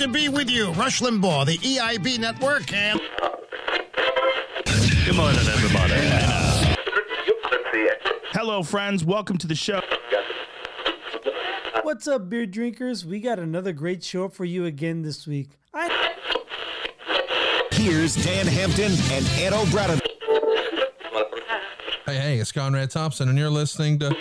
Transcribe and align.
to 0.00 0.08
be 0.08 0.30
with 0.30 0.48
you. 0.48 0.72
Rush 0.72 1.02
Limbaugh, 1.02 1.44
the 1.44 1.58
EIB 1.58 2.18
network, 2.18 2.72
and. 2.72 2.98
Good 5.04 5.14
morning, 5.14 5.40
everybody. 5.46 5.92
Hello, 8.32 8.62
friends. 8.62 9.04
Welcome 9.04 9.36
to 9.36 9.46
the 9.46 9.54
show. 9.54 9.82
What's 11.82 12.08
up, 12.08 12.30
beer 12.30 12.46
drinkers? 12.46 13.04
We 13.04 13.20
got 13.20 13.38
another 13.38 13.74
great 13.74 14.02
show 14.02 14.30
for 14.30 14.46
you 14.46 14.64
again 14.64 15.02
this 15.02 15.26
week. 15.26 15.50
I- 15.74 16.14
Here's 17.72 18.14
Dan 18.24 18.46
Hampton 18.46 18.92
and 19.10 19.26
Ed 19.38 19.52
O'Brien. 19.52 20.00
Hey, 22.06 22.16
hey, 22.16 22.38
it's 22.38 22.52
Conrad 22.52 22.90
Thompson, 22.90 23.28
and 23.28 23.36
you're 23.36 23.50
listening 23.50 23.98
to. 23.98 24.16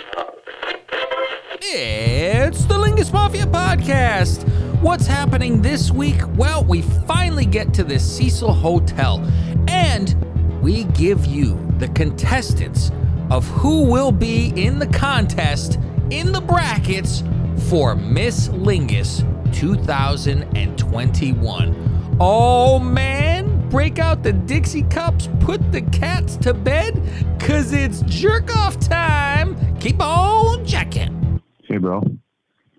It's 1.62 2.66
the 2.66 2.74
Lingus 2.76 3.14
Mafia 3.14 3.46
podcast. 3.46 4.69
What's 4.82 5.06
happening 5.06 5.62
this 5.62 5.92
week? 5.92 6.22
Well, 6.38 6.64
we 6.64 6.84
finally 6.84 7.46
get 7.46 7.74
to 7.74 7.84
the 7.84 8.00
Cecil 8.00 8.54
Hotel 8.54 9.20
and 9.68 10.16
we 10.62 10.86
give 10.86 11.26
you 11.26 11.62
the 11.80 11.90
contestants 11.90 12.90
of 13.30 13.46
who 13.48 13.84
will 13.84 14.14
be 14.14 14.54
in 14.56 14.80
the 14.80 14.88
contest 14.88 15.78
in 16.12 16.32
the 16.32 16.40
brackets 16.40 17.24
for 17.68 17.94
Miss 17.94 18.48
Lingus 18.48 19.20
2021. 19.54 22.18
Oh 22.22 22.80
man, 22.80 23.70
break 23.70 24.00
out 24.00 24.24
the 24.24 24.32
Dixie 24.32 24.84
cups, 24.84 25.28
put 25.42 25.74
the 25.74 25.82
cats 25.82 26.38
to 26.38 26.54
bed, 26.54 26.96
cause 27.38 27.74
it's 27.74 28.02
jerk 28.04 28.56
off 28.56 28.80
time. 28.80 29.58
Keep 29.82 30.02
on 30.02 30.66
checking. 30.66 31.42
Hey, 31.68 31.76
bro. 31.76 32.02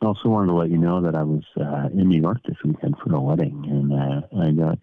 I 0.03 0.07
also 0.07 0.31
wanted 0.31 0.47
to 0.47 0.55
let 0.55 0.71
you 0.71 0.79
know 0.79 1.03
that 1.03 1.15
I 1.15 1.23
was 1.23 1.45
uh, 1.61 1.89
in 1.93 2.09
New 2.09 2.21
York 2.21 2.39
this 2.47 2.57
weekend 2.65 2.97
for 2.99 3.15
a 3.15 3.21
wedding, 3.21 3.65
and 3.69 3.93
uh, 3.93 4.23
I 4.41 4.51
got 4.51 4.79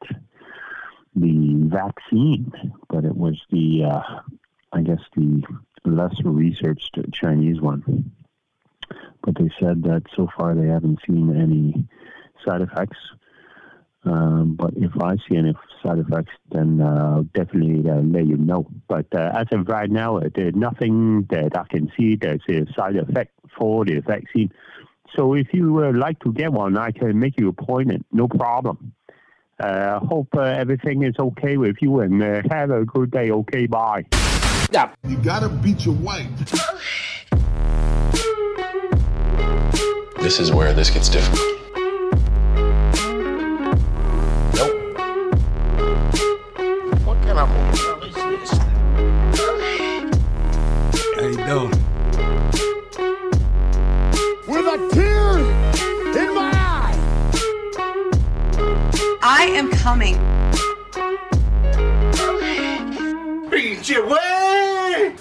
the 1.15 1.53
vaccine, 1.65 2.51
but 2.87 3.03
it 3.03 3.15
was 3.15 3.41
the, 3.49 3.85
uh, 3.85 4.19
I 4.71 4.81
guess, 4.81 4.99
the 5.15 5.41
less 5.85 6.13
researched 6.23 6.99
Chinese 7.11 7.59
one. 7.59 8.11
But 9.23 9.35
they 9.35 9.49
said 9.59 9.83
that 9.83 10.03
so 10.15 10.29
far 10.37 10.53
they 10.53 10.67
haven't 10.67 10.99
seen 11.07 11.35
any 11.35 11.87
side 12.45 12.61
effects. 12.61 12.97
Um, 14.03 14.55
but 14.55 14.73
if 14.77 14.91
I 15.01 15.15
see 15.27 15.35
any 15.35 15.53
side 15.83 15.97
effects, 15.97 16.31
then 16.51 16.79
uh, 16.79 17.15
I'll 17.15 17.23
definitely 17.23 17.89
uh, 17.89 17.95
let 18.01 18.25
you 18.25 18.37
know. 18.37 18.67
But 18.87 19.07
uh, 19.13 19.31
as 19.33 19.47
of 19.51 19.67
right 19.67 19.89
now, 19.89 20.17
uh, 20.17 20.29
there's 20.33 20.55
nothing 20.55 21.23
that 21.31 21.57
I 21.57 21.63
can 21.67 21.91
see 21.97 22.15
that's 22.15 22.43
a 22.47 22.71
side 22.73 22.95
effect 22.95 23.33
for 23.57 23.83
the 23.83 23.99
vaccine. 23.99 24.51
So 25.15 25.33
if 25.33 25.53
you 25.53 25.73
would 25.73 25.95
like 25.95 26.19
to 26.19 26.31
get 26.31 26.51
one, 26.51 26.77
I 26.77 26.91
can 26.91 27.19
make 27.19 27.39
you 27.39 27.49
appointment, 27.49 28.05
no 28.11 28.27
problem. 28.27 28.93
Uh, 29.59 29.99
hope 29.99 30.27
uh, 30.35 30.41
everything 30.41 31.01
is 31.03 31.15
okay 31.17 31.57
with 31.57 31.77
you 31.81 32.01
and 32.01 32.21
uh, 32.21 32.43
have 32.51 32.69
a 32.69 32.85
good 32.85 33.09
day. 33.09 33.31
Okay, 33.31 33.65
bye. 33.65 34.05
You 35.07 35.17
gotta 35.23 35.49
beat 35.49 35.85
your 35.85 35.95
wife. 35.95 36.27
This 40.19 40.39
is 40.39 40.51
where 40.51 40.73
this 40.73 40.89
gets 40.89 41.09
difficult. 41.09 41.41
Nope. 44.53 44.75
What 47.05 47.17
kind 47.23 47.39
of 47.39 47.47
hotel 47.49 48.03
is 48.03 48.13
this? 48.13 48.51
How 51.15 51.27
you 51.27 51.37
doing? 51.45 51.86
I 59.39 59.45
am 59.45 59.69
coming. 59.69 60.15
Beat 63.51 63.87
your 63.87 64.07
way! 64.07 65.15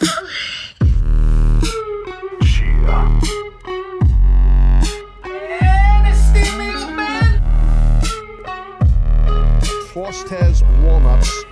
Frost 9.93 10.29
has 10.31 10.63
walnuts. 10.83 11.46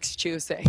Next 0.00 0.16
Tuesday. 0.16 0.64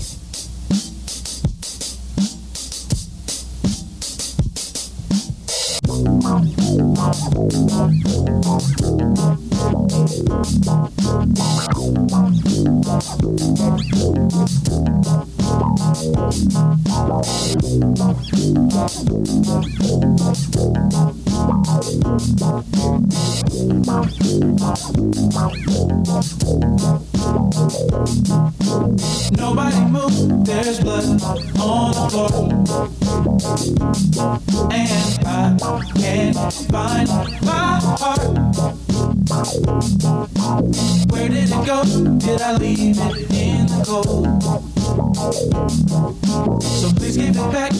Nobody 29.37 29.79
move, 29.85 30.45
there's 30.45 30.81
blood 30.81 31.05
on 31.61 31.93
the 31.93 32.09
floor. 32.09 32.29
And 34.69 35.23
I 35.25 35.55
can't 35.95 36.35
find 36.69 37.07
my 37.45 37.79
heart. 37.81 38.27
Where 41.09 41.29
did 41.29 41.49
it 41.49 41.65
go? 41.65 41.83
Did 42.17 42.41
I 42.41 42.57
leave 42.57 42.97
it 42.99 43.31
in 43.31 43.65
the 43.67 43.83
cold? 43.87 44.27
So 46.61 46.91
please 46.97 47.15
give 47.15 47.37
it 47.37 47.51
back. 47.53 47.71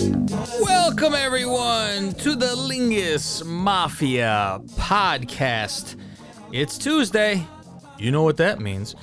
Welcome, 0.62 1.14
everyone, 1.14 2.14
to 2.14 2.36
the 2.36 2.56
Lingus 2.56 3.44
Mafia 3.46 4.62
podcast. 4.76 5.98
It's 6.54 6.78
Tuesday. 6.78 7.46
You 8.00 8.12
know 8.12 8.24
what 8.24 8.38
that 8.38 8.62
means. 8.62 8.96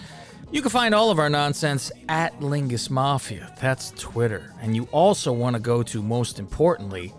You 0.51 0.63
can 0.63 0.71
find 0.71 0.95
all 0.95 1.11
of 1.11 1.19
our 1.19 1.29
nonsense 1.29 1.93
at 2.09 2.39
Lingus 2.41 2.89
Mafia. 2.89 3.55
That's 3.61 3.91
Twitter. 3.93 4.55
And 4.63 4.75
you 4.75 4.89
also 4.93 5.31
want 5.33 5.55
to 5.55 5.61
go 5.61 5.83
to, 5.83 6.03
most 6.03 6.39
importantly, 6.39 7.13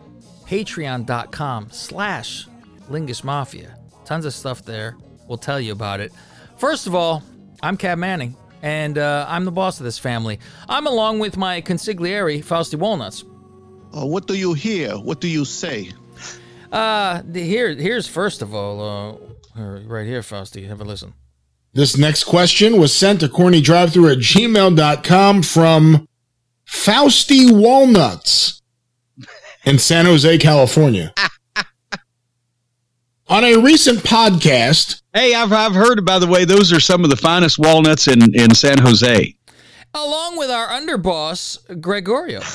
patreon.com 0.47 1.69
slash 1.71 2.47
Lingus 2.89 3.23
Mafia. 3.23 3.77
Tons 4.03 4.25
of 4.25 4.33
stuff 4.33 4.65
there. 4.65 4.97
We'll 5.27 5.37
tell 5.37 5.59
you 5.59 5.71
about 5.73 5.99
it. 5.99 6.11
First 6.57 6.87
of 6.87 6.95
all, 6.95 7.21
I'm 7.61 7.77
Cav 7.77 7.99
Manning, 7.99 8.35
and 8.63 8.97
uh, 8.97 9.25
I'm 9.29 9.45
the 9.45 9.51
boss 9.51 9.79
of 9.79 9.83
this 9.83 9.99
family. 9.99 10.39
I'm 10.67 10.87
along 10.87 11.19
with 11.19 11.37
my 11.37 11.61
consigliere, 11.61 12.43
Fausti 12.43 12.79
Walnuts. 12.79 13.23
Uh, 13.95 14.05
what 14.07 14.25
do 14.25 14.33
you 14.33 14.53
hear? 14.55 14.93
What 14.97 15.21
do 15.21 15.27
you 15.27 15.45
say? 15.45 15.91
Uh, 16.71 17.21
the- 17.25 17.43
here, 17.43 17.75
here's 17.75 18.07
first 18.07 18.41
of 18.41 18.55
all, 18.55 19.19
uh, 19.55 19.61
right 19.85 20.07
here, 20.07 20.21
Fausti. 20.21 20.67
Have 20.67 20.81
a 20.81 20.83
listen. 20.83 21.13
This 21.79 21.97
next 21.97 22.25
question 22.25 22.77
was 22.77 22.93
sent 22.93 23.21
to 23.21 23.29
cornydrivethrough 23.29 24.11
at 24.11 24.17
gmail.com 24.17 25.43
from 25.43 26.05
Fausty 26.65 27.53
Walnuts 27.53 28.61
in 29.63 29.79
San 29.79 30.03
Jose, 30.03 30.37
California. 30.39 31.13
On 33.29 33.45
a 33.45 33.55
recent 33.59 33.99
podcast, 33.99 35.01
Hey, 35.13 35.33
I've, 35.33 35.53
I've 35.53 35.73
heard, 35.73 36.03
by 36.03 36.19
the 36.19 36.27
way, 36.27 36.43
those 36.43 36.73
are 36.73 36.81
some 36.81 37.05
of 37.05 37.09
the 37.09 37.15
finest 37.15 37.57
walnuts 37.57 38.09
in, 38.09 38.35
in 38.35 38.53
San 38.53 38.79
Jose. 38.79 39.33
Along 39.93 40.37
with 40.37 40.49
our 40.49 40.67
underboss, 40.67 41.79
Gregorio. 41.79 42.41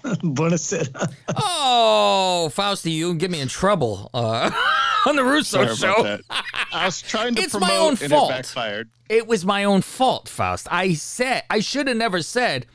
Buonasera. 0.22 1.12
Oh, 1.36 2.50
Fausti, 2.54 2.92
you 2.92 3.14
get 3.14 3.30
me 3.30 3.40
in 3.40 3.48
trouble 3.48 4.10
uh, 4.14 4.50
on 5.06 5.16
the 5.16 5.24
Russo 5.24 5.64
Sorry 5.64 5.76
show. 5.76 6.00
about 6.00 6.20
that. 6.28 6.44
I 6.72 6.86
was 6.86 7.02
trying 7.02 7.34
to 7.34 7.42
It's 7.42 7.52
promote 7.52 7.68
my 7.68 7.76
own 7.76 7.88
and 7.90 8.10
fault. 8.10 8.30
it 8.30 8.34
backfired. 8.34 8.90
It 9.08 9.26
was 9.26 9.44
my 9.44 9.64
own 9.64 9.82
fault, 9.82 10.28
Faust. 10.28 10.68
I 10.70 10.94
said 10.94 11.42
I 11.50 11.60
should 11.60 11.88
have 11.88 11.96
never 11.96 12.22
said. 12.22 12.66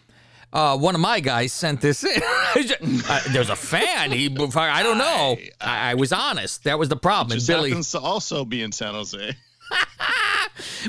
Uh, 0.54 0.78
one 0.78 0.96
of 0.96 1.02
my 1.02 1.20
guys 1.20 1.52
sent 1.52 1.82
this 1.82 2.04
in. 2.06 2.22
uh, 2.24 3.20
there's 3.32 3.50
a 3.50 3.56
fan. 3.58 4.10
He, 4.12 4.28
I 4.28 4.84
don't 4.84 4.98
know. 4.98 5.36
I, 5.60 5.92
I 5.92 5.94
was 5.96 6.14
honest. 6.14 6.64
That 6.64 6.80
was 6.80 6.88
the 6.88 6.96
problem. 6.96 7.38
Just 7.38 7.50
and 7.50 7.58
Billy, 7.58 7.70
happens 7.72 7.92
to 7.92 8.00
also 8.00 8.46
be 8.46 8.62
in 8.62 8.72
San 8.72 8.94
Jose. 8.94 9.36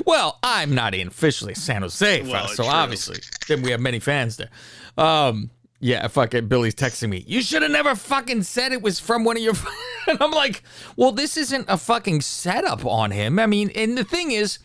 well, 0.05 0.39
I'm 0.41 0.73
not 0.73 0.93
in 0.95 1.07
officially 1.07 1.53
San 1.53 1.81
Jose, 1.81 2.21
Well, 2.21 2.43
Faust, 2.43 2.55
so 2.55 2.63
true. 2.63 2.71
obviously 2.71 3.17
then 3.49 3.61
we 3.61 3.71
have 3.71 3.81
many 3.81 3.99
fans 3.99 4.37
there. 4.37 4.49
Um, 4.97 5.49
yeah, 5.79 6.07
fucking 6.07 6.47
Billy's 6.47 6.75
texting 6.75 7.09
me. 7.09 7.23
You 7.27 7.41
should 7.41 7.61
have 7.61 7.71
never 7.71 7.95
fucking 7.95 8.43
said 8.43 8.71
it 8.71 8.81
was 8.81 8.99
from 8.99 9.23
one 9.23 9.37
of 9.37 9.43
your. 9.43 9.53
and 10.07 10.17
I'm 10.21 10.31
like, 10.31 10.63
well, 10.95 11.11
this 11.11 11.37
isn't 11.37 11.65
a 11.67 11.77
fucking 11.77 12.21
setup 12.21 12.85
on 12.85 13.11
him. 13.11 13.37
I 13.39 13.45
mean, 13.45 13.71
and 13.75 13.97
the 13.97 14.03
thing 14.03 14.31
is, 14.31 14.59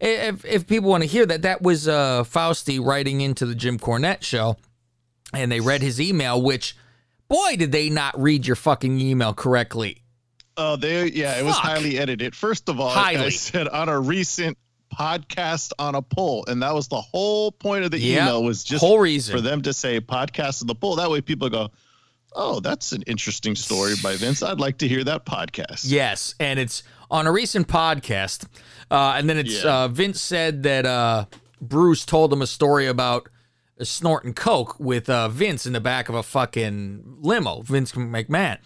if 0.00 0.44
if 0.44 0.66
people 0.66 0.90
want 0.90 1.02
to 1.02 1.08
hear 1.08 1.26
that, 1.26 1.42
that 1.42 1.62
was 1.62 1.88
uh, 1.88 2.22
Fausti 2.24 2.84
writing 2.84 3.20
into 3.20 3.46
the 3.46 3.54
Jim 3.54 3.78
Cornette 3.78 4.22
show, 4.22 4.56
and 5.32 5.50
they 5.50 5.60
read 5.60 5.82
his 5.82 6.00
email, 6.00 6.40
which, 6.40 6.76
boy, 7.28 7.56
did 7.56 7.72
they 7.72 7.90
not 7.90 8.20
read 8.20 8.46
your 8.46 8.56
fucking 8.56 9.00
email 9.00 9.34
correctly. 9.34 10.02
Oh, 10.56 10.76
they 10.76 11.10
yeah, 11.10 11.38
it 11.38 11.44
was 11.44 11.56
highly 11.56 11.98
edited. 11.98 12.34
First 12.34 12.68
of 12.68 12.80
all, 12.80 12.88
Highly. 12.88 13.26
I 13.26 13.28
said 13.30 13.68
on 13.68 13.88
a 13.88 13.98
recent 13.98 14.56
podcast 14.94 15.72
on 15.78 15.94
a 15.94 16.02
Pole, 16.02 16.44
and 16.48 16.62
that 16.62 16.74
was 16.74 16.88
the 16.88 17.00
whole 17.00 17.52
point 17.52 17.84
of 17.84 17.90
the 17.90 18.12
email 18.12 18.42
was 18.42 18.64
just 18.64 18.80
Whole 18.84 18.98
reason. 18.98 19.34
for 19.34 19.40
them 19.40 19.62
to 19.62 19.72
say 19.72 20.00
podcast 20.00 20.62
on 20.62 20.66
the 20.66 20.74
Pole. 20.74 20.96
That 20.96 21.10
way, 21.10 21.20
people 21.20 21.48
go, 21.48 21.70
"Oh, 22.34 22.60
that's 22.60 22.92
an 22.92 23.02
interesting 23.02 23.54
story 23.56 23.94
by 24.02 24.16
Vince. 24.16 24.42
I'd 24.42 24.60
like 24.60 24.78
to 24.78 24.88
hear 24.88 25.04
that 25.04 25.24
podcast." 25.26 25.82
Yes, 25.84 26.34
and 26.40 26.58
it's 26.58 26.82
on 27.10 27.26
a 27.26 27.32
recent 27.32 27.68
podcast, 27.68 28.46
uh, 28.90 29.14
and 29.16 29.28
then 29.28 29.38
it's 29.38 29.62
Yeah. 29.64 29.84
uh, 29.84 29.88
Vince 29.88 30.20
said 30.20 30.62
that 30.64 30.86
uh, 30.86 31.26
Bruce 31.60 32.04
told 32.04 32.32
him 32.32 32.42
a 32.42 32.46
story 32.46 32.86
about 32.86 33.28
snorting 33.82 34.32
coke 34.34 34.80
with 34.80 35.08
uh, 35.10 35.28
Vince 35.28 35.66
in 35.66 35.72
the 35.74 35.80
back 35.80 36.08
of 36.08 36.14
a 36.14 36.22
fucking 36.22 37.18
limo, 37.20 37.60
Vince 37.62 37.92
McMahon, 37.92 38.58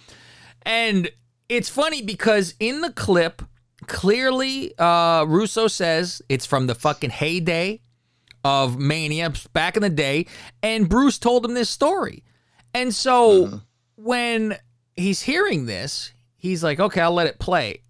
and 0.62 1.10
it's 1.48 1.68
funny 1.68 2.00
because 2.00 2.54
in 2.60 2.80
the 2.80 2.92
clip, 2.92 3.42
clearly 3.86 4.76
uh, 4.78 5.24
Russo 5.26 5.68
says 5.68 6.22
it's 6.28 6.46
from 6.46 6.66
the 6.66 6.74
fucking 6.74 7.10
heyday 7.10 7.80
of 8.44 8.78
Mania 8.78 9.32
back 9.52 9.76
in 9.76 9.82
the 9.82 9.90
day, 9.90 10.26
and 10.62 10.88
Bruce 10.88 11.18
told 11.18 11.44
him 11.44 11.54
this 11.54 11.70
story. 11.70 12.24
And 12.72 12.94
so 12.94 13.60
when 13.96 14.56
he's 14.96 15.22
hearing 15.22 15.66
this, 15.66 16.12
he's 16.36 16.62
like, 16.62 16.80
okay, 16.80 17.00
I'll 17.00 17.12
let 17.12 17.26
it 17.26 17.38
play. 17.38 17.82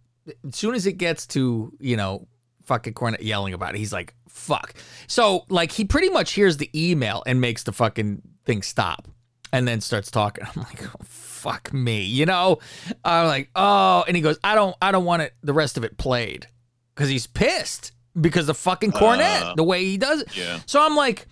As 0.47 0.57
soon 0.57 0.75
as 0.75 0.87
it 0.87 0.95
gets 0.95 1.27
to, 1.29 1.73
you 1.81 1.97
know, 1.97 2.27
fucking 2.65 2.95
Cornette 2.95 3.23
yelling 3.23 3.55
about 3.55 3.75
it, 3.75 3.79
he's 3.79 3.93
like, 3.93 4.15
fuck. 4.29 4.75
So, 5.07 5.45
like, 5.49 5.73
he 5.73 5.85
pretty 5.85 6.09
much 6.09 6.33
hears 6.33 6.57
the 6.57 6.71
email 6.75 7.23
and 7.27 7.41
makes 7.41 7.65
the 7.65 7.73
fucking 7.73 8.23
thing 8.45 8.63
stop 8.63 9.09
and 9.53 9.67
then 9.67 9.81
starts 9.81 10.11
talking. 10.11 10.45
I'm 10.57 10.63
like, 10.63 10.83
oh, 10.85 11.05
fuck 11.41 11.73
me. 11.73 12.03
You 12.05 12.27
know, 12.27 12.59
I'm 13.05 13.27
like, 13.27 13.51
oh, 13.57 14.05
and 14.07 14.17
he 14.17 14.23
goes, 14.23 14.39
I 14.45 14.55
don't, 14.55 14.77
I 14.83 14.93
don't 14.93 15.05
want 15.05 15.23
it, 15.23 15.35
the 15.43 15.53
rest 15.53 15.77
of 15.77 15.85
it 15.85 15.97
played 15.97 16.47
because 16.95 17.09
he's 17.09 17.27
pissed 17.27 17.93
because 18.21 18.47
the 18.47 18.55
fucking 18.55 18.93
Cornette, 18.93 19.43
Uh, 19.43 19.55
the 19.55 19.65
way 19.65 19.85
he 19.85 19.97
does 19.97 20.23
it. 20.23 20.37
yeah. 20.37 20.61
So 20.67 20.85
I'm 20.85 20.97
like, 20.97 21.27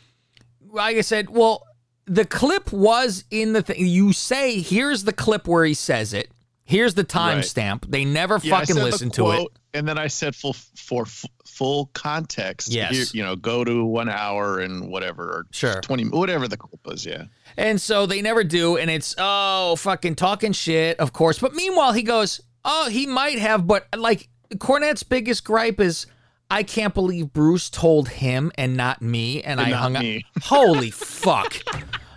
like 0.70 0.96
I 0.96 1.02
said, 1.02 1.28
well, 1.30 1.64
the 2.06 2.24
clip 2.24 2.72
was 2.72 3.24
in 3.30 3.52
the 3.52 3.62
thing. 3.62 3.76
You 3.86 4.12
say, 4.12 4.60
here's 4.60 5.04
the 5.04 5.12
clip 5.12 5.46
where 5.46 5.64
he 5.64 5.74
says 5.74 6.14
it. 6.14 6.30
Here's 6.68 6.92
the 6.92 7.00
Right. 7.02 7.38
timestamp. 7.38 7.90
They 7.90 8.04
never 8.04 8.38
Yeah, 8.42 8.58
fucking 8.60 8.76
listen 8.76 9.10
to 9.12 9.30
it. 9.30 9.48
And 9.72 9.88
then 9.88 9.96
I 9.96 10.08
said 10.08 10.36
full 10.36 10.52
for 10.76 11.02
f- 11.04 11.24
full 11.46 11.86
context. 11.94 12.68
Yes. 12.70 12.92
here, 12.92 13.04
you 13.12 13.22
know, 13.24 13.36
go 13.36 13.64
to 13.64 13.84
one 13.86 14.08
hour 14.10 14.58
and 14.60 14.88
whatever, 14.90 15.24
or 15.24 15.46
Sure. 15.50 15.80
twenty, 15.80 16.04
whatever 16.04 16.46
the 16.46 16.58
clip 16.58 16.80
was. 16.84 17.06
Yeah. 17.06 17.24
And 17.56 17.80
so 17.80 18.04
they 18.04 18.20
never 18.20 18.44
do. 18.44 18.76
And 18.76 18.90
it's, 18.90 19.14
oh, 19.16 19.76
fucking 19.76 20.16
talking 20.16 20.52
shit, 20.52 21.00
of 21.00 21.12
course. 21.14 21.38
But 21.38 21.54
meanwhile, 21.54 21.92
he 21.94 22.02
goes, 22.02 22.40
oh, 22.66 22.88
he 22.90 23.06
might 23.06 23.38
have. 23.38 23.66
But 23.66 23.86
like, 23.96 24.28
Cornette's 24.56 25.02
biggest 25.02 25.44
gripe 25.44 25.80
is, 25.80 26.04
I 26.50 26.62
can't 26.64 26.92
believe 26.94 27.32
Bruce 27.32 27.70
told 27.70 28.08
him 28.10 28.52
and 28.56 28.76
not 28.76 29.00
me. 29.02 29.42
And, 29.42 29.58
And 29.58 29.74
I 29.74 29.76
hung 29.78 29.94
me. 29.94 30.24
up. 30.36 30.42
Holy 30.44 30.90
fuck. 30.92 31.56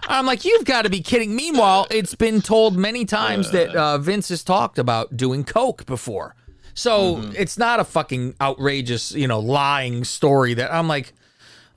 I'm 0.07 0.25
like, 0.25 0.45
you've 0.45 0.65
got 0.65 0.83
to 0.83 0.89
be 0.89 1.01
kidding. 1.01 1.36
Meanwhile, 1.36 1.88
it's 1.92 2.15
been 2.15 2.42
told 2.42 2.75
many 2.77 3.06
times 3.06 3.51
that 3.51 3.75
uh, 3.75 3.98
Vince 3.98 4.30
has 4.30 4.44
talked 4.44 4.77
about 4.80 5.15
doing 5.15 5.44
coke 5.44 5.86
before. 5.86 6.36
So 6.74 7.15
Mm-hmm. 7.18 7.33
it's 7.38 7.57
not 7.57 7.80
a 7.80 7.83
fucking 7.83 8.36
outrageous, 8.42 9.12
you 9.13 9.27
know, 9.27 9.39
lying 9.39 10.03
story 10.03 10.53
that 10.56 10.74
I'm 10.74 10.88
like, 10.88 11.13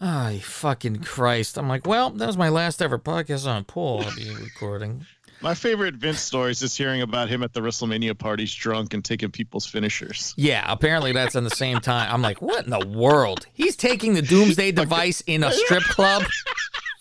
oh, 0.01 0.39
fucking 0.43 0.97
Christ. 1.03 1.59
I'm 1.59 1.69
like, 1.69 1.87
well, 1.87 2.11
that 2.11 2.27
was 2.27 2.37
my 2.37 2.49
last 2.49 2.81
ever 2.83 2.99
podcast 2.99 3.47
on 3.47 3.65
pool 3.65 4.03
I'll 4.07 4.15
be 4.17 4.35
recording. 4.35 5.05
My 5.41 5.53
favorite 5.55 5.97
Vince 5.97 6.21
stories 6.21 6.63
is 6.63 6.75
hearing 6.75 7.03
about 7.03 7.29
him 7.29 7.43
at 7.43 7.53
the 7.53 7.61
WrestleMania 7.61 8.17
parties 8.17 8.55
drunk 8.55 8.95
and 8.95 9.05
taking 9.05 9.31
people's 9.31 9.67
finishers. 9.67 10.33
Yeah, 10.39 10.65
apparently 10.67 11.13
that's 11.13 11.35
in 11.35 11.45
the 11.45 11.51
same 11.51 11.81
time. 11.81 12.11
I'm 12.11 12.23
like, 12.23 12.41
what 12.41 12.65
in 12.65 12.71
the 12.71 12.87
world? 12.87 13.47
He's 13.53 13.77
taking 13.77 14.15
the 14.15 14.23
Doomsday 14.23 14.73
device 14.83 15.23
in 15.27 15.43
a 15.45 15.53
strip 15.53 15.83
club? 15.83 16.23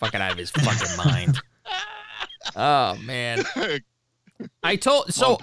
fucking 0.00 0.20
out 0.20 0.32
of 0.32 0.38
his 0.38 0.50
fucking 0.50 0.96
mind. 0.96 1.38
Oh 2.56 2.96
man. 3.02 3.42
I 4.62 4.76
told 4.76 5.12
so. 5.12 5.38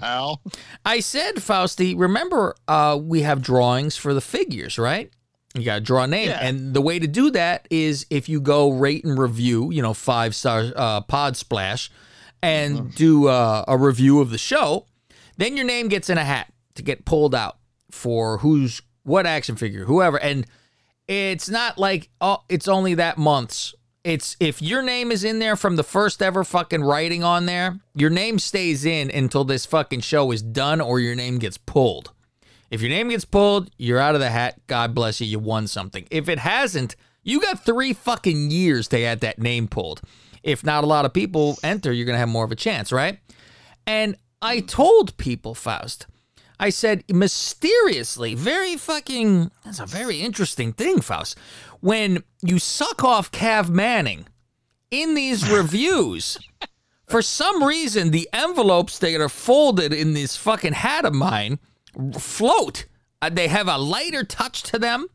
I 0.86 1.00
said, 1.00 1.36
Fausti, 1.36 1.98
remember 1.98 2.56
uh 2.68 3.00
we 3.02 3.22
have 3.22 3.42
drawings 3.42 3.96
for 3.98 4.14
the 4.14 4.22
figures, 4.22 4.78
right? 4.78 5.12
You 5.56 5.64
gotta 5.64 5.82
draw 5.82 6.04
a 6.04 6.08
name. 6.08 6.30
Yeah. 6.30 6.40
And 6.42 6.74
the 6.74 6.82
way 6.82 7.00
to 7.00 7.08
do 7.08 7.32
that 7.32 7.68
is 7.70 8.06
if 8.10 8.30
you 8.30 8.40
go 8.40 8.70
rate 8.72 9.04
and 9.04 9.18
review, 9.18 9.72
you 9.72 9.82
know, 9.82 9.94
five 9.94 10.36
star 10.36 10.72
uh 10.76 11.02
pod 11.02 11.36
splash 11.38 11.90
and 12.42 12.94
do 12.96 13.28
uh, 13.28 13.64
a 13.68 13.78
review 13.78 14.20
of 14.20 14.32
the 14.32 14.38
show, 14.38 14.88
then 15.38 15.56
your 15.56 15.66
name 15.66 15.88
gets 15.90 16.10
in 16.10 16.18
a 16.18 16.24
hat 16.24 16.52
to 16.76 16.82
get 16.84 17.06
pulled 17.06 17.36
out 17.36 17.58
for 17.92 18.40
who's 18.40 18.82
what 19.04 19.26
action 19.28 19.56
figure, 19.56 19.86
whoever. 19.86 20.20
And 20.20 20.46
it's 21.08 21.50
not 21.50 21.78
like 21.78 22.10
oh, 22.20 22.40
it's 22.50 22.68
only 22.68 22.96
that 22.96 23.18
month's. 23.18 23.76
It's 24.04 24.36
if 24.40 24.62
your 24.62 24.82
name 24.82 25.12
is 25.12 25.24
in 25.24 25.38
there 25.40 25.56
from 25.56 25.76
the 25.76 25.84
first 25.84 26.24
ever 26.24 26.44
fucking 26.44 26.84
writing 26.84 27.24
on 27.24 27.46
there, 27.46 27.80
your 27.94 28.10
name 28.10 28.40
stays 28.40 28.84
in 28.84 29.12
until 29.12 29.44
this 29.44 29.66
fucking 29.66 30.02
show 30.02 30.32
is 30.32 30.42
done 30.42 30.82
or 30.82 31.00
your 31.00 31.14
name 31.14 31.38
gets 31.38 31.58
pulled. 31.58 32.12
If 32.72 32.82
your 32.82 32.90
name 32.90 33.10
gets 33.10 33.26
pulled, 33.26 33.70
you're 33.78 34.00
out 34.00 34.16
of 34.16 34.22
the 34.22 34.32
hat. 34.32 34.60
God 34.66 34.96
bless 34.96 35.22
you. 35.22 35.28
You 35.28 35.40
won 35.40 35.68
something. 35.68 36.08
If 36.10 36.30
it 36.30 36.40
hasn't, 36.40 36.96
you 37.24 37.42
got 37.42 37.64
three 37.64 37.94
fucking 37.94 38.50
years 38.50 38.88
to 38.88 38.98
get 38.98 39.22
that 39.22 39.38
name 39.38 39.68
pulled. 39.68 40.02
If 40.42 40.64
not 40.64 40.84
a 40.84 40.88
lot 40.88 41.06
of 41.06 41.14
people 41.14 41.60
enter, 41.62 41.92
you're 41.92 42.06
going 42.06 42.16
to 42.16 42.20
have 42.20 42.30
more 42.30 42.46
of 42.46 42.52
a 42.52 42.56
chance, 42.56 42.92
right? 42.92 43.20
And 43.86 44.16
I 44.42 44.62
told 44.62 45.16
people, 45.18 45.54
Faust, 45.54 46.08
I 46.62 46.70
said 46.70 47.04
mysteriously, 47.12 48.36
very 48.36 48.78
fucking, 48.78 49.52
that's 49.66 49.80
a 49.80 49.86
very 49.86 50.22
interesting 50.22 50.74
thing, 50.74 51.02
Faust. 51.02 51.38
When 51.80 52.24
you 52.42 52.60
suck 52.60 53.04
off 53.04 53.32
Cav 53.32 53.68
Manning 53.70 54.28
in 54.92 55.16
these 55.16 55.50
reviews, 55.60 56.38
for 57.08 57.22
some 57.22 57.64
reason, 57.64 58.12
the 58.12 58.30
envelopes 58.32 59.00
that 59.00 59.20
are 59.20 59.28
folded 59.28 59.92
in 59.92 60.14
this 60.14 60.38
fucking 60.38 60.74
hat 60.74 61.04
of 61.04 61.14
mine 61.14 61.60
float. 62.18 62.86
Uh, 63.22 63.30
they 63.30 63.48
have 63.48 63.68
a 63.68 63.78
lighter 63.78 64.24
touch 64.24 64.64
to 64.64 64.80
them, 64.80 65.08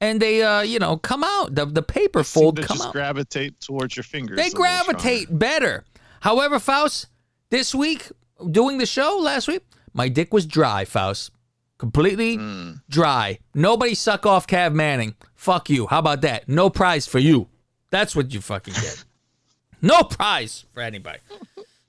and 0.00 0.20
they, 0.20 0.42
uh, 0.42 0.60
you 0.62 0.78
know, 0.78 0.96
come 0.96 1.22
out. 1.22 1.54
The 1.54 1.66
the 1.66 1.82
paper 1.82 2.24
Seem 2.24 2.42
fold 2.42 2.56
to 2.56 2.62
come 2.62 2.76
just 2.78 2.88
out. 2.88 2.92
gravitate 2.92 3.60
towards 3.60 3.96
your 3.96 4.02
fingers. 4.04 4.36
They 4.36 4.48
stronger. 4.48 4.68
gravitate 4.84 5.38
better. 5.38 5.84
However, 6.20 6.58
Faust, 6.58 7.06
this 7.50 7.74
week 7.74 8.08
doing 8.50 8.78
the 8.78 8.86
show 8.86 9.18
last 9.22 9.46
week, 9.48 9.62
my 9.92 10.08
dick 10.08 10.32
was 10.32 10.46
dry, 10.46 10.84
Faust. 10.84 11.30
Completely 11.78 12.36
Hmm. 12.36 12.72
dry. 12.90 13.38
Nobody 13.54 13.94
suck 13.94 14.26
off 14.26 14.46
Cav 14.46 14.74
Manning. 14.74 15.14
Fuck 15.34 15.70
you. 15.70 15.86
How 15.86 15.98
about 15.98 16.20
that? 16.22 16.48
No 16.48 16.68
prize 16.68 17.06
for 17.06 17.18
you. 17.18 17.48
That's 17.90 18.14
what 18.14 18.32
you 18.34 18.40
fucking 18.40 18.74
get. 18.74 19.04
no 19.82 20.02
prize 20.02 20.66
for 20.74 20.82
anybody. 20.82 21.18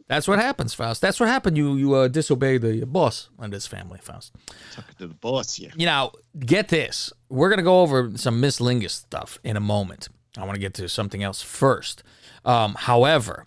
That's 0.08 0.28
what 0.28 0.40
happens, 0.40 0.74
Faust. 0.74 1.02
That's 1.02 1.20
what 1.20 1.30
happened. 1.30 1.58
You 1.58 1.76
you 1.76 1.94
uh, 1.94 2.08
disobey 2.10 2.58
the 2.58 2.86
boss 2.86 3.30
on 3.40 3.50
this 3.50 3.68
family, 3.68 4.00
Faust. 4.02 4.34
Talking 4.74 4.96
to 5.00 5.08
the 5.08 5.14
boss, 5.14 5.58
yeah. 5.60 5.70
You 5.76 5.86
know, 5.86 6.12
get 6.40 6.68
this. 6.70 7.14
We're 7.30 7.50
gonna 7.50 7.62
go 7.62 7.82
over 7.82 8.12
some 8.16 8.40
Miss 8.42 8.60
Lingus 8.60 8.92
stuff 8.92 9.40
in 9.44 9.56
a 9.58 9.62
moment. 9.62 10.10
I 10.38 10.42
want 10.46 10.56
to 10.56 10.60
get 10.62 10.74
to 10.76 10.88
something 10.90 11.22
else 11.24 11.42
first. 11.42 12.04
Um, 12.46 12.76
however, 12.76 13.46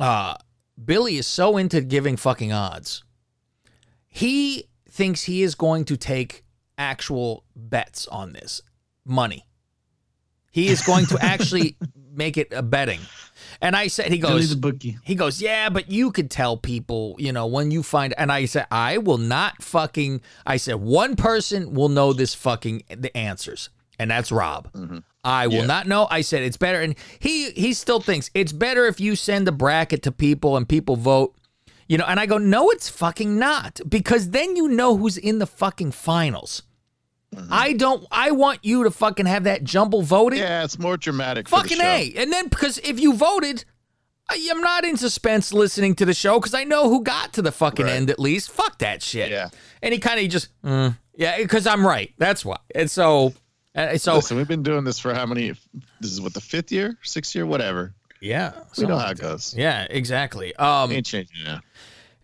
uh, 0.00 0.36
Billy 0.82 1.16
is 1.16 1.26
so 1.26 1.56
into 1.56 1.80
giving 1.82 2.16
fucking 2.16 2.52
odds. 2.52 3.02
He 4.18 4.64
thinks 4.90 5.22
he 5.24 5.42
is 5.42 5.54
going 5.54 5.84
to 5.86 5.96
take 5.96 6.44
actual 6.76 7.44
bets 7.54 8.06
on 8.08 8.32
this 8.32 8.60
money. 9.04 9.46
He 10.50 10.68
is 10.68 10.82
going 10.82 11.06
to 11.06 11.18
actually 11.24 11.76
make 12.12 12.36
it 12.36 12.52
a 12.52 12.62
betting. 12.62 13.00
And 13.60 13.76
I 13.76 13.86
said, 13.86 14.10
he 14.10 14.18
goes, 14.18 14.50
he 15.04 15.14
goes, 15.14 15.40
yeah, 15.40 15.68
but 15.68 15.90
you 15.90 16.10
could 16.10 16.30
tell 16.30 16.56
people, 16.56 17.14
you 17.18 17.32
know, 17.32 17.46
when 17.46 17.70
you 17.70 17.82
find. 17.84 18.12
And 18.18 18.32
I 18.32 18.46
said, 18.46 18.66
I 18.72 18.98
will 18.98 19.18
not 19.18 19.62
fucking. 19.62 20.20
I 20.44 20.56
said, 20.56 20.76
one 20.76 21.14
person 21.14 21.72
will 21.74 21.88
know 21.88 22.12
this 22.12 22.34
fucking 22.34 22.82
the 22.88 23.16
answers, 23.16 23.70
and 24.00 24.10
that's 24.10 24.32
Rob. 24.32 24.68
I 25.22 25.46
will 25.46 25.54
Yeah. 25.54 25.66
not 25.66 25.86
know. 25.86 26.08
I 26.10 26.22
said 26.22 26.42
it's 26.42 26.56
better, 26.56 26.80
and 26.80 26.96
he 27.20 27.50
he 27.52 27.72
still 27.74 28.00
thinks 28.00 28.30
it's 28.34 28.52
better 28.52 28.86
if 28.86 28.98
you 29.00 29.14
send 29.14 29.46
a 29.46 29.52
bracket 29.52 30.02
to 30.04 30.12
people 30.12 30.56
and 30.56 30.68
people 30.68 30.96
vote. 30.96 31.34
You 31.88 31.96
know, 31.98 32.04
and 32.06 32.20
I 32.20 32.26
go, 32.26 32.36
no, 32.38 32.70
it's 32.70 32.88
fucking 32.88 33.38
not, 33.38 33.80
because 33.88 34.30
then 34.30 34.56
you 34.56 34.68
know 34.68 34.96
who's 34.96 35.16
in 35.16 35.38
the 35.38 35.46
fucking 35.46 35.92
finals. 35.92 36.62
I 37.50 37.74
don't. 37.74 38.06
I 38.10 38.30
want 38.30 38.60
you 38.62 38.84
to 38.84 38.90
fucking 38.90 39.26
have 39.26 39.44
that 39.44 39.62
jumble 39.62 40.00
voting. 40.02 40.38
Yeah, 40.38 40.64
it's 40.64 40.78
more 40.78 40.96
dramatic. 40.96 41.48
Fucking. 41.48 41.78
A. 41.80 42.14
And 42.16 42.32
then 42.32 42.48
because 42.48 42.78
if 42.78 42.98
you 42.98 43.12
voted, 43.14 43.64
I, 44.30 44.48
I'm 44.50 44.62
not 44.62 44.84
in 44.84 44.96
suspense 44.96 45.52
listening 45.52 45.94
to 45.96 46.06
the 46.06 46.14
show 46.14 46.38
because 46.38 46.54
I 46.54 46.64
know 46.64 46.88
who 46.88 47.02
got 47.02 47.34
to 47.34 47.42
the 47.42 47.52
fucking 47.52 47.84
Right. 47.84 47.94
end 47.94 48.08
at 48.10 48.18
least. 48.18 48.50
Fuck 48.50 48.78
that 48.78 49.02
shit. 49.02 49.30
Yeah. 49.30 49.50
And 49.82 49.92
he 49.92 50.00
kind 50.00 50.18
of 50.20 50.30
just, 50.30 50.48
mm, 50.62 50.96
yeah, 51.16 51.36
because 51.36 51.66
I'm 51.66 51.86
right. 51.86 52.12
That's 52.16 52.46
why. 52.46 52.56
And 52.74 52.90
so, 52.90 53.34
uh, 53.74 53.98
so 53.98 54.14
Listen, 54.16 54.38
we've 54.38 54.48
been 54.48 54.62
doing 54.62 54.84
this 54.84 54.98
for 54.98 55.12
how 55.12 55.26
many? 55.26 55.50
This 56.00 56.12
is 56.12 56.22
what 56.22 56.32
the 56.32 56.40
fifth 56.40 56.72
year, 56.72 56.96
sixth 57.02 57.34
year, 57.34 57.44
whatever. 57.44 57.94
Yeah, 58.20 58.52
We 58.76 58.86
know 58.86 58.98
how 58.98 59.10
it 59.10 59.18
goes. 59.18 59.54
Yeah, 59.56 59.86
exactly. 59.88 60.54
Um, 60.56 60.92
Ain't 60.92 61.06
changing 61.06 61.44
now. 61.44 61.60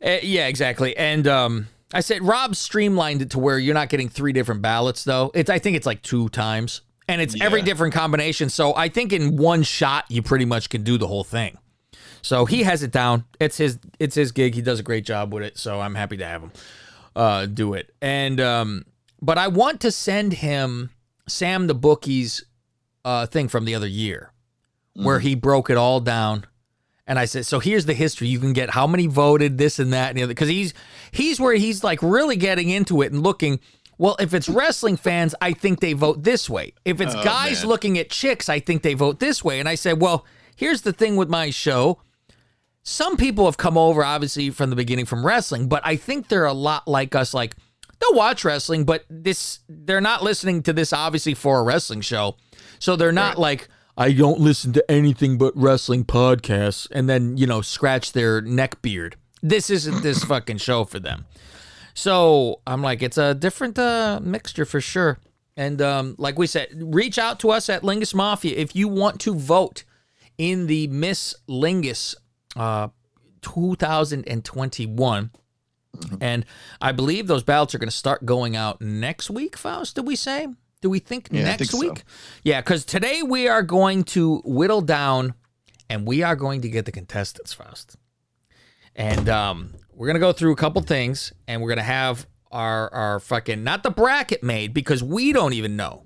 Uh, 0.05 0.19
yeah, 0.23 0.49
exactly. 0.49 0.97
And 0.97 1.27
um, 1.27 1.69
I 1.93 2.01
said 2.01 2.23
Rob 2.23 2.57
streamlined 2.57 3.23
it 3.23 3.31
to 3.31 3.39
where 3.39 3.59
you're 3.59 3.75
not 3.75 3.89
getting 3.89 4.09
three 4.09 4.33
different 4.33 4.63
ballots 4.63 5.05
though. 5.05 5.31
It's 5.35 5.51
I 5.51 5.59
think 5.59 5.77
it's 5.77 5.87
like 5.87 6.03
two 6.03 6.29
times, 6.29 6.83
and 7.09 7.21
it's 7.21 7.41
every 7.41 7.63
different 7.63 7.95
combination. 7.95 8.49
So 8.51 8.75
I 8.75 8.89
think 8.89 9.13
in 9.13 9.37
one 9.37 9.63
shot 9.63 10.05
you 10.09 10.23
pretty 10.23 10.45
much 10.45 10.69
can 10.69 10.83
do 10.83 10.99
the 10.99 11.07
whole 11.07 11.25
thing. 11.25 11.59
So 12.23 12.47
he 12.47 12.63
has 12.63 12.83
it 12.83 12.91
down. 12.91 13.25
It's 13.39 13.59
his 13.59 13.79
it's 13.99 14.15
his 14.15 14.33
gig. 14.33 14.55
He 14.55 14.63
does 14.63 14.81
a 14.81 14.83
great 14.83 15.05
job 15.05 15.33
with 15.33 15.43
it. 15.43 15.59
So 15.59 15.81
I'm 15.81 15.95
happy 15.95 16.17
to 16.19 16.27
have 16.27 16.43
him 16.43 16.53
uh, 17.15 17.47
do 17.47 17.75
it. 17.75 17.95
And 18.03 18.41
um, 18.41 18.85
but 19.23 19.39
I 19.39 19.49
want 19.49 19.81
to 19.83 19.93
send 19.93 20.33
him 20.35 20.91
Sam 21.29 21.67
the 21.67 21.75
bookie's 21.75 22.45
uh, 23.05 23.27
thing 23.27 23.49
from 23.49 23.65
the 23.65 23.75
other 23.75 23.87
year, 23.87 24.33
where 24.95 25.19
mm-hmm. 25.19 25.27
he 25.27 25.35
broke 25.35 25.71
it 25.71 25.77
all 25.77 26.01
down. 26.01 26.47
And 27.07 27.19
I 27.19 27.27
said, 27.27 27.45
so 27.45 27.61
here's 27.61 27.85
the 27.85 27.95
history. 27.95 28.29
You 28.29 28.39
can 28.39 28.55
get 28.55 28.71
how 28.71 28.87
many 28.87 29.07
voted, 29.07 29.59
this 29.59 29.79
and 29.79 29.93
that, 29.93 30.09
and 30.11 30.19
the 30.19 30.23
other. 30.23 30.31
Because 30.33 30.49
he's 30.49 30.73
he's 31.11 31.39
where 31.39 31.55
he's 31.55 31.85
like 31.85 32.03
really 32.03 32.37
getting 32.37 32.71
into 32.71 33.03
it 33.03 33.13
and 33.13 33.23
looking. 33.23 33.61
Well, 33.99 34.17
if 34.19 34.35
it's 34.35 34.49
wrestling 34.49 34.97
fans, 34.97 35.35
I 35.41 35.53
think 35.53 35.81
they 35.81 35.93
vote 35.93 36.25
this 36.25 36.49
way. 36.49 36.73
If 36.85 37.01
it's 37.01 37.15
Oh, 37.15 37.23
guys 37.23 37.61
man. 37.61 37.69
looking 37.69 37.99
at 37.99 38.11
chicks, 38.11 38.49
I 38.49 38.59
think 38.59 38.83
they 38.83 38.95
vote 38.95 39.21
this 39.21 39.45
way. 39.45 39.61
And 39.61 39.69
I 39.69 39.77
said, 39.77 40.01
well, 40.01 40.25
here's 40.57 40.83
the 40.83 40.93
thing 40.93 41.17
with 41.17 41.29
my 41.29 41.51
show. 41.51 42.01
Some 42.83 43.17
people 43.17 43.45
have 43.45 43.57
come 43.57 43.79
over, 43.79 44.05
obviously, 44.05 44.51
from 44.51 44.71
the 44.71 44.77
beginning 44.77 45.07
from 45.07 45.25
wrestling, 45.25 45.69
but 45.69 45.81
I 45.87 45.97
think 45.97 46.29
they're 46.29 46.45
a 46.45 46.53
lot 46.53 46.89
like 46.89 47.15
us. 47.15 47.33
Like 47.33 47.55
they'll 48.01 48.19
watch 48.19 48.45
wrestling, 48.45 48.85
but 48.85 49.05
this 49.09 49.61
they're 49.69 50.01
not 50.01 50.23
listening 50.23 50.63
to 50.65 50.73
this 50.73 50.93
obviously 50.93 51.35
for 51.35 51.61
a 51.61 51.63
wrestling 51.63 52.01
show. 52.01 52.37
So 52.79 52.97
they're 52.97 53.13
not 53.13 53.39
like 53.39 53.69
I 53.97 54.13
don't 54.13 54.41
listen 54.41 54.73
to 54.73 54.91
anything 54.91 55.39
but 55.39 55.57
wrestling 55.57 56.05
podcasts 56.05 56.89
and 56.91 57.09
then, 57.09 57.37
you 57.37 57.47
know, 57.47 57.61
scratch 57.61 58.13
their 58.13 58.41
neck 58.41 58.83
beard. 58.83 59.17
This 59.43 59.71
isn't 59.71 60.03
this 60.03 60.25
fucking 60.25 60.59
show 60.59 60.85
for 60.85 60.99
them. 60.99 61.27
So 61.95 62.61
I'm 62.67 62.83
like, 62.83 63.03
it's 63.03 63.19
a 63.19 63.35
different 63.35 63.79
uh, 63.79 64.21
mixture 64.23 64.65
for 64.65 64.81
sure. 64.81 65.19
And 65.57 65.81
um, 65.81 66.17
like 66.19 66.37
we 66.37 66.49
said, 66.49 66.69
reach 66.73 67.19
out 67.19 67.39
to 67.41 67.51
us 67.51 67.69
at 67.69 67.83
Lingus 67.83 68.15
Mafia 68.15 68.57
if 68.57 68.75
you 68.75 68.89
want 68.89 69.21
to 69.21 69.35
vote 69.35 69.85
in 70.37 70.67
the 70.67 70.89
Miss 70.89 71.37
Lingus 71.49 72.17
uh, 72.57 72.89
2021. 73.43 75.31
And 76.21 76.45
I 76.81 76.91
believe 76.91 77.29
those 77.29 77.45
ballots 77.45 77.73
are 77.75 77.79
going 77.79 77.89
to 77.89 77.97
start 77.97 78.27
going 78.27 78.57
out 78.57 78.81
next 78.81 79.31
week, 79.31 79.57
Faust. 79.57 79.95
Did 79.95 80.09
we 80.09 80.17
say? 80.17 80.49
Do 80.85 80.91
we 80.91 80.99
think 80.99 81.29
Yeah, 81.33 81.45
next 81.45 81.59
think 81.59 81.71
so. 81.71 81.79
week? 81.79 82.05
Yeah, 82.43 82.61
because 82.61 82.85
today 82.85 83.23
we 83.23 83.49
are 83.49 83.63
going 83.63 84.05
to 84.05 84.43
whittle 84.45 84.83
down 84.83 85.33
and 85.89 86.07
we 86.07 86.23
are 86.23 86.37
going 86.37 86.61
to 86.61 86.69
get 86.69 86.85
the 86.85 86.93
contestants, 86.93 87.55
Faust. 87.55 87.97
And 88.95 89.27
um, 89.31 89.71
we're 89.95 90.07
gonna 90.07 90.19
go 90.19 90.33
through 90.35 90.53
a 90.53 90.57
couple 90.57 90.83
things, 90.83 91.33
and 91.49 91.63
we're 91.63 91.71
gonna 91.71 91.83
have 91.83 92.27
our 92.53 92.93
our 92.93 93.19
fucking 93.19 93.65
not 93.65 93.83
the 93.83 93.91
bracket 93.91 94.43
made 94.43 94.75
because 94.75 95.03
we 95.03 95.33
don't 95.33 95.55
even 95.55 95.75
know 95.75 96.05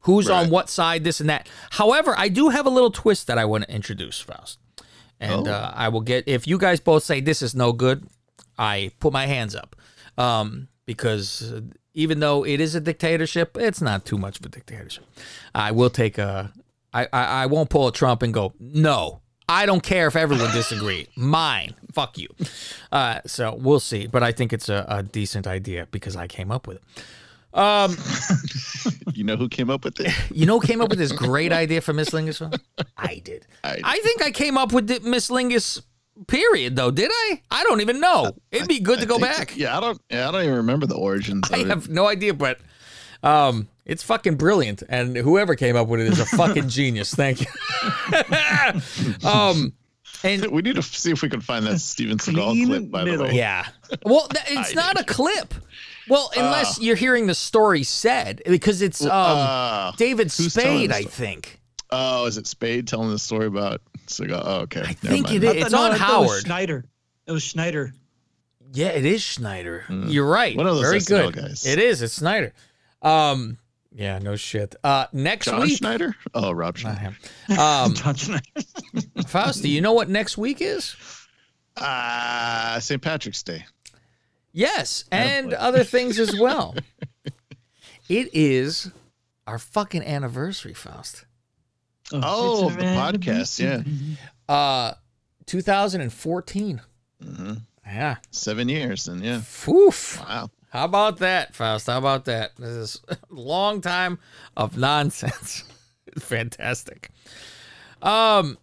who's 0.00 0.28
on 0.28 0.50
what 0.50 0.68
side, 0.68 1.04
this 1.04 1.20
and 1.20 1.30
that. 1.30 1.48
However, 1.70 2.12
I 2.18 2.28
do 2.28 2.48
have 2.48 2.66
a 2.66 2.70
little 2.70 2.90
twist 2.90 3.28
that 3.28 3.38
I 3.38 3.44
want 3.44 3.62
to 3.64 3.72
introduce, 3.72 4.18
Faust. 4.20 4.58
And 5.20 5.46
Oh. 5.46 5.52
uh, 5.52 5.72
I 5.72 5.88
will 5.88 6.00
get 6.02 6.24
if 6.26 6.48
you 6.48 6.58
guys 6.58 6.80
both 6.80 7.04
say 7.04 7.20
this 7.20 7.42
is 7.42 7.54
no 7.54 7.72
good, 7.72 8.04
I 8.58 8.90
put 8.98 9.12
my 9.12 9.26
hands 9.26 9.54
up, 9.54 9.76
um, 10.18 10.66
because 10.84 11.54
even 11.96 12.20
though 12.20 12.44
it 12.46 12.60
is 12.60 12.76
a 12.76 12.80
dictatorship, 12.80 13.56
it's 13.58 13.80
not 13.80 14.04
too 14.04 14.18
much 14.18 14.38
of 14.38 14.46
a 14.46 14.48
dictatorship. 14.48 15.04
I 15.54 15.72
will 15.72 15.90
take 15.90 16.18
a. 16.18 16.52
I, 16.94 17.04
I, 17.12 17.24
I 17.42 17.46
won't 17.46 17.68
pull 17.70 17.88
a 17.88 17.92
Trump 17.92 18.22
and 18.22 18.32
go 18.32 18.52
no. 18.60 19.20
I 19.48 19.64
don't 19.64 19.82
care 19.82 20.06
if 20.08 20.16
everyone 20.16 20.50
disagree. 20.52 21.06
Mine, 21.16 21.74
fuck 21.92 22.18
you. 22.18 22.28
Uh, 22.90 23.20
so 23.26 23.54
we'll 23.54 23.78
see, 23.80 24.06
but 24.08 24.22
I 24.22 24.32
think 24.32 24.52
it's 24.52 24.68
a, 24.68 24.84
a 24.88 25.02
decent 25.04 25.46
idea 25.46 25.86
because 25.92 26.16
I 26.16 26.26
came 26.26 26.50
up 26.50 26.66
with 26.66 26.78
it. 26.78 26.82
Um, 27.58 27.96
You 29.14 29.24
know 29.24 29.36
who 29.36 29.48
came 29.48 29.70
up 29.70 29.84
with 29.84 29.98
it? 30.00 30.12
you 30.30 30.44
know, 30.46 30.60
who 30.60 30.66
came 30.66 30.80
up 30.82 30.90
with 30.90 30.98
this 30.98 31.12
great 31.12 31.52
idea 31.52 31.80
for 31.80 31.92
Miss 31.94 32.10
Lingus. 32.10 32.42
I 32.98 33.22
did. 33.24 33.46
I- 33.64 33.80
I 33.82 33.98
think 34.00 34.22
I 34.22 34.30
came 34.30 34.58
up 34.58 34.72
with 34.72 34.88
the 34.88 35.00
Miss 35.00 35.30
Lingus. 35.30 35.80
Period. 36.26 36.76
Though, 36.76 36.90
did 36.90 37.10
I? 37.12 37.42
I 37.50 37.62
don't 37.64 37.80
even 37.80 38.00
know. 38.00 38.32
It'd 38.50 38.68
be 38.68 38.80
good 38.80 38.98
to 39.00 39.04
I 39.04 39.08
go 39.08 39.18
think- 39.18 39.36
back. 39.36 39.56
Yeah, 39.56 39.76
I 39.76 39.80
don't. 39.80 40.00
Yeah, 40.10 40.28
I 40.28 40.32
don't 40.32 40.42
even 40.42 40.54
remember 40.56 40.86
the 40.86 40.96
origins. 40.96 41.50
I 41.52 41.58
it. 41.58 41.66
have 41.66 41.88
no 41.88 42.06
idea, 42.06 42.32
but 42.34 42.58
um, 43.22 43.68
it's 43.84 44.02
fucking 44.02 44.36
brilliant, 44.36 44.82
and 44.88 45.16
whoever 45.16 45.54
came 45.54 45.76
up 45.76 45.88
with 45.88 46.00
it 46.00 46.06
is 46.08 46.18
a 46.20 46.26
fucking 46.26 46.68
genius. 46.78 47.14
Thank 47.14 47.40
you. 47.40 47.46
um, 49.28 49.72
and 50.24 50.46
We 50.50 50.62
need 50.62 50.76
to 50.76 50.82
see 50.82 51.10
if 51.10 51.22
we 51.22 51.28
can 51.28 51.40
find 51.40 51.66
that 51.66 51.78
Steven 51.80 52.18
Seagal 52.18 52.52
Clean 52.52 52.66
clip. 52.66 52.90
By 52.90 53.04
the 53.04 53.22
way, 53.22 53.32
yeah, 53.34 53.66
well, 54.04 54.26
th- 54.28 54.44
it's 54.58 54.74
not 54.74 54.98
a 55.00 55.04
clip. 55.04 55.54
Well, 56.08 56.30
unless 56.36 56.78
Uh. 56.78 56.82
you're 56.82 56.96
hearing 56.96 57.26
the 57.26 57.34
story 57.34 57.82
said, 57.82 58.40
because 58.46 58.80
it's 58.80 59.02
um, 59.04 59.10
Uh, 59.12 59.92
David 59.96 60.30
Spade, 60.30 60.90
the 60.90 60.94
I 60.96 61.00
story? 61.00 61.12
think. 61.12 61.60
Oh, 61.90 62.26
is 62.26 62.36
it 62.38 62.46
Spade 62.46 62.86
telling 62.88 63.10
the 63.10 63.18
story 63.18 63.46
about 63.46 63.80
Seagal? 64.06 64.42
Oh, 64.44 64.60
okay. 64.62 64.80
I 64.80 64.84
Never 64.86 64.96
think 65.08 65.26
mind. 65.26 65.44
it 65.44 65.48
I 65.48 65.50
is. 65.52 65.62
It's 65.64 65.70
thought- 65.72 65.72
no, 65.72 65.82
on 65.82 65.84
I 65.84 65.88
it 65.88 65.92
was 65.92 66.00
Howard. 66.00 66.40
Schneider. 66.46 66.84
It 67.26 67.32
was 67.32 67.42
Schneider. 67.42 67.92
Yeah, 68.72 68.88
it 68.88 69.04
is 69.04 69.22
Schneider. 69.22 69.84
You're 69.88 70.26
right. 70.28 70.56
One 70.56 70.66
of 70.66 70.74
those 70.76 70.84
Very 70.84 70.98
SNL 71.00 71.32
good. 71.32 71.42
guys. 71.42 71.66
It 71.66 71.78
is. 71.78 72.02
It's 72.02 72.18
Schneider. 72.18 72.52
Um, 73.00 73.58
yeah, 73.94 74.18
no 74.18 74.36
shit. 74.36 74.74
Uh, 74.84 75.06
next 75.12 75.46
John 75.46 75.60
week. 75.62 75.78
Schneider? 75.78 76.14
Oh, 76.34 76.50
Rob 76.52 76.76
Schneider. 76.76 77.16
Um, 77.58 77.94
John 77.94 78.14
Schneider. 78.16 78.42
Faust, 79.28 79.62
do 79.62 79.68
you 79.68 79.80
know 79.80 79.92
what 79.92 80.08
next 80.08 80.36
week 80.36 80.60
is? 80.60 80.96
Ah, 81.76 82.78
St. 82.80 83.00
Patrick's 83.00 83.42
Day. 83.42 83.64
Yes, 84.52 85.04
and 85.12 85.52
other 85.52 85.84
things 85.84 86.18
as 86.18 86.38
well. 86.38 86.74
it 88.08 88.30
is 88.32 88.90
our 89.46 89.58
fucking 89.58 90.02
anniversary, 90.02 90.72
Faust. 90.74 91.25
Oh, 92.12 92.70
the 92.70 92.84
podcast. 92.84 93.58
Yeah. 93.60 93.82
Uh, 94.52 94.94
2014. 95.46 96.80
hmm 97.22 97.52
Yeah. 97.86 98.16
Seven 98.30 98.68
years, 98.68 99.08
and 99.08 99.22
yeah. 99.24 99.38
Foof. 99.38 100.20
Wow. 100.20 100.50
How 100.70 100.84
about 100.84 101.18
that, 101.18 101.54
Faust? 101.54 101.86
How 101.86 101.98
about 101.98 102.26
that? 102.26 102.52
This 102.58 102.68
is 102.68 103.00
a 103.08 103.16
long 103.30 103.80
time 103.80 104.18
of 104.56 104.76
nonsense. 104.76 105.64
Fantastic. 106.18 107.10
Um, 108.02 108.58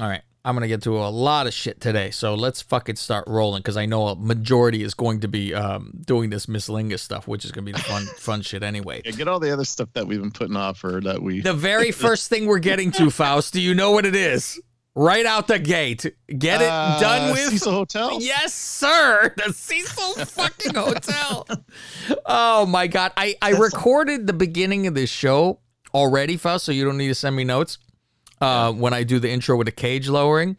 all 0.00 0.08
right. 0.08 0.22
I'm 0.44 0.54
gonna 0.54 0.68
get 0.68 0.82
to 0.82 0.96
a 0.98 1.08
lot 1.10 1.46
of 1.46 1.52
shit 1.52 1.80
today, 1.80 2.10
so 2.10 2.34
let's 2.34 2.62
fucking 2.62 2.96
start 2.96 3.24
rolling 3.26 3.60
because 3.60 3.76
I 3.76 3.84
know 3.86 4.08
a 4.08 4.16
majority 4.16 4.82
is 4.82 4.94
going 4.94 5.20
to 5.20 5.28
be 5.28 5.52
um, 5.54 5.92
doing 6.06 6.30
this 6.30 6.48
Miss 6.48 6.68
Lingus 6.68 7.00
stuff, 7.00 7.28
which 7.28 7.44
is 7.44 7.52
gonna 7.52 7.66
be 7.66 7.72
the 7.72 7.78
fun 7.80 8.04
fun 8.16 8.40
shit 8.42 8.62
anyway. 8.62 9.02
Yeah, 9.04 9.12
get 9.12 9.28
all 9.28 9.38
the 9.40 9.52
other 9.52 9.64
stuff 9.66 9.90
that 9.92 10.06
we've 10.06 10.20
been 10.20 10.30
putting 10.30 10.56
off 10.56 10.82
or 10.82 11.00
that 11.02 11.22
we. 11.22 11.40
The 11.42 11.52
very 11.52 11.90
first 12.06 12.30
thing 12.30 12.46
we're 12.46 12.58
getting 12.58 12.90
to, 12.92 13.10
Faust, 13.10 13.52
do 13.52 13.60
you 13.60 13.74
know 13.74 13.90
what 13.90 14.06
it 14.06 14.16
is? 14.16 14.58
Right 14.96 15.24
out 15.24 15.46
the 15.46 15.58
gate. 15.60 16.02
Get 16.36 16.60
it 16.60 16.68
Uh, 16.68 16.98
done 16.98 17.32
with. 17.32 17.50
Cecil 17.50 17.72
Hotel? 17.72 18.18
Yes, 18.20 18.52
sir. 18.52 19.32
The 19.36 19.52
Cecil 19.52 20.24
fucking 20.24 20.74
hotel. 20.74 21.46
Oh 22.26 22.66
my 22.66 22.86
god. 22.88 23.12
I, 23.16 23.36
I 23.40 23.50
recorded 23.52 24.26
the 24.26 24.32
beginning 24.32 24.86
of 24.88 24.94
this 24.94 25.10
show 25.10 25.60
already, 25.94 26.36
Faust, 26.36 26.64
so 26.64 26.72
you 26.72 26.84
don't 26.84 26.96
need 26.96 27.08
to 27.08 27.14
send 27.14 27.36
me 27.36 27.44
notes. 27.44 27.78
Uh, 28.40 28.72
when 28.72 28.94
I 28.94 29.02
do 29.02 29.18
the 29.18 29.30
intro 29.30 29.56
with 29.56 29.66
the 29.66 29.72
cage 29.72 30.08
lowering. 30.08 30.56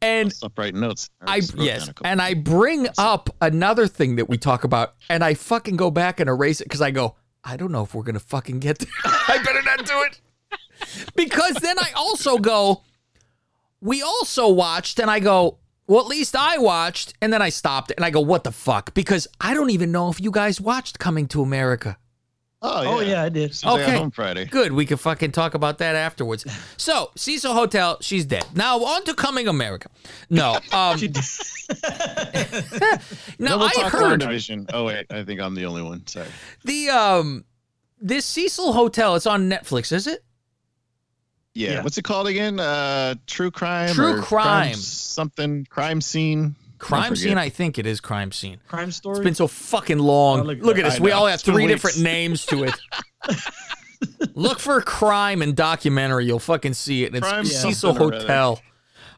And 0.00 0.32
Stop 0.32 0.58
writing 0.58 0.80
notes. 0.80 1.10
I 1.20 1.36
wrote 1.36 1.54
yes, 1.56 1.88
a 1.88 2.06
and 2.06 2.22
I 2.22 2.34
bring 2.34 2.86
up 2.98 3.30
another 3.40 3.86
thing 3.86 4.16
that 4.16 4.28
we 4.28 4.38
talk 4.38 4.64
about, 4.64 4.94
and 5.10 5.24
I 5.24 5.34
fucking 5.34 5.76
go 5.76 5.90
back 5.90 6.20
and 6.20 6.30
erase 6.30 6.60
it 6.60 6.64
because 6.64 6.80
I 6.80 6.92
go, 6.92 7.16
I 7.42 7.56
don't 7.56 7.72
know 7.72 7.82
if 7.82 7.94
we're 7.94 8.04
gonna 8.04 8.20
fucking 8.20 8.60
get 8.60 8.78
there. 8.78 8.88
I 9.04 9.42
better 9.42 9.62
not 9.62 9.84
do 9.84 10.02
it 10.02 10.20
because 11.14 11.54
then 11.56 11.78
I 11.78 11.90
also 11.96 12.38
go, 12.38 12.82
we 13.80 14.02
also 14.02 14.48
watched, 14.48 14.98
and 15.00 15.10
I 15.10 15.20
go, 15.20 15.58
well, 15.86 16.00
at 16.00 16.06
least 16.06 16.36
I 16.36 16.58
watched, 16.58 17.14
and 17.20 17.32
then 17.32 17.42
I 17.42 17.48
stopped 17.48 17.92
and 17.96 18.04
I 18.04 18.10
go, 18.10 18.20
what 18.20 18.44
the 18.44 18.52
fuck? 18.52 18.94
Because 18.94 19.26
I 19.40 19.54
don't 19.54 19.70
even 19.70 19.90
know 19.90 20.10
if 20.10 20.20
you 20.20 20.30
guys 20.30 20.60
watched 20.60 20.98
Coming 20.98 21.26
to 21.28 21.42
America. 21.42 21.96
Oh 22.60 22.82
yeah. 22.82 22.88
Oh 22.90 23.00
yeah, 23.00 23.22
I 23.22 23.28
did. 23.28 23.50
As 23.50 23.58
soon 23.60 23.70
I 23.70 23.82
Okay. 23.84 23.96
home 23.96 24.10
Friday. 24.10 24.44
Good. 24.46 24.72
We 24.72 24.84
can 24.84 24.96
fucking 24.96 25.30
talk 25.32 25.54
about 25.54 25.78
that 25.78 25.94
afterwards. 25.94 26.44
So, 26.76 27.10
Cecil 27.14 27.54
Hotel, 27.54 27.98
she's 28.00 28.24
dead. 28.26 28.44
Now, 28.54 28.82
on 28.82 29.04
to 29.04 29.14
Coming 29.14 29.46
America. 29.46 29.88
No. 30.28 30.58
Um, 30.72 30.98
She 30.98 31.06
did. 31.08 31.22
now, 33.38 33.50
Double 33.50 33.64
I 33.66 33.68
talk 33.74 33.92
heard 33.92 34.20
division. 34.20 34.66
Oh 34.72 34.84
wait, 34.86 35.06
I 35.10 35.22
think 35.24 35.40
I'm 35.40 35.54
the 35.54 35.66
only 35.66 35.82
one. 35.82 36.06
Sorry. 36.06 36.26
the 36.64 36.88
um 36.90 37.44
this 38.00 38.24
Cecil 38.24 38.72
Hotel. 38.72 39.14
It's 39.14 39.26
on 39.26 39.48
Netflix, 39.48 39.92
is 39.92 40.06
it? 40.06 40.24
Yeah. 41.54 41.74
Yeah. 41.74 41.82
What's 41.82 41.98
it 41.98 42.02
called 42.04 42.26
again? 42.28 42.58
Uh, 42.60 43.14
true 43.26 43.50
crime. 43.50 43.94
True 43.94 44.18
or 44.18 44.22
crime. 44.22 44.74
Something. 44.74 45.64
Crime 45.68 46.00
scene. 46.00 46.54
Crime 46.78 47.16
scene. 47.16 47.38
I 47.38 47.48
think 47.48 47.78
it 47.78 47.86
is 47.86 48.00
crime 48.00 48.32
scene. 48.32 48.60
Crime 48.68 48.90
story. 48.92 49.16
It's 49.18 49.24
been 49.24 49.34
so 49.34 49.46
fucking 49.48 49.98
long. 49.98 50.40
I'll 50.40 50.44
look 50.46 50.60
Look 50.60 50.78
at 50.78 50.84
this. 50.84 50.98
I 50.98 51.02
We 51.02 51.10
know. 51.10 51.16
all 51.18 51.26
have 51.26 51.34
It's 51.34 51.42
three 51.42 51.66
weeks. 51.66 51.72
different 51.82 52.02
names 52.04 52.46
to 52.46 52.64
it. 52.64 52.74
Look 54.34 54.60
for 54.60 54.80
crime 54.80 55.42
and 55.42 55.56
documentary. 55.56 56.24
You'll 56.26 56.38
fucking 56.38 56.74
see 56.74 57.02
it. 57.04 57.08
And 57.08 57.16
it's 57.16 57.28
Crime 57.28 57.44
Cecil 57.44 57.72
something 57.94 58.02
or 58.02 58.14
other. 58.14 58.20
Hotel. 58.20 58.60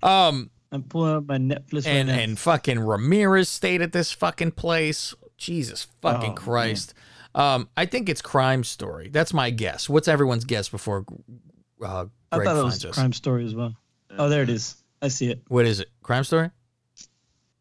Um, 0.03 0.51
I'm 0.73 0.83
pulling 0.85 1.17
up 1.17 1.27
my 1.27 1.37
Netflix 1.37 1.87
and 1.87 2.09
right 2.09 2.17
now. 2.17 2.23
and 2.23 2.39
fucking 2.39 2.79
Ramirez 2.81 3.49
stayed 3.49 3.83
at 3.83 3.93
this 3.93 4.11
fucking 4.13 4.53
place. 4.53 5.13
Jesus 5.37 5.87
fucking 6.01 6.31
Oh, 6.31 6.35
Christ. 6.35 6.95
Um, 7.35 7.69
I 7.77 7.87
think 7.87 8.09
it's 8.09 8.23
Crime 8.23 8.65
Story. 8.65 9.09
That's 9.11 9.35
my 9.35 9.51
guess. 9.51 9.89
What's 9.89 10.09
everyone's 10.09 10.45
guess 10.45 10.69
before 10.69 11.05
uh, 11.83 12.07
I 12.33 12.37
Greg 12.37 12.47
thought 12.47 12.57
it 12.59 12.65
was 12.65 12.85
us? 12.85 12.95
crime 12.95 13.13
story 13.13 13.45
as 13.47 13.55
well. 13.55 13.75
Oh, 14.19 14.29
there 14.29 14.43
it 14.43 14.51
is. 14.51 14.77
I 15.03 15.09
see 15.09 15.31
it. 15.31 15.43
What 15.49 15.67
is 15.67 15.81
it? 15.81 15.89
Crime 16.03 16.25
Story? 16.25 16.51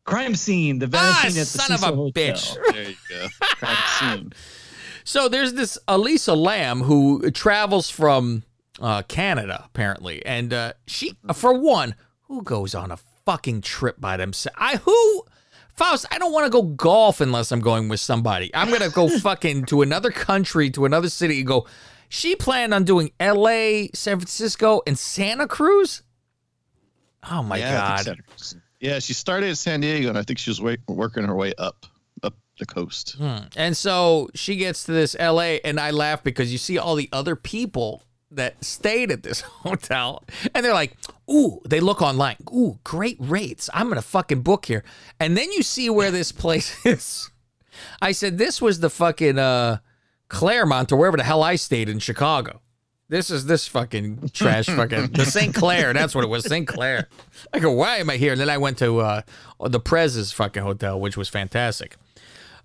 Crime 0.09 0.35
scene. 0.35 0.79
The 0.79 0.87
Ah, 0.93 1.19
vanishing 1.21 1.39
at 1.41 1.47
the 1.47 1.57
son 1.59 1.71
of 1.73 1.83
a 1.83 1.95
Hotel. 1.95 2.11
bitch. 2.11 2.57
There 2.73 2.83
you 2.89 2.95
go. 3.09 3.27
Crime 3.41 3.77
scene. 3.99 4.33
So 5.03 5.27
there's 5.29 5.53
this 5.53 5.77
Elisa 5.87 6.33
Lam 6.33 6.81
who 6.81 7.31
travels 7.31 7.89
from 7.89 8.43
uh, 8.79 9.01
Canada 9.03 9.63
apparently, 9.65 10.25
and 10.25 10.53
uh, 10.53 10.73
she, 10.87 11.17
for 11.33 11.53
one, 11.53 11.95
who 12.23 12.43
goes 12.43 12.75
on 12.75 12.91
a 12.91 12.97
fucking 13.25 13.61
trip 13.61 13.99
by 13.99 14.17
themselves? 14.17 14.55
I 14.59 14.77
who. 14.77 15.23
Faust, 15.73 16.05
I 16.11 16.17
don't 16.19 16.33
want 16.33 16.45
to 16.45 16.49
go 16.49 16.61
golf 16.61 17.21
unless 17.21 17.53
I'm 17.53 17.61
going 17.61 17.87
with 17.87 18.01
somebody. 18.01 18.51
I'm 18.53 18.69
gonna 18.69 18.89
go 18.89 19.07
fucking 19.19 19.63
to 19.67 19.81
another 19.81 20.11
country, 20.11 20.69
to 20.71 20.83
another 20.85 21.07
city, 21.09 21.37
and 21.39 21.47
go. 21.47 21.67
She 22.09 22.35
planned 22.35 22.73
on 22.73 22.83
doing 22.83 23.11
L.A., 23.17 23.89
San 23.93 24.17
Francisco, 24.17 24.81
and 24.85 24.99
Santa 24.99 25.47
Cruz. 25.47 26.01
Oh 27.31 27.43
my 27.43 27.57
yeah, 27.59 27.81
I 27.81 28.03
god! 28.03 28.19
Yeah, 28.79 28.99
she 28.99 29.13
started 29.13 29.49
at 29.49 29.57
San 29.57 29.81
Diego, 29.81 30.09
and 30.09 30.17
I 30.17 30.23
think 30.23 30.39
she 30.39 30.49
was 30.49 30.61
wa- 30.61 30.75
working 30.87 31.25
her 31.25 31.35
way 31.35 31.53
up, 31.57 31.85
up 32.23 32.33
the 32.59 32.65
coast. 32.65 33.15
Hmm. 33.17 33.37
And 33.55 33.75
so 33.75 34.29
she 34.33 34.55
gets 34.55 34.85
to 34.85 34.91
this 34.93 35.15
LA, 35.19 35.57
and 35.65 35.79
I 35.79 35.91
laugh 35.91 36.23
because 36.23 36.51
you 36.51 36.57
see 36.57 36.77
all 36.77 36.95
the 36.95 37.09
other 37.11 37.35
people 37.35 38.03
that 38.31 38.63
stayed 38.63 39.11
at 39.11 39.23
this 39.23 39.41
hotel, 39.63 40.23
and 40.55 40.63
they're 40.63 40.73
like, 40.73 40.95
"Ooh," 41.29 41.59
they 41.65 41.79
look 41.79 42.01
online, 42.01 42.37
"Ooh, 42.53 42.79
great 42.83 43.17
rates. 43.19 43.69
I'm 43.73 43.89
gonna 43.89 44.01
fucking 44.01 44.41
book 44.43 44.65
here." 44.65 44.83
And 45.19 45.35
then 45.35 45.51
you 45.51 45.61
see 45.63 45.89
where 45.89 46.11
this 46.11 46.31
place 46.31 46.73
is. 46.85 47.29
I 48.01 48.11
said 48.13 48.37
this 48.37 48.61
was 48.61 48.79
the 48.79 48.89
fucking 48.89 49.39
uh, 49.39 49.79
Claremont 50.29 50.91
or 50.91 50.97
wherever 50.97 51.17
the 51.17 51.23
hell 51.23 51.43
I 51.43 51.55
stayed 51.55 51.89
in 51.89 51.99
Chicago. 51.99 52.61
This 53.09 53.31
is 53.31 53.45
this 53.45 53.67
fucking 53.67 54.29
trash 54.33 54.65
fucking 54.67 55.07
the 55.07 55.25
St. 55.25 55.53
Clair. 55.53 55.93
That's 55.93 56.13
what 56.13 56.23
it 56.23 56.29
was, 56.29 56.45
St. 56.45 56.67
Clair. 56.67 57.07
I 57.51 57.59
go, 57.59 57.71
why 57.71 57.97
am 57.97 58.09
I 58.09 58.17
here? 58.17 58.31
And 58.31 58.39
then 58.39 58.49
I 58.49 58.57
went 58.57 58.77
to 58.77 58.99
uh, 58.99 59.21
the 59.59 59.79
Prez's 59.79 60.31
fucking 60.31 60.61
hotel, 60.61 60.99
which 60.99 61.17
was 61.17 61.27
fantastic. 61.27 61.97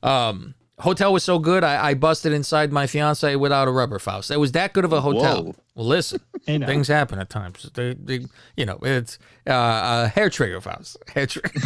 Um, 0.02 0.54
hotel 0.78 1.14
was 1.14 1.24
so 1.24 1.38
good, 1.38 1.64
I, 1.64 1.88
I 1.88 1.94
busted 1.94 2.32
inside 2.32 2.72
my 2.72 2.86
fiance 2.86 3.36
without 3.36 3.68
a 3.68 3.70
rubber 3.70 3.98
Faust. 3.98 4.30
It 4.30 4.36
was 4.36 4.52
that 4.52 4.74
good 4.74 4.84
of 4.84 4.92
a 4.92 5.00
hotel. 5.00 5.44
Whoa. 5.44 5.54
Well, 5.74 5.86
listen, 5.86 6.20
things 6.44 6.88
happen 6.88 7.18
at 7.18 7.30
times. 7.30 7.68
They, 7.72 7.94
they, 7.94 8.26
you 8.56 8.66
know, 8.66 8.78
it's 8.82 9.18
uh, 9.46 9.52
uh, 9.52 10.08
hair 10.08 10.28
trigger 10.28 10.60
Faust. 10.60 10.98
Hair 11.14 11.26
trigger. 11.26 11.60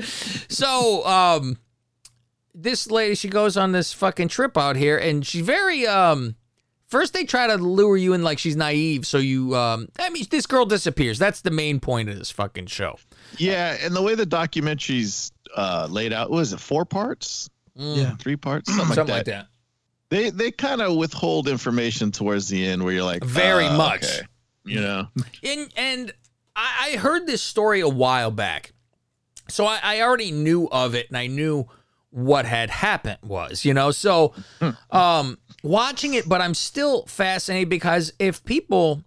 so, 0.48 1.06
um, 1.06 1.58
this 2.54 2.90
lady, 2.90 3.14
she 3.14 3.28
goes 3.28 3.56
on 3.56 3.70
this 3.70 3.92
fucking 3.92 4.28
trip 4.28 4.58
out 4.58 4.74
here, 4.74 4.98
and 4.98 5.24
she's 5.24 5.46
very 5.46 5.86
um. 5.86 6.34
First, 6.88 7.12
they 7.12 7.24
try 7.24 7.46
to 7.46 7.56
lure 7.56 7.96
you 7.98 8.14
in 8.14 8.22
like 8.22 8.38
she's 8.38 8.56
naive, 8.56 9.06
so 9.06 9.18
you. 9.18 9.54
Um, 9.54 9.88
I 9.98 10.08
mean, 10.10 10.24
this 10.30 10.46
girl 10.46 10.64
disappears. 10.64 11.18
That's 11.18 11.42
the 11.42 11.50
main 11.50 11.80
point 11.80 12.08
of 12.08 12.18
this 12.18 12.30
fucking 12.30 12.66
show. 12.66 12.98
Yeah, 13.36 13.76
and 13.82 13.94
the 13.94 14.00
way 14.02 14.14
the 14.14 14.24
documentary's 14.26 15.30
uh, 15.56 15.86
laid 15.90 16.12
out 16.14 16.30
was 16.30 16.52
it 16.54 16.60
four 16.60 16.84
parts, 16.86 17.50
Yeah. 17.74 18.16
three 18.16 18.36
parts, 18.36 18.74
something, 18.74 18.86
Something 18.94 19.12
like, 19.14 19.18
like 19.18 19.26
that. 19.26 19.48
that. 20.10 20.16
They 20.16 20.30
they 20.30 20.50
kind 20.50 20.80
of 20.80 20.96
withhold 20.96 21.46
information 21.48 22.10
towards 22.10 22.48
the 22.48 22.66
end, 22.66 22.82
where 22.82 22.94
you're 22.94 23.04
like, 23.04 23.22
Very 23.22 23.66
uh, 23.66 23.76
much. 23.76 24.04
okay, 24.04 24.26
You 24.64 24.80
know, 24.80 25.08
And 25.44 25.70
and 25.76 26.12
I, 26.56 26.92
I 26.94 26.96
heard 26.96 27.26
this 27.26 27.42
story 27.42 27.80
a 27.80 27.88
while 27.88 28.30
back, 28.30 28.72
so 29.48 29.66
I, 29.66 29.78
I 29.82 30.00
already 30.00 30.32
knew 30.32 30.66
of 30.72 30.94
it, 30.94 31.08
and 31.08 31.18
I 31.18 31.26
knew 31.26 31.68
what 32.10 32.46
had 32.46 32.70
happened 32.70 33.18
was, 33.22 33.66
you 33.66 33.74
know. 33.74 33.90
So, 33.90 34.32
um, 34.90 35.36
watching 35.62 36.14
it, 36.14 36.28
but 36.28 36.40
I'm 36.40 36.54
still 36.54 37.04
fascinated 37.06 37.68
because 37.68 38.12
if 38.18 38.44
people. 38.44 39.02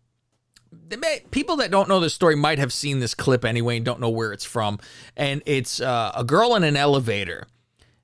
People 1.31 1.55
that 1.57 1.71
don't 1.71 1.87
know 1.87 2.01
the 2.01 2.09
story 2.09 2.35
might 2.35 2.59
have 2.59 2.73
seen 2.73 2.99
this 2.99 3.13
clip 3.13 3.45
anyway 3.45 3.77
and 3.77 3.85
don't 3.85 4.01
know 4.01 4.09
where 4.09 4.33
it's 4.33 4.43
from. 4.43 4.77
And 5.15 5.41
it's 5.45 5.79
uh, 5.79 6.11
a 6.13 6.23
girl 6.25 6.53
in 6.55 6.63
an 6.63 6.75
elevator 6.75 7.47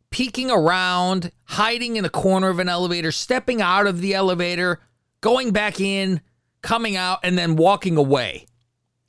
peeking 0.10 0.50
around, 0.50 1.32
hiding 1.46 1.96
in 1.98 2.04
the 2.04 2.10
corner 2.10 2.50
of 2.50 2.60
an 2.60 2.70
elevator, 2.70 3.12
stepping 3.12 3.62
out 3.62 3.88
of 3.88 4.02
the 4.02 4.14
elevator, 4.14 4.80
going 5.22 5.52
back 5.52 5.80
in, 5.80 6.22
coming 6.62 6.96
out, 6.96 7.20
and 7.24 7.38
then 7.38 7.56
walking 7.56 7.98
away. 7.98 8.46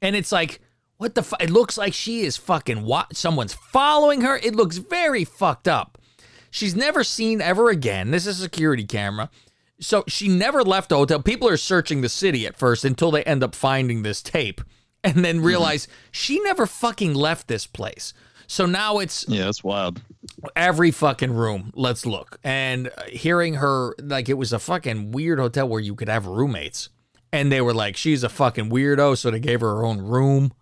And 0.02 0.16
it's 0.16 0.32
like, 0.32 0.60
what 0.96 1.14
the? 1.14 1.22
Fu-? 1.22 1.36
It 1.40 1.50
looks 1.50 1.78
like 1.78 1.94
she 1.94 2.22
is 2.22 2.36
fucking. 2.36 2.82
Wa- 2.82 3.06
someone's 3.12 3.54
following 3.54 4.22
her. 4.22 4.36
It 4.36 4.54
looks 4.54 4.78
very 4.78 5.24
fucked 5.24 5.68
up. 5.68 5.97
She's 6.50 6.74
never 6.74 7.04
seen 7.04 7.40
ever 7.40 7.70
again. 7.70 8.10
This 8.10 8.26
is 8.26 8.40
a 8.40 8.42
security 8.42 8.84
camera. 8.84 9.30
So 9.80 10.04
she 10.08 10.28
never 10.28 10.62
left 10.62 10.88
the 10.88 10.96
hotel. 10.96 11.22
People 11.22 11.48
are 11.48 11.56
searching 11.56 12.00
the 12.00 12.08
city 12.08 12.46
at 12.46 12.56
first 12.56 12.84
until 12.84 13.10
they 13.10 13.22
end 13.24 13.44
up 13.44 13.54
finding 13.54 14.02
this 14.02 14.22
tape 14.22 14.60
and 15.04 15.24
then 15.24 15.36
mm-hmm. 15.36 15.46
realize 15.46 15.88
she 16.10 16.40
never 16.40 16.66
fucking 16.66 17.14
left 17.14 17.48
this 17.48 17.66
place. 17.66 18.12
So 18.48 18.66
now 18.66 18.98
it's 18.98 19.26
yeah, 19.28 19.48
it's 19.48 19.62
wild. 19.62 20.02
every 20.56 20.90
fucking 20.90 21.32
room. 21.32 21.70
Let's 21.74 22.06
look. 22.06 22.38
And 22.42 22.90
hearing 23.08 23.54
her, 23.54 23.94
like, 24.00 24.28
it 24.28 24.34
was 24.34 24.52
a 24.52 24.58
fucking 24.58 25.12
weird 25.12 25.38
hotel 25.38 25.68
where 25.68 25.80
you 25.80 25.94
could 25.94 26.08
have 26.08 26.26
roommates. 26.26 26.88
And 27.30 27.52
they 27.52 27.60
were 27.60 27.74
like, 27.74 27.96
she's 27.96 28.24
a 28.24 28.30
fucking 28.30 28.70
weirdo. 28.70 29.18
So 29.18 29.30
they 29.30 29.38
gave 29.38 29.60
her 29.60 29.76
her 29.76 29.84
own 29.84 30.00
room. 30.00 30.52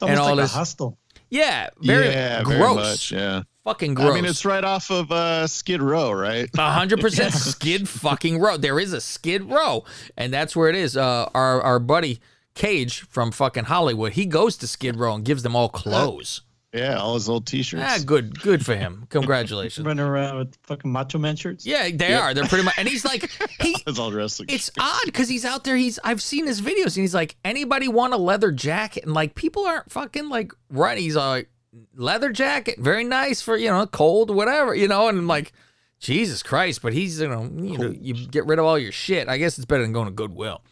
Almost 0.00 0.20
all 0.20 0.28
like 0.28 0.44
this- 0.44 0.54
a 0.54 0.58
hostel. 0.58 0.98
Yeah. 1.28 1.68
Very 1.80 2.06
yeah, 2.08 2.42
gross. 2.42 2.58
very 2.58 2.74
much. 2.74 3.12
Yeah, 3.12 3.42
Fucking 3.66 3.94
gross. 3.94 4.12
I 4.12 4.14
mean, 4.14 4.24
it's 4.24 4.44
right 4.44 4.62
off 4.62 4.92
of 4.92 5.10
uh, 5.10 5.48
Skid 5.48 5.82
Row, 5.82 6.12
right? 6.12 6.48
A 6.56 6.70
hundred 6.70 7.00
percent 7.00 7.34
skid 7.34 7.88
fucking 7.88 8.38
row. 8.38 8.56
There 8.56 8.78
is 8.78 8.92
a 8.92 9.00
skid 9.00 9.42
row, 9.42 9.82
and 10.16 10.32
that's 10.32 10.54
where 10.54 10.68
it 10.68 10.76
is. 10.76 10.96
Uh, 10.96 11.28
our 11.34 11.60
our 11.60 11.80
buddy 11.80 12.20
Cage 12.54 13.00
from 13.00 13.32
fucking 13.32 13.64
Hollywood, 13.64 14.12
he 14.12 14.24
goes 14.24 14.56
to 14.58 14.68
Skid 14.68 14.96
Row 14.96 15.16
and 15.16 15.24
gives 15.24 15.42
them 15.42 15.56
all 15.56 15.68
clothes. 15.68 16.42
Yeah, 16.72 16.98
all 16.98 17.14
his 17.14 17.28
old 17.28 17.46
T-shirts. 17.46 17.82
Ah, 17.84 17.98
good, 18.04 18.40
good 18.40 18.64
for 18.64 18.76
him. 18.76 19.06
Congratulations. 19.10 19.84
Running 19.84 20.06
around 20.06 20.38
with 20.38 20.56
fucking 20.62 20.92
Macho 20.92 21.18
Man 21.18 21.34
shirts. 21.34 21.66
Yeah, 21.66 21.88
they 21.92 22.14
are. 22.14 22.34
They're 22.34 22.46
pretty 22.46 22.64
much, 22.64 22.74
and 22.78 22.86
he's 22.86 23.04
like, 23.04 23.28
he. 23.60 23.76
It's 23.86 23.98
all 23.98 24.10
dressed 24.10 24.38
like 24.38 24.52
It's 24.52 24.70
odd 24.78 25.06
because 25.06 25.28
he's 25.28 25.44
out 25.44 25.64
there. 25.64 25.76
He's 25.76 25.98
I've 26.04 26.22
seen 26.22 26.46
his 26.46 26.60
videos, 26.60 26.96
and 26.96 27.02
he's 27.02 27.14
like, 27.14 27.34
anybody 27.44 27.88
want 27.88 28.14
a 28.14 28.18
leather 28.18 28.52
jacket? 28.52 29.04
And 29.04 29.12
like, 29.12 29.34
people 29.34 29.66
aren't 29.66 29.90
fucking 29.90 30.28
like 30.28 30.52
right. 30.70 30.98
He's 30.98 31.16
like, 31.16 31.48
leather 31.94 32.30
jacket, 32.32 32.78
very 32.78 33.04
nice 33.04 33.40
for 33.42 33.56
you 33.56 33.70
know 33.70 33.86
cold, 33.86 34.34
whatever, 34.34 34.74
you 34.74 34.88
know. 34.88 35.08
And 35.08 35.18
I'm 35.18 35.26
like, 35.26 35.52
Jesus 36.00 36.42
Christ! 36.42 36.82
But 36.82 36.92
he's 36.92 37.20
you 37.20 37.28
know, 37.28 37.42
you 37.42 37.78
know, 37.78 37.94
you 37.98 38.14
get 38.28 38.46
rid 38.46 38.58
of 38.58 38.64
all 38.64 38.78
your 38.78 38.92
shit. 38.92 39.28
I 39.28 39.38
guess 39.38 39.56
it's 39.58 39.64
better 39.66 39.82
than 39.82 39.92
going 39.92 40.06
to 40.06 40.12
Goodwill. 40.12 40.62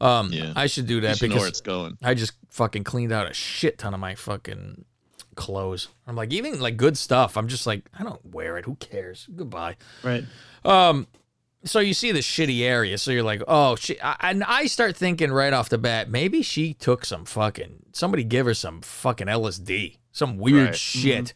Um, 0.00 0.32
Yeah. 0.32 0.52
I 0.56 0.66
should 0.66 0.86
do 0.86 1.00
that 1.02 1.18
should 1.18 1.30
because 1.30 1.48
it's 1.48 1.60
going. 1.60 1.96
I 2.02 2.14
just 2.14 2.32
fucking 2.50 2.84
cleaned 2.84 3.12
out 3.12 3.30
a 3.30 3.34
shit 3.34 3.78
ton 3.78 3.94
of 3.94 4.00
my 4.00 4.14
fucking 4.14 4.84
clothes. 5.36 5.88
I'm 6.06 6.16
like, 6.16 6.32
even 6.32 6.60
like 6.60 6.76
good 6.76 6.98
stuff. 6.98 7.36
I'm 7.36 7.48
just 7.48 7.66
like, 7.66 7.84
I 7.98 8.02
don't 8.02 8.24
wear 8.24 8.56
it. 8.58 8.64
Who 8.64 8.74
cares? 8.76 9.28
Goodbye. 9.34 9.76
Right. 10.02 10.24
Um, 10.64 11.06
so 11.64 11.80
you 11.80 11.94
see 11.94 12.12
the 12.12 12.18
shitty 12.20 12.60
area, 12.62 12.98
so 12.98 13.10
you're 13.10 13.22
like, 13.22 13.42
oh 13.48 13.76
shit, 13.76 13.98
I- 14.04 14.16
and 14.20 14.44
I 14.44 14.66
start 14.66 14.96
thinking 14.96 15.32
right 15.32 15.52
off 15.52 15.68
the 15.70 15.78
bat, 15.78 16.10
maybe 16.10 16.42
she 16.42 16.74
took 16.74 17.04
some 17.06 17.24
fucking 17.24 17.84
somebody 17.92 18.22
give 18.24 18.44
her 18.46 18.52
some 18.54 18.82
fucking 18.82 19.28
LSD, 19.28 19.96
some 20.14 20.38
weird 20.38 20.68
Right. 20.70 20.74
shit. 20.76 21.34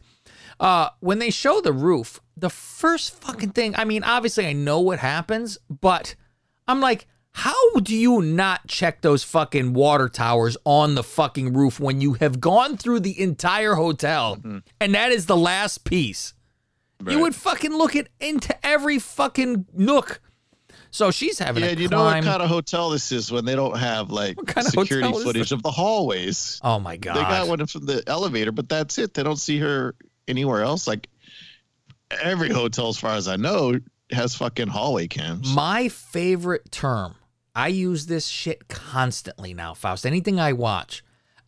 Uh, 0.59 0.89
when 0.99 1.19
they 1.19 1.29
show 1.29 1.61
the 1.61 1.71
roof, 1.71 2.19
the 2.35 2.49
first 2.49 3.13
fucking 3.21 3.51
thing, 3.51 3.75
I 3.75 3.85
mean, 3.85 4.03
obviously 4.03 4.47
I 4.47 4.53
know 4.53 4.79
what 4.79 4.97
happens, 4.99 5.57
but 5.69 6.15
I'm 6.67 6.79
like, 6.81 7.05
how 7.33 7.53
do 7.83 7.95
you 7.95 8.21
not 8.21 8.67
check 8.67 9.01
those 9.01 9.23
fucking 9.23 9.73
water 9.73 10.09
towers 10.09 10.57
on 10.65 10.95
the 10.95 11.03
fucking 11.03 11.53
roof 11.53 11.79
when 11.79 12.01
you 12.01 12.13
have 12.13 12.41
gone 12.41 12.75
through 12.75 13.01
the 13.01 13.21
entire 13.21 13.75
hotel 13.75 14.37
and 14.81 14.95
that 14.95 15.11
is 15.11 15.27
the 15.27 15.37
last 15.37 15.83
piece? 15.85 16.33
You 17.07 17.19
would 17.19 17.35
fucking 17.35 17.71
look 17.71 17.95
at 17.95 18.09
into 18.19 18.53
every 18.65 18.99
fucking 18.99 19.67
nook. 19.73 20.19
So 20.91 21.11
she's 21.11 21.39
having 21.39 21.63
Yeah, 21.63 21.71
you 21.71 21.87
know 21.87 22.03
what 22.03 22.23
kind 22.23 22.41
of 22.41 22.49
hotel 22.49 22.89
this 22.89 23.11
is 23.11 23.31
when 23.31 23.45
they 23.45 23.55
don't 23.55 23.77
have 23.77 24.09
like 24.09 24.37
kind 24.45 24.65
of 24.65 24.73
security 24.73 25.11
footage 25.11 25.51
of 25.51 25.61
the 25.63 25.71
hallways. 25.71 26.59
oh 26.63 26.79
my 26.79 26.97
god! 26.97 27.15
They 27.15 27.21
got 27.21 27.47
one 27.47 27.65
from 27.65 27.85
the 27.85 28.03
elevator, 28.07 28.51
but 28.51 28.69
that's 28.69 28.97
it. 28.97 29.13
They 29.13 29.23
don't 29.23 29.37
see 29.37 29.59
her 29.59 29.95
anywhere 30.27 30.63
else. 30.63 30.87
Like 30.87 31.07
every 32.21 32.49
hotel, 32.49 32.89
as 32.89 32.97
far 32.97 33.15
as 33.15 33.27
I 33.27 33.35
know, 33.35 33.79
has 34.11 34.35
fucking 34.35 34.67
hallway 34.67 35.07
cams. 35.07 35.53
My 35.53 35.89
favorite 35.89 36.71
term 36.71 37.15
I 37.55 37.67
use 37.67 38.05
this 38.05 38.27
shit 38.27 38.67
constantly 38.67 39.53
now, 39.53 39.73
Faust. 39.73 40.05
Anything 40.05 40.39
I 40.39 40.53
watch, 40.53 41.03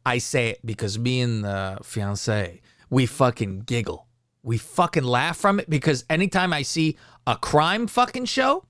I 0.05 0.17
say 0.17 0.49
it 0.49 0.65
because 0.65 0.99
me 0.99 1.21
and 1.21 1.43
the 1.43 1.77
fiance, 1.83 2.61
we 2.89 3.05
fucking 3.05 3.61
giggle. 3.61 4.07
We 4.43 4.57
fucking 4.57 5.03
laugh 5.03 5.37
from 5.37 5.59
it 5.59 5.69
because 5.69 6.03
anytime 6.09 6.51
I 6.51 6.63
see 6.63 6.97
a 7.27 7.35
crime 7.37 7.87
fucking 7.87 8.25
show 8.25 8.65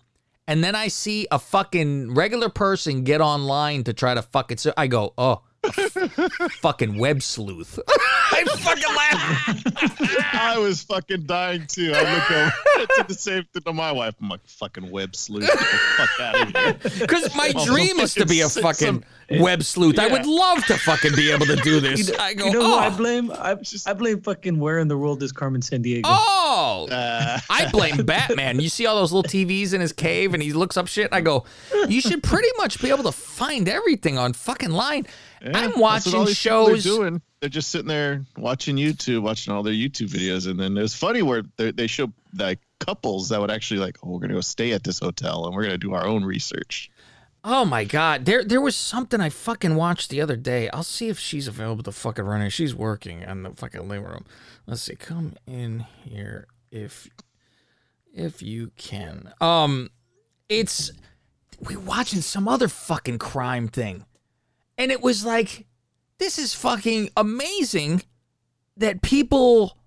and 0.52 0.62
then 0.62 0.76
I 0.76 0.90
see 0.90 1.28
a 1.32 1.40
fucking 1.40 2.14
regular 2.14 2.50
person 2.50 3.06
get 3.06 3.22
online 3.22 3.86
to 3.86 3.94
try 3.94 4.14
to 4.14 4.22
fuck 4.22 4.52
it, 4.52 4.60
so 4.60 4.74
I 4.76 4.88
go, 4.88 5.14
oh, 5.18 5.44
fucking 6.62 6.98
web 6.98 7.22
sleuth. 7.22 7.78
I 7.88 8.44
fucking 8.46 8.96
laugh. 8.96 10.34
I 10.34 10.58
was 10.58 10.82
fucking 10.84 11.24
dying 11.26 11.66
too. 11.68 11.92
I 11.94 12.16
look 12.16 12.32
over 12.32 12.54
I 12.66 12.86
did 12.98 13.08
the 13.08 13.14
same 13.14 13.44
thing 13.54 13.62
to 13.64 13.74
my 13.74 13.92
wife. 13.92 14.16
I'm 14.22 14.30
like, 14.30 14.40
fucking 14.48 14.90
web 14.90 15.16
sleuth. 15.16 15.46
Get 15.48 15.60
the 15.60 15.66
fuck 15.66 16.20
out 16.20 16.42
of 16.42 16.56
here. 16.56 17.00
Because 17.00 17.36
my 17.36 17.52
Also 17.56 17.72
dream 17.72 18.00
is 18.00 18.14
to 18.16 18.26
be 18.26 18.42
a 18.42 18.50
fucking 18.50 19.04
some- 19.30 19.40
web 19.40 19.62
sleuth. 19.64 20.00
I 20.00 20.08
would 20.08 20.26
love 20.26 20.66
to 20.66 20.78
fucking 20.78 21.16
be 21.16 21.32
able 21.32 21.46
to 21.46 21.56
do 21.58 21.76
You 21.76 21.80
this. 21.80 22.10
know, 22.10 22.18
I 22.20 22.34
go, 22.34 22.46
you 22.48 22.54
know 22.54 22.66
who 22.66 22.74
I 22.76 22.88
oh, 22.88 22.98
blame? 22.98 23.32
I, 23.32 23.56
I 23.86 23.94
blame 23.94 24.22
fucking 24.22 24.60
where 24.60 24.80
in 24.80 24.88
the 24.88 24.98
world 24.98 25.22
is 25.22 25.32
Carmen 25.32 25.62
Sandiego? 25.62 26.02
oh. 26.06 26.88
Uh, 26.92 27.40
I 27.50 27.70
blame 27.70 27.98
Batman. 28.06 28.60
You 28.60 28.70
see 28.70 28.86
all 28.88 28.96
those 28.96 29.12
little 29.14 29.30
TVs 29.30 29.74
in 29.74 29.82
his 29.82 29.94
cave 29.94 30.34
and 30.34 30.42
he 30.42 30.54
looks 30.54 30.76
up 30.76 30.88
shit. 30.88 31.06
And 31.06 31.16
I 31.16 31.22
go, 31.22 31.46
you 31.88 32.02
should 32.02 32.24
pretty 32.24 32.50
much 32.58 32.82
be 32.82 32.90
able 32.90 33.04
to 33.04 33.12
find 33.12 33.70
everything 33.70 34.18
on 34.18 34.34
fucking 34.34 34.72
line. 34.72 35.06
Yeah, 35.44 35.52
I'm 35.54 35.80
watching 35.80 36.26
these 36.26 36.42
people 36.42 36.68
are 36.68 36.70
shows. 36.78 36.84
doing. 36.84 37.22
They're 37.40 37.50
just 37.50 37.70
sitting 37.70 37.88
there 37.88 38.24
watching 38.38 38.76
YouTube, 38.76 39.22
watching 39.22 39.54
all 39.54 39.64
their 39.64 39.74
YouTube 39.74 40.10
videos, 40.10 40.48
and 40.50 40.60
then 40.60 40.78
it's 40.78 40.96
funny 40.96 41.22
where 41.22 41.44
they 41.58 41.72
they 41.72 41.88
show 41.88 42.12
like 42.38 42.60
couples 42.80 43.30
that 43.30 43.42
would 43.42 43.52
actually 43.52 43.80
like, 43.80 43.98
oh, 44.04 44.10
we're 44.10 44.20
gonna 44.20 44.34
go 44.34 44.42
stay 44.42 44.72
at 44.74 44.84
this 44.84 45.00
hotel 45.00 45.46
and 45.46 45.56
we're 45.56 45.64
gonna 45.64 45.78
do 45.78 45.94
our 45.94 46.06
own 46.06 46.24
research. 46.24 46.92
Oh 47.44 47.66
my 47.66 47.84
god, 47.86 48.26
there 48.26 48.44
there 48.44 48.62
was 48.62 48.76
something 48.76 49.20
I 49.20 49.30
fucking 49.30 49.76
watched 49.76 50.10
the 50.12 50.22
other 50.22 50.36
day. 50.36 50.70
I'll 50.70 50.84
see 50.84 51.10
if 51.10 51.18
she's 51.18 51.48
available 51.48 51.84
to 51.84 51.92
fucking 51.92 52.24
run 52.24 52.42
it. 52.42 52.52
She's 52.52 52.76
working 52.76 53.22
in 53.22 53.44
the 53.44 53.52
fucking 53.52 53.88
living 53.88 54.06
room. 54.06 54.26
Let's 54.68 54.84
see, 54.84 54.96
come 54.96 55.34
in 55.48 55.86
here 56.04 56.46
if 56.72 57.10
if 58.14 58.44
you 58.44 58.72
can. 58.78 59.34
Um, 59.42 59.90
it's 60.50 60.92
we 61.60 61.76
watching 61.76 62.22
some 62.22 62.48
other 62.48 62.68
fucking 62.68 63.18
crime 63.18 63.68
thing, 63.68 64.06
and 64.82 64.92
it 64.92 65.00
was 65.00 65.24
like, 65.24 65.68
this 66.18 66.40
is 66.40 66.56
fucking 66.56 67.12
amazing 67.16 68.02
that 68.78 69.04
people 69.04 69.78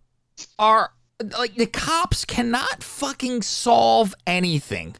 are 0.57 0.93
like 1.37 1.57
the 1.57 1.67
cops 1.67 2.25
cannot 2.25 2.81
fucking 2.81 3.43
solve 3.43 4.15
anything. 4.25 4.95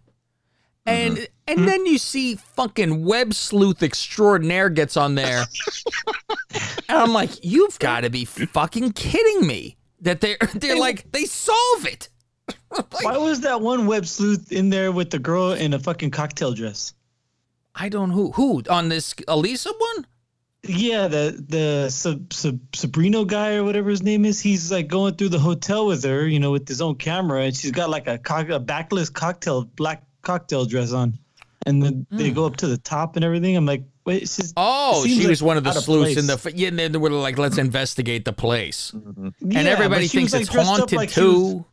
And 0.85 1.15
mm-hmm. 1.15 1.25
and 1.47 1.59
mm-hmm. 1.59 1.67
then 1.69 1.87
you 1.87 1.99
see 1.99 2.35
fucking 2.35 3.05
web 3.05 3.35
sleuth 3.35 3.85
extraordinaire 3.85 4.69
gets 4.69 4.97
on 4.97 5.15
there. 5.15 5.45
and 6.89 6.99
I'm 6.99 7.13
like, 7.13 7.45
you've 7.45 7.79
got 7.79 8.01
to 8.01 8.11
be 8.11 8.25
fucking 8.25 8.95
kidding 8.95 9.47
me. 9.47 9.77
That 10.01 10.21
they're 10.21 10.39
they're 10.55 10.77
like 10.77 11.13
they 11.13 11.25
solve 11.25 11.87
it. 11.87 12.09
Why 13.01 13.17
was 13.17 13.43
that 13.43 13.61
one 13.61 13.87
web 13.87 14.07
sleuth 14.07 14.51
in 14.51 14.71
there 14.71 14.91
with 14.91 15.11
the 15.11 15.21
girl 15.21 15.53
in 15.53 15.73
a 15.73 15.79
fucking 15.79 16.11
cocktail 16.11 16.53
dress? 16.53 16.95
I 17.75 17.89
don't 17.89 18.11
who 18.11 18.33
who 18.33 18.63
on 18.71 18.89
this 18.89 19.15
Elisa 19.27 19.73
one? 19.77 20.07
Yeah, 20.67 21.09
the 21.09 21.45
the 21.47 21.91
Sab- 21.91 22.33
Sab- 22.33 22.73
Sabrino 22.73 23.27
guy 23.27 23.57
or 23.57 23.65
whatever 23.65 23.91
his 23.91 24.03
name 24.03 24.25
is. 24.25 24.41
He's 24.41 24.73
like 24.73 24.89
going 24.89 25.15
through 25.15 25.31
the 25.31 25.39
hotel 25.39 25.87
with 25.87 26.05
her, 26.05 26.27
you 26.27 26.41
know, 26.41 26.53
with 26.53 26.67
his 26.67 26.81
own 26.81 26.95
camera, 26.95 27.43
and 27.43 27.57
she's 27.57 27.73
got 27.73 27.91
like 27.91 28.07
a, 28.07 28.17
cock- 28.17 28.49
a 28.49 28.59
backless 28.59 29.11
cocktail 29.11 29.65
black 29.65 30.05
cocktail 30.23 30.65
dress 30.65 30.93
on, 30.93 31.19
and 31.67 31.83
then 31.83 32.07
hmm. 32.09 32.17
they 32.17 32.31
go 32.31 32.47
up 32.47 32.57
to 32.57 32.67
the 32.67 32.79
top 32.79 33.17
and 33.17 33.25
everything. 33.25 33.57
I'm 33.57 33.67
like, 33.67 33.85
wait, 34.07 34.23
it's 34.23 34.37
just, 34.37 34.55
Oh, 34.57 35.05
she 35.05 35.27
was 35.27 35.43
one 35.43 35.57
of 35.57 35.65
the 35.65 35.73
sleuths 35.73 36.17
in 36.17 36.27
the 36.27 36.53
yeah. 36.55 36.69
And 36.69 36.79
then 36.79 36.93
they 36.93 36.99
were 36.99 37.11
like, 37.11 37.37
let's 37.37 37.59
investigate 37.59 38.25
the 38.25 38.33
place, 38.33 38.93
mm-hmm. 38.95 39.29
and 39.43 39.53
Yeah, 39.53 39.61
everybody 39.63 40.07
but 40.07 40.11
she 40.11 40.23
was, 40.23 40.33
thinks 40.33 40.49
it's 40.49 40.57
like, 40.57 40.67
up 40.67 40.79
haunted 40.79 40.97
like 40.97 41.11
too. 41.11 41.67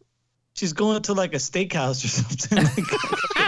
She's 0.54 0.74
going 0.74 1.02
to 1.04 1.14
like 1.14 1.34
a 1.34 1.38
steakhouse 1.38 2.04
or 2.04 2.08
something. 2.10 2.64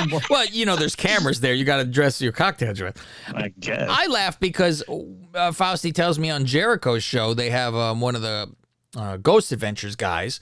Like, 0.10 0.30
well, 0.30 0.46
you 0.46 0.66
know, 0.66 0.76
there's 0.78 0.96
cameras 0.96 1.42
there. 1.42 1.54
You 1.54 1.66
got 1.66 1.78
to 1.78 1.86
dress 1.86 2.22
your 2.22 2.32
cocktail 2.32 2.74
dress. 2.74 2.96
I 3.28 3.50
guess. 3.60 3.90
I 3.92 4.08
laugh 4.08 4.40
because 4.40 4.82
uh, 4.84 5.52
Fausti 5.52 5.94
tells 5.94 6.18
me 6.18 6.30
on 6.30 6.46
Jericho's 6.46 7.04
show 7.04 7.34
they 7.34 7.50
have 7.50 7.76
um, 7.76 8.00
one 8.00 8.16
of 8.16 8.22
the 8.22 8.50
uh, 8.96 9.18
Ghost 9.18 9.52
Adventures 9.52 9.96
guys, 9.98 10.40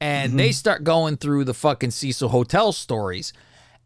and 0.00 0.38
they 0.38 0.52
start 0.52 0.84
going 0.84 1.16
through 1.16 1.44
the 1.44 1.54
fucking 1.54 1.90
Cecil 1.90 2.28
Hotel 2.28 2.72
stories, 2.72 3.32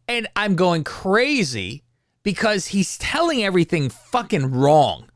and 0.07 0.27
I'm 0.35 0.55
going 0.55 0.83
crazy 0.83 1.83
because 2.21 2.67
he's 2.67 2.99
telling 2.99 3.43
everything 3.43 3.89
fucking 3.89 4.51
wrong, 4.51 5.09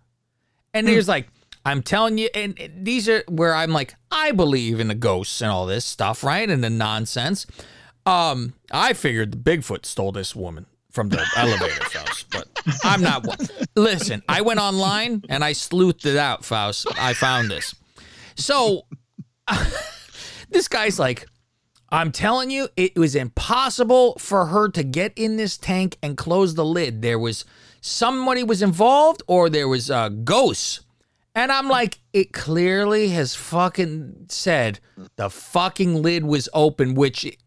and 0.73 0.87
there's 0.87 1.07
like. 1.07 1.29
I'm 1.65 1.81
telling 1.81 2.17
you, 2.17 2.29
and 2.35 2.57
these 2.77 3.09
are 3.09 3.23
where 3.27 3.55
I'm 3.55 3.71
like, 3.71 3.95
I 4.11 4.31
believe 4.31 4.79
in 4.79 4.87
the 4.87 4.95
ghosts 4.95 5.41
and 5.41 5.51
all 5.51 5.65
this 5.65 5.83
stuff, 5.83 6.23
right? 6.23 6.47
And 6.49 6.63
the 6.63 6.69
nonsense. 6.69 7.47
Um, 8.05 8.53
I 8.71 8.93
figured 8.93 9.31
the 9.31 9.37
Bigfoot 9.37 9.85
stole 9.85 10.11
this 10.11 10.35
woman 10.35 10.67
from 10.91 11.09
the 11.09 11.25
elevator, 11.37 11.83
Faust, 11.85 12.27
but 12.29 12.47
I'm 12.83 13.01
not 13.01 13.25
one. 13.25 13.37
Listen, 13.75 14.21
I 14.29 14.41
went 14.41 14.59
online 14.59 15.23
and 15.27 15.43
I 15.43 15.53
sleuthed 15.53 16.05
it 16.05 16.17
out, 16.17 16.45
Faust. 16.45 16.87
I 16.99 17.13
found 17.13 17.49
this. 17.49 17.73
So 18.35 18.83
this 20.49 20.67
guy's 20.67 20.99
like, 20.99 21.25
I'm 21.89 22.11
telling 22.11 22.51
you, 22.51 22.67
it 22.75 22.97
was 22.97 23.15
impossible 23.15 24.17
for 24.19 24.47
her 24.47 24.69
to 24.69 24.83
get 24.83 25.13
in 25.15 25.37
this 25.37 25.57
tank 25.57 25.97
and 26.03 26.17
close 26.17 26.55
the 26.55 26.65
lid. 26.65 27.01
There 27.01 27.19
was 27.19 27.45
somebody 27.81 28.43
was 28.43 28.61
involved, 28.61 29.23
or 29.27 29.49
there 29.49 29.67
was 29.67 29.89
uh, 29.89 30.09
ghosts. 30.09 30.81
And 31.35 31.51
I'm 31.51 31.67
like, 31.67 31.99
it 32.13 32.31
clearly 32.31 33.09
has 33.09 33.35
fucking 33.35 34.27
said 34.29 34.79
the 35.17 35.29
fucking 35.29 36.01
lid 36.01 36.25
was 36.25 36.47
open, 36.53 36.95
which 36.95 37.37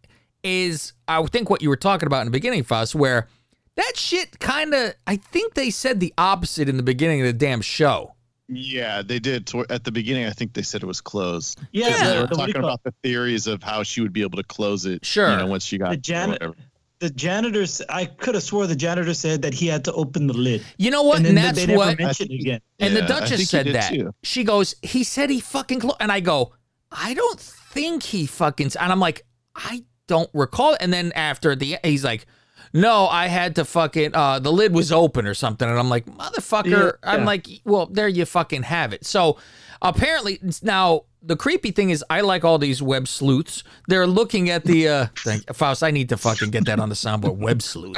is, 0.42 0.92
I 1.08 1.22
think, 1.26 1.48
what 1.48 1.62
you 1.62 1.70
were 1.70 1.76
talking 1.76 2.06
about 2.06 2.20
in 2.20 2.26
the 2.26 2.30
beginning, 2.32 2.64
Faust, 2.64 2.94
where 2.94 3.28
that 3.76 3.92
shit 3.96 4.38
kind 4.40 4.74
of, 4.74 4.92
I 5.06 5.16
think 5.16 5.54
they 5.54 5.70
said 5.70 6.00
the 6.00 6.12
opposite 6.18 6.68
in 6.68 6.76
the 6.76 6.82
beginning 6.82 7.20
of 7.22 7.26
the 7.26 7.32
damn 7.32 7.62
show. 7.62 8.14
Yeah, 8.50 9.02
they 9.02 9.18
did. 9.18 9.50
At 9.70 9.84
the 9.84 9.92
beginning, 9.92 10.24
I 10.26 10.30
think 10.30 10.54
they 10.54 10.62
said 10.62 10.82
it 10.82 10.86
was 10.86 11.00
closed. 11.02 11.58
Yeah, 11.72 11.88
They 11.90 12.14
the- 12.14 12.20
were 12.22 12.26
the- 12.26 12.36
what 12.36 12.46
do 12.46 12.52
talking 12.52 12.56
about 12.56 12.82
the 12.84 12.94
theories 13.02 13.46
of 13.46 13.62
how 13.62 13.82
she 13.82 14.00
would 14.00 14.12
be 14.12 14.22
able 14.22 14.36
to 14.38 14.44
close 14.44 14.84
it. 14.86 15.04
Sure. 15.04 15.30
You 15.30 15.36
know, 15.36 15.46
once 15.46 15.64
she 15.64 15.76
got 15.78 15.90
the 15.90 15.96
janitor. 15.98 16.54
Whatever. 17.00 17.12
The 17.12 17.14
janitor, 17.18 17.64
i 17.88 18.04
could 18.04 18.34
have 18.34 18.44
swore 18.44 18.66
the 18.66 18.76
janitor 18.76 19.14
said 19.14 19.42
that 19.42 19.54
he 19.54 19.66
had 19.66 19.84
to 19.84 19.92
open 19.92 20.26
the 20.26 20.34
lid. 20.34 20.64
You 20.76 20.90
know 20.90 21.02
what? 21.02 21.18
And 21.18 21.26
And, 21.26 21.36
that's 21.38 21.66
what. 21.66 21.98
mentioned 21.98 22.30
again. 22.30 22.60
And 22.78 22.94
the 22.94 23.00
Yeah, 23.00 23.04
I 23.04 23.20
Duchess 23.20 23.48
said 23.48 23.66
that. 23.68 23.92
too. 23.92 24.14
She 24.22 24.44
goes, 24.44 24.74
he 24.82 25.04
said 25.04 25.30
he 25.30 25.40
fucking 25.40 25.80
closed. 25.80 25.96
And 26.00 26.10
I 26.10 26.20
go, 26.20 26.54
I 26.90 27.14
don't 27.14 27.38
think 27.40 28.02
he 28.02 28.26
fucking. 28.26 28.72
And 28.80 28.92
I'm 28.92 29.00
like, 29.00 29.24
I 29.54 29.84
don't 30.06 30.30
recall. 30.32 30.76
And 30.80 30.92
then 30.92 31.12
after 31.12 31.54
the, 31.54 31.76
he's 31.84 32.04
like, 32.04 32.26
no, 32.72 33.06
I 33.06 33.28
had 33.28 33.56
to 33.56 33.64
fucking, 33.64 34.14
uh, 34.14 34.40
the 34.40 34.52
lid 34.52 34.74
was 34.74 34.92
open 34.92 35.26
or 35.26 35.34
something. 35.34 35.68
And 35.68 35.78
I'm 35.78 35.88
like, 35.88 36.06
motherfucker. 36.06 36.66
Yeah, 37.02 37.10
I'm 37.10 37.24
like, 37.24 37.46
well, 37.64 37.86
there 37.86 38.08
you 38.08 38.24
fucking 38.24 38.64
have 38.64 38.92
it. 38.92 39.06
So 39.06 39.38
apparently, 39.80 40.40
now 40.62 41.02
the 41.22 41.36
creepy 41.36 41.70
thing 41.70 41.90
is, 41.90 42.04
I 42.10 42.20
like 42.20 42.44
all 42.44 42.58
these 42.58 42.82
web 42.82 43.08
sleuths. 43.08 43.64
They're 43.88 44.06
looking 44.06 44.50
at 44.50 44.64
the, 44.64 44.88
uh, 44.88 45.06
thank, 45.16 45.54
Faust, 45.54 45.82
I 45.82 45.90
need 45.90 46.08
to 46.10 46.16
fucking 46.16 46.50
get 46.50 46.66
that 46.66 46.80
on 46.80 46.88
the 46.88 46.94
soundboard. 46.94 47.36
Web 47.36 47.62
sleuth. 47.62 47.96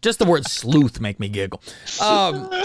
Just 0.00 0.18
the 0.18 0.24
word 0.24 0.46
sleuth 0.46 1.00
make 1.00 1.18
me 1.18 1.28
giggle. 1.28 1.60
Um, 2.00 2.50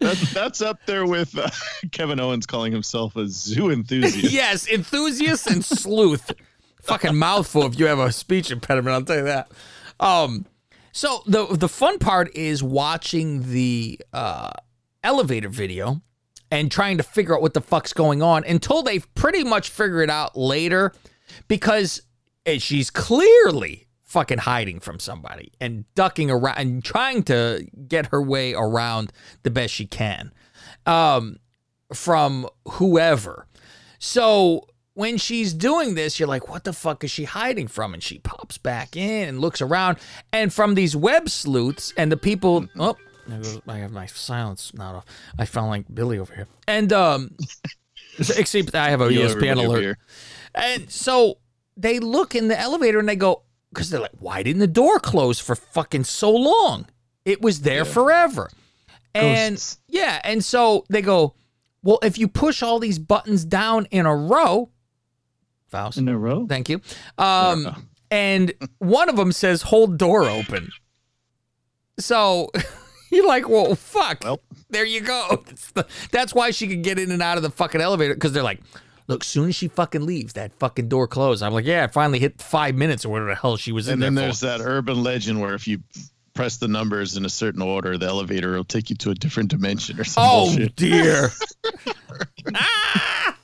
That's, 0.00 0.34
that's 0.34 0.60
up 0.60 0.80
there 0.84 1.06
with 1.06 1.36
uh, 1.38 1.48
Kevin 1.90 2.20
Owens 2.20 2.44
calling 2.44 2.72
himself 2.72 3.16
a 3.16 3.26
zoo 3.26 3.70
enthusiast. 3.70 4.18
yes, 4.32 4.68
enthusiast 4.68 5.46
and 5.46 5.64
sleuth. 5.64 6.30
Fucking 6.82 7.16
mouthful 7.16 7.64
if 7.64 7.78
you 7.78 7.86
have 7.86 7.98
a 7.98 8.12
speech 8.12 8.50
impediment, 8.50 8.94
I'll 8.94 9.02
tell 9.02 9.16
you 9.16 9.24
that. 9.24 9.50
Um 9.98 10.44
so 10.92 11.22
the 11.26 11.46
the 11.46 11.68
fun 11.68 11.98
part 11.98 12.34
is 12.36 12.62
watching 12.62 13.50
the 13.50 13.98
uh 14.12 14.50
elevator 15.02 15.48
video 15.48 16.02
and 16.50 16.70
trying 16.70 16.98
to 16.98 17.02
figure 17.02 17.34
out 17.34 17.42
what 17.42 17.54
the 17.54 17.60
fuck's 17.60 17.92
going 17.92 18.22
on 18.22 18.44
until 18.44 18.82
they 18.82 18.98
pretty 18.98 19.44
much 19.44 19.68
figure 19.68 20.02
it 20.02 20.10
out 20.10 20.36
later 20.36 20.92
because 21.48 22.02
she's 22.58 22.90
clearly 22.90 23.86
fucking 24.02 24.38
hiding 24.38 24.78
from 24.78 25.00
somebody 25.00 25.52
and 25.60 25.84
ducking 25.94 26.30
around 26.30 26.58
and 26.58 26.84
trying 26.84 27.22
to 27.24 27.66
get 27.88 28.06
her 28.06 28.22
way 28.22 28.54
around 28.54 29.12
the 29.42 29.50
best 29.50 29.74
she 29.74 29.86
can 29.86 30.32
um, 30.86 31.38
from 31.92 32.48
whoever. 32.68 33.48
So 33.98 34.68
when 34.94 35.16
she's 35.16 35.52
doing 35.52 35.96
this, 35.96 36.20
you're 36.20 36.28
like, 36.28 36.48
what 36.48 36.64
the 36.64 36.72
fuck 36.72 37.02
is 37.02 37.10
she 37.10 37.24
hiding 37.24 37.66
from? 37.66 37.94
And 37.94 38.02
she 38.02 38.18
pops 38.18 38.58
back 38.58 38.96
in 38.96 39.28
and 39.28 39.40
looks 39.40 39.60
around. 39.60 39.98
And 40.32 40.52
from 40.52 40.74
these 40.74 40.94
web 40.94 41.28
sleuths 41.28 41.92
and 41.96 42.12
the 42.12 42.16
people, 42.16 42.68
oh, 42.78 42.96
there 43.26 43.38
goes- 43.40 43.60
I 43.68 43.78
have 43.78 43.92
my 43.92 44.06
silence 44.06 44.72
not 44.74 44.94
off. 44.94 45.04
I 45.38 45.44
sound 45.44 45.70
like 45.70 45.84
Billy 45.92 46.18
over 46.18 46.34
here. 46.34 46.46
And 46.68 46.92
um, 46.92 47.36
except 48.18 48.74
I 48.74 48.90
have 48.90 49.00
a 49.00 49.12
You 49.12 49.20
ESPN 49.20 49.64
alert. 49.64 49.80
here. 49.80 49.98
And 50.54 50.90
so 50.90 51.38
they 51.76 51.98
look 51.98 52.34
in 52.34 52.48
the 52.48 52.58
elevator 52.58 52.98
and 52.98 53.08
they 53.08 53.16
go, 53.16 53.42
because 53.70 53.90
they're 53.90 54.00
like, 54.00 54.12
why 54.20 54.42
didn't 54.42 54.60
the 54.60 54.66
door 54.66 54.98
close 55.00 55.40
for 55.40 55.56
fucking 55.56 56.04
so 56.04 56.30
long? 56.30 56.86
It 57.24 57.40
was 57.42 57.62
there 57.62 57.84
forever. 57.84 58.50
And 59.14 59.54
Ghosts. 59.54 59.78
yeah, 59.88 60.20
and 60.24 60.44
so 60.44 60.84
they 60.90 61.02
go, 61.02 61.34
well, 61.82 61.98
if 62.02 62.18
you 62.18 62.28
push 62.28 62.62
all 62.62 62.78
these 62.78 62.98
buttons 62.98 63.44
down 63.44 63.86
in 63.90 64.06
a 64.06 64.14
row, 64.14 64.70
Faust, 65.68 65.98
In 65.98 66.08
a 66.08 66.16
row? 66.16 66.46
thank 66.46 66.68
you. 66.68 66.80
Um, 67.18 67.88
and 68.10 68.52
one 68.78 69.08
of 69.08 69.16
them 69.16 69.32
says 69.32 69.62
hold 69.62 69.98
door 69.98 70.24
open. 70.28 70.70
So 71.98 72.50
you're 73.14 73.26
like, 73.28 73.48
well, 73.48 73.74
fuck. 73.74 74.22
Well. 74.24 74.40
there 74.70 74.84
you 74.84 75.00
go. 75.00 75.42
That's, 75.46 75.70
the, 75.72 75.86
that's 76.10 76.34
why 76.34 76.50
she 76.50 76.66
could 76.68 76.82
get 76.82 76.98
in 76.98 77.10
and 77.10 77.22
out 77.22 77.36
of 77.36 77.42
the 77.42 77.50
fucking 77.50 77.80
elevator 77.80 78.14
because 78.14 78.32
they're 78.32 78.42
like, 78.42 78.60
look, 79.06 79.22
soon 79.24 79.48
as 79.48 79.54
she 79.54 79.68
fucking 79.68 80.04
leaves, 80.06 80.32
that 80.34 80.52
fucking 80.58 80.88
door 80.88 81.06
closed. 81.06 81.42
I'm 81.42 81.52
like, 81.52 81.64
yeah, 81.66 81.84
it 81.84 81.92
finally 81.92 82.18
hit 82.18 82.40
five 82.40 82.74
minutes 82.74 83.04
or 83.04 83.10
whatever 83.10 83.30
the 83.30 83.36
hell 83.36 83.56
she 83.56 83.72
was 83.72 83.88
in 83.88 83.94
And 83.94 84.02
there 84.02 84.10
then 84.10 84.16
for. 84.16 84.20
there's 84.20 84.40
that 84.40 84.60
urban 84.60 85.02
legend 85.02 85.40
where 85.40 85.54
if 85.54 85.66
you 85.68 85.80
press 86.34 86.56
the 86.56 86.66
numbers 86.68 87.16
in 87.16 87.24
a 87.24 87.28
certain 87.28 87.62
order, 87.62 87.96
the 87.98 88.06
elevator 88.06 88.52
will 88.52 88.64
take 88.64 88.90
you 88.90 88.96
to 88.96 89.10
a 89.10 89.14
different 89.14 89.50
dimension 89.50 90.00
or 90.00 90.04
some 90.04 90.24
Oh 90.26 90.46
bullshit. 90.46 90.74
dear. 90.76 91.30
Ah! 92.54 93.36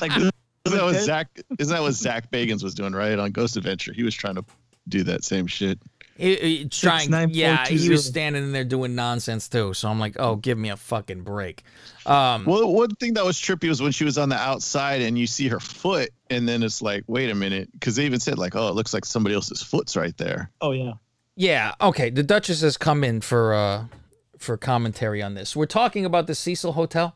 Like, 0.00 0.12
Is 0.16 0.30
that 0.72 0.82
what 0.82 0.96
Zach? 0.96 1.28
Is 1.58 1.68
that 1.68 1.80
what 1.80 1.92
Zach 1.92 2.30
Bagans 2.30 2.62
was 2.62 2.74
doing 2.74 2.92
right 2.92 3.18
on 3.18 3.30
Ghost 3.30 3.56
Adventure? 3.56 3.92
He 3.92 4.02
was 4.02 4.14
trying 4.14 4.34
to 4.36 4.44
do 4.88 5.04
that 5.04 5.24
same 5.24 5.46
shit. 5.46 5.78
He, 6.16 6.36
he 6.36 6.68
trying, 6.68 7.10
nine 7.10 7.30
yeah, 7.30 7.66
point 7.66 7.78
he 7.78 7.90
was 7.90 8.06
standing 8.06 8.42
in 8.42 8.52
there 8.52 8.64
doing 8.64 8.94
nonsense 8.94 9.48
too. 9.48 9.74
So 9.74 9.88
I'm 9.88 10.00
like, 10.00 10.16
oh, 10.18 10.36
give 10.36 10.56
me 10.56 10.70
a 10.70 10.76
fucking 10.76 11.22
break. 11.22 11.62
Um, 12.06 12.44
Well, 12.46 12.72
one 12.72 12.94
thing 12.94 13.14
that 13.14 13.24
was 13.24 13.36
trippy 13.36 13.68
was 13.68 13.82
when 13.82 13.92
she 13.92 14.04
was 14.04 14.16
on 14.16 14.30
the 14.30 14.36
outside 14.36 15.02
and 15.02 15.18
you 15.18 15.26
see 15.26 15.48
her 15.48 15.60
foot, 15.60 16.10
and 16.30 16.48
then 16.48 16.62
it's 16.62 16.80
like, 16.80 17.04
wait 17.06 17.30
a 17.30 17.34
minute, 17.34 17.70
because 17.72 17.96
they 17.96 18.06
even 18.06 18.20
said 18.20 18.38
like, 18.38 18.56
oh, 18.56 18.68
it 18.68 18.74
looks 18.74 18.94
like 18.94 19.04
somebody 19.04 19.34
else's 19.34 19.62
foot's 19.62 19.96
right 19.96 20.16
there. 20.16 20.50
oh 20.60 20.72
yeah. 20.72 20.94
Yeah. 21.36 21.74
Okay. 21.82 22.08
The 22.08 22.22
Duchess 22.22 22.62
has 22.62 22.78
come 22.78 23.04
in 23.04 23.20
for 23.20 23.52
uh 23.54 23.84
for 24.38 24.56
commentary 24.56 25.22
on 25.22 25.34
this. 25.34 25.54
We're 25.54 25.66
talking 25.66 26.04
about 26.04 26.26
the 26.26 26.34
Cecil 26.34 26.72
Hotel, 26.72 27.14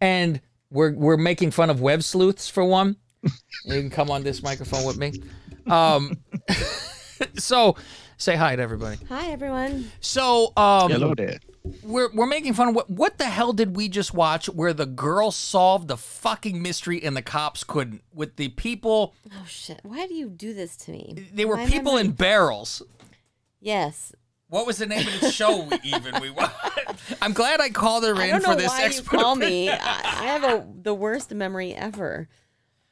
and 0.00 0.40
we're 0.70 0.92
we're 0.92 1.16
making 1.16 1.50
fun 1.50 1.70
of 1.70 1.80
web 1.80 2.02
sleuths 2.02 2.48
for 2.48 2.64
one. 2.64 2.96
you 3.22 3.80
can 3.80 3.90
come 3.90 4.10
on 4.10 4.22
this 4.22 4.42
microphone 4.42 4.84
with 4.84 4.96
me. 4.96 5.12
Um, 5.66 6.18
so 7.36 7.76
say 8.22 8.36
hi 8.36 8.54
to 8.56 8.62
everybody. 8.62 8.98
Hi, 9.08 9.30
everyone. 9.32 9.90
So 10.00 10.52
um, 10.56 10.90
Hello 10.90 11.14
there. 11.14 11.38
we're 11.82 12.10
we're 12.12 12.26
making 12.26 12.54
fun 12.54 12.68
of 12.68 12.74
what 12.74 12.88
what 12.88 13.18
the 13.18 13.24
hell 13.24 13.52
did 13.52 13.74
we 13.76 13.88
just 13.88 14.14
watch 14.14 14.46
where 14.48 14.72
the 14.72 14.86
girl 14.86 15.30
solved 15.30 15.88
the 15.88 15.96
fucking 15.96 16.62
mystery 16.62 17.02
and 17.02 17.16
the 17.16 17.22
cops 17.22 17.64
couldn't 17.64 18.02
with 18.14 18.36
the 18.36 18.48
people 18.50 19.14
Oh 19.32 19.44
shit! 19.46 19.80
Why 19.82 20.06
do 20.06 20.14
you 20.14 20.28
do 20.28 20.54
this 20.54 20.76
to 20.78 20.92
me? 20.92 21.28
they 21.32 21.44
were 21.44 21.56
Why 21.56 21.62
am 21.62 21.68
I 21.68 21.70
people 21.70 21.96
in 21.96 22.12
barrels. 22.12 22.82
Yes. 23.60 24.12
What 24.48 24.66
was 24.66 24.78
the 24.78 24.86
name 24.86 25.06
of 25.06 25.20
the 25.20 25.30
show? 25.30 25.62
we 25.64 25.78
even 25.84 26.20
we 26.20 26.30
wa- 26.30 26.50
I'm 27.22 27.32
glad 27.32 27.60
I 27.60 27.70
called 27.70 28.04
her 28.04 28.14
I 28.14 28.26
in 28.26 28.30
don't 28.32 28.42
for 28.42 28.48
know 28.50 28.56
this 28.56 28.68
why 28.68 28.86
you 28.86 29.02
call 29.02 29.34
me. 29.34 29.68
I, 29.70 29.74
I 29.76 30.24
have 30.26 30.44
a 30.44 30.66
the 30.82 30.94
worst 30.94 31.32
memory 31.32 31.74
ever. 31.74 32.28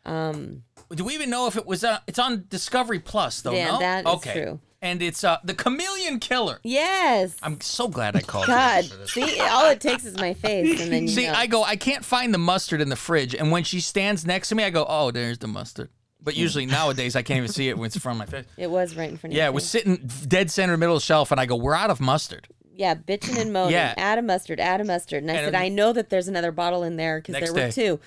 Um, 0.05 0.63
Do 0.95 1.05
we 1.05 1.15
even 1.15 1.29
know 1.31 1.47
if 1.47 1.57
it 1.57 1.67
was? 1.67 1.85
Uh, 1.85 1.99
it's 2.07 2.19
on 2.19 2.47
Discovery 2.49 2.99
Plus, 2.99 3.43
though. 3.43 3.53
Yeah, 3.53 3.73
no? 3.73 3.79
that 3.81 4.07
is 4.07 4.15
okay. 4.15 4.33
true. 4.33 4.61
And 4.83 5.03
it's 5.03 5.25
uh, 5.25 5.37
the 5.45 5.53
Chameleon 5.55 6.21
Killer. 6.21 6.59
yes. 6.63 7.37
I'm 7.43 7.61
so 7.61 7.87
glad 7.89 8.17
I 8.17 8.21
called. 8.23 8.47
God, 8.47 8.85
see, 9.07 9.39
all 9.41 9.69
it 9.71 9.81
takes 9.81 10.05
is 10.07 10.17
my 10.17 10.33
face, 10.33 10.81
and 10.81 10.91
then 10.91 11.03
you 11.03 11.09
See, 11.09 11.27
know. 11.27 11.35
I 11.35 11.47
go. 11.47 11.63
I 11.63 11.77
can't 11.77 12.05
find 12.05 12.33
the 12.33 12.39
mustard 12.39 12.81
in 12.81 12.89
the 12.89 12.97
fridge, 12.97 13.35
and 13.35 13.51
when 13.51 13.63
she 13.65 13.81
stands 13.81 14.25
next 14.27 14.49
to 14.49 14.55
me, 14.55 14.65
I 14.65 14.71
go, 14.71 14.87
"Oh, 14.89 15.11
there's 15.11 15.39
the 15.39 15.49
mustard." 15.49 15.91
But 16.23 16.35
usually 16.37 16.65
nowadays, 16.67 17.15
I 17.17 17.23
can't 17.23 17.39
even 17.39 17.49
see 17.51 17.69
it 17.69 17.77
when 17.79 17.87
it's 17.87 17.99
from 17.99 18.19
my 18.19 18.27
face. 18.27 18.45
it 18.59 18.71
was 18.71 18.95
right 18.97 19.09
in 19.11 19.17
front 19.17 19.33
of 19.33 19.37
you. 19.37 19.39
Yeah, 19.39 19.47
it 19.49 19.55
was 19.55 19.69
sitting 19.69 20.07
dead 20.27 20.51
center 20.51 20.77
middle 20.77 20.97
of 20.97 21.03
the 21.03 21.07
shelf, 21.07 21.31
and 21.31 21.39
I 21.41 21.45
go, 21.47 21.57
"We're 21.57 21.75
out 21.75 21.91
of 21.91 22.01
mustard." 22.01 22.49
Yeah, 22.75 22.95
bitching 22.95 23.39
and 23.39 23.53
moaning. 23.53 23.73
Yeah. 23.73 23.93
Add 23.99 24.19
a 24.19 24.23
mustard, 24.23 24.59
add 24.61 24.81
a 24.81 24.85
mustard. 24.85 25.23
And 25.23 25.31
I 25.31 25.35
And 25.35 25.47
said, 25.49 25.55
I 25.55 25.69
know 25.69 25.93
that 25.93 26.09
there's 26.09 26.29
another 26.29 26.51
bottle 26.53 26.83
in 26.83 26.97
there 26.97 27.21
because 27.21 27.39
there 27.39 27.53
were 27.53 27.69
day. 27.69 27.71
two. 27.71 28.01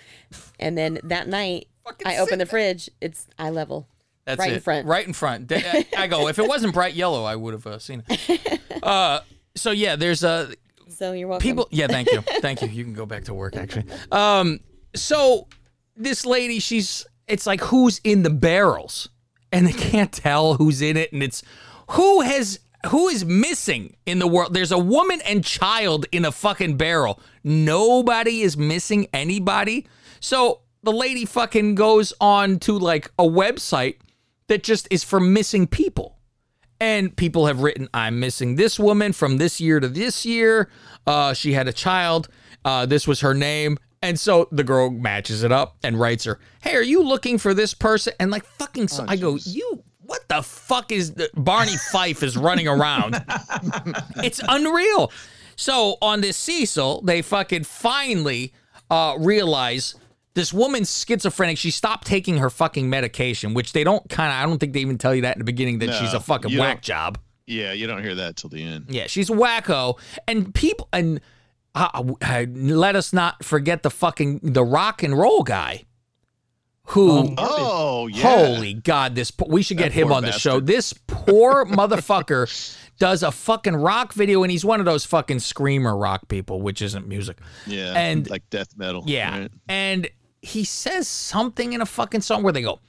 And 0.60 0.76
then 0.76 1.00
that 1.04 1.28
night, 1.28 1.68
I 2.04 2.18
open 2.18 2.40
the 2.40 2.48
fridge. 2.48 2.90
It's 3.00 3.28
eye 3.38 3.52
level. 3.52 3.88
That's 4.26 4.40
Right 4.40 4.52
it. 4.52 4.56
in 4.56 4.62
front. 4.62 4.88
Right 4.88 5.06
in 5.08 5.14
front. 5.14 5.52
I 5.52 5.86
I 5.98 6.08
go, 6.08 6.28
if 6.30 6.40
it 6.40 6.48
wasn't 6.48 6.74
bright 6.74 6.94
yellow, 6.94 7.24
I 7.26 7.36
would 7.36 7.54
have 7.54 7.68
uh, 7.68 7.80
seen 7.80 8.04
it. 8.08 8.60
Uh, 8.84 9.22
so 9.56 9.72
yeah, 9.72 9.96
there's 9.96 10.24
a 10.26 10.54
So 10.90 11.14
you're 11.14 11.30
welcome. 11.30 11.42
people. 11.48 11.68
Yeah, 11.72 11.88
thank 11.88 12.12
you, 12.12 12.20
thank 12.42 12.62
you. 12.62 12.68
You 12.68 12.84
can 12.84 12.94
go 12.94 13.06
back 13.06 13.24
to 13.26 13.34
work 13.34 13.56
actually. 13.56 13.86
Um, 14.12 14.60
so 14.94 15.48
this 15.96 16.26
lady, 16.26 16.60
she's 16.60 17.06
it's 17.28 17.46
like 17.48 17.62
who's 17.62 18.02
in 18.04 18.24
the 18.24 18.30
barrels, 18.30 19.08
and 19.54 19.66
they 19.66 19.72
can't 19.72 20.12
tell 20.12 20.56
who's 20.56 20.82
in 20.82 20.98
it, 20.98 21.14
and 21.14 21.24
it's 21.24 21.44
who 21.92 22.20
has 22.22 22.60
who 22.88 23.08
is 23.08 23.24
missing 23.24 23.96
in 24.06 24.20
the 24.20 24.28
world. 24.28 24.54
There's 24.54 24.74
a 24.74 24.78
woman 24.78 25.22
and 25.26 25.46
child 25.46 26.06
in 26.12 26.26
a 26.26 26.32
fucking 26.34 26.76
barrel. 26.76 27.22
Nobody 27.46 28.42
is 28.42 28.58
missing 28.58 29.08
anybody. 29.14 29.88
So 30.20 30.60
the 30.84 30.92
lady 30.92 31.24
fucking 31.24 31.76
goes 31.76 32.12
on 32.20 32.60
to 32.60 32.78
like 32.78 33.10
a 33.18 33.24
website 33.24 33.96
that 34.48 34.64
just 34.64 34.88
is 34.92 35.04
for 35.04 35.20
missing 35.20 35.68
people. 35.68 36.18
And 36.80 37.16
people 37.16 37.46
have 37.46 37.62
written, 37.62 37.88
I'm 37.94 38.20
missing 38.20 38.56
this 38.56 38.78
woman 38.78 39.14
from 39.14 39.38
this 39.38 39.62
year 39.62 39.80
to 39.80 39.88
this 39.88 40.26
year. 40.26 40.70
Uh, 41.08 41.34
she 41.34 41.54
had 41.54 41.68
a 41.68 41.74
child. 41.74 42.28
Uh, 42.66 42.86
this 42.86 43.08
was 43.08 43.22
her 43.22 43.34
name. 43.34 43.78
And 44.02 44.20
so 44.20 44.50
the 44.52 44.66
girl 44.66 44.90
matches 44.90 45.44
it 45.44 45.52
up 45.54 45.78
and 45.82 45.98
writes 45.98 46.26
her, 46.26 46.40
Hey, 46.62 46.76
are 46.76 46.84
you 46.84 47.02
looking 47.02 47.38
for 47.38 47.54
this 47.54 47.74
person? 47.74 48.14
And 48.20 48.32
like, 48.32 48.44
fucking, 48.44 48.90
so 48.90 49.06
I 49.08 49.16
go, 49.16 49.36
You, 49.36 49.82
what 50.02 50.28
the 50.28 50.42
fuck 50.42 50.92
is 50.92 51.14
the, 51.14 51.30
Barney 51.36 51.78
Fife 51.92 52.22
is 52.22 52.36
running 52.36 52.68
around? 52.68 53.16
it's 54.18 54.42
unreal. 54.46 55.10
So 55.56 55.98
on 56.02 56.20
this 56.20 56.36
Cecil, 56.36 57.02
they 57.04 57.22
fucking 57.22 57.64
finally 57.64 58.52
uh, 58.90 59.16
realize 59.18 59.96
this 60.36 60.54
woman's 60.54 60.90
schizophrenic. 60.90 61.58
She 61.58 61.72
stopped 61.72 62.08
taking 62.08 62.38
her 62.38 62.50
fucking 62.50 62.90
medication, 62.90 63.54
which 63.54 63.74
they 63.74 63.84
don't 63.84 64.08
kind 64.10 64.32
of. 64.32 64.38
I 64.38 64.50
don't 64.50 64.60
think 64.60 64.74
they 64.74 64.80
even 64.80 64.98
tell 64.98 65.14
you 65.14 65.22
that 65.24 65.36
in 65.36 65.40
the 65.40 65.46
beginning 65.46 65.80
that 65.80 65.94
she's 65.94 66.14
a 66.14 66.20
fucking 66.20 66.58
whack 66.58 66.82
job. 66.82 67.20
Yeah, 67.46 67.74
you 67.74 67.88
don't 67.88 68.02
hear 68.02 68.16
that 68.16 68.38
till 68.38 68.50
the 68.50 68.64
end. 68.64 68.86
Yeah, 68.90 69.08
she's 69.08 69.30
a 69.30 69.34
wacko, 69.34 70.00
and 70.28 70.54
people 70.54 70.88
and 70.94 71.20
uh, 71.76 72.04
uh, 72.22 72.46
let 72.50 72.96
us 72.96 73.14
not 73.14 73.44
forget 73.44 73.84
the 73.84 73.90
fucking 73.90 74.40
the 74.44 74.64
rock 74.64 75.04
and 75.04 75.18
roll 75.18 75.44
guy. 75.44 75.84
Who? 76.88 77.34
Oh, 77.38 78.08
yeah. 78.08 78.22
Holy 78.24 78.74
God! 78.74 79.16
This 79.16 79.32
we 79.48 79.62
should 79.62 79.78
get 79.78 79.92
That 79.92 79.94
him 79.94 80.08
poor 80.10 80.18
on 80.18 80.24
the 80.24 80.32
show. 80.34 80.60
This 80.60 80.94
poor 81.08 81.66
motherfucker 81.66 82.78
does 83.00 83.24
a 83.24 83.32
fucking 83.32 83.76
rock 83.76 84.14
video, 84.14 84.44
and 84.44 84.52
he's 84.52 84.66
one 84.66 84.80
of 84.80 84.86
those 84.86 85.06
fucking 85.06 85.40
screamer 85.40 85.96
rock 85.96 86.28
people, 86.28 86.62
which 86.62 86.82
isn't 86.82 87.08
music. 87.08 87.38
Yeah, 87.66 87.94
and 87.94 88.30
like 88.30 88.50
death 88.50 88.76
metal. 88.78 89.04
yeah, 89.08 89.40
right? 89.40 89.52
and 89.70 90.10
he 90.44 90.66
says 90.66 91.08
something 91.08 91.72
in 91.72 91.82
a 91.82 91.86
fucking 91.86 92.22
song 92.22 92.44
where 92.44 92.52
they 92.52 92.62
go, 92.62 92.80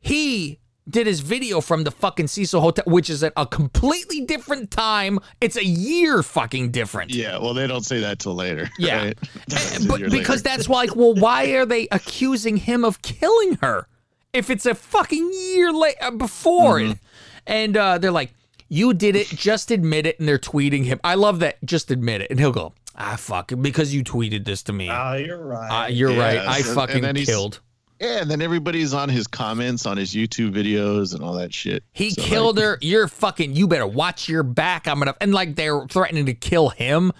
he 0.00 0.58
did 0.90 1.06
his 1.06 1.20
video 1.20 1.60
from 1.60 1.84
the 1.84 1.92
fucking 1.92 2.26
Cecil 2.26 2.60
Hotel, 2.60 2.84
which 2.86 3.08
is 3.08 3.22
at 3.22 3.32
a 3.36 3.46
completely 3.46 4.22
different 4.22 4.72
time. 4.72 5.20
It's 5.40 5.56
a 5.56 5.64
year 5.64 6.24
fucking 6.24 6.72
different. 6.72 7.14
Yeah, 7.14 7.38
well, 7.38 7.54
they 7.54 7.68
don't 7.68 7.84
say 7.84 8.00
that 8.00 8.18
till 8.18 8.34
later. 8.34 8.68
Yeah. 8.78 9.04
right? 9.04 9.18
Eh, 9.52 9.78
but 9.88 10.10
because 10.10 10.42
that's 10.42 10.68
like, 10.68 10.96
well, 10.96 11.14
why 11.14 11.46
are 11.52 11.64
they 11.64 11.86
accusing 11.92 12.56
him 12.56 12.84
of 12.84 13.00
killing 13.02 13.58
her 13.62 13.86
if 14.32 14.50
it's 14.50 14.66
a 14.66 14.74
fucking 14.74 15.30
year 15.32 15.72
late 15.72 15.96
uh, 16.00 16.10
before 16.10 16.80
it? 16.80 16.98
And 17.46 17.76
uh, 17.76 17.98
they're 17.98 18.10
like, 18.10 18.34
you 18.68 18.92
did 18.92 19.14
it, 19.14 19.28
just 19.28 19.70
admit 19.70 20.04
it, 20.04 20.18
and 20.18 20.28
they're 20.28 20.38
tweeting 20.38 20.84
him. 20.84 20.98
I 21.04 21.14
love 21.14 21.38
that, 21.40 21.64
just 21.64 21.90
admit 21.92 22.22
it, 22.22 22.30
and 22.30 22.40
he'll 22.40 22.52
go, 22.52 22.72
ah, 22.98 23.16
fuck, 23.16 23.52
because 23.60 23.94
you 23.94 24.04
tweeted 24.04 24.44
this 24.44 24.62
to 24.64 24.72
me. 24.72 24.88
Ah, 24.90 25.14
you're 25.14 25.42
right. 25.42 25.84
Uh, 25.84 25.86
you're 25.88 26.10
right. 26.10 26.34
Yes, 26.34 26.46
I 26.48 26.56
and- 26.58 26.66
and 26.66 26.74
fucking 26.74 27.02
then 27.02 27.14
killed. 27.16 27.60
Yeah, 28.00 28.20
and 28.22 28.30
then 28.30 28.40
everybody's 28.42 28.94
on 28.94 29.08
his 29.08 29.26
comments 29.26 29.84
on 29.86 29.96
his 29.96 30.12
YouTube 30.14 30.52
videos 30.52 31.14
and 31.14 31.24
all 31.24 31.32
that 31.34 31.52
shit. 31.52 31.82
He 31.92 32.10
So, 32.10 32.22
killed 32.22 32.56
like, 32.56 32.64
her. 32.64 32.78
You're 32.80 33.08
fucking. 33.08 33.56
You 33.56 33.66
better 33.66 33.88
watch 33.88 34.28
your 34.28 34.44
back. 34.44 34.86
I'm 34.86 34.98
gonna. 35.00 35.16
And 35.20 35.32
like 35.34 35.56
they're 35.56 35.84
threatening 35.86 36.26
to 36.26 36.34
kill 36.34 36.68
him, 36.68 37.10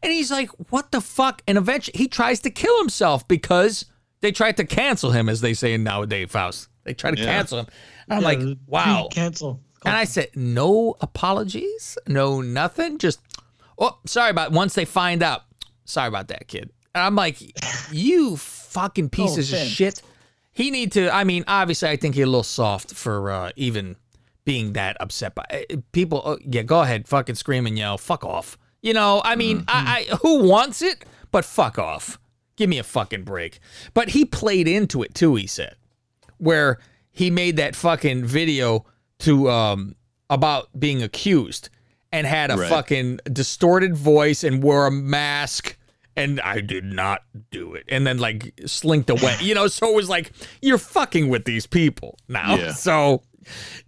and 0.00 0.12
he's 0.12 0.30
like, 0.30 0.50
"What 0.70 0.92
the 0.92 1.00
fuck?" 1.00 1.42
And 1.48 1.58
eventually 1.58 1.98
he 1.98 2.06
tries 2.06 2.38
to 2.40 2.50
kill 2.50 2.78
himself 2.78 3.26
because 3.26 3.86
they 4.20 4.30
tried 4.30 4.56
to 4.58 4.64
cancel 4.64 5.10
him, 5.10 5.28
as 5.28 5.40
they 5.40 5.54
say 5.54 5.76
nowadays. 5.76 6.30
Faust. 6.30 6.68
They 6.84 6.94
try 6.94 7.10
to 7.10 7.18
Yeah. 7.18 7.24
cancel 7.26 7.58
him. 7.58 7.66
And 8.08 8.24
I'm 8.24 8.40
Yeah, 8.40 8.46
like, 8.48 8.58
wow. 8.68 9.08
Cancel. 9.10 9.60
And 9.84 9.94
I 9.96 10.04
said, 10.04 10.28
no 10.36 10.96
apologies, 11.00 11.98
no 12.06 12.40
nothing. 12.40 12.98
Just, 12.98 13.20
oh, 13.78 13.98
sorry 14.06 14.30
about. 14.30 14.52
Once 14.52 14.74
they 14.74 14.84
find 14.84 15.22
out, 15.22 15.42
sorry 15.84 16.08
about 16.08 16.28
that, 16.28 16.48
kid. 16.48 16.70
And 16.94 17.04
I'm 17.04 17.14
like, 17.14 17.36
you 17.92 18.36
fucking 18.36 19.10
pieces 19.10 19.52
of 19.52 19.58
shit. 19.60 20.02
He 20.52 20.70
need 20.70 20.92
to. 20.92 21.14
I 21.14 21.24
mean, 21.24 21.44
obviously, 21.46 21.88
I 21.88 21.96
think 21.96 22.14
he's 22.14 22.24
a 22.24 22.26
little 22.26 22.42
soft 22.42 22.94
for 22.94 23.30
uh, 23.30 23.50
even 23.56 23.96
being 24.44 24.72
that 24.72 24.96
upset 25.00 25.34
by 25.34 25.44
uh, 25.50 25.76
people. 25.92 26.22
Uh, 26.24 26.36
yeah, 26.44 26.62
go 26.62 26.80
ahead, 26.80 27.06
fucking 27.06 27.36
scream 27.36 27.66
and 27.66 27.78
yell, 27.78 27.98
fuck 27.98 28.24
off. 28.24 28.58
You 28.82 28.94
know, 28.94 29.20
I 29.24 29.36
mean, 29.36 29.64
I, 29.68 30.06
I 30.10 30.16
who 30.16 30.44
wants 30.48 30.82
it? 30.82 31.04
But 31.30 31.44
fuck 31.44 31.78
off. 31.78 32.18
Give 32.56 32.68
me 32.68 32.78
a 32.78 32.82
fucking 32.82 33.24
break. 33.24 33.60
But 33.94 34.10
he 34.10 34.24
played 34.24 34.66
into 34.66 35.02
it 35.02 35.14
too. 35.14 35.34
He 35.34 35.46
said, 35.46 35.76
where 36.38 36.78
he 37.12 37.30
made 37.30 37.56
that 37.56 37.76
fucking 37.76 38.24
video 38.24 38.86
to 39.20 39.50
um 39.50 39.94
about 40.30 40.68
being 40.78 41.02
accused 41.02 41.68
and 42.12 42.26
had 42.26 42.50
a 42.50 42.56
Right. 42.56 42.68
fucking 42.68 43.20
distorted 43.32 43.96
voice 43.96 44.44
and 44.44 44.62
wore 44.62 44.86
a 44.86 44.90
mask 44.90 45.76
and 46.16 46.40
I 46.40 46.60
did 46.60 46.84
not 46.84 47.22
do 47.50 47.74
it 47.74 47.84
and 47.88 48.04
then 48.06 48.18
like 48.18 48.52
slinked 48.66 49.08
away. 49.08 49.36
You 49.40 49.54
know, 49.54 49.68
so 49.68 49.88
it 49.88 49.94
was 49.94 50.08
like 50.08 50.32
you're 50.60 50.78
fucking 50.78 51.28
with 51.28 51.44
these 51.44 51.66
people 51.66 52.18
now. 52.28 52.56
Yeah. 52.56 52.72
So 52.74 53.22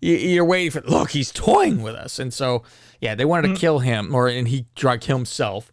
you're 0.00 0.44
waiting 0.44 0.70
for 0.70 0.80
look, 0.88 1.10
he's 1.10 1.32
toying 1.32 1.82
with 1.82 1.94
us. 1.94 2.18
And 2.18 2.32
so 2.32 2.62
yeah, 3.00 3.14
they 3.14 3.24
wanted 3.24 3.48
to 3.48 3.54
mm. 3.54 3.58
kill 3.58 3.80
him 3.80 4.14
or 4.14 4.28
and 4.28 4.48
he 4.48 4.66
tried 4.76 5.00
to 5.00 5.06
kill 5.06 5.16
himself. 5.16 5.72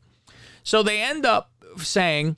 So 0.63 0.83
they 0.83 1.01
end 1.01 1.25
up 1.25 1.51
saying 1.77 2.37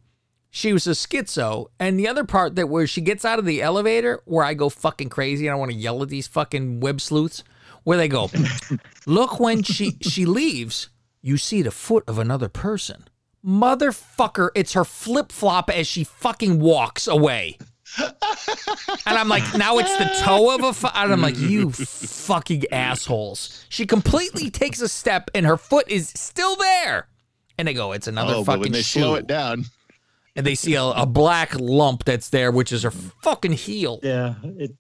she 0.52 0.74
was 0.74 0.88
a 0.88 0.92
schizo, 0.92 1.68
and 1.80 2.00
the 2.00 2.08
other 2.08 2.24
part 2.24 2.56
that 2.56 2.70
where 2.70 2.88
she 2.88 3.02
gets 3.02 3.24
out 3.24 3.40
of 3.40 3.46
the 3.46 3.62
elevator, 3.62 4.22
where 4.26 4.44
I 4.44 4.56
go 4.56 4.70
fucking 4.70 5.10
crazy, 5.10 5.48
and 5.48 5.54
I 5.54 5.58
want 5.58 5.72
to 5.72 5.78
yell 5.78 6.02
at 6.02 6.10
these 6.10 6.28
fucking 6.28 6.80
web 6.80 7.02
sleuths, 7.02 7.44
where 7.84 7.98
they 7.98 8.08
go, 8.08 8.30
look 9.06 9.40
when 9.40 9.64
she 9.64 9.98
she 10.02 10.26
leaves, 10.26 10.90
you 11.22 11.38
see 11.38 11.62
the 11.62 11.72
foot 11.72 12.04
of 12.08 12.20
another 12.20 12.50
person. 12.50 13.06
Motherfucker, 13.46 14.50
it's 14.56 14.74
her 14.74 14.84
flip 14.84 15.32
flop 15.32 15.70
as 15.70 15.88
she 15.88 16.04
fucking 16.04 16.60
walks 16.60 17.08
away. 17.08 17.58
And 17.98 19.18
I'm 19.18 19.30
like, 19.30 19.44
now 19.58 19.78
it's 19.80 19.96
the 19.98 20.24
toe 20.24 20.54
of 20.54 20.64
a. 20.64 20.74
Fu-. 20.74 20.88
And 20.94 21.12
I'm 21.12 21.22
like, 21.22 21.38
you 21.38 21.72
fucking 21.72 22.66
assholes. 22.72 23.66
She 23.70 23.86
completely 23.86 24.50
takes 24.50 24.82
a 24.82 24.88
step, 24.88 25.32
and 25.34 25.46
her 25.46 25.58
foot 25.58 25.90
is 25.90 26.10
still 26.10 26.56
there. 26.56 27.08
And 27.58 27.68
they 27.68 27.74
go, 27.74 27.92
it's 27.92 28.08
another 28.08 28.36
oh, 28.36 28.44
fucking 28.44 28.60
but 28.62 28.66
when 28.66 28.72
they 28.74 28.82
shoe 28.82 29.00
slow 29.02 29.16
it 29.16 29.28
down, 29.28 29.66
and 30.36 30.46
they 30.46 30.56
see 30.56 30.76
a, 30.76 30.84
a 30.84 31.06
black 31.06 31.60
lump 31.60 32.04
that's 32.04 32.30
there, 32.30 32.52
which 32.52 32.72
is 32.72 32.84
her 32.84 32.92
fucking 32.92 33.54
heel. 33.54 34.00
Yeah, 34.04 34.36
it 34.44 34.72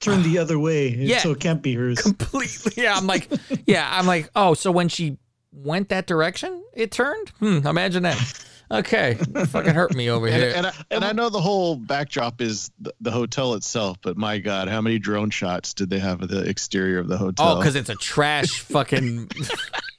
turned 0.00 0.24
the 0.24 0.38
other 0.42 0.58
way, 0.58 0.88
Yeah. 0.88 1.18
so 1.18 1.32
it 1.32 1.40
can't 1.40 1.62
be 1.62 1.74
hers. 1.74 2.00
Completely. 2.00 2.82
Yeah, 2.82 2.96
I'm 2.96 3.06
like, 3.06 3.28
yeah, 3.66 3.88
I'm 3.92 4.06
like, 4.06 4.30
oh, 4.36 4.54
so 4.54 4.70
when 4.70 4.88
she 4.88 5.18
went 5.52 5.88
that 5.90 6.06
direction, 6.06 6.62
it 6.74 6.90
turned? 6.92 7.30
Hmm, 7.40 7.66
imagine 7.66 8.02
that. 8.04 8.44
Okay, 8.70 9.14
fucking 9.46 9.72
hurt 9.72 9.94
me 9.94 10.10
over 10.10 10.26
and, 10.28 10.36
here. 10.36 10.52
and, 10.54 10.66
I, 10.66 10.72
and 10.90 11.02
I 11.02 11.12
know 11.12 11.30
the 11.30 11.40
whole 11.40 11.76
backdrop 11.76 12.42
is 12.42 12.70
the, 12.78 12.92
the 13.00 13.10
hotel 13.10 13.54
itself, 13.54 13.96
but 14.02 14.18
my 14.18 14.36
God, 14.38 14.68
how 14.68 14.82
many 14.82 14.98
drone 14.98 15.30
shots 15.30 15.72
did 15.72 15.88
they 15.88 15.98
have 15.98 16.20
of 16.22 16.28
the 16.28 16.40
exterior 16.46 16.98
of 16.98 17.08
the 17.08 17.16
hotel? 17.16 17.48
oh, 17.48 17.56
because 17.58 17.76
it's 17.76 17.88
a 17.88 17.94
trash 17.94 18.60
fucking. 18.60 19.30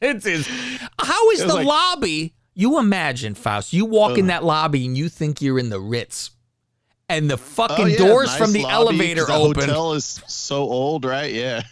it's 0.02 0.28
is. 0.28 0.48
How 1.00 1.30
is 1.32 1.42
It 1.42 1.48
the 1.48 1.56
like- 1.56 1.66
lobby? 1.66 2.36
You 2.54 2.78
imagine, 2.78 3.34
Faust. 3.36 3.72
You 3.74 3.86
walk 3.86 4.18
in 4.18 4.28
that 4.28 4.44
lobby 4.44 4.86
and 4.86 4.96
you 4.98 5.08
think 5.10 5.42
you're 5.42 5.58
in 5.60 5.70
the 5.70 5.80
Ritz, 5.80 6.30
and 7.10 7.30
the 7.30 7.34
Oh, 7.34 7.38
fucking 7.38 7.90
yeah, 7.90 7.98
doors 7.98 8.28
nice 8.28 8.38
from 8.38 8.54
the 8.54 8.62
lobby, 8.64 8.74
elevator 8.74 9.26
the 9.26 9.34
open. 9.34 9.62
hotel 9.70 9.94
is 9.94 10.22
so 10.28 10.58
old, 10.64 11.04
right? 11.06 11.34
Yeah. 11.34 11.64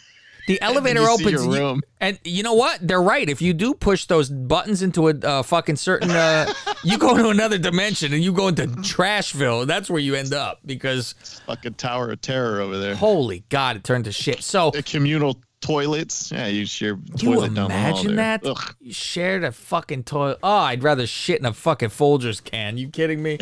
The 0.47 0.61
elevator 0.61 1.01
see 1.01 1.11
opens, 1.11 1.31
your 1.31 1.41
and 1.43 1.53
you- 1.53 1.59
room. 1.59 1.81
and 1.99 2.19
you 2.23 2.41
know 2.41 2.53
what? 2.53 2.79
They're 2.81 3.01
right. 3.01 3.29
If 3.29 3.41
you 3.41 3.53
do 3.53 3.73
push 3.73 4.05
those 4.05 4.29
buttons 4.29 4.81
into 4.81 5.09
a 5.09 5.13
uh, 5.19 5.43
fucking 5.43 5.75
certain, 5.75 6.09
uh, 6.11 6.51
you 6.83 6.97
go 6.97 7.17
to 7.17 7.29
another 7.29 7.57
dimension 7.57 8.13
and 8.13 8.23
you 8.23 8.31
go 8.31 8.47
into 8.47 8.65
Trashville. 8.67 9.67
That's 9.67 9.89
where 9.89 9.99
you 9.99 10.15
end 10.15 10.33
up 10.33 10.59
because 10.65 11.13
Fucking 11.47 11.73
Tower 11.75 12.11
of 12.11 12.21
Terror 12.21 12.61
over 12.61 12.77
there. 12.77 12.95
holy 12.95 13.43
god, 13.49 13.75
it 13.75 13.83
turned 13.83 14.05
to 14.05 14.11
shit. 14.13 14.41
So 14.41 14.71
The 14.71 14.83
communal 14.83 15.37
toilets. 15.61 16.31
Yeah, 16.31 16.47
you 16.47 16.65
share 16.65 16.97
you 17.17 17.17
toilet 17.17 17.53
down 17.53 17.69
the 17.69 17.73
hall 17.77 17.91
imagine 17.91 18.15
that? 18.17 18.45
Ugh. 18.45 18.75
You 18.79 18.93
shared 18.93 19.43
a 19.43 19.51
fucking 19.51 20.03
toilet. 20.03 20.39
Oh, 20.43 20.49
I'd 20.49 20.83
rather 20.83 21.07
shit 21.07 21.39
in 21.39 21.45
a 21.45 21.53
fucking 21.53 21.89
Folgers 21.89 22.43
can. 22.43 22.77
You 22.77 22.89
kidding 22.89 23.21
me? 23.21 23.37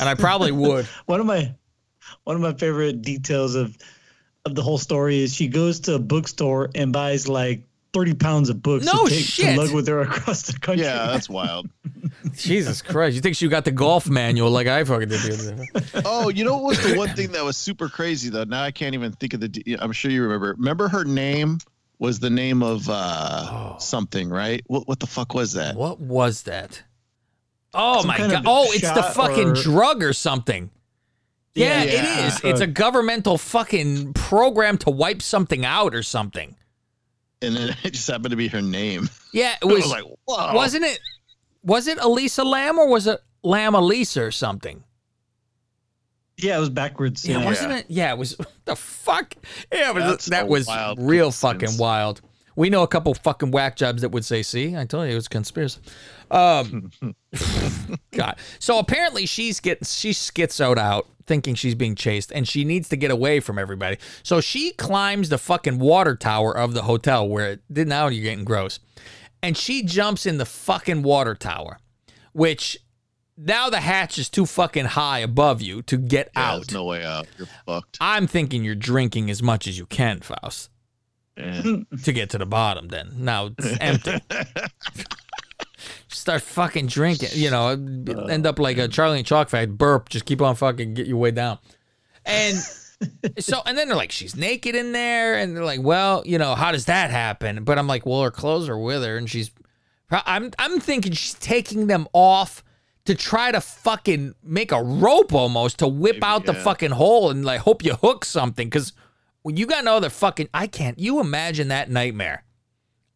and 0.00 0.08
I 0.08 0.14
probably 0.14 0.52
would. 0.52 0.86
one 1.06 1.20
of 1.20 1.26
my 1.26 1.54
one 2.24 2.36
of 2.36 2.42
my 2.42 2.54
favorite 2.54 3.02
details 3.02 3.54
of 3.54 3.76
of 4.44 4.54
the 4.54 4.62
whole 4.62 4.78
story 4.78 5.20
is 5.22 5.34
she 5.34 5.48
goes 5.48 5.80
to 5.80 5.94
a 5.94 5.98
bookstore 5.98 6.70
and 6.74 6.92
buys 6.92 7.28
like 7.28 7.62
30 7.92 8.14
pounds 8.14 8.48
of 8.48 8.62
books 8.62 8.84
No 8.86 9.04
to 9.04 9.10
take 9.10 9.24
shit. 9.24 9.54
to 9.54 9.60
lug 9.60 9.74
with 9.74 9.86
her 9.88 10.00
across 10.00 10.42
the 10.42 10.58
country. 10.58 10.84
Yeah, 10.86 11.06
that's 11.06 11.28
wild. 11.28 11.68
Jesus 12.34 12.80
Christ! 12.82 13.14
You 13.14 13.20
think 13.20 13.36
she 13.36 13.48
got 13.48 13.64
the 13.64 13.70
golf 13.70 14.08
manual 14.08 14.50
like 14.50 14.66
I 14.66 14.82
fucking 14.84 15.08
did? 15.08 15.20
the 15.20 15.66
other 15.74 15.90
day? 15.90 16.02
oh, 16.04 16.28
you 16.28 16.44
know 16.44 16.54
what 16.56 16.64
was 16.64 16.82
the 16.82 16.94
one 16.98 17.10
thing 17.10 17.32
that 17.32 17.44
was 17.44 17.56
super 17.56 17.88
crazy 17.88 18.28
though? 18.30 18.44
Now 18.44 18.62
I 18.62 18.70
can't 18.70 18.94
even 18.94 19.12
think 19.12 19.34
of 19.34 19.40
the. 19.40 19.76
I'm 19.80 19.92
sure 19.92 20.10
you 20.10 20.22
remember. 20.22 20.54
Remember 20.58 20.88
her 20.88 21.04
name 21.04 21.58
was 21.98 22.18
the 22.18 22.30
name 22.30 22.62
of 22.62 22.88
uh 22.88 23.76
something, 23.78 24.28
right? 24.30 24.62
What 24.66 24.88
what 24.88 24.98
the 25.00 25.06
fuck 25.06 25.34
was 25.34 25.52
that? 25.54 25.76
What 25.76 26.00
was 26.00 26.42
that? 26.44 26.82
Oh 27.74 27.98
Some 28.00 28.08
my 28.08 28.18
god! 28.18 28.44
Oh, 28.46 28.66
it's 28.72 28.90
the 28.90 29.02
fucking 29.02 29.50
or- 29.50 29.54
drug 29.54 30.02
or 30.02 30.12
something. 30.12 30.70
Yeah, 31.54 31.82
Yeah, 31.82 31.82
it 31.82 31.92
yeah. 31.92 32.26
is. 32.28 32.40
It's 32.44 32.60
a 32.62 32.66
governmental 32.66 33.36
fucking 33.36 34.14
program 34.14 34.78
to 34.78 34.90
wipe 34.90 35.20
something 35.20 35.64
out 35.66 35.94
or 35.94 36.02
something. 36.02 36.56
And 37.42 37.56
then 37.56 37.76
it 37.84 37.92
just 37.92 38.08
happened 38.08 38.30
to 38.30 38.36
be 38.36 38.48
her 38.48 38.62
name. 38.62 39.08
Yeah, 39.34 39.54
it 39.62 39.64
was. 39.64 39.84
was 39.84 39.90
like, 39.90 40.04
whoa. 40.26 40.52
wasn't 40.54 40.84
it? 40.84 41.00
Was 41.64 41.86
it 41.88 41.96
Elisa 41.98 42.44
Lam 42.44 42.78
or 42.78 42.86
was 42.86 43.06
it 43.06 43.18
Lam 43.42 43.74
Elisa 43.74 44.22
or 44.24 44.30
something? 44.30 44.84
Yeah, 46.36 46.56
it 46.58 46.60
was 46.60 46.68
backwards. 46.68 47.26
Yeah, 47.26 47.38
Yeah, 47.38 47.44
wasn't 47.46 47.72
it? 47.72 47.86
Yeah, 47.88 48.12
it 48.12 48.18
was. 48.18 48.36
The 48.64 48.76
fuck? 48.76 49.34
Yeah, 49.72 49.88
it 49.90 49.94
was, 49.94 50.04
That's 50.04 50.26
that 50.26 50.48
was 50.48 50.68
real 50.98 51.24
coincidence. 51.32 51.32
fucking 51.40 51.78
wild. 51.78 52.20
We 52.54 52.68
know 52.70 52.82
a 52.82 52.86
couple 52.86 53.12
fucking 53.14 53.50
whack 53.50 53.74
jobs 53.76 54.02
that 54.02 54.10
would 54.10 54.24
say, 54.24 54.42
"See, 54.42 54.76
I 54.76 54.84
told 54.84 55.06
you 55.06 55.12
it 55.12 55.14
was 55.16 55.26
conspiracy." 55.26 55.80
Um, 56.30 56.92
God. 58.12 58.36
So 58.60 58.78
apparently 58.78 59.26
she's 59.26 59.58
getting 59.60 59.84
she's 59.84 60.18
schizoed 60.18 60.78
out, 60.78 61.08
thinking 61.32 61.54
she's 61.54 61.74
being 61.74 61.94
chased, 61.94 62.30
and 62.30 62.46
she 62.46 62.62
needs 62.62 62.90
to 62.90 62.96
get 62.96 63.10
away 63.10 63.40
from 63.40 63.58
everybody. 63.58 63.96
So 64.22 64.42
she 64.42 64.72
climbs 64.72 65.30
the 65.30 65.38
fucking 65.38 65.78
water 65.78 66.14
tower 66.14 66.54
of 66.54 66.74
the 66.74 66.82
hotel 66.82 67.26
where 67.26 67.52
it, 67.52 67.60
didn't 67.72 67.88
now 67.88 68.08
you're 68.08 68.22
getting 68.22 68.44
gross, 68.44 68.78
and 69.42 69.56
she 69.56 69.82
jumps 69.82 70.26
in 70.26 70.36
the 70.36 70.44
fucking 70.44 71.02
water 71.02 71.34
tower, 71.34 71.78
which 72.34 72.76
now 73.38 73.70
the 73.70 73.80
hatch 73.80 74.18
is 74.18 74.28
too 74.28 74.44
fucking 74.44 74.84
high 74.84 75.20
above 75.20 75.62
you 75.62 75.80
to 75.84 75.96
get 75.96 76.28
Yeah, 76.36 76.50
out. 76.50 76.56
There's 76.58 76.72
no 76.72 76.84
way 76.84 77.02
out. 77.02 77.26
You're 77.38 77.48
fucked. 77.64 77.96
I'm 77.98 78.26
thinking 78.26 78.62
you're 78.62 78.74
drinking 78.74 79.30
as 79.30 79.42
much 79.42 79.66
as 79.66 79.78
you 79.78 79.86
can, 79.86 80.20
Faust, 80.20 80.68
Yeah. 81.38 81.62
to 82.04 82.12
get 82.12 82.28
to 82.30 82.38
the 82.38 82.44
bottom. 82.44 82.88
Then 82.88 83.12
now 83.16 83.52
it's 83.58 83.78
empty. 83.80 84.18
Start 86.12 86.42
fucking 86.42 86.86
drinking, 86.86 87.30
you 87.32 87.50
know, 87.50 87.68
uh, 87.68 88.24
end 88.26 88.46
up 88.46 88.58
like 88.58 88.78
a 88.78 88.88
Charlie 88.88 89.18
and 89.18 89.26
Chalk 89.26 89.48
Fact 89.48 89.76
burp. 89.76 90.08
Just 90.08 90.24
keep 90.24 90.40
on 90.40 90.54
fucking 90.54 90.94
get 90.94 91.06
your 91.06 91.16
way 91.16 91.30
down. 91.30 91.58
And 92.24 92.56
so, 93.38 93.60
and 93.66 93.76
then 93.76 93.88
they're 93.88 93.96
like, 93.96 94.12
she's 94.12 94.36
naked 94.36 94.74
in 94.74 94.92
there, 94.92 95.34
and 95.34 95.56
they're 95.56 95.64
like, 95.64 95.82
well, 95.82 96.22
you 96.24 96.38
know, 96.38 96.54
how 96.54 96.72
does 96.72 96.86
that 96.86 97.10
happen? 97.10 97.64
But 97.64 97.78
I'm 97.78 97.86
like, 97.86 98.06
well, 98.06 98.22
her 98.22 98.30
clothes 98.30 98.68
are 98.68 98.78
with 98.78 99.02
her, 99.02 99.16
and 99.16 99.28
she's, 99.28 99.50
I'm, 100.10 100.50
I'm 100.58 100.80
thinking 100.80 101.12
she's 101.12 101.34
taking 101.34 101.86
them 101.86 102.06
off 102.12 102.62
to 103.04 103.14
try 103.14 103.50
to 103.50 103.60
fucking 103.60 104.34
make 104.42 104.72
a 104.72 104.82
rope 104.82 105.32
almost 105.32 105.80
to 105.80 105.88
whip 105.88 106.22
out 106.22 106.46
the 106.46 106.52
yeah. 106.52 106.62
fucking 106.62 106.92
hole 106.92 107.30
and 107.30 107.44
like 107.44 107.60
hope 107.60 107.84
you 107.84 107.94
hook 107.94 108.24
something 108.24 108.68
because 108.68 108.92
when 109.42 109.56
you 109.56 109.66
got 109.66 109.84
no 109.84 109.96
other 109.96 110.10
fucking, 110.10 110.48
I 110.54 110.68
can't. 110.68 110.98
You 110.98 111.20
imagine 111.20 111.68
that 111.68 111.90
nightmare. 111.90 112.44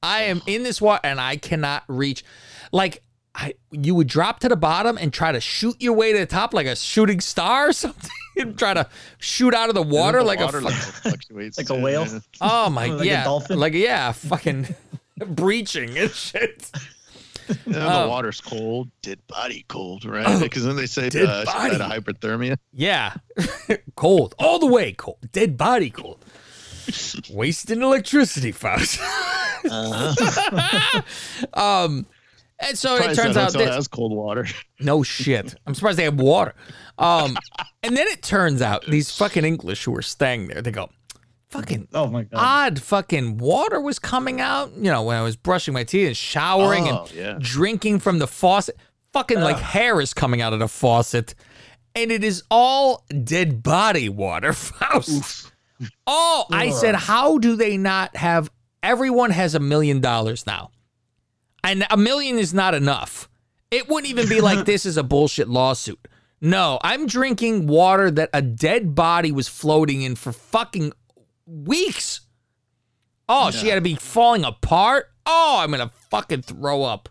I 0.02 0.24
oh. 0.24 0.30
am 0.30 0.42
in 0.46 0.62
this 0.64 0.80
water 0.80 1.00
and 1.04 1.20
I 1.20 1.36
cannot 1.36 1.84
reach. 1.88 2.24
Like 2.72 3.02
I, 3.34 3.54
you 3.70 3.94
would 3.94 4.06
drop 4.08 4.40
to 4.40 4.48
the 4.48 4.56
bottom 4.56 4.96
and 4.98 5.12
try 5.12 5.30
to 5.32 5.40
shoot 5.40 5.76
your 5.80 5.92
way 5.92 6.12
to 6.12 6.18
the 6.18 6.26
top 6.26 6.54
like 6.54 6.66
a 6.66 6.74
shooting 6.76 7.20
star 7.20 7.68
or 7.68 7.72
something. 7.84 8.10
and 8.38 8.58
try 8.58 8.74
to 8.74 8.86
shoot 9.18 9.54
out 9.54 9.68
of 9.68 9.74
the 9.74 9.82
water 9.82 10.18
The 10.18 10.24
like 10.24 10.40
water 10.40 10.58
a. 10.58 10.62
level 10.62 11.12
Like 11.30 11.70
a 11.70 11.74
whale? 11.74 12.06
Oh 12.40 12.70
my 12.70 12.88
god. 12.88 12.98
Like 12.98 13.06
a 13.06 13.10
yeah, 13.10 13.24
dolphin? 13.24 13.58
like 13.58 13.72
yeah, 13.74 14.12
fucking 14.12 14.74
breaching 15.28 15.96
and 15.98 16.10
shit. 16.10 16.70
Yeah, 17.64 17.98
Oh. 17.98 18.02
the 18.02 18.08
water's 18.08 18.40
cold, 18.40 18.90
dead 19.02 19.20
body 19.28 19.64
cold, 19.68 20.04
right? 20.04 20.40
Because 20.42 20.64
then 20.64 20.74
they 20.76 20.86
say 20.86 21.08
Dead 21.10 21.26
uh, 21.26 21.40
she 21.44 21.52
died 21.52 21.72
of 21.74 21.78
body. 21.78 22.00
hypothermia. 22.00 22.56
Yeah, 22.72 23.14
cold 23.94 24.34
all 24.38 24.58
the 24.58 24.66
way, 24.66 24.92
cold, 24.94 25.18
dead 25.30 25.56
body 25.56 25.90
cold, 25.90 26.24
wasting 27.30 27.82
electricity, 27.82 28.50
Faust. 28.50 28.98
um, 31.54 32.06
and 32.58 32.78
so 32.78 32.96
it 32.96 33.14
turns 33.14 33.36
out 33.36 33.52
that 33.52 33.72
has 33.72 33.88
cold 33.88 34.12
water. 34.12 34.46
No 34.80 35.02
shit. 35.02 35.54
I'm 35.66 35.74
surprised 35.74 35.98
they 35.98 36.04
have 36.04 36.20
water. 36.20 36.54
Um, 36.98 37.36
and 37.82 37.96
then 37.96 38.06
it 38.08 38.22
turns 38.22 38.60
out 38.60 38.84
these 38.86 39.10
fucking 39.10 39.44
English 39.44 39.84
who 39.84 39.92
were 39.92 40.02
staying 40.02 40.48
there, 40.48 40.60
they 40.60 40.70
go, 40.70 40.90
fucking 41.48 41.88
Oh 41.94 42.06
my 42.08 42.24
god. 42.24 42.38
odd 42.38 42.82
fucking 42.82 43.38
water 43.38 43.80
was 43.80 43.98
coming 43.98 44.40
out. 44.40 44.72
You 44.76 44.90
know, 44.90 45.02
when 45.02 45.16
I 45.16 45.22
was 45.22 45.34
brushing 45.36 45.72
my 45.72 45.84
teeth 45.84 46.08
and 46.08 46.16
showering 46.16 46.88
Oh, 46.88 47.04
and 47.04 47.12
yeah. 47.14 47.38
drinking 47.40 48.00
from 48.00 48.18
the 48.18 48.26
faucet, 48.26 48.76
fucking 49.14 49.40
like 49.40 49.56
hair 49.58 49.98
is 50.00 50.12
coming 50.12 50.42
out 50.42 50.52
of 50.52 50.58
the 50.58 50.68
faucet. 50.68 51.34
And 51.94 52.12
it 52.12 52.22
is 52.22 52.42
all 52.50 53.04
dead 53.24 53.62
body 53.62 54.10
water, 54.10 54.52
Faust. 54.54 55.50
Oh, 56.06 56.44
I 56.50 56.68
said, 56.70 56.94
how 56.94 57.38
do 57.38 57.56
they 57.56 57.78
not 57.78 58.14
have? 58.16 58.50
Everyone 58.82 59.30
has 59.30 59.54
a 59.54 59.60
million 59.60 60.00
dollars 60.00 60.46
now. 60.46 60.70
And 61.66 61.86
a 61.90 61.96
million 61.96 62.38
is 62.38 62.54
not 62.54 62.74
enough. 62.74 63.28
It 63.70 63.88
wouldn't 63.88 64.08
even 64.10 64.28
be 64.28 64.40
like 64.40 64.64
this 64.66 64.86
is 64.86 64.96
a 64.96 65.02
bullshit 65.02 65.48
lawsuit. 65.48 65.98
No, 66.40 66.78
I'm 66.82 67.06
drinking 67.06 67.66
water 67.66 68.10
that 68.10 68.30
a 68.32 68.40
dead 68.42 68.94
body 68.94 69.32
was 69.32 69.48
floating 69.48 70.02
in 70.02 70.14
for 70.16 70.32
fucking 70.32 70.92
weeks. 71.46 72.20
Oh, 73.28 73.50
she 73.50 73.68
had 73.68 73.74
to 73.76 73.80
be 73.80 73.94
falling 73.96 74.44
apart. 74.44 75.06
Oh, 75.24 75.56
I'm 75.60 75.70
gonna 75.70 75.90
fucking 76.10 76.42
throw 76.42 76.82
up. 76.84 77.08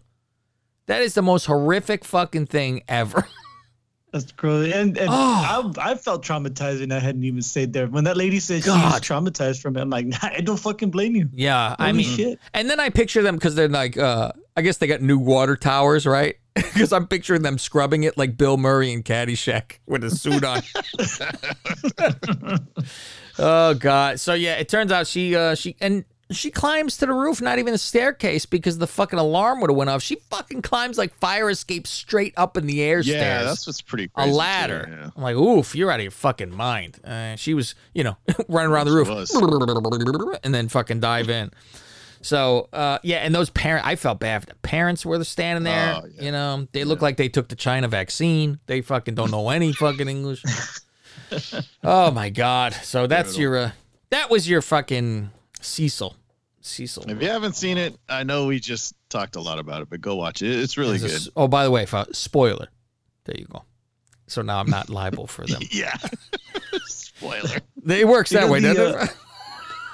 That 0.85 1.01
is 1.01 1.15
the 1.15 1.21
most 1.21 1.45
horrific 1.45 2.05
fucking 2.05 2.45
thing 2.45 2.83
ever. 2.87 3.27
That's 4.13 4.31
crazy. 4.31 4.71
And, 4.71 4.97
and 4.97 5.09
Oh. 5.11 5.73
I, 5.77 5.91
I 5.91 5.95
felt 5.95 6.23
traumatized 6.23 6.81
and 6.81 6.93
I 6.93 6.99
hadn't 6.99 7.25
even 7.25 7.41
stayed 7.41 7.73
there. 7.73 7.87
When 7.87 8.05
that 8.05 8.15
lady 8.15 8.39
said 8.39 8.63
God. 8.63 8.79
she 8.79 8.85
was 8.85 9.01
traumatized 9.01 9.61
from 9.61 9.75
it, 9.75 9.81
I'm 9.81 9.89
like, 9.89 10.05
nah, 10.05 10.17
I 10.21 10.39
don't 10.39 10.55
fucking 10.59 10.91
blame 10.91 11.15
you. 11.17 11.27
Yeah, 11.33 11.75
I 11.77 11.87
Holy 11.87 11.97
mean, 11.97 12.15
shit. 12.15 12.39
and 12.53 12.69
then 12.69 12.79
I 12.79 12.89
picture 12.89 13.21
them 13.21 13.35
because 13.35 13.55
they're 13.55 13.67
like, 13.67 13.97
uh, 13.97 14.31
I 14.57 14.61
guess 14.61 14.77
they 14.77 14.87
got 14.87 15.01
new 15.01 15.17
water 15.17 15.55
towers, 15.55 16.05
right? 16.05 16.35
Because 16.55 16.93
I'm 16.93 17.07
picturing 17.07 17.41
them 17.41 17.57
scrubbing 17.57 18.03
it 18.03 18.17
like 18.17 18.37
Bill 18.37 18.55
Murray 18.55 18.93
in 18.93 19.03
Caddyshack 19.03 19.79
with 19.85 20.05
a 20.05 20.09
suit 20.09 20.43
on. 20.45 20.61
oh 23.39 23.73
God! 23.73 24.19
So 24.19 24.33
yeah, 24.33 24.53
it 24.55 24.69
turns 24.69 24.91
out 24.91 25.07
she, 25.07 25.35
uh, 25.35 25.55
she, 25.55 25.75
and 25.81 26.05
she 26.31 26.51
climbs 26.51 26.97
to 26.97 27.05
the 27.05 27.13
roof, 27.13 27.41
not 27.41 27.59
even 27.59 27.73
a 27.73 27.77
staircase, 27.77 28.45
because 28.45 28.77
the 28.77 28.87
fucking 28.87 29.19
alarm 29.19 29.61
would 29.61 29.69
have 29.69 29.77
went 29.77 29.89
off. 29.89 30.01
She 30.01 30.15
fucking 30.29 30.61
climbs 30.63 30.97
like 30.97 31.13
fire 31.19 31.49
escape 31.49 31.87
straight 31.87 32.33
up 32.35 32.57
in 32.57 32.67
the 32.67 32.81
air 32.81 33.03
stairs. 33.03 33.15
Yeah, 33.15 33.19
stairs. 33.19 33.45
that's 33.45 33.67
what's 33.67 33.81
pretty 33.81 34.05
a 34.05 34.07
crazy. 34.09 34.31
too, 34.31 34.35
ladder. 34.35 34.87
yeah. 34.89 35.09
I'm 35.15 35.23
like, 35.23 35.35
oof, 35.35 35.75
you're 35.75 35.91
out 35.91 35.99
of 35.99 36.03
your 36.03 36.11
fucking 36.11 36.51
mind. 36.55 36.99
Uh, 37.03 37.35
she 37.35 37.53
was, 37.53 37.75
you 37.93 38.03
know, 38.03 38.17
running 38.47 38.71
around 38.71 38.87
the 38.87 38.93
roof 38.93 40.39
and 40.43 40.53
then 40.53 40.67
fucking 40.69 40.99
dive 40.99 41.29
in. 41.29 41.51
So, 42.21 42.69
uh, 42.73 42.99
yeah, 43.03 43.17
and 43.17 43.33
those 43.35 43.49
parents, 43.49 43.87
I 43.87 43.95
felt 43.95 44.19
bad. 44.19 44.41
for 44.43 44.47
the 44.47 44.55
Parents 44.55 45.05
were 45.05 45.23
standing 45.23 45.63
there, 45.63 46.01
Oh, 46.03 46.07
you 46.19 46.31
know, 46.31 46.67
they 46.71 46.83
look 46.83 47.01
like 47.01 47.17
they 47.17 47.29
took 47.29 47.47
the 47.49 47.55
China 47.55 47.87
vaccine. 47.87 48.59
They 48.65 48.81
fucking 48.81 49.15
don't 49.15 49.31
know 49.31 49.49
any 49.49 49.73
fucking 49.73 50.07
English. 50.07 50.43
oh 51.83 52.11
my 52.11 52.29
God. 52.29 52.73
So 52.73 53.07
that's 53.07 53.37
your, 53.37 53.57
uh, 53.57 53.71
that 54.09 54.29
was 54.29 54.49
your 54.49 54.61
fucking 54.61 55.29
Cecil. 55.61 56.15
Cecil. 56.61 57.03
If 57.09 57.21
you 57.21 57.29
haven't 57.29 57.55
seen 57.55 57.77
it, 57.77 57.95
I 58.09 58.23
know 58.23 58.47
we 58.47 58.59
just 58.59 58.95
talked 59.09 59.35
a 59.35 59.41
lot 59.41 59.59
about 59.59 59.81
it, 59.83 59.89
but 59.89 60.01
go 60.01 60.15
watch 60.15 60.41
it. 60.41 60.49
It's 60.59 60.77
really 60.77 60.95
As 60.95 61.01
good. 61.03 61.11
s- 61.11 61.29
oh, 61.35 61.47
by 61.47 61.63
the 61.63 61.71
way, 61.71 61.85
fo- 61.85 62.11
spoiler. 62.11 62.67
There 63.25 63.35
you 63.37 63.45
go. 63.45 63.63
So 64.27 64.41
now 64.41 64.59
I'm 64.59 64.69
not 64.69 64.89
liable 64.89 65.27
for 65.27 65.45
them. 65.45 65.61
yeah. 65.71 65.95
Spoiler. 66.87 67.59
It 67.87 68.07
works 68.07 68.31
You 68.31 68.39
that 68.39 68.47
know, 68.47 68.51
way, 68.51 68.59
the, 68.61 68.73
doesn't 68.73 69.01
it? 69.03 69.15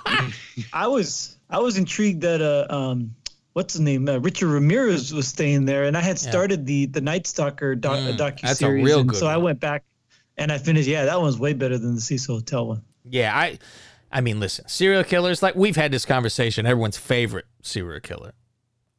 uh, 0.06 0.30
I 0.74 0.88
was 0.88 1.38
I 1.52 1.60
was 1.60 1.78
intrigued 1.78 2.22
that 2.22 2.42
uh 2.42 2.66
um 2.74 3.16
what's 3.54 3.74
his 3.74 3.82
name 3.82 4.08
uh, 4.08 4.18
Richard 4.20 4.48
Ramirez 4.48 5.14
was 5.14 5.28
staying 5.28 5.66
there, 5.66 5.84
and 5.84 5.98
I 5.98 6.02
had 6.02 6.22
Yeah. 6.22 6.30
started 6.30 6.66
the 6.66 6.86
the 6.88 7.02
Night 7.02 7.28
Stalker 7.28 7.76
doc, 7.76 8.00
Mm, 8.00 8.18
docu 8.18 8.42
that's 8.42 8.54
a 8.54 8.56
series, 8.56 8.84
real 8.86 9.02
and 9.02 9.10
good 9.10 9.20
so 9.20 9.28
I 9.28 9.38
went 9.38 9.60
back 9.60 9.84
and 10.38 10.52
I 10.52 10.58
finished. 10.58 10.88
Yeah, 10.88 11.06
that 11.06 11.20
one's 11.22 11.38
way 11.38 11.54
better 11.54 11.78
than 11.78 11.96
the 11.96 12.02
Cecil 12.02 12.36
Hotel 12.36 12.68
one. 12.68 12.82
Yeah, 13.10 13.36
I 13.38 13.60
I 14.12 14.22
mean, 14.22 14.40
listen, 14.40 14.68
serial 14.68 15.04
killers 15.04 15.42
like 15.44 15.56
we've 15.56 15.76
had 15.76 15.92
this 15.92 16.06
conversation, 16.06 16.66
everyone's 16.66 16.98
favorite 16.98 17.46
serial 17.62 18.00
killer. 18.00 18.34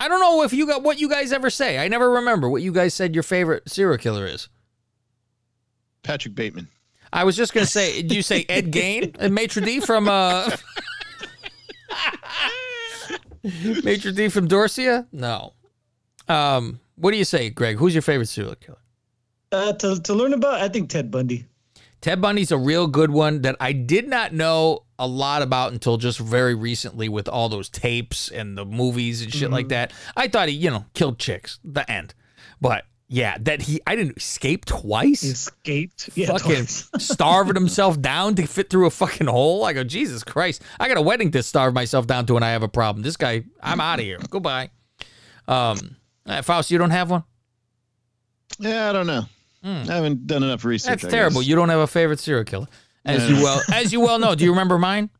I 0.00 0.08
don't 0.08 0.20
know 0.20 0.42
if 0.42 0.52
you 0.52 0.66
got 0.66 0.82
what 0.82 0.98
you 0.98 1.08
guys 1.08 1.32
ever 1.32 1.48
say. 1.48 1.78
I 1.78 1.86
never 1.88 2.10
remember 2.10 2.48
what 2.50 2.60
you 2.60 2.72
guys 2.72 2.92
said 2.92 3.14
your 3.14 3.22
favorite 3.22 3.68
serial 3.70 3.98
killer 3.98 4.26
is. 4.26 4.48
Patrick 6.02 6.34
Bateman. 6.34 6.68
I 7.12 7.24
was 7.24 7.36
just 7.36 7.52
going 7.54 7.64
to 7.66 7.70
say, 7.70 8.02
did 8.02 8.12
you 8.12 8.22
say 8.22 8.44
Ed 8.48 8.72
Gein 8.72 9.14
and 9.18 9.34
Maitre 9.34 9.62
D 9.64 9.80
from 9.80 10.08
uh 10.08 10.50
Maitre 13.84 14.12
D 14.12 14.28
from 14.28 14.48
Dorsia? 14.48 15.06
No. 15.12 15.54
Um, 16.28 16.80
what 16.96 17.10
do 17.10 17.16
you 17.16 17.24
say, 17.24 17.50
Greg? 17.50 17.76
Who's 17.76 17.94
your 17.94 18.02
favorite 18.02 18.28
serial 18.28 18.54
killer? 18.54 18.78
Uh, 19.50 19.72
to 19.74 20.00
to 20.00 20.14
learn 20.14 20.32
about, 20.32 20.60
I 20.60 20.68
think 20.68 20.88
Ted 20.88 21.10
Bundy. 21.10 21.46
Ted 22.00 22.20
Bundy's 22.20 22.50
a 22.50 22.58
real 22.58 22.88
good 22.88 23.10
one 23.10 23.42
that 23.42 23.56
I 23.60 23.72
did 23.72 24.08
not 24.08 24.32
know 24.32 24.80
a 24.98 25.06
lot 25.06 25.42
about 25.42 25.72
until 25.72 25.96
just 25.98 26.18
very 26.18 26.54
recently 26.54 27.08
with 27.08 27.28
all 27.28 27.48
those 27.48 27.68
tapes 27.68 28.28
and 28.28 28.58
the 28.58 28.64
movies 28.64 29.22
and 29.22 29.32
shit 29.32 29.50
like 29.50 29.68
that. 29.68 29.92
I 30.16 30.26
thought 30.26 30.48
he, 30.48 30.54
you 30.56 30.70
know, 30.70 30.84
killed 30.94 31.20
chicks, 31.20 31.60
the 31.64 31.88
end. 31.88 32.14
But 32.60 32.86
yeah, 33.12 33.36
that 33.42 33.60
he, 33.60 33.78
I 33.86 33.94
didn't 33.94 34.16
escape 34.16 34.64
twice. 34.64 35.22
Escaped. 35.22 36.08
Yeah, 36.14 36.28
fucking 36.28 36.54
twice. 36.54 36.88
starving 36.98 37.54
himself 37.54 38.00
down 38.00 38.34
to 38.36 38.46
fit 38.46 38.70
through 38.70 38.86
a 38.86 38.90
fucking 38.90 39.26
hole. 39.26 39.66
I 39.66 39.74
go, 39.74 39.84
Jesus 39.84 40.24
Christ. 40.24 40.62
I 40.80 40.88
got 40.88 40.96
a 40.96 41.02
wedding 41.02 41.30
to 41.32 41.42
starve 41.42 41.74
myself 41.74 42.06
down 42.06 42.24
to 42.26 42.36
and 42.36 42.44
I 42.44 42.52
have 42.52 42.62
a 42.62 42.68
problem. 42.68 43.02
This 43.02 43.18
guy, 43.18 43.44
I'm 43.62 43.82
out 43.82 43.98
of 43.98 44.06
here. 44.06 44.18
Goodbye. 44.30 44.70
Um, 45.46 45.96
uh, 46.24 46.40
Faust, 46.40 46.70
you 46.70 46.78
don't 46.78 46.90
have 46.90 47.10
one? 47.10 47.24
Yeah, 48.58 48.88
I 48.88 48.92
don't 48.94 49.06
know. 49.06 49.26
I 49.62 49.68
haven't 49.84 50.26
done 50.26 50.42
enough 50.42 50.64
research. 50.64 51.02
That's 51.02 51.04
I 51.04 51.10
terrible. 51.10 51.40
guess. 51.42 51.48
You 51.48 51.54
don't 51.56 51.68
have 51.68 51.80
a 51.80 51.86
favorite 51.86 52.18
serial 52.18 52.44
killer. 52.44 52.66
As 53.04 53.28
Yeah. 53.28 53.36
you 53.36 53.44
well 53.44 53.60
as 53.74 53.92
you 53.92 54.00
well 54.00 54.18
know. 54.18 54.34
Do 54.34 54.44
you 54.44 54.50
remember 54.52 54.78
mine? 54.78 55.10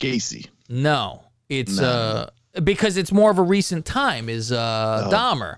Gacy. 0.00 0.48
No. 0.68 1.22
It's 1.48 1.78
No. 1.78 1.86
uh 1.88 2.60
because 2.62 2.96
it's 2.96 3.12
more 3.12 3.30
of 3.30 3.38
a 3.38 3.42
recent 3.42 3.84
time 3.86 4.28
is 4.28 4.52
uh 4.52 5.04
Oh. 5.06 5.10
Dahmer. 5.14 5.56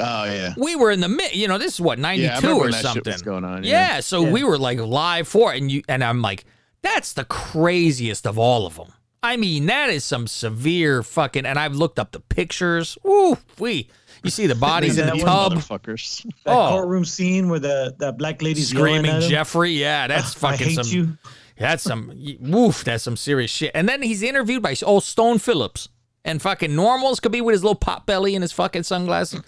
Oh 0.00 0.24
yeah. 0.24 0.54
We 0.56 0.76
were 0.76 0.90
in 0.90 1.00
the 1.00 1.08
mid, 1.08 1.34
you 1.34 1.48
know, 1.48 1.58
this 1.58 1.74
is 1.74 1.80
what, 1.80 1.98
92 1.98 2.28
remember 2.28 2.48
or 2.52 2.60
when 2.60 2.70
that 2.70 2.76
shit 2.78 2.86
something. 2.86 3.12
was 3.12 3.22
going 3.22 3.44
on, 3.44 3.64
Yeah, 3.64 3.94
yeah. 3.96 4.00
so 4.00 4.24
Yeah. 4.24 4.30
we 4.30 4.44
were 4.44 4.56
like 4.58 4.78
live 4.78 5.26
for 5.26 5.52
it 5.52 5.60
and 5.60 5.70
you 5.70 5.82
and 5.88 6.02
I'm 6.04 6.22
like 6.22 6.44
that's 6.82 7.12
the 7.14 7.24
craziest 7.24 8.26
of 8.26 8.38
all 8.38 8.64
of 8.66 8.76
them. 8.76 8.92
I 9.20 9.36
mean, 9.36 9.66
that 9.66 9.90
is 9.90 10.04
some 10.04 10.28
severe 10.28 11.02
fucking 11.02 11.44
and 11.44 11.58
I've 11.58 11.74
looked 11.74 11.98
up 11.98 12.12
the 12.12 12.20
pictures. 12.20 12.96
Ooh, 13.04 13.36
we 13.58 13.90
you 14.22 14.30
see 14.30 14.46
the 14.46 14.54
bodies 14.68 14.96
in 14.98 15.06
That 15.06 15.16
the 15.16 15.24
one 15.24 15.26
tub. 15.26 15.52
Motherfuckers. 15.54 16.24
That 16.44 16.52
Oh. 16.56 16.68
courtroom 16.70 17.04
scene 17.04 17.48
where 17.48 17.58
the 17.58 17.94
that 17.98 18.16
black 18.18 18.40
lady's 18.40 18.72
yelling 18.72 18.94
screaming 19.02 19.10
at 19.16 19.22
him. 19.24 19.30
Jeffrey. 19.30 19.72
Yeah, 19.72 20.06
that's 20.06 20.36
I 20.36 20.50
fucking 20.52 20.68
hate 20.68 20.74
some. 20.76 20.86
you. 20.86 21.18
That's 21.58 21.82
some. 21.82 22.12
Woof. 22.40 22.84
That's 22.84 23.04
some 23.04 23.16
serious 23.16 23.50
shit. 23.50 23.72
And 23.74 23.88
then 23.88 24.02
he's 24.02 24.22
interviewed 24.22 24.62
by 24.62 24.74
old 24.82 25.04
Stone 25.04 25.38
Phillips 25.38 25.88
and 26.24 26.42
fucking 26.42 26.74
normals 26.74 27.20
could 27.20 27.32
be 27.32 27.40
with 27.40 27.54
his 27.54 27.62
little 27.62 27.74
pot 27.74 28.06
belly 28.06 28.34
and 28.34 28.42
his 28.42 28.52
fucking 28.52 28.82
sunglasses 28.82 29.40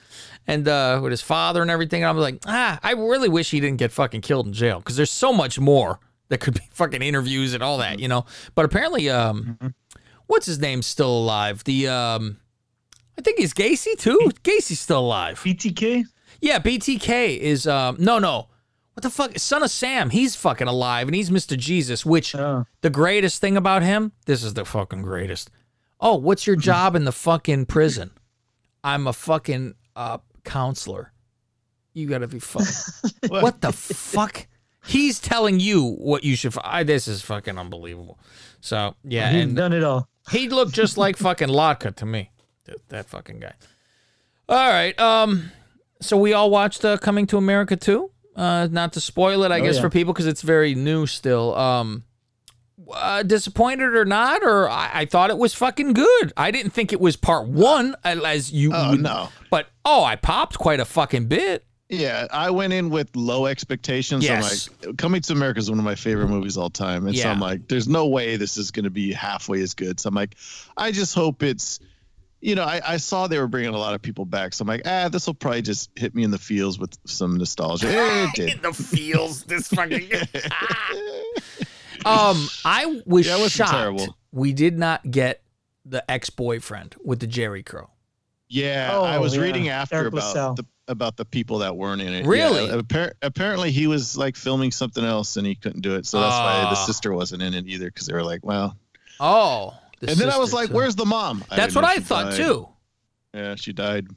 and 0.46 0.66
uh, 0.66 0.98
with 1.02 1.10
his 1.10 1.20
father 1.20 1.62
and 1.62 1.70
everything. 1.70 2.02
And 2.02 2.08
I'm 2.08 2.16
like, 2.16 2.40
ah, 2.46 2.78
I 2.82 2.92
really 2.92 3.28
wish 3.28 3.50
he 3.50 3.60
didn't 3.60 3.78
get 3.78 3.92
fucking 3.92 4.22
killed 4.22 4.46
in 4.46 4.52
jail 4.52 4.78
because 4.78 4.96
there's 4.96 5.10
so 5.10 5.32
much 5.32 5.58
more 5.58 6.00
that 6.28 6.38
could 6.38 6.54
be 6.54 6.66
fucking 6.72 7.02
interviews 7.02 7.54
and 7.54 7.62
all 7.62 7.78
that, 7.78 7.98
you 7.98 8.08
know. 8.08 8.24
But 8.54 8.64
apparently, 8.64 9.10
um, 9.10 9.58
what's 10.26 10.46
his 10.46 10.58
name 10.58 10.82
still 10.82 11.12
alive? 11.12 11.64
The 11.64 11.88
um, 11.88 12.38
I 13.18 13.22
think 13.22 13.38
he's 13.38 13.52
Gacy 13.52 13.98
too. 13.98 14.30
Gacy's 14.42 14.80
still 14.80 15.00
alive. 15.00 15.38
BTK. 15.40 16.04
Yeah, 16.40 16.58
BTK 16.60 17.36
is 17.38 17.66
um 17.66 17.96
no 17.98 18.18
no. 18.18 18.48
What 19.00 19.02
the 19.02 19.10
fuck? 19.10 19.38
Son 19.38 19.62
of 19.62 19.70
Sam, 19.70 20.10
he's 20.10 20.36
fucking 20.36 20.68
alive 20.68 21.08
and 21.08 21.14
he's 21.14 21.30
Mr. 21.30 21.56
Jesus, 21.56 22.04
which 22.04 22.34
Oh. 22.34 22.66
the 22.82 22.90
greatest 22.90 23.40
thing 23.40 23.56
about 23.56 23.82
him, 23.82 24.12
this 24.26 24.44
is 24.44 24.52
the 24.54 24.64
fucking 24.66 25.00
greatest. 25.02 25.50
Oh, 26.00 26.16
what's 26.16 26.46
your 26.46 26.56
job 26.56 26.94
in 26.94 27.04
the 27.04 27.12
fucking 27.12 27.66
prison? 27.66 28.10
I'm 28.84 29.06
a 29.06 29.12
fucking 29.12 29.74
uh 29.96 30.18
counselor. 30.44 31.12
You 31.94 32.06
gotta 32.08 32.28
be 32.28 32.38
fucking 32.40 33.28
what 33.30 33.60
the 33.62 33.72
fuck? 33.72 34.46
He's 34.86 35.18
telling 35.20 35.60
you 35.60 35.92
what 35.96 36.24
you 36.24 36.36
should. 36.36 36.54
I, 36.62 36.82
this 36.82 37.08
is 37.08 37.22
fucking 37.22 37.58
unbelievable. 37.58 38.18
So 38.60 38.96
yeah, 39.04 39.30
He's 39.30 39.44
and 39.44 39.56
done 39.56 39.72
it 39.72 39.82
all. 39.82 40.08
he 40.30 40.48
looked 40.48 40.72
just 40.72 40.98
like 40.98 41.16
fucking 41.18 41.48
Latka 41.48 41.94
to 41.96 42.06
me. 42.06 42.30
That, 42.64 42.76
that 42.90 43.06
fucking 43.08 43.40
guy. 43.40 43.54
All 44.48 44.68
right. 44.70 44.98
Um. 45.00 45.52
So 46.02 46.16
we 46.16 46.32
all 46.32 46.50
watched 46.50 46.84
uh, 46.84 46.96
Coming 46.96 47.26
to 47.28 47.36
America 47.36 47.76
too. 47.76 48.10
Uh, 48.36 48.68
not 48.70 48.92
to 48.94 49.00
spoil 49.00 49.42
it, 49.44 49.50
I 49.52 49.60
Oh, 49.60 49.64
guess 49.64 49.76
yeah. 49.76 49.80
for 49.82 49.90
people 49.90 50.12
because 50.12 50.26
it's 50.26 50.42
very 50.42 50.74
new 50.74 51.06
still. 51.06 51.54
Um. 51.56 52.04
Uh, 52.92 53.22
disappointed 53.22 53.94
or 53.94 54.04
not, 54.04 54.42
or 54.42 54.68
I, 54.68 54.90
I 54.94 55.04
thought 55.04 55.30
it 55.30 55.38
was 55.38 55.54
fucking 55.54 55.92
good. 55.92 56.32
I 56.36 56.50
didn't 56.50 56.72
think 56.72 56.92
it 56.92 57.00
was 57.00 57.14
part 57.14 57.46
one, 57.46 57.94
as 58.02 58.50
you. 58.50 58.72
Oh, 58.74 58.90
would- 58.92 59.00
no. 59.02 59.28
But 59.50 59.68
oh, 59.84 60.02
I 60.02 60.16
popped 60.16 60.58
quite 60.58 60.80
a 60.80 60.84
fucking 60.84 61.26
bit. 61.26 61.64
Yeah, 61.88 62.26
I 62.32 62.50
went 62.50 62.72
in 62.72 62.88
with 62.90 63.14
low 63.14 63.46
expectations. 63.46 64.24
Yes. 64.24 64.68
I'm 64.82 64.88
like, 64.88 64.96
Coming 64.96 65.20
to 65.20 65.32
America 65.34 65.58
is 65.58 65.68
one 65.70 65.78
of 65.78 65.84
my 65.84 65.94
favorite 65.94 66.28
movies 66.28 66.56
all 66.56 66.70
time, 66.70 67.06
and 67.06 67.16
so 67.16 67.28
I'm 67.28 67.38
like, 67.40 67.68
there's 67.68 67.86
no 67.88 68.08
way 68.08 68.36
this 68.36 68.56
is 68.56 68.70
going 68.70 68.84
to 68.84 68.90
be 68.90 69.12
halfway 69.12 69.60
as 69.60 69.74
good. 69.74 70.00
So 70.00 70.08
I'm 70.08 70.14
like, 70.14 70.36
I 70.76 70.90
just 70.90 71.14
hope 71.14 71.42
it's, 71.42 71.80
you 72.40 72.54
know, 72.54 72.64
I, 72.64 72.80
I 72.86 72.96
saw 72.96 73.26
they 73.26 73.38
were 73.38 73.46
bringing 73.48 73.74
a 73.74 73.78
lot 73.78 73.94
of 73.94 74.00
people 74.02 74.24
back, 74.24 74.54
so 74.54 74.62
I'm 74.62 74.68
like, 74.68 74.82
ah, 74.86 75.08
this 75.08 75.26
will 75.26 75.34
probably 75.34 75.62
just 75.62 75.90
hit 75.96 76.14
me 76.14 76.22
in 76.24 76.30
the 76.30 76.38
feels 76.38 76.78
with 76.78 76.96
some 77.06 77.36
nostalgia. 77.36 77.86
It 77.90 78.30
did. 78.34 78.54
in 78.54 78.62
the 78.62 78.72
feels, 78.72 79.44
this 79.44 79.68
fucking. 79.68 80.10
um, 82.04 82.48
I 82.64 83.00
was 83.06 83.26
Yeah, 83.26 83.34
it 83.36 83.40
wasn't 83.40 83.52
shocked. 83.52 83.70
terrible. 83.72 84.16
We 84.32 84.52
did 84.52 84.78
not 84.78 85.08
get 85.10 85.42
the 85.84 86.08
ex-boyfriend 86.10 86.96
with 87.04 87.20
the 87.20 87.26
Jheri 87.26 87.64
curl. 87.64 87.90
Yeah, 88.48 88.90
Oh, 88.92 89.04
I 89.04 89.18
was 89.18 89.36
yeah. 89.36 89.42
reading 89.42 89.68
after 89.68 89.96
Eric 89.96 90.14
LaSalle. 90.14 90.52
about 90.52 90.56
the 90.56 90.64
about 90.88 91.16
the 91.16 91.24
people 91.24 91.58
that 91.58 91.76
weren't 91.76 92.02
in 92.02 92.12
it. 92.12 92.26
Really? 92.26 92.66
Yeah, 92.66 92.78
appar- 92.78 93.12
apparently, 93.22 93.70
he 93.70 93.86
was 93.86 94.16
like 94.16 94.34
filming 94.34 94.72
something 94.72 95.04
else 95.04 95.36
and 95.36 95.46
he 95.46 95.54
couldn't 95.54 95.82
do 95.82 95.94
it, 95.94 96.04
so 96.04 96.20
that's 96.20 96.32
why 96.36 96.62
the 96.62 96.70
Ah. 96.76 96.84
sister 96.84 97.12
wasn't 97.12 97.42
in 97.42 97.54
it 97.54 97.68
either. 97.68 97.84
Because 97.86 98.06
they 98.08 98.12
were 98.12 98.24
like, 98.24 98.44
well. 98.44 98.76
Oh, 99.20 99.74
the 100.00 100.10
and 100.10 100.18
then 100.18 100.30
I 100.30 100.38
was 100.38 100.52
like, 100.52 100.68
too. 100.68 100.74
"Where's 100.74 100.96
the 100.96 101.06
mom?" 101.06 101.44
I 101.50 101.56
That's 101.56 101.74
what 101.74 101.84
I 101.84 101.98
thought 101.98 102.30
died. 102.30 102.36
too. 102.36 102.68
Yeah, 103.32 103.54
she 103.54 103.72
died. 103.72 104.08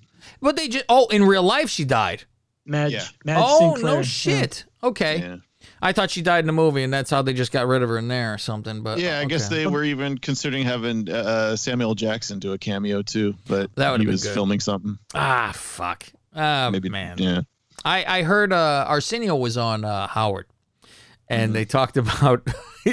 But 0.41 0.55
they 0.55 0.67
just 0.67 0.85
oh, 0.89 1.07
in 1.07 1.23
real 1.23 1.43
life 1.43 1.69
she 1.69 1.85
died. 1.85 2.23
Madge. 2.65 2.93
Yeah. 2.93 3.03
Madge 3.25 3.43
oh 3.45 3.73
Sinclair. 3.75 3.93
no 3.93 3.97
Yeah. 3.99 4.03
shit. 4.03 4.65
Okay. 4.81 5.39
I 5.81 5.91
thought 5.93 6.11
she 6.11 6.21
died 6.21 6.39
in 6.39 6.47
the 6.47 6.53
movie, 6.53 6.83
and 6.83 6.93
that's 6.93 7.09
how 7.09 7.21
they 7.21 7.33
just 7.33 7.51
got 7.51 7.67
rid 7.67 7.83
of 7.83 7.89
her 7.89 7.97
in 7.97 8.07
there 8.07 8.33
or 8.33 8.37
something. 8.37 8.81
But 8.83 8.99
Yeah, 8.99 9.19
I 9.19 9.25
guess 9.25 9.49
they 9.49 9.65
were 9.67 9.83
even 9.83 10.17
considering 10.17 10.63
having 10.65 11.09
uh, 11.09 11.55
Samuel 11.57 11.93
Jackson 11.95 12.39
do 12.39 12.53
a 12.53 12.57
cameo 12.57 13.01
too, 13.01 13.35
but 13.47 13.73
That 13.75 13.91
would've 13.91 14.05
he 14.05 14.11
was 14.11 14.23
good. 14.23 14.33
filming 14.33 14.59
something. 14.61 14.97
Ah, 15.13 15.51
fuck. 15.53 16.05
Uh, 16.33 16.69
Maybe 16.71 16.89
man. 16.89 17.17
Yeah. 17.17 17.41
I, 17.85 18.19
I 18.19 18.23
heard 18.23 18.51
uh, 18.53 18.85
Arsenio 18.87 19.35
was 19.35 19.57
on 19.57 19.83
uh, 19.85 20.07
Howard, 20.07 20.47
and 21.33 21.43
Mm-hmm. 21.49 21.53
they 21.53 21.65
talked 21.65 21.97
about 22.03 22.47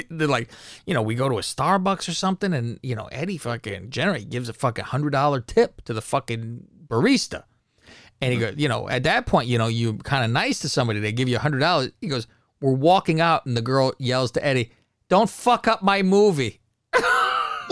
they're 0.09 0.27
like, 0.27 0.49
you 0.85 0.93
know, 0.93 1.01
we 1.01 1.15
go 1.15 1.27
to 1.29 1.37
a 1.37 1.41
Starbucks 1.41 2.07
or 2.07 2.13
something, 2.13 2.53
and 2.53 2.79
you 2.83 2.95
know, 2.95 3.05
Eddie 3.11 3.37
fucking 3.37 3.89
generate 3.89 4.29
gives 4.29 4.49
a 4.49 4.53
fucking 4.53 4.85
hundred 4.85 5.11
dollar 5.11 5.41
tip 5.41 5.81
to 5.85 5.93
the 5.93 6.01
fucking 6.01 6.65
barista, 6.87 7.43
and 8.21 8.31
he 8.33 8.39
Mm-hmm. 8.39 8.49
goes, 8.51 8.55
you 8.57 8.67
know, 8.69 8.87
at 8.89 9.03
that 9.03 9.25
point, 9.25 9.47
you 9.47 9.57
know, 9.57 9.67
you 9.67 9.95
kind 9.97 10.23
of 10.25 10.31
nice 10.31 10.59
to 10.59 10.69
somebody, 10.69 10.99
they 10.99 11.11
give 11.11 11.27
you 11.29 11.35
a 11.35 11.39
hundred 11.39 11.59
dollars. 11.59 11.91
He 12.01 12.07
goes, 12.07 12.27
we're 12.61 12.71
walking 12.73 13.19
out, 13.21 13.45
and 13.45 13.57
the 13.57 13.61
girl 13.61 13.93
yells 13.97 14.31
to 14.33 14.45
Eddie, 14.45 14.71
"Don't 15.09 15.29
fuck 15.29 15.67
up 15.67 15.81
my 15.83 16.01
movie." 16.03 16.59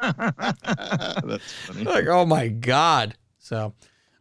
That's 0.00 1.52
funny. 1.66 1.84
like, 1.84 2.06
oh 2.08 2.24
my 2.26 2.48
god. 2.48 3.16
So, 3.38 3.74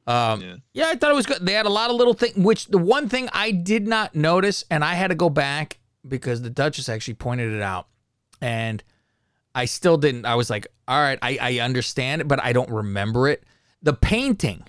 um, 0.08 0.62
yeah. 0.74 0.88
I 0.88 0.96
thought 0.96 1.12
it 1.12 1.16
was 1.16 1.26
good. 1.26 1.46
They 1.46 1.54
had 1.54 1.66
a 1.66 1.70
lot 1.70 1.90
of 1.90 1.96
little 1.98 2.14
things. 2.14 2.36
Which 2.38 2.68
the 2.68 2.78
one 2.78 3.10
thing 3.10 3.30
I 3.34 3.52
did 3.52 3.88
not 3.88 4.16
notice, 4.16 4.64
and 4.72 4.84
I 4.84 4.94
had 4.96 5.08
to 5.10 5.16
go 5.16 5.30
back 5.30 5.80
because 6.08 6.42
the 6.42 6.50
Duchess 6.50 6.88
actually 6.90 7.16
pointed 7.16 7.52
it 7.54 7.62
out, 7.62 7.88
and 8.42 8.84
I 9.54 9.66
still 9.66 9.98
didn't. 9.98 10.26
I 10.26 10.36
was 10.36 10.50
like, 10.50 10.68
all 10.88 11.00
right, 11.02 11.20
I, 11.22 11.38
I 11.42 11.60
understand 11.60 12.22
it, 12.22 12.28
but 12.28 12.42
I 12.44 12.54
don't 12.54 12.70
remember 12.70 13.28
it. 13.28 13.44
The 13.84 13.94
painting 13.94 14.64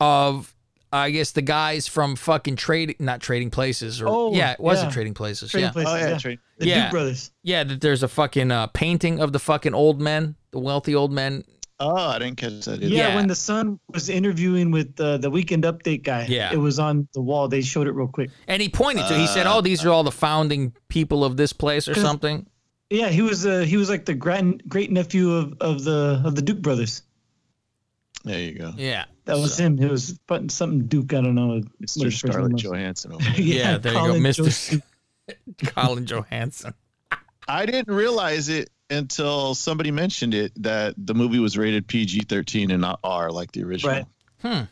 of. 0.00 0.54
I 0.94 1.10
guess 1.10 1.30
the 1.30 1.40
guys 1.40 1.88
from 1.88 2.16
fucking 2.16 2.56
trading, 2.56 2.96
not 2.98 3.20
trading 3.22 3.48
places, 3.48 4.02
or 4.02 4.08
Oh, 4.08 4.34
yeah, 4.34 4.52
it 4.52 4.60
was 4.60 4.82
yeah. 4.82 4.90
a 4.90 4.92
trading 4.92 5.14
places. 5.14 5.50
Trading 5.50 5.68
yeah. 5.68 5.72
Places, 5.72 5.90
Oh, 5.90 5.96
yeah, 5.96 6.08
yeah. 6.10 6.18
Trade- 6.18 6.38
The 6.58 6.66
Yeah. 6.66 6.82
Duke 6.82 6.90
brothers. 6.90 7.30
Yeah, 7.42 7.64
that 7.64 7.80
there's 7.80 8.02
a 8.02 8.08
fucking 8.08 8.50
uh, 8.50 8.66
painting 8.66 9.18
of 9.18 9.32
the 9.32 9.38
fucking 9.38 9.72
old 9.72 10.02
men, 10.02 10.34
the 10.50 10.58
wealthy 10.58 10.94
old 10.94 11.10
men. 11.10 11.44
Oh, 11.84 11.96
I 11.96 12.18
didn't 12.18 12.36
catch 12.36 12.64
that. 12.66 12.74
Either. 12.82 12.86
Yeah, 12.86 13.08
Yeah. 13.08 13.14
when 13.16 13.26
the 13.26 13.34
son 13.34 13.80
was 13.92 14.08
interviewing 14.08 14.70
with 14.70 14.98
uh, 15.00 15.18
the 15.18 15.30
Weekend 15.30 15.64
Update 15.64 16.02
guy, 16.04 16.26
Yeah. 16.28 16.52
it 16.52 16.56
was 16.58 16.78
on 16.78 17.08
the 17.14 17.20
wall. 17.20 17.48
They 17.48 17.60
showed 17.62 17.86
it 17.88 17.92
real 17.92 18.06
quick. 18.08 18.30
And 18.46 18.62
he 18.62 18.68
pointed 18.68 19.08
to, 19.08 19.14
he 19.18 19.26
said, 19.26 19.46
"Oh, 19.46 19.60
these 19.60 19.84
are 19.84 19.90
all 19.90 20.04
the 20.04 20.12
founding 20.12 20.74
people 20.88 21.24
of 21.24 21.36
this 21.36 21.52
place, 21.52 21.88
or 21.88 21.94
something." 21.94 22.46
Yeah, 22.90 23.08
he 23.08 23.22
was 23.22 23.44
uh, 23.46 23.60
he 23.60 23.76
was 23.76 23.88
like 23.90 24.04
the 24.04 24.14
grand 24.14 24.62
great 24.68 24.90
nephew 24.92 25.32
of, 25.32 25.54
of 25.60 25.82
the 25.84 26.22
of 26.24 26.34
the 26.34 26.42
Duke 26.42 26.60
brothers. 26.62 27.02
There 28.24 28.38
you 28.38 28.56
go. 28.58 28.72
Yeah, 28.76 29.06
That 29.24 29.38
was 29.38 29.58
him. 29.58 29.78
It 29.82 29.90
was 29.90 30.16
putting 30.28 30.48
something 30.48 30.86
Duke. 30.86 31.12
I 31.12 31.22
don't 31.22 31.34
know. 31.34 31.60
Mr. 31.82 32.04
first 32.04 32.18
Scarlett. 32.18 32.56
Johansson. 32.56 33.12
Over 33.14 33.24
there. 33.24 33.40
yeah. 33.40 33.78
there 33.78 33.94
you 33.94 33.98
go, 34.12 34.20
Mister 34.20 34.80
Colin 35.66 36.06
Johansson. 36.06 36.74
I 37.48 37.66
didn't 37.66 37.92
realize 37.92 38.48
it 38.48 38.70
until 38.92 39.54
somebody 39.54 39.90
mentioned 39.90 40.34
it 40.34 40.52
that 40.62 40.94
the 40.96 41.14
movie 41.14 41.38
was 41.38 41.56
rated 41.58 41.86
PG-13 41.88 42.70
and 42.70 42.80
not 42.80 43.00
R 43.02 43.30
like 43.30 43.52
the 43.52 43.62
original. 43.64 43.94
Right. 43.94 44.04
Hmm. 44.42 44.62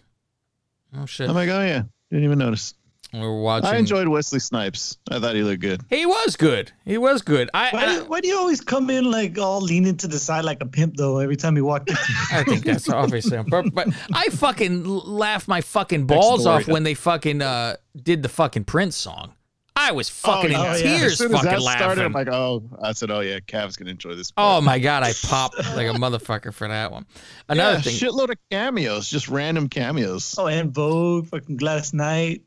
Oh 1.01 1.07
shit. 1.07 1.29
I'm 1.29 1.35
like, 1.35 1.49
oh 1.49 1.62
yeah, 1.62 1.83
didn't 2.11 2.25
even 2.25 2.39
notice. 2.39 2.75
we 3.12 3.21
were 3.21 3.41
watching. 3.41 3.68
I 3.71 3.77
enjoyed 3.77 4.09
Wesley 4.09 4.41
Snipes. 4.41 4.99
I 5.11 5.21
thought 5.21 5.35
he 5.37 5.43
looked 5.43 5.61
good. 5.61 5.83
He 5.89 6.05
was 6.07 6.35
good. 6.37 6.73
He 6.85 6.99
was 6.99 7.23
good. 7.23 7.49
I. 7.55 7.71
Why, 7.71 7.85
I, 7.85 7.87
do, 7.99 8.05
why 8.07 8.21
do 8.21 8.29
you 8.29 8.37
always 8.37 8.61
come 8.61 8.91
in 8.91 9.09
like 9.11 9.39
all 9.39 9.61
leaning 9.61 9.97
to 9.99 10.09
the 10.09 10.18
side 10.18 10.45
like 10.45 10.59
a 10.61 10.66
pimp 10.66 10.97
though? 10.97 11.18
Every 11.18 11.37
time 11.37 11.57
you 11.57 11.64
walk 11.64 11.89
in. 11.89 11.97
I 12.33 12.43
think 12.43 12.64
that's 12.64 12.89
obviously 12.89 13.37
on 13.37 13.47
purpose. 13.47 13.71
But 13.73 13.89
I 14.12 14.27
fucking 14.31 14.85
laughed 14.85 15.47
my 15.47 15.61
fucking 15.61 16.07
balls 16.07 16.47
off 16.47 16.66
when 16.66 16.83
they 16.83 16.95
fucking 16.95 17.41
uh, 17.43 17.77
did 18.01 18.23
the 18.25 18.29
fucking 18.29 18.64
Prince 18.64 18.97
song. 18.97 19.35
I 19.81 19.93
was 19.93 20.09
fucking 20.11 20.55
oh, 20.55 20.61
in 20.61 20.66
yeah. 20.66 20.72
As 20.72 20.83
tears, 20.83 21.18
soon 21.18 21.28
as 21.28 21.33
fucking 21.39 21.51
that 21.51 21.62
laughing. 21.62 21.78
started, 21.81 22.05
I'm 22.05 22.12
like, 22.12 22.28
oh, 22.28 22.62
I 22.83 22.93
said, 22.93 23.11
oh 23.11 23.20
yeah, 23.20 23.41
Cav's 23.41 23.76
gonna 23.76 23.91
enjoy 23.91 24.14
this. 24.14 24.31
oh 24.37 24.61
my 24.61 24.78
god, 24.78 25.03
I 25.03 25.12
popped 25.22 25.57
like 25.59 25.89
a 25.89 25.95
motherfucker 25.99 26.53
for 26.53 26.68
that 26.68 26.93
one. 26.93 27.07
Another 27.49 27.76
yeah, 27.78 27.83
thing, 27.83 27.95
shitload 27.95 28.31
of 28.31 28.37
cameos, 28.51 29.09
just 29.09 29.28
random 29.28 29.68
cameos. 29.68 30.35
oh, 30.39 30.47
En 30.47 30.70
Vogue, 30.70 31.26
fucking 31.28 31.57
Gladys 31.57 31.95
Knight. 31.95 32.43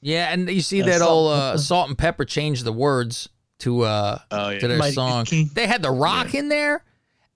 yeah, 0.00 0.32
and 0.32 0.48
you 0.48 0.60
see 0.62 0.78
Yeah, 0.78 0.86
that 0.86 0.98
Salt 1.00 1.10
old 1.10 1.32
uh, 1.32 1.56
Salt-N-Pepa 1.58 2.26
changed 2.26 2.64
the 2.64 2.72
words 2.72 3.28
to 3.58 3.82
uh 3.82 4.18
Oh 4.30 4.48
yeah. 4.48 4.58
to 4.58 4.68
their 4.68 4.78
Mighty 4.78 4.94
song. 4.94 5.24
King. 5.26 5.50
They 5.52 5.66
had 5.66 5.82
the 5.82 5.90
Rock 5.90 6.34
in 6.34 6.48
there, 6.48 6.84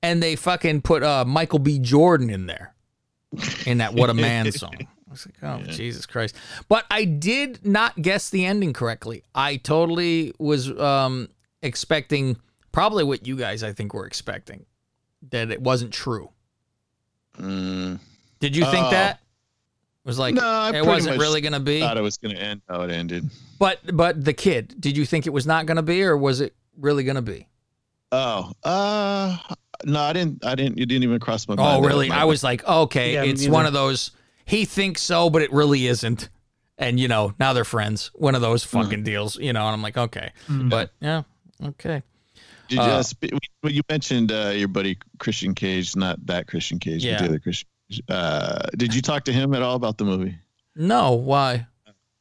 and 0.03 0.23
they 0.23 0.35
fucking 0.37 0.81
put 0.83 1.03
uh 1.03 1.25
Michael 1.27 1.59
B. 1.61 1.79
Jordan 1.79 2.31
in 2.31 2.47
there 2.47 2.75
in 3.67 3.79
that 3.79 3.93
"What 3.95 4.09
a 4.11 4.15
Man" 4.15 4.51
song. 4.53 4.75
I 5.43 5.55
was 5.57 5.59
like, 5.67 5.69
oh 5.69 5.73
Jesus 5.73 6.05
Christ! 6.07 6.37
But 6.69 6.85
I 6.91 7.05
did 7.05 7.65
not 7.65 8.01
guess 8.01 8.29
the 8.31 8.45
ending 8.45 8.73
correctly. 8.73 9.23
I 9.35 9.57
totally 9.57 10.35
was 10.39 10.71
um 10.79 11.29
expecting 11.63 12.37
probably 12.73 13.05
what 13.05 13.27
you 13.27 13.37
guys 13.37 13.63
I 13.63 13.73
think 13.73 13.95
were 13.95 14.07
expecting 14.07 14.67
that 15.31 15.51
it 15.51 15.63
wasn't 15.63 15.93
true. 15.93 16.31
Mm. 17.39 17.99
Did 18.41 18.55
you 18.57 18.65
think 18.67 18.87
Oh. 18.87 18.91
that? 18.91 19.21
It 20.05 20.09
was 20.09 20.19
like 20.19 20.35
No, 20.35 20.71
it 20.73 20.85
wasn't 20.85 21.17
much 21.17 21.21
really 21.21 21.41
gonna 21.41 21.61
be. 21.61 21.83
I 21.83 21.89
thought 21.89 21.97
it 21.97 22.03
was 22.03 22.17
gonna 22.19 22.35
end 22.35 22.61
how 22.69 22.83
it 22.83 22.91
ended. 22.91 23.29
But 23.59 23.81
but 23.97 24.25
the 24.25 24.35
kid, 24.35 24.75
did 24.79 24.97
you 24.97 25.07
think 25.07 25.27
it 25.27 25.31
was 25.31 25.47
not 25.47 25.67
gonna 25.67 25.83
be, 25.83 26.03
or 26.05 26.17
was 26.17 26.41
it 26.41 26.55
really 26.79 27.05
gonna 27.05 27.23
be? 27.23 27.49
Oh, 28.13 28.53
uh, 28.63 29.37
no, 29.85 30.01
I 30.01 30.13
didn't. 30.13 30.45
I 30.45 30.55
didn't. 30.55 30.79
You 30.79 30.87
didn't 30.87 31.03
even 31.03 31.19
cross 31.19 31.49
my 31.49 31.57
mind. 31.57 31.85
Oh, 31.85 31.89
really? 31.89 32.11
I 32.11 32.25
was 32.25 32.45
like, 32.45 32.67
okay, 32.67 33.15
Yeah, 33.15 33.25
it's 33.25 33.49
one 33.49 33.67
of 33.67 33.73
those. 33.73 34.13
He 34.47 34.65
thinks 34.65 35.03
so, 35.03 35.29
but 35.29 35.43
it 35.43 35.53
really 35.53 35.87
isn't. 35.87 36.29
And 36.79 36.99
you 37.01 37.09
know, 37.09 37.35
now 37.39 37.53
they're 37.53 37.65
friends. 37.65 38.11
One 38.15 38.35
of 38.35 38.41
those 38.41 38.65
Hmm. 38.65 38.81
fucking 38.83 39.03
deals, 39.03 39.37
you 39.37 39.53
know. 39.53 39.67
And 39.67 39.75
I'm 39.75 39.83
like, 39.83 39.97
okay, 39.99 40.33
Mm. 40.49 40.71
but 40.71 40.93
yeah, 41.01 41.23
okay. 41.63 42.03
Did 42.69 42.77
you, 42.77 42.81
uh, 42.83 42.87
uh, 42.99 43.03
sp- 43.07 43.33
you 43.65 43.81
mentioned 43.89 44.31
uh, 44.33 44.53
your 44.55 44.69
buddy 44.69 44.99
Christian 45.19 45.55
Cage, 45.55 45.95
not 45.97 46.25
that 46.27 46.47
Christian 46.49 46.79
Cage, 46.79 47.05
Yeah. 47.05 47.15
but 47.19 47.23
the 47.23 47.29
other 47.31 47.39
Christian. 47.39 47.69
Uh, 48.09 48.67
did 48.77 48.95
you 48.95 49.01
talk 49.03 49.25
to 49.25 49.33
him 49.33 49.55
at 49.55 49.63
all 49.63 49.77
about 49.77 49.99
the 49.99 50.05
movie? 50.05 50.37
No, 50.75 51.13
why? 51.13 51.67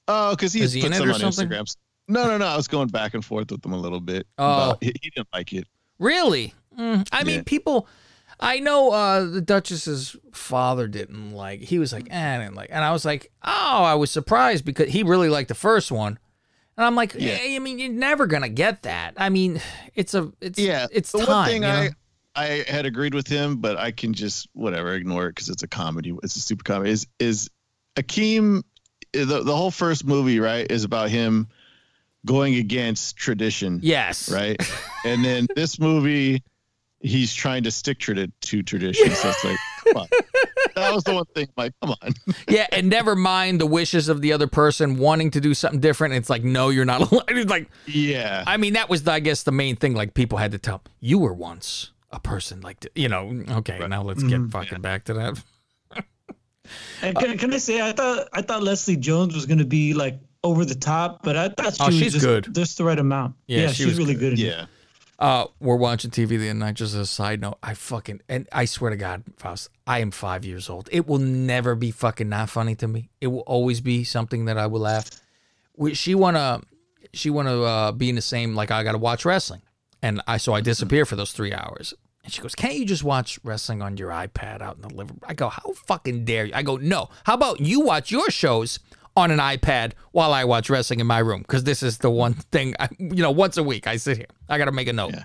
Oh, 0.07 0.31
because 0.35 0.53
he 0.53 0.61
Is 0.61 0.71
he 0.73 0.81
put 0.81 0.91
in 0.91 0.97
some 0.97 1.09
on 1.11 1.19
something? 1.19 1.49
Instagram. 1.49 1.75
No, 2.07 2.27
no, 2.27 2.37
no. 2.37 2.45
I 2.45 2.55
was 2.55 2.67
going 2.67 2.87
back 2.89 3.15
and 3.15 3.25
forth 3.25 3.51
with 3.51 3.65
him 3.65 3.73
a 3.73 3.77
little 3.77 3.99
bit. 3.99 4.27
Oh. 4.37 4.45
about- 4.69 4.83
he, 4.83 4.93
he 5.01 5.09
didn't 5.09 5.27
like 5.33 5.51
it. 5.53 5.67
Really? 5.97 6.53
Mm, 6.77 7.07
I 7.11 7.23
mean, 7.23 7.43
people. 7.43 7.87
I 8.39 8.59
know 8.59 8.91
uh, 8.91 9.25
the 9.25 9.41
Duchess's 9.41 10.15
father 10.33 10.87
didn't 10.87 11.31
like. 11.31 11.61
He 11.61 11.79
was 11.79 11.93
like, 11.93 12.07
eh, 12.11 12.35
I 12.35 12.39
didn't 12.43 12.55
like. 12.55 12.69
And 12.71 12.83
I 12.83 12.91
was 12.91 13.05
like, 13.05 13.31
oh, 13.43 13.83
I 13.83 13.95
was 13.95 14.11
surprised 14.11 14.65
because 14.65 14.89
he 14.89 15.03
really 15.03 15.29
liked 15.29 15.47
the 15.49 15.55
first 15.55 15.91
one. 15.91 16.19
And 16.77 16.85
I'm 16.85 16.95
like, 16.95 17.13
Yeah. 17.17 17.37
eh, 17.41 17.55
I 17.55 17.59
mean, 17.59 17.79
you're 17.79 17.89
never 17.89 18.25
gonna 18.27 18.49
get 18.49 18.83
that. 18.83 19.13
I 19.17 19.29
mean, 19.29 19.61
it's 19.95 20.13
a, 20.13 20.31
it's, 20.41 20.59
Yeah, 20.59 20.87
it's 20.91 21.11
the 21.13 21.19
time. 21.19 21.27
one 21.27 21.45
thing 21.47 21.61
you 21.63 21.67
know? 21.69 21.73
I 21.75 21.89
I 22.37 22.65
had 22.67 22.85
agreed 22.85 23.13
with 23.13 23.27
him, 23.27 23.57
but 23.57 23.77
I 23.77 23.91
can 23.91 24.13
just 24.13 24.49
whatever 24.51 24.93
ignore 24.93 25.27
it 25.27 25.35
because 25.35 25.47
it's 25.47 25.63
a 25.63 25.67
comedy. 25.69 26.13
It's 26.21 26.35
a 26.35 26.41
stupid 26.41 26.65
comedy. 26.65 26.91
Is 26.91 27.07
is 27.19 27.49
Akeem? 27.95 28.63
The 29.13 29.41
the 29.43 29.55
whole 29.55 29.71
first 29.71 30.03
movie 30.05 30.41
right 30.41 30.69
is 30.69 30.83
about 30.83 31.09
him 31.09 31.47
going 32.25 32.55
against 32.55 33.15
tradition. 33.15 33.79
yes, 33.81 34.29
Right, 34.29 34.59
and 35.05 35.23
then 35.23 35.47
this 35.55 35.79
movie, 35.79 36.43
he's 37.05 37.33
trying 37.33 37.63
to 37.63 37.71
stick 37.71 37.99
to 37.99 38.27
to 38.27 38.63
tradition. 38.63 39.11
So 39.11 39.29
it's 39.29 39.43
like, 39.45 39.57
come 39.85 39.97
on. 39.97 40.07
That 40.75 40.93
was 40.93 41.03
the 41.05 41.13
one 41.13 41.25
thing. 41.33 41.47
Like, 41.55 41.71
come 41.81 41.91
on. 42.01 42.13
yeah, 42.49 42.67
and 42.71 42.89
never 42.89 43.15
mind 43.15 43.61
the 43.61 43.65
wishes 43.65 44.09
of 44.09 44.21
the 44.21 44.33
other 44.33 44.47
person 44.47 44.97
wanting 44.97 45.31
to 45.31 45.39
do 45.41 45.53
something 45.53 45.79
different. 45.79 46.15
It's 46.15 46.29
like, 46.29 46.43
no, 46.43 46.69
you're 46.69 46.83
not 46.85 47.01
allowed. 47.11 47.23
It's 47.29 47.49
like, 47.49 47.69
Yeah. 47.85 48.43
I 48.45 48.57
mean, 48.57 48.73
that 48.73 48.89
was, 48.89 49.03
the, 49.03 49.11
I 49.13 49.19
guess, 49.21 49.43
the 49.43 49.51
main 49.53 49.75
thing. 49.77 49.93
Like, 49.93 50.13
people 50.13 50.37
had 50.37 50.51
to 50.51 50.57
tell 50.57 50.81
you 50.99 51.19
were 51.19 51.33
once 51.33 51.91
a 52.11 52.19
person 52.19 52.61
like, 52.61 52.79
th- 52.81 52.91
you 52.95 53.07
know. 53.09 53.43
Okay, 53.59 53.79
now 53.87 54.01
let's 54.03 54.23
get 54.23 54.39
Mhm. 54.41 54.51
fucking 54.51 54.81
back 54.81 55.05
to 55.05 55.13
that. 55.13 55.43
And 57.01 57.15
can, 57.15 57.37
can 57.37 57.53
I 57.53 57.57
say 57.57 57.79
I 57.81 57.91
thought 57.91 58.27
I 58.33 58.41
thought 58.41 58.63
Leslie 58.63 58.97
Jones 58.97 59.35
was 59.35 59.45
gonna 59.45 59.65
be 59.65 59.93
like 59.93 60.19
over 60.43 60.65
the 60.65 60.73
top, 60.75 61.21
but 61.23 61.37
I 61.37 61.49
thought 61.49 61.75
she 61.75 61.83
Oh, 61.83 61.85
was 61.87 61.95
she's 61.97 62.13
just, 62.13 62.25
good. 62.25 62.53
just 62.53 62.77
the 62.77 62.83
right 62.83 62.97
amount. 62.97 63.35
Yeah, 63.47 63.61
Yeah, 63.61 63.67
she 63.67 63.73
she's 63.83 63.85
was 63.87 63.97
really 63.99 64.13
good. 64.15 64.37
good. 64.37 64.39
in 64.39 64.45
it. 64.47 64.49
Yeah. 64.49 64.65
Uh, 65.17 65.45
we're 65.61 65.77
watching 65.77 66.11
TV 66.11 66.29
the 66.29 66.49
other 66.49 66.53
night. 66.53 66.75
Just 66.75 66.93
as 66.93 66.99
a 66.99 67.05
side 67.05 67.41
note, 67.41 67.57
I 67.63 67.73
fucking 67.73 68.21
and 68.27 68.47
I 68.51 68.65
swear 68.65 68.91
to 68.91 68.97
God, 68.97 69.23
Faust, 69.37 69.69
I 69.87 69.99
am 69.99 70.11
five 70.11 70.43
years 70.43 70.69
old. 70.69 70.89
It 70.91 71.07
will 71.07 71.19
never 71.19 71.75
be 71.75 71.91
fucking 71.91 72.27
not 72.27 72.49
funny 72.49 72.75
to 72.75 72.87
me. 72.87 73.09
It 73.21 73.27
will 73.27 73.41
always 73.41 73.81
be 73.81 74.03
something 74.03 74.45
that 74.45 74.57
I 74.57 74.67
will 74.67 74.81
laugh. 74.81 75.09
We, 75.77 75.93
she 75.93 76.15
wanna, 76.15 76.61
she 77.13 77.29
wanna 77.29 77.61
uh, 77.61 77.91
be 77.93 78.09
in 78.09 78.15
the 78.15 78.21
same 78.21 78.55
like 78.55 78.71
I 78.71 78.83
gotta 78.83 78.97
watch 78.97 79.23
wrestling, 79.23 79.61
and 80.01 80.21
I 80.27 80.37
so 80.37 80.53
I 80.53 80.61
disappear 80.61 81.05
for 81.05 81.15
those 81.15 81.31
three 81.31 81.53
hours. 81.53 81.93
And 82.25 82.33
she 82.33 82.41
goes, 82.41 82.55
"Can't 82.55 82.75
you 82.75 82.85
just 82.85 83.03
watch 83.03 83.39
wrestling 83.43 83.81
on 83.81 83.97
your 83.97 84.09
iPad 84.09 84.61
out 84.61 84.75
in 84.75 84.81
the 84.81 84.89
living 84.89 85.15
room?" 85.15 85.21
I 85.25 85.33
go, 85.33 85.47
"How 85.47 85.73
fucking 85.87 86.25
dare 86.25 86.45
you?" 86.45 86.53
I 86.53 86.63
go, 86.63 86.75
"No. 86.75 87.09
How 87.25 87.35
about 87.35 87.61
you 87.61 87.81
watch 87.81 88.11
your 88.11 88.29
shows 88.29 88.79
on 89.15 89.31
an 89.31 89.39
iPad 89.39 89.93
while 90.11 90.33
I 90.33 90.43
watch 90.43 90.69
wrestling 90.69 90.99
in 90.99 91.07
my 91.07 91.19
room? 91.19 91.41
Because 91.41 91.63
this 91.63 91.83
is 91.83 91.99
the 91.99 92.09
one 92.09 92.33
thing, 92.33 92.75
I, 92.79 92.89
you 92.99 93.21
know, 93.21 93.31
once 93.31 93.57
a 93.57 93.63
week 93.63 93.87
I 93.87 93.97
sit 93.97 94.17
here. 94.17 94.27
I 94.49 94.57
got 94.57 94.65
to 94.65 94.71
make 94.71 94.87
a 94.87 94.93
note." 94.93 95.15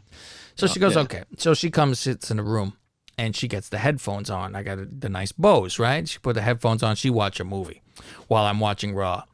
So 0.54 0.66
she 0.66 0.78
oh, 0.78 0.82
goes, 0.82 0.94
yeah. 0.94 1.02
"Okay." 1.02 1.22
So 1.38 1.54
she 1.54 1.70
comes, 1.70 1.98
sits 1.98 2.30
in 2.30 2.36
the 2.36 2.42
room, 2.42 2.76
and 3.18 3.36
she 3.36 3.48
gets 3.48 3.68
the 3.68 3.78
headphones 3.78 4.30
on. 4.30 4.54
I 4.54 4.62
got 4.62 4.78
the 5.00 5.08
nice 5.08 5.32
Bose, 5.32 5.78
right? 5.78 6.08
She 6.08 6.18
put 6.18 6.34
the 6.34 6.42
headphones 6.42 6.82
on. 6.82 6.96
She 6.96 7.10
watch 7.10 7.40
a 7.40 7.44
movie 7.44 7.82
while 8.28 8.44
I'm 8.44 8.60
watching 8.60 8.94
Raw. 8.94 9.24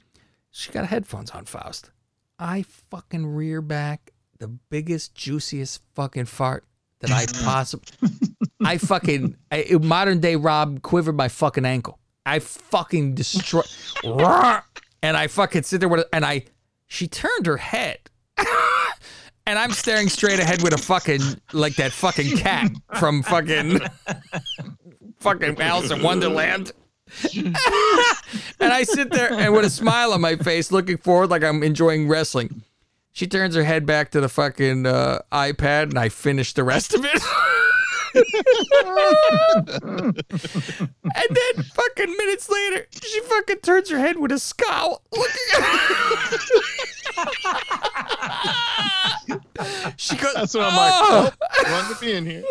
she 0.50 0.72
got 0.72 0.86
headphones 0.86 1.30
on, 1.30 1.44
Faust. 1.44 1.90
I 2.38 2.62
fucking 2.90 3.26
rear 3.26 3.62
back 3.62 4.12
the 4.38 4.48
biggest, 4.48 5.14
juiciest 5.14 5.82
fucking 5.94 6.26
fart 6.26 6.64
that 7.00 7.10
I 7.10 7.26
possibly. 7.44 8.10
I 8.64 8.78
fucking 8.78 9.36
I, 9.50 9.78
modern 9.80 10.20
day 10.20 10.36
Rob 10.36 10.82
quivered 10.82 11.16
my 11.16 11.28
fucking 11.28 11.64
ankle. 11.64 11.98
I 12.26 12.40
fucking 12.40 13.14
destroy, 13.14 13.62
and 14.02 15.16
I 15.16 15.28
fucking 15.28 15.62
sit 15.62 15.80
there 15.80 15.88
with, 15.88 16.04
and 16.12 16.24
I. 16.24 16.44
She 16.88 17.08
turned 17.08 17.46
her 17.46 17.56
head, 17.56 17.98
and 19.46 19.58
I'm 19.58 19.70
staring 19.72 20.08
straight 20.08 20.38
ahead 20.38 20.62
with 20.62 20.72
a 20.72 20.78
fucking 20.78 21.20
like 21.52 21.76
that 21.76 21.92
fucking 21.92 22.36
cat 22.36 22.70
from 22.98 23.22
fucking 23.22 23.80
fucking 25.20 25.60
Alice 25.60 25.90
in 25.90 26.02
Wonderland. 26.02 26.72
and 27.36 27.56
I 28.60 28.82
sit 28.82 29.10
there 29.10 29.32
and 29.32 29.52
with 29.52 29.64
a 29.64 29.70
smile 29.70 30.12
on 30.12 30.20
my 30.20 30.36
face, 30.36 30.72
looking 30.72 30.96
forward 30.96 31.30
like 31.30 31.44
I'm 31.44 31.62
enjoying 31.62 32.08
wrestling. 32.08 32.62
She 33.12 33.26
turns 33.26 33.54
her 33.54 33.64
head 33.64 33.86
back 33.86 34.10
to 34.10 34.20
the 34.20 34.28
fucking 34.28 34.86
uh, 34.86 35.20
iPad, 35.32 35.84
and 35.84 35.98
I 35.98 36.08
finish 36.08 36.52
the 36.52 36.64
rest 36.64 36.94
of 36.94 37.04
it. 37.04 37.22
and 38.16 40.14
then 41.30 41.64
fucking 41.64 42.16
minutes 42.16 42.48
later, 42.48 42.86
she 43.02 43.20
fucking 43.20 43.58
turns 43.58 43.90
her 43.90 43.98
head 43.98 44.18
with 44.18 44.32
a 44.32 44.38
scowl, 44.38 45.02
looking 45.12 45.34
at 45.54 45.62
She 49.96 50.16
goes, 50.16 50.34
That's 50.34 50.54
what 50.54 50.64
I'm 50.64 50.72
"Oh." 50.74 51.22
like. 51.24 51.32
Oh, 51.32 51.32
oh 51.66 51.72
wanted 51.72 51.94
to 51.94 52.00
be 52.00 52.12
in 52.12 52.26
here. 52.26 52.44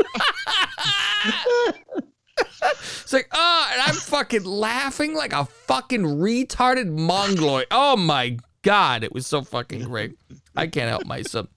It's 2.68 3.14
like, 3.14 3.28
oh, 3.34 3.70
and 3.72 3.82
I'm 3.82 3.94
fucking 3.96 4.44
laughing 4.44 5.14
like 5.16 5.34
a 5.34 5.46
fucking 5.46 6.02
retarded 6.02 6.88
mongoloid. 6.92 7.68
Oh 7.72 7.96
my 7.96 8.38
god, 8.64 9.04
it 9.04 9.14
was 9.14 9.28
so 9.28 9.44
fucking 9.44 9.84
great. 9.84 10.18
I 10.56 10.68
can't 10.68 10.90
help 10.90 11.06
myself. 11.06 11.48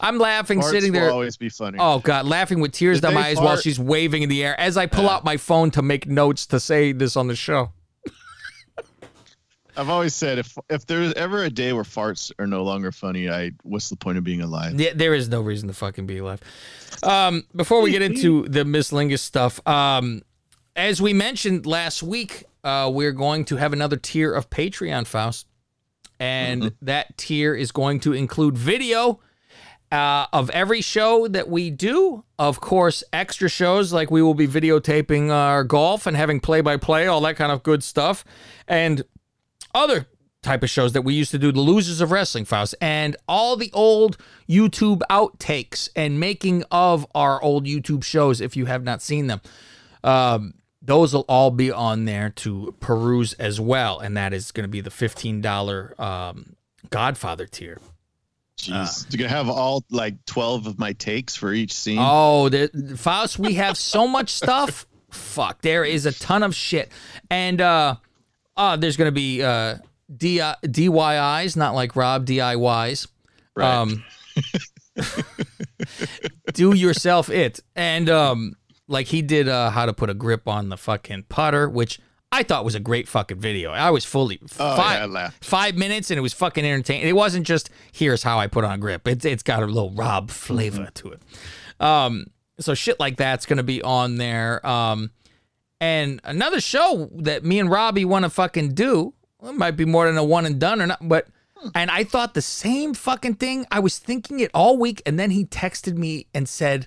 I'm 0.00 0.18
laughing, 0.18 0.60
Farts 0.60 0.70
sitting 0.70 0.92
will 0.92 1.00
there. 1.00 1.10
always 1.10 1.36
be 1.36 1.48
funny. 1.48 1.78
Oh 1.80 1.98
god, 2.00 2.26
laughing 2.26 2.60
with 2.60 2.72
tears 2.72 2.98
Did 2.98 3.02
down 3.02 3.14
they 3.14 3.20
my 3.20 3.26
eyes 3.28 3.36
while 3.38 3.56
she's 3.56 3.78
waving 3.78 4.22
in 4.22 4.28
the 4.28 4.44
air 4.44 4.58
as 4.58 4.76
I 4.76 4.86
pull 4.86 5.08
out 5.08 5.24
my 5.24 5.36
phone 5.36 5.70
to 5.72 5.82
make 5.82 6.06
notes 6.06 6.46
to 6.46 6.60
say 6.60 6.92
this 6.92 7.16
on 7.16 7.26
the 7.26 7.36
show. 7.36 7.72
I've 9.76 9.88
always 9.88 10.14
said 10.14 10.38
if 10.38 10.56
if 10.68 10.86
there's 10.86 11.12
ever 11.14 11.44
a 11.44 11.50
day 11.50 11.72
where 11.72 11.84
farts 11.84 12.32
are 12.38 12.46
no 12.46 12.64
longer 12.64 12.90
funny, 12.90 13.30
I 13.30 13.52
what's 13.62 13.88
the 13.88 13.96
point 13.96 14.18
of 14.18 14.24
being 14.24 14.40
alive? 14.42 14.78
Yeah, 14.80 14.90
there 14.94 15.14
is 15.14 15.28
no 15.28 15.40
reason 15.40 15.68
to 15.68 15.74
fucking 15.74 16.06
be 16.06 16.18
alive. 16.18 16.40
Um, 17.02 17.44
before 17.54 17.80
we 17.80 17.92
get 17.92 18.02
into 18.02 18.48
the 18.48 18.64
Miss 18.64 18.90
Lingus 18.90 19.20
stuff, 19.20 19.64
um, 19.68 20.22
as 20.74 21.00
we 21.00 21.12
mentioned 21.12 21.64
last 21.64 22.02
week, 22.02 22.44
uh, 22.64 22.90
we're 22.92 23.12
going 23.12 23.44
to 23.46 23.56
have 23.56 23.72
another 23.72 23.96
tier 23.96 24.32
of 24.32 24.50
Patreon, 24.50 25.06
Faust, 25.06 25.46
and 26.18 26.72
that 26.82 27.16
tier 27.16 27.54
is 27.54 27.70
going 27.70 28.00
to 28.00 28.12
include 28.12 28.58
video 28.58 29.20
uh, 29.90 30.26
of 30.32 30.50
every 30.50 30.80
show 30.80 31.28
that 31.28 31.48
we 31.48 31.70
do. 31.70 32.24
Of 32.38 32.60
course, 32.60 33.04
extra 33.12 33.48
shows 33.48 33.92
like 33.92 34.10
we 34.10 34.22
will 34.22 34.34
be 34.34 34.48
videotaping 34.48 35.30
our 35.30 35.64
golf 35.64 36.06
and 36.06 36.16
having 36.16 36.40
play-by-play, 36.40 37.06
all 37.06 37.20
that 37.22 37.36
kind 37.36 37.52
of 37.52 37.62
good 37.62 37.82
stuff, 37.82 38.24
and 38.66 39.02
other 39.74 40.06
type 40.42 40.62
of 40.62 40.70
shows 40.70 40.92
that 40.92 41.02
we 41.02 41.14
used 41.14 41.32
to 41.32 41.38
do, 41.38 41.50
the 41.50 41.60
losers 41.60 42.00
of 42.00 42.12
wrestling 42.12 42.44
files, 42.44 42.74
and 42.80 43.16
all 43.26 43.56
the 43.56 43.70
old 43.72 44.16
YouTube 44.48 45.00
outtakes 45.10 45.88
and 45.96 46.20
making 46.20 46.62
of 46.70 47.04
our 47.14 47.42
old 47.42 47.66
YouTube 47.66 48.04
shows 48.04 48.40
if 48.40 48.56
you 48.56 48.66
have 48.66 48.84
not 48.84 49.02
seen 49.02 49.26
them. 49.26 49.40
Um, 50.04 50.54
those 50.80 51.12
will 51.12 51.24
all 51.28 51.50
be 51.50 51.72
on 51.72 52.04
there 52.04 52.30
to 52.30 52.74
peruse 52.78 53.32
as 53.34 53.60
well, 53.60 53.98
and 53.98 54.16
that 54.16 54.32
is 54.32 54.52
going 54.52 54.64
to 54.64 54.68
be 54.68 54.80
the 54.80 54.90
fifteen 54.90 55.40
dollar 55.40 55.94
um, 56.00 56.54
Godfather 56.88 57.46
tier. 57.46 57.78
Jeez, 58.58 59.06
you're 59.10 59.18
gonna 59.18 59.36
have 59.36 59.48
all 59.48 59.84
like 59.90 60.24
twelve 60.26 60.66
of 60.66 60.78
my 60.78 60.92
takes 60.92 61.36
for 61.36 61.52
each 61.52 61.72
scene. 61.72 61.98
Oh, 62.00 62.48
the, 62.48 62.68
Faust, 62.96 63.38
we 63.38 63.54
have 63.54 63.76
so 63.76 64.08
much 64.08 64.30
stuff. 64.30 64.86
Fuck, 65.10 65.62
there 65.62 65.84
is 65.84 66.06
a 66.06 66.12
ton 66.12 66.42
of 66.42 66.54
shit, 66.54 66.90
and 67.30 67.60
uh, 67.60 67.94
uh 68.56 68.76
there's 68.76 68.96
gonna 68.96 69.12
be 69.12 69.42
uh 69.42 69.76
D- 70.14 70.38
DIYs, 70.38 71.56
not 71.56 71.74
like 71.74 71.94
Rob 71.94 72.26
DIYs. 72.26 73.06
Um, 73.56 74.04
do 76.52 76.74
yourself 76.74 77.30
it, 77.30 77.60
and 77.76 78.08
um, 78.08 78.54
like 78.86 79.06
he 79.06 79.22
did, 79.22 79.48
uh, 79.48 79.70
how 79.70 79.86
to 79.86 79.92
put 79.92 80.10
a 80.10 80.14
grip 80.14 80.48
on 80.48 80.68
the 80.68 80.76
fucking 80.76 81.24
putter, 81.28 81.68
which. 81.68 82.00
I 82.30 82.42
thought 82.42 82.64
was 82.64 82.74
a 82.74 82.80
great 82.80 83.08
fucking 83.08 83.38
video. 83.38 83.70
I 83.70 83.90
was 83.90 84.04
fully 84.04 84.38
Oh, 84.58 84.76
five, 84.76 85.10
yeah, 85.10 85.30
five 85.40 85.76
minutes 85.76 86.10
and 86.10 86.18
it 86.18 86.20
was 86.20 86.32
fucking 86.34 86.64
entertaining. 86.64 87.08
It 87.08 87.14
wasn't 87.16 87.46
just 87.46 87.70
here's 87.92 88.22
how 88.22 88.38
I 88.38 88.46
put 88.46 88.64
on 88.64 88.72
a 88.72 88.78
grip. 88.78 89.08
It's 89.08 89.24
it's 89.24 89.42
got 89.42 89.62
a 89.62 89.66
little 89.66 89.90
Rob 89.92 90.30
flavor 90.30 90.82
Mm-hmm. 90.82 91.08
to 91.08 91.12
it. 91.12 91.22
Um, 91.80 92.26
so 92.60 92.74
shit 92.74 93.00
like 93.00 93.16
that's 93.16 93.46
gonna 93.46 93.62
be 93.62 93.80
on 93.82 94.16
there. 94.16 94.64
Um, 94.66 95.10
and 95.80 96.20
another 96.24 96.60
show 96.60 97.08
that 97.14 97.44
me 97.44 97.60
and 97.60 97.70
Robbie 97.70 98.04
want 98.04 98.24
to 98.24 98.30
fucking 98.30 98.74
do. 98.74 99.14
Well, 99.40 99.52
might 99.52 99.72
be 99.76 99.84
more 99.84 100.06
than 100.06 100.16
a 100.18 100.24
one 100.24 100.44
and 100.44 100.58
done 100.58 100.82
or 100.82 100.86
not, 100.86 100.98
but. 101.08 101.28
And 101.74 101.90
I 101.90 102.04
thought 102.04 102.34
the 102.34 102.42
same 102.42 102.94
fucking 102.94 103.34
thing. 103.34 103.66
I 103.72 103.80
was 103.80 103.98
thinking 103.98 104.38
it 104.38 104.48
all 104.54 104.76
week, 104.76 105.02
and 105.04 105.18
then 105.18 105.32
he 105.32 105.44
texted 105.44 105.96
me 105.96 106.28
and 106.32 106.48
said 106.48 106.86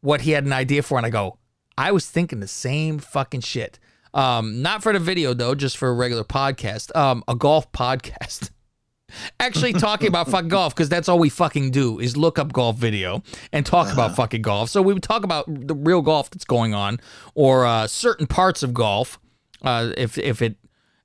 what 0.00 0.20
he 0.20 0.30
had 0.30 0.44
an 0.44 0.52
idea 0.52 0.84
for, 0.84 0.96
and 0.96 1.04
I 1.04 1.10
go, 1.10 1.38
I 1.76 1.90
was 1.90 2.08
thinking 2.08 2.38
the 2.38 2.46
same 2.46 3.00
fucking 3.00 3.40
shit. 3.40 3.80
Um, 4.16 4.62
not 4.62 4.82
for 4.82 4.94
the 4.94 4.98
video 4.98 5.34
though, 5.34 5.54
just 5.54 5.76
for 5.76 5.88
a 5.88 5.94
regular 5.94 6.24
podcast. 6.24 6.94
Um, 6.96 7.22
a 7.28 7.34
golf 7.34 7.70
podcast. 7.70 8.50
Actually, 9.40 9.72
talking 9.74 10.08
about 10.08 10.28
fucking 10.28 10.48
golf 10.48 10.74
because 10.74 10.88
that's 10.88 11.08
all 11.08 11.18
we 11.18 11.28
fucking 11.28 11.70
do 11.70 12.00
is 12.00 12.16
look 12.16 12.38
up 12.38 12.52
golf 12.52 12.76
video 12.76 13.22
and 13.52 13.64
talk 13.64 13.92
about 13.92 14.16
fucking 14.16 14.42
golf. 14.42 14.68
So 14.68 14.82
we 14.82 14.92
would 14.92 15.02
talk 15.02 15.22
about 15.22 15.44
the 15.46 15.74
real 15.74 16.02
golf 16.02 16.30
that's 16.30 16.44
going 16.44 16.74
on 16.74 16.98
or 17.34 17.64
uh, 17.64 17.86
certain 17.86 18.26
parts 18.26 18.62
of 18.62 18.74
golf. 18.74 19.20
Uh, 19.62 19.92
if 19.96 20.18
if 20.18 20.42
it 20.42 20.56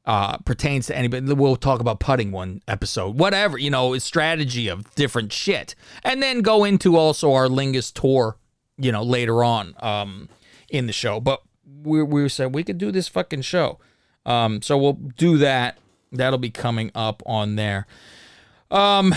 uh, 0.05 0.38
pertains 0.38 0.88
to 0.88 0.97
anybody, 0.97 1.32
we'll 1.34 1.55
talk 1.57 1.80
about 1.80 1.99
putting 1.99 2.32
one 2.32 2.62
episode, 2.68 3.20
whatever 3.20 3.57
you 3.57 3.70
know, 3.70 3.97
strategy 3.97 4.68
of 4.68 4.93
different 4.95 5.32
shit, 5.32 5.76
and 6.03 6.24
then 6.24 6.41
go 6.41 6.64
into 6.64 6.95
also 6.95 7.34
our 7.34 7.47
Lingus 7.47 7.93
tour, 7.93 8.38
you 8.78 8.91
know, 8.91 9.03
later 9.03 9.43
on 9.43 9.76
um, 9.80 10.28
in 10.70 10.88
the 10.88 10.93
show. 10.93 11.20
But 11.20 11.41
we 11.84 12.03
we 12.03 12.30
said 12.30 12.53
we 12.53 12.63
could 12.63 12.78
do 12.78 12.91
this 12.91 13.07
fucking 13.07 13.41
show, 13.41 13.80
um, 14.26 14.61
so 14.61 14.78
we'll 14.78 14.93
do 14.93 15.38
that. 15.38 15.78
That'll 16.11 16.39
be 16.39 16.49
coming 16.49 16.91
up 16.93 17.24
on 17.26 17.55
there. 17.55 17.88
Um, 18.69 19.13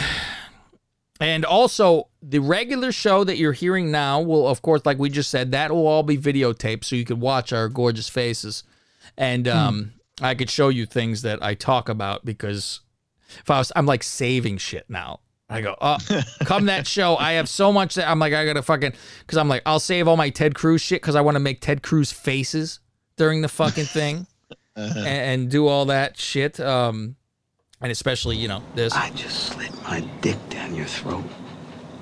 and 1.20 1.44
also 1.44 2.08
the 2.22 2.40
regular 2.40 2.92
show 2.92 3.24
that 3.24 3.36
you're 3.36 3.52
hearing 3.52 3.90
now 3.90 4.20
will, 4.20 4.46
of 4.48 4.62
course, 4.62 4.82
like 4.84 4.98
we 4.98 5.10
just 5.10 5.30
said, 5.30 5.52
that 5.52 5.70
will 5.70 5.86
all 5.86 6.02
be 6.02 6.18
videotaped, 6.18 6.84
so 6.84 6.96
you 6.96 7.04
can 7.04 7.20
watch 7.20 7.52
our 7.52 7.68
gorgeous 7.68 8.08
faces, 8.08 8.64
and 9.16 9.46
um, 9.48 9.92
I 10.20 10.34
could 10.34 10.50
show 10.50 10.68
you 10.68 10.86
things 10.86 11.22
that 11.22 11.42
I 11.42 11.54
talk 11.54 11.88
about 11.88 12.24
because 12.24 12.80
if 13.38 13.50
I 13.50 13.58
was, 13.58 13.72
I'm 13.74 13.86
like 13.86 14.02
saving 14.02 14.58
shit 14.58 14.88
now. 14.88 15.20
I 15.48 15.60
go, 15.60 15.76
oh, 15.80 15.98
come 16.44 16.66
that 16.66 16.86
show. 16.86 17.16
I 17.16 17.32
have 17.32 17.48
so 17.48 17.72
much 17.72 17.94
that 17.96 18.08
I'm 18.08 18.18
like, 18.18 18.32
I 18.32 18.44
gotta 18.44 18.62
fucking, 18.62 18.92
because 19.20 19.38
I'm 19.38 19.48
like, 19.48 19.62
I'll 19.66 19.80
save 19.80 20.08
all 20.08 20.16
my 20.16 20.30
Ted 20.30 20.54
Cruz 20.54 20.80
shit 20.80 21.02
because 21.02 21.14
I 21.14 21.20
want 21.20 21.36
to 21.36 21.40
make 21.40 21.60
Ted 21.60 21.82
Cruz 21.82 22.12
faces 22.12 22.80
during 23.16 23.42
the 23.42 23.48
fucking 23.48 23.84
thing 23.84 24.26
and, 24.76 25.06
and 25.06 25.50
do 25.50 25.66
all 25.66 25.86
that 25.86 26.18
shit. 26.18 26.58
Um, 26.60 27.16
and 27.80 27.92
especially, 27.92 28.36
you 28.36 28.48
know, 28.48 28.62
this. 28.74 28.94
I 28.94 29.10
just 29.10 29.52
slid 29.52 29.72
my 29.82 30.00
dick 30.22 30.38
down 30.48 30.74
your 30.74 30.86
throat, 30.86 31.24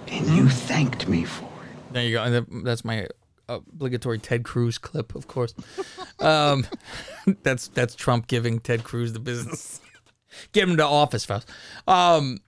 and 0.08 0.26
you 0.28 0.48
thanked 0.48 1.08
me 1.08 1.24
for 1.24 1.44
it. 1.44 1.92
There 1.92 2.04
you 2.04 2.12
go. 2.12 2.22
And 2.22 2.64
that's 2.64 2.84
my 2.84 3.08
obligatory 3.48 4.18
Ted 4.18 4.44
Cruz 4.44 4.78
clip, 4.78 5.14
of 5.14 5.26
course. 5.26 5.54
Um, 6.20 6.66
that's 7.42 7.68
that's 7.68 7.94
Trump 7.94 8.28
giving 8.28 8.60
Ted 8.60 8.84
Cruz 8.84 9.12
the 9.12 9.18
business. 9.18 9.80
Get 10.52 10.68
him 10.68 10.76
to 10.76 10.84
office 10.84 11.24
fast. 11.24 11.48
Um, 11.86 12.38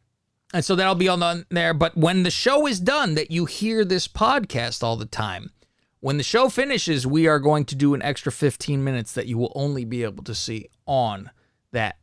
and 0.55 0.65
so 0.65 0.77
that'll 0.77 0.95
be 0.95 1.09
on 1.09 1.19
the, 1.19 1.45
there. 1.51 1.75
But 1.75 1.97
when 1.97 2.23
the 2.23 2.31
show 2.31 2.67
is 2.69 2.79
done, 2.79 3.17
that 3.17 3.33
you 3.33 3.45
hear 3.45 3.85
this 3.85 4.07
podcast 4.07 4.85
all 4.85 4.97
the 4.97 5.05
time. 5.05 5.51
When 5.99 6.17
the 6.17 6.23
show 6.23 6.49
finishes, 6.49 7.05
we 7.07 7.27
are 7.27 7.41
going 7.41 7.65
to 7.65 7.75
do 7.75 7.93
an 7.93 8.03
extra 8.03 8.31
15 8.31 8.85
minutes 8.85 9.13
that 9.15 9.27
you 9.27 9.37
will 9.37 9.53
only 9.57 9.85
be 9.85 10.05
able 10.05 10.23
to 10.23 10.35
see 10.35 10.69
on 10.87 11.31
that 11.73 11.97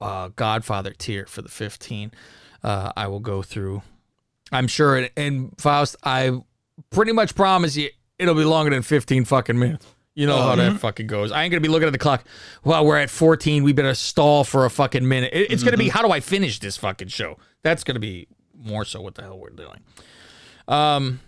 uh, 0.00 0.30
Godfather 0.34 0.90
tier 0.90 1.26
for 1.26 1.42
the 1.42 1.48
15. 1.48 2.10
Uh, 2.64 2.92
I 2.96 3.06
will 3.06 3.20
go 3.20 3.40
through. 3.40 3.82
I'm 4.50 4.66
sure, 4.66 5.08
and 5.16 5.54
Faust, 5.58 5.94
I 6.02 6.40
pretty 6.90 7.12
much 7.12 7.36
promise 7.36 7.76
you 7.76 7.90
it'll 8.18 8.34
be 8.34 8.44
longer 8.44 8.70
than 8.70 8.82
15 8.82 9.26
fucking 9.26 9.58
minutes. 9.58 9.86
You 10.14 10.26
know 10.26 10.36
how 10.42 10.54
that 10.56 10.78
fucking 10.78 11.06
goes. 11.06 11.32
I 11.32 11.42
ain't 11.42 11.50
gonna 11.52 11.60
be 11.62 11.68
looking 11.68 11.86
at 11.86 11.92
the 11.92 11.98
clock. 11.98 12.24
Well, 12.64 12.84
we're 12.84 12.98
at 12.98 13.08
14. 13.10 13.62
We 13.62 13.72
better 13.72 13.94
stall 13.94 14.44
for 14.44 14.64
a 14.66 14.70
fucking 14.70 15.06
minute. 15.08 15.30
It- 15.32 15.50
it's 15.50 15.62
gonna 15.62 15.76
be 15.78 15.88
how 15.88 16.02
do 16.02 16.10
I 16.10 16.20
finish 16.20 16.58
this 16.58 16.76
fucking 16.76 17.08
show? 17.08 17.38
That's 17.62 17.82
gonna 17.84 17.98
be 18.00 18.28
more 18.54 18.84
so 18.84 19.00
what 19.00 19.14
the 19.14 19.22
hell 19.22 19.38
we're 19.38 19.50
doing. 19.50 19.80
Um, 20.68 21.20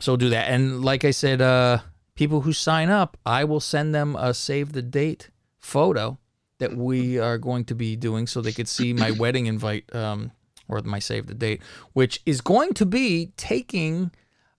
so 0.00 0.16
do 0.16 0.28
that. 0.30 0.50
And 0.50 0.84
like 0.84 1.04
I 1.04 1.10
said, 1.10 1.40
uh, 1.40 1.78
people 2.14 2.42
who 2.42 2.52
sign 2.52 2.90
up, 2.90 3.16
I 3.24 3.44
will 3.44 3.60
send 3.60 3.94
them 3.94 4.16
a 4.16 4.34
save 4.34 4.72
the 4.72 4.82
date 4.82 5.30
photo 5.58 6.18
that 6.58 6.76
we 6.76 7.18
are 7.18 7.38
going 7.38 7.64
to 7.66 7.74
be 7.74 7.96
doing 7.96 8.26
so 8.26 8.40
they 8.40 8.52
could 8.52 8.68
see 8.68 8.92
my 8.92 9.10
wedding 9.10 9.46
invite 9.46 9.94
um, 9.94 10.32
or 10.68 10.80
my 10.82 10.98
save 10.98 11.26
the 11.26 11.34
date, 11.34 11.62
which 11.92 12.20
is 12.26 12.40
going 12.40 12.72
to 12.74 12.86
be 12.86 13.32
taking 13.36 14.10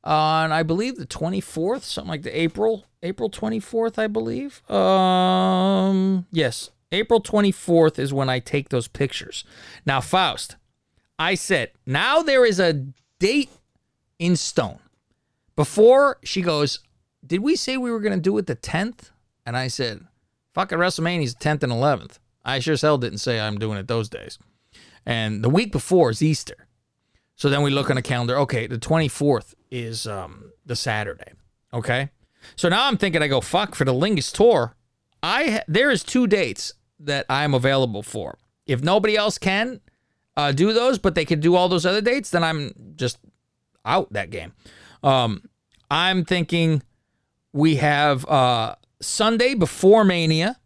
on, 0.07 0.51
I 0.51 0.63
believe, 0.63 0.95
the 0.95 1.05
24th, 1.05 1.81
something 1.81 2.09
like 2.09 2.23
the 2.23 2.39
April, 2.39 2.85
April 3.03 3.29
24th, 3.29 3.99
I 3.99 4.07
believe. 4.07 4.67
Um, 4.71 6.25
yes, 6.31 6.71
April 6.91 7.21
24th 7.21 7.99
is 7.99 8.13
when 8.13 8.29
I 8.29 8.39
take 8.39 8.69
those 8.69 8.87
pictures. 8.87 9.43
Now, 9.85 9.99
Faust, 9.99 10.55
I 11.19 11.35
said, 11.35 11.71
now 11.85 12.21
there 12.21 12.45
is 12.45 12.59
a 12.59 12.85
date 13.19 13.49
in 14.17 14.35
stone. 14.35 14.79
Before 15.55 16.17
she 16.23 16.41
goes, 16.41 16.79
did 17.25 17.41
we 17.41 17.55
say 17.55 17.75
we 17.75 17.91
were 17.91 17.99
going 17.99 18.15
to 18.15 18.21
do 18.21 18.37
it 18.37 18.47
the 18.47 18.55
10th? 18.55 19.11
And 19.45 19.57
I 19.57 19.67
said, 19.67 20.01
fucking 20.53 20.77
WrestleMania's 20.77 21.35
10th 21.35 21.63
and 21.63 21.73
11th. 21.73 22.19
I 22.45 22.59
sure 22.59 22.73
as 22.73 22.81
hell 22.81 22.97
didn't 22.97 23.17
say 23.17 23.39
I'm 23.39 23.57
doing 23.57 23.77
it 23.77 23.87
those 23.87 24.07
days. 24.07 24.39
And 25.05 25.43
the 25.43 25.49
week 25.49 25.71
before 25.71 26.11
is 26.11 26.21
Easter. 26.21 26.66
So 27.37 27.49
then 27.49 27.61
we 27.61 27.69
look 27.69 27.89
on 27.89 27.95
the 27.95 28.01
calendar. 28.01 28.37
Okay, 28.39 28.67
the 28.67 28.79
24th 28.79 29.53
is 29.71 30.07
um, 30.07 30.51
the 30.65 30.75
Saturday. 30.75 31.33
Okay. 31.73 32.09
So 32.55 32.67
now 32.67 32.87
I'm 32.87 32.97
thinking, 32.97 33.21
I 33.21 33.27
go, 33.27 33.41
fuck, 33.41 33.75
for 33.75 33.85
the 33.85 33.93
Lingus 33.93 34.33
tour, 34.33 34.75
I 35.21 35.49
ha- 35.49 35.63
there 35.67 35.91
is 35.91 36.03
two 36.03 36.27
dates 36.27 36.73
that 36.99 37.25
I'm 37.29 37.53
available 37.53 38.01
for. 38.01 38.39
If 38.65 38.81
nobody 38.81 39.15
else 39.15 39.37
can 39.37 39.81
uh, 40.35 40.51
do 40.51 40.73
those, 40.73 40.97
but 40.97 41.13
they 41.13 41.25
can 41.25 41.39
do 41.39 41.55
all 41.55 41.69
those 41.69 41.85
other 41.85 42.01
dates, 42.01 42.31
then 42.31 42.43
I'm 42.43 42.73
just 42.95 43.19
out 43.85 44.11
that 44.13 44.31
game. 44.31 44.53
Um, 45.03 45.43
I'm 45.91 46.25
thinking 46.25 46.81
we 47.53 47.75
have 47.75 48.25
uh, 48.25 48.75
Sunday 48.99 49.53
before 49.53 50.03
Mania, 50.03 50.57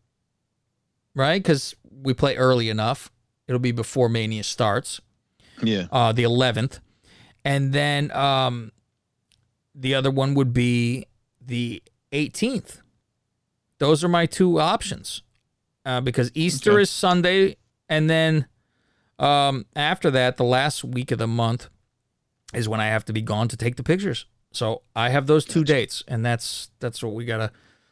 right? 1.15 1.41
Because 1.41 1.75
we 1.89 2.13
play 2.13 2.37
early 2.37 2.69
enough. 2.69 3.11
It'll 3.47 3.59
be 3.59 3.73
before 3.73 4.07
Mania 4.07 4.43
starts. 4.43 5.01
Yeah. 5.63 5.87
Uh, 5.91 6.11
the 6.11 6.23
11th. 6.23 6.79
And 7.43 7.73
then 7.73 8.11
um, 8.11 8.71
the 9.73 9.95
other 9.95 10.11
one 10.11 10.33
would 10.35 10.53
be 10.53 11.07
the 11.39 11.81
18th. 12.11 12.81
Those 13.79 14.03
are 14.03 14.07
my 14.09 14.25
two 14.27 14.59
options 14.59 15.23
uh, 15.85 16.01
because 16.01 16.31
Easter 16.35 16.73
Okay. 16.73 16.81
is 16.83 16.89
Sunday. 16.89 17.55
And 17.89 18.09
then 18.09 18.45
um, 19.17 19.65
after 19.75 20.11
that, 20.11 20.37
the 20.37 20.43
last 20.43 20.83
week 20.83 21.11
of 21.11 21.17
the 21.17 21.27
month 21.27 21.69
is 22.53 22.67
when 22.69 22.79
I 22.79 22.87
have 22.87 23.05
to 23.05 23.13
be 23.13 23.21
gone 23.21 23.47
to 23.47 23.57
take 23.57 23.75
the 23.75 23.83
pictures. 23.83 24.25
So 24.51 24.81
I 24.95 25.09
have 25.09 25.27
those 25.27 25.45
two 25.45 25.63
dates, 25.63 26.03
and 26.09 26.25
that's 26.25 26.71
that's 26.79 27.01
what 27.01 27.13
we 27.13 27.23
gotta 27.23 27.51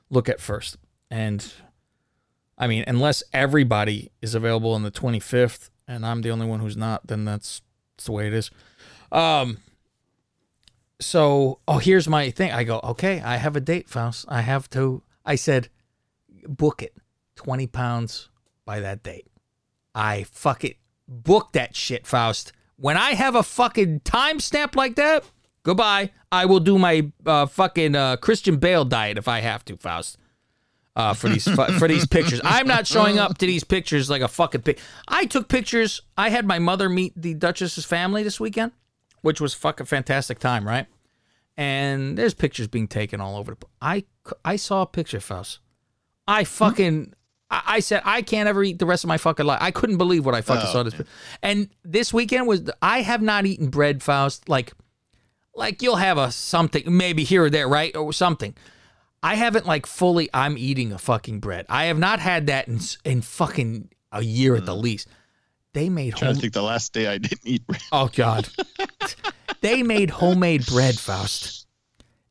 look 0.09 0.27
at 0.27 0.41
first. 0.41 0.75
And 1.09 1.53
I 2.57 2.67
mean, 2.67 2.83
unless 2.85 3.23
everybody 3.31 4.11
is 4.21 4.35
available 4.35 4.73
on 4.73 4.83
the 4.83 4.91
25th, 4.91 5.69
and 5.89 6.05
I'm 6.05 6.21
the 6.21 6.31
only 6.31 6.45
one 6.45 6.61
who's 6.61 6.77
not, 6.77 7.05
then 7.07 7.25
that's, 7.25 7.61
that's 7.97 8.05
the 8.05 8.13
way 8.13 8.27
it 8.27 8.33
is. 8.33 8.49
Um. 9.11 9.57
So, 11.01 11.59
oh, 11.65 11.77
here's 11.77 12.09
my 12.09 12.29
thing. 12.29 12.51
I 12.51 12.65
go, 12.65 12.81
okay, 12.83 13.21
I 13.21 13.37
have 13.37 13.55
a 13.55 13.61
date, 13.61 13.89
Faust. 13.89 14.25
I 14.27 14.41
have 14.41 14.69
to. 14.71 15.01
I 15.25 15.35
said, 15.35 15.69
book 16.45 16.83
it, 16.83 16.93
20 17.37 17.67
pounds 17.67 18.29
by 18.65 18.81
that 18.81 19.01
date. 19.01 19.27
I 19.95 20.23
fuck 20.23 20.65
it, 20.65 20.75
book 21.07 21.53
that 21.53 21.75
shit, 21.75 22.05
Faust. 22.05 22.51
When 22.75 22.97
I 22.97 23.11
have 23.11 23.35
a 23.35 23.43
fucking 23.43 24.01
timestamp 24.01 24.75
like 24.75 24.95
that, 24.95 25.23
goodbye. 25.63 26.11
I 26.31 26.45
will 26.45 26.59
do 26.59 26.77
my 26.77 27.11
uh, 27.25 27.45
fucking 27.45 27.95
uh, 27.95 28.17
Christian 28.17 28.57
Bale 28.57 28.85
diet 28.85 29.17
if 29.17 29.27
I 29.27 29.39
have 29.39 29.63
to, 29.65 29.77
Faust. 29.77 30.17
Uh, 30.99 31.13
for 31.13 31.29
these 31.29 31.47
for 31.47 31.87
these 31.87 32.05
pictures, 32.05 32.41
I'm 32.43 32.67
not 32.67 32.85
showing 32.85 33.19
up 33.19 33.37
to 33.37 33.45
these 33.45 33.63
pictures 33.63 34.09
like 34.09 34.21
a 34.21 34.27
fucking 34.27 34.63
pic. 34.63 34.79
I 35.07 35.23
took 35.27 35.47
pictures. 35.47 36.01
I 36.17 36.29
had 36.29 36.45
my 36.45 36.59
mother 36.59 36.89
meet 36.89 37.13
the 37.15 37.33
Duchess's 37.35 37.85
family 37.85 38.21
this 38.21 38.37
weekend, 38.37 38.73
which 39.21 39.39
was 39.39 39.53
fucking 39.53 39.85
fantastic 39.85 40.39
time, 40.39 40.67
right? 40.67 40.87
And 41.55 42.17
there's 42.17 42.33
pictures 42.33 42.67
being 42.67 42.89
taken 42.89 43.21
all 43.21 43.37
over 43.37 43.55
the. 43.55 43.65
I 43.81 44.03
I 44.43 44.57
saw 44.57 44.81
a 44.81 44.85
picture, 44.85 45.21
Faust. 45.21 45.59
I 46.27 46.43
fucking. 46.43 47.13
I 47.49 47.61
I 47.65 47.79
said 47.79 48.01
I 48.03 48.21
can't 48.21 48.49
ever 48.49 48.61
eat 48.61 48.79
the 48.79 48.85
rest 48.85 49.05
of 49.05 49.07
my 49.07 49.17
fucking 49.17 49.45
life. 49.45 49.59
I 49.61 49.71
couldn't 49.71 49.99
believe 49.99 50.25
what 50.25 50.35
I 50.35 50.41
fucking 50.41 50.67
Oh, 50.67 50.73
saw 50.73 50.83
this. 50.83 50.95
And 51.41 51.69
this 51.85 52.13
weekend 52.13 52.45
was 52.45 52.69
I 52.81 53.03
have 53.03 53.21
not 53.21 53.45
eaten 53.45 53.69
bread, 53.69 54.03
Faust. 54.03 54.49
Like, 54.49 54.73
like 55.55 55.81
you'll 55.81 55.95
have 55.95 56.17
a 56.17 56.29
something 56.29 56.83
maybe 56.97 57.23
here 57.23 57.45
or 57.45 57.49
there, 57.49 57.69
right, 57.69 57.95
or 57.95 58.11
something. 58.11 58.53
I 59.21 59.35
haven't 59.35 59.65
like 59.65 59.85
fully. 59.85 60.29
I'm 60.33 60.57
eating 60.57 60.91
a 60.91 60.97
fucking 60.97 61.39
bread. 61.39 61.65
I 61.69 61.85
have 61.85 61.99
not 61.99 62.19
had 62.19 62.47
that 62.47 62.67
in 62.67 62.79
in 63.03 63.21
fucking 63.21 63.89
a 64.11 64.23
year 64.23 64.55
at 64.55 64.65
the 64.65 64.75
mm. 64.75 64.81
least. 64.81 65.07
They 65.73 65.89
made 65.89 66.13
home. 66.13 66.33
to 66.33 66.39
think 66.39 66.53
the 66.53 66.63
last 66.63 66.93
day 66.93 67.07
I 67.07 67.17
didn't 67.17 67.41
eat 67.43 67.65
bread. 67.67 67.81
Oh 67.91 68.09
God. 68.13 68.49
they 69.61 69.83
made 69.83 70.09
homemade 70.09 70.65
bread, 70.65 70.97
Faust. 70.97 71.67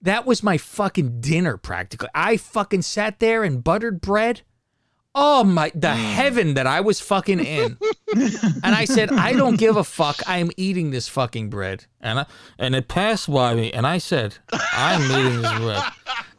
That 0.02 0.26
was 0.26 0.42
my 0.42 0.58
fucking 0.58 1.20
dinner 1.20 1.56
practically. 1.56 2.08
I 2.14 2.36
fucking 2.36 2.82
sat 2.82 3.20
there 3.20 3.44
and 3.44 3.62
buttered 3.62 4.00
bread. 4.00 4.42
Oh 5.14 5.42
my 5.42 5.70
the 5.74 5.88
mm. 5.88 5.96
heaven 5.96 6.54
that 6.54 6.66
I 6.66 6.80
was 6.80 7.00
fucking 7.00 7.40
in. 7.40 7.78
and 8.14 8.74
I 8.74 8.84
said, 8.84 9.12
I 9.12 9.32
don't 9.32 9.58
give 9.58 9.76
a 9.76 9.84
fuck. 9.84 10.20
I'm 10.26 10.50
eating 10.56 10.90
this 10.90 11.08
fucking 11.08 11.50
bread. 11.50 11.86
And 12.00 12.20
I, 12.20 12.26
and 12.58 12.74
it 12.74 12.88
passed 12.88 13.30
by 13.30 13.54
me 13.54 13.72
and 13.72 13.86
I 13.86 13.98
said, 13.98 14.36
I'm 14.52 15.02
eating 15.10 15.42
this 15.42 15.58
bread. 15.58 15.82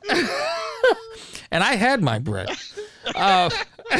and 1.51 1.63
I 1.63 1.75
had 1.75 2.01
my 2.01 2.19
bread. 2.19 2.49
Uh, 3.15 3.49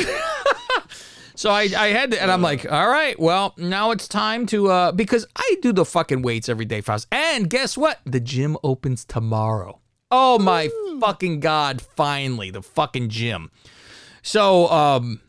so 1.36 1.50
I, 1.50 1.70
I 1.78 1.88
had 1.88 2.12
to, 2.12 2.22
and 2.22 2.32
I'm 2.32 2.42
like, 2.42 2.70
all 2.72 2.90
right, 2.90 3.20
well, 3.20 3.54
now 3.58 3.92
it's 3.92 4.08
time 4.08 4.46
to, 4.48 4.70
uh, 4.70 4.92
because 4.92 5.26
I 5.36 5.56
do 5.62 5.74
the 5.74 5.86
fucking 5.86 6.22
weights 6.22 6.50
every 6.50 6.66
day, 6.66 6.82
Faust. 6.82 7.08
And 7.12 7.50
guess 7.50 7.78
what? 7.78 8.00
The 8.06 8.20
gym 8.20 8.58
opens 8.64 9.06
tomorrow. 9.06 9.80
Oh 10.12 10.40
my 10.40 10.70
fucking 11.00 11.40
God, 11.40 11.82
finally, 11.82 12.50
the 12.50 12.64
fucking 12.64 13.10
gym. 13.10 13.52
So, 14.24 14.68
um, 14.70 15.22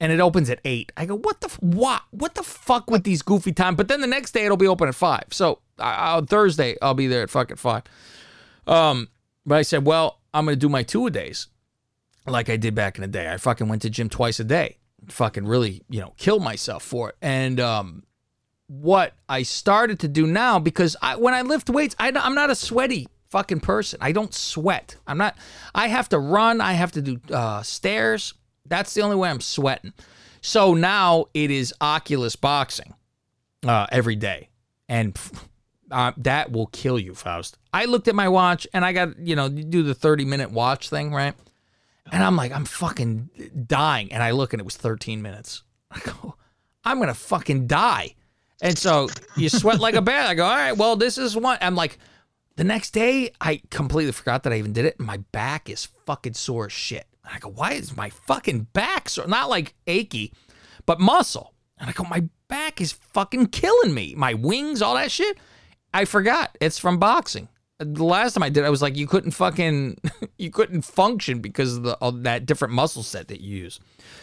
and 0.00 0.12
it 0.12 0.20
opens 0.20 0.50
at 0.50 0.60
eight. 0.64 0.92
I 0.96 1.06
go, 1.06 1.16
what 1.16 1.40
the 1.40 1.48
what? 1.60 2.02
What 2.10 2.34
the 2.34 2.42
fuck 2.42 2.90
with 2.90 3.04
these 3.04 3.22
goofy 3.22 3.52
time? 3.52 3.74
But 3.74 3.88
then 3.88 4.00
the 4.00 4.06
next 4.06 4.32
day 4.32 4.44
it'll 4.44 4.56
be 4.56 4.66
open 4.66 4.88
at 4.88 4.94
five. 4.94 5.24
So 5.30 5.60
uh, 5.78 6.16
on 6.16 6.26
Thursday 6.26 6.76
I'll 6.82 6.92
be 6.92 7.06
there 7.06 7.22
at 7.22 7.30
fucking 7.30 7.56
five. 7.56 7.84
Um, 8.66 9.08
but 9.44 9.58
I 9.58 9.62
said, 9.62 9.84
well, 9.84 10.20
I'm 10.32 10.44
gonna 10.44 10.56
do 10.56 10.68
my 10.68 10.82
two 10.82 11.06
a 11.06 11.10
days, 11.10 11.48
like 12.26 12.48
I 12.48 12.56
did 12.56 12.74
back 12.74 12.96
in 12.96 13.02
the 13.02 13.08
day. 13.08 13.30
I 13.30 13.36
fucking 13.36 13.68
went 13.68 13.82
to 13.82 13.90
gym 13.90 14.08
twice 14.08 14.40
a 14.40 14.44
day. 14.44 14.78
Fucking 15.08 15.46
really, 15.46 15.82
you 15.88 16.00
know, 16.00 16.14
kill 16.16 16.38
myself 16.38 16.82
for 16.82 17.10
it. 17.10 17.16
And 17.20 17.58
um, 17.58 18.04
what 18.68 19.14
I 19.28 19.42
started 19.42 19.98
to 20.00 20.08
do 20.08 20.26
now 20.26 20.58
because 20.58 20.96
I 21.02 21.16
when 21.16 21.34
I 21.34 21.42
lift 21.42 21.68
weights, 21.68 21.94
I, 21.98 22.12
I'm 22.14 22.34
not 22.34 22.50
a 22.50 22.54
sweaty 22.54 23.08
fucking 23.30 23.60
person. 23.60 23.98
I 24.00 24.12
don't 24.12 24.32
sweat. 24.32 24.96
I'm 25.06 25.18
not. 25.18 25.36
I 25.74 25.88
have 25.88 26.08
to 26.10 26.18
run. 26.18 26.60
I 26.60 26.74
have 26.74 26.92
to 26.92 27.02
do 27.02 27.20
uh, 27.32 27.62
stairs. 27.62 28.34
That's 28.66 28.94
the 28.94 29.02
only 29.02 29.16
way 29.16 29.28
I'm 29.28 29.40
sweating. 29.40 29.92
So 30.40 30.74
now 30.74 31.26
it 31.34 31.50
is 31.50 31.74
Oculus 31.80 32.36
boxing 32.36 32.94
uh, 33.66 33.86
every 33.90 34.16
day, 34.16 34.50
and 34.88 35.14
pff, 35.14 35.44
uh, 35.92 36.12
that 36.16 36.50
will 36.50 36.66
kill 36.68 36.98
you, 36.98 37.14
Faust. 37.14 37.58
I 37.72 37.84
looked 37.84 38.08
at 38.08 38.14
my 38.14 38.28
watch 38.28 38.66
and 38.72 38.84
I 38.84 38.92
got 38.92 39.18
you 39.18 39.36
know 39.36 39.48
do 39.48 39.82
the 39.82 39.94
30 39.94 40.24
minute 40.24 40.50
watch 40.50 40.88
thing, 40.88 41.12
right? 41.12 41.34
And 42.10 42.22
I'm 42.22 42.36
like, 42.36 42.52
I'm 42.52 42.64
fucking 42.64 43.30
dying. 43.66 44.12
And 44.12 44.22
I 44.22 44.32
look 44.32 44.52
and 44.52 44.60
it 44.60 44.64
was 44.64 44.76
13 44.76 45.22
minutes. 45.22 45.62
I 45.90 46.00
go, 46.00 46.34
I'm 46.84 46.98
gonna 46.98 47.14
fucking 47.14 47.66
die. 47.68 48.16
And 48.60 48.78
so 48.78 49.08
you 49.36 49.48
sweat 49.48 49.80
like 49.80 49.94
a 49.94 50.02
bear. 50.02 50.22
I 50.22 50.34
go, 50.34 50.44
all 50.44 50.54
right, 50.54 50.76
well, 50.76 50.96
this 50.96 51.18
is 51.18 51.36
one. 51.36 51.58
I'm 51.60 51.74
like, 51.74 51.98
the 52.56 52.64
next 52.64 52.90
day, 52.90 53.32
I 53.40 53.62
completely 53.70 54.12
forgot 54.12 54.42
that 54.42 54.52
I 54.52 54.58
even 54.58 54.72
did 54.72 54.84
it. 54.84 55.00
My 55.00 55.18
back 55.32 55.70
is 55.70 55.88
fucking 56.06 56.34
sore 56.34 56.66
as 56.66 56.72
shit. 56.72 57.06
And 57.24 57.34
I 57.34 57.38
go, 57.38 57.48
why 57.48 57.72
is 57.72 57.96
my 57.96 58.10
fucking 58.10 58.68
back 58.72 59.08
sore? 59.08 59.26
Not 59.26 59.48
like 59.48 59.74
achy, 59.86 60.32
but 60.86 61.00
muscle. 61.00 61.54
And 61.78 61.88
I 61.88 61.92
go, 61.92 62.04
my 62.04 62.28
back 62.48 62.80
is 62.80 62.92
fucking 62.92 63.46
killing 63.46 63.94
me. 63.94 64.14
My 64.16 64.34
wings, 64.34 64.82
all 64.82 64.94
that 64.94 65.10
shit. 65.10 65.38
I 65.94 66.04
forgot. 66.04 66.56
It's 66.60 66.78
from 66.78 66.98
boxing. 66.98 67.48
The 67.78 68.04
last 68.04 68.34
time 68.34 68.42
I 68.42 68.48
did, 68.48 68.64
I 68.64 68.70
was 68.70 68.82
like, 68.82 68.96
you 68.96 69.06
couldn't 69.06 69.32
fucking, 69.32 69.98
you 70.38 70.50
couldn't 70.50 70.82
function 70.82 71.40
because 71.40 71.76
of, 71.76 71.82
the, 71.82 71.98
of 72.00 72.22
that 72.22 72.46
different 72.46 72.74
muscle 72.74 73.02
set 73.02 73.28
that 73.28 73.40
you 73.40 73.56
use. 73.56 73.80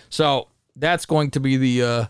So 0.09 0.47
that's 0.75 1.05
going 1.05 1.31
to 1.31 1.39
be 1.39 1.57
the 1.57 1.83
uh, 1.83 2.05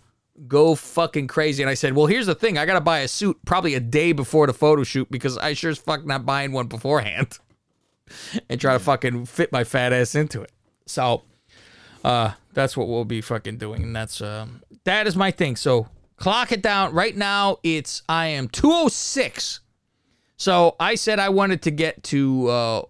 go 0.47 0.75
fucking 0.75 1.27
crazy. 1.27 1.63
And 1.63 1.69
I 1.69 1.73
said, 1.73 1.93
well, 1.93 2.05
here's 2.05 2.27
the 2.27 2.35
thing. 2.35 2.57
I 2.57 2.65
got 2.65 2.75
to 2.75 2.81
buy 2.81 2.99
a 2.99 3.07
suit 3.07 3.37
probably 3.45 3.73
a 3.75 3.79
day 3.79 4.11
before 4.11 4.47
the 4.47 4.53
photo 4.53 4.83
shoot 4.83 5.09
because 5.09 5.37
I 5.37 5.53
sure 5.53 5.71
as 5.71 5.77
fuck 5.77 6.05
not 6.05 6.25
buying 6.25 6.51
one 6.51 6.67
beforehand 6.67 7.39
and 8.49 8.61
try 8.61 8.73
to 8.73 8.79
fucking 8.79 9.25
fit 9.25 9.51
my 9.51 9.63
fat 9.63 9.91
ass 9.91 10.15
into 10.15 10.41
it. 10.41 10.51
So 10.85 11.23
uh, 12.03 12.33
that's 12.53 12.77
what 12.77 12.87
we'll 12.87 13.05
be 13.05 13.21
fucking 13.21 13.57
doing. 13.57 13.83
And 13.83 13.95
that's, 13.95 14.21
um, 14.21 14.61
that 14.83 15.07
is 15.07 15.15
my 15.15 15.31
thing. 15.31 15.55
So 15.55 15.87
clock 16.19 16.51
it 16.51 16.61
down. 16.61 16.93
Right 16.93 17.15
now, 17.15 17.57
it's, 17.63 18.03
I 18.07 18.27
am 18.27 18.47
206. 18.49 19.61
So 20.37 20.75
I 20.79 20.95
said 20.95 21.19
I 21.19 21.29
wanted 21.29 21.61
to 21.63 21.71
get 21.71 22.03
to, 22.03 22.47
uh, 22.47 22.81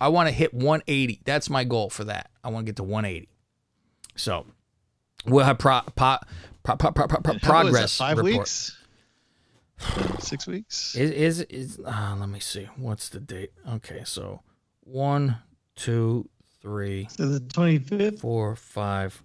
I 0.00 0.08
want 0.08 0.28
to 0.28 0.32
hit 0.34 0.52
180. 0.52 1.20
That's 1.24 1.48
my 1.48 1.64
goal 1.64 1.90
for 1.90 2.04
that. 2.04 2.30
I 2.42 2.50
want 2.50 2.66
to 2.66 2.70
get 2.72 2.76
to 2.76 2.82
180. 2.82 3.28
So 4.16 4.46
we'll 5.26 5.44
have 5.44 5.58
pro, 5.58 5.80
pro, 5.94 6.18
pro, 6.64 6.86
progress 7.38 7.96
five 7.96 8.18
report. 8.18 8.38
weeks? 8.38 8.76
Six 10.18 10.46
weeks? 10.46 10.94
Is 10.94 11.10
is 11.10 11.40
is? 11.42 11.80
Uh, 11.84 12.16
let 12.18 12.28
me 12.28 12.40
see. 12.40 12.68
What's 12.76 13.08
the 13.08 13.20
date? 13.20 13.52
Okay, 13.68 14.02
so 14.04 14.42
one, 14.84 15.38
two, 15.76 16.28
three, 16.60 17.08
So 17.10 17.26
the 17.26 17.40
25th. 17.40 18.20
four, 18.20 18.54
five. 18.54 19.22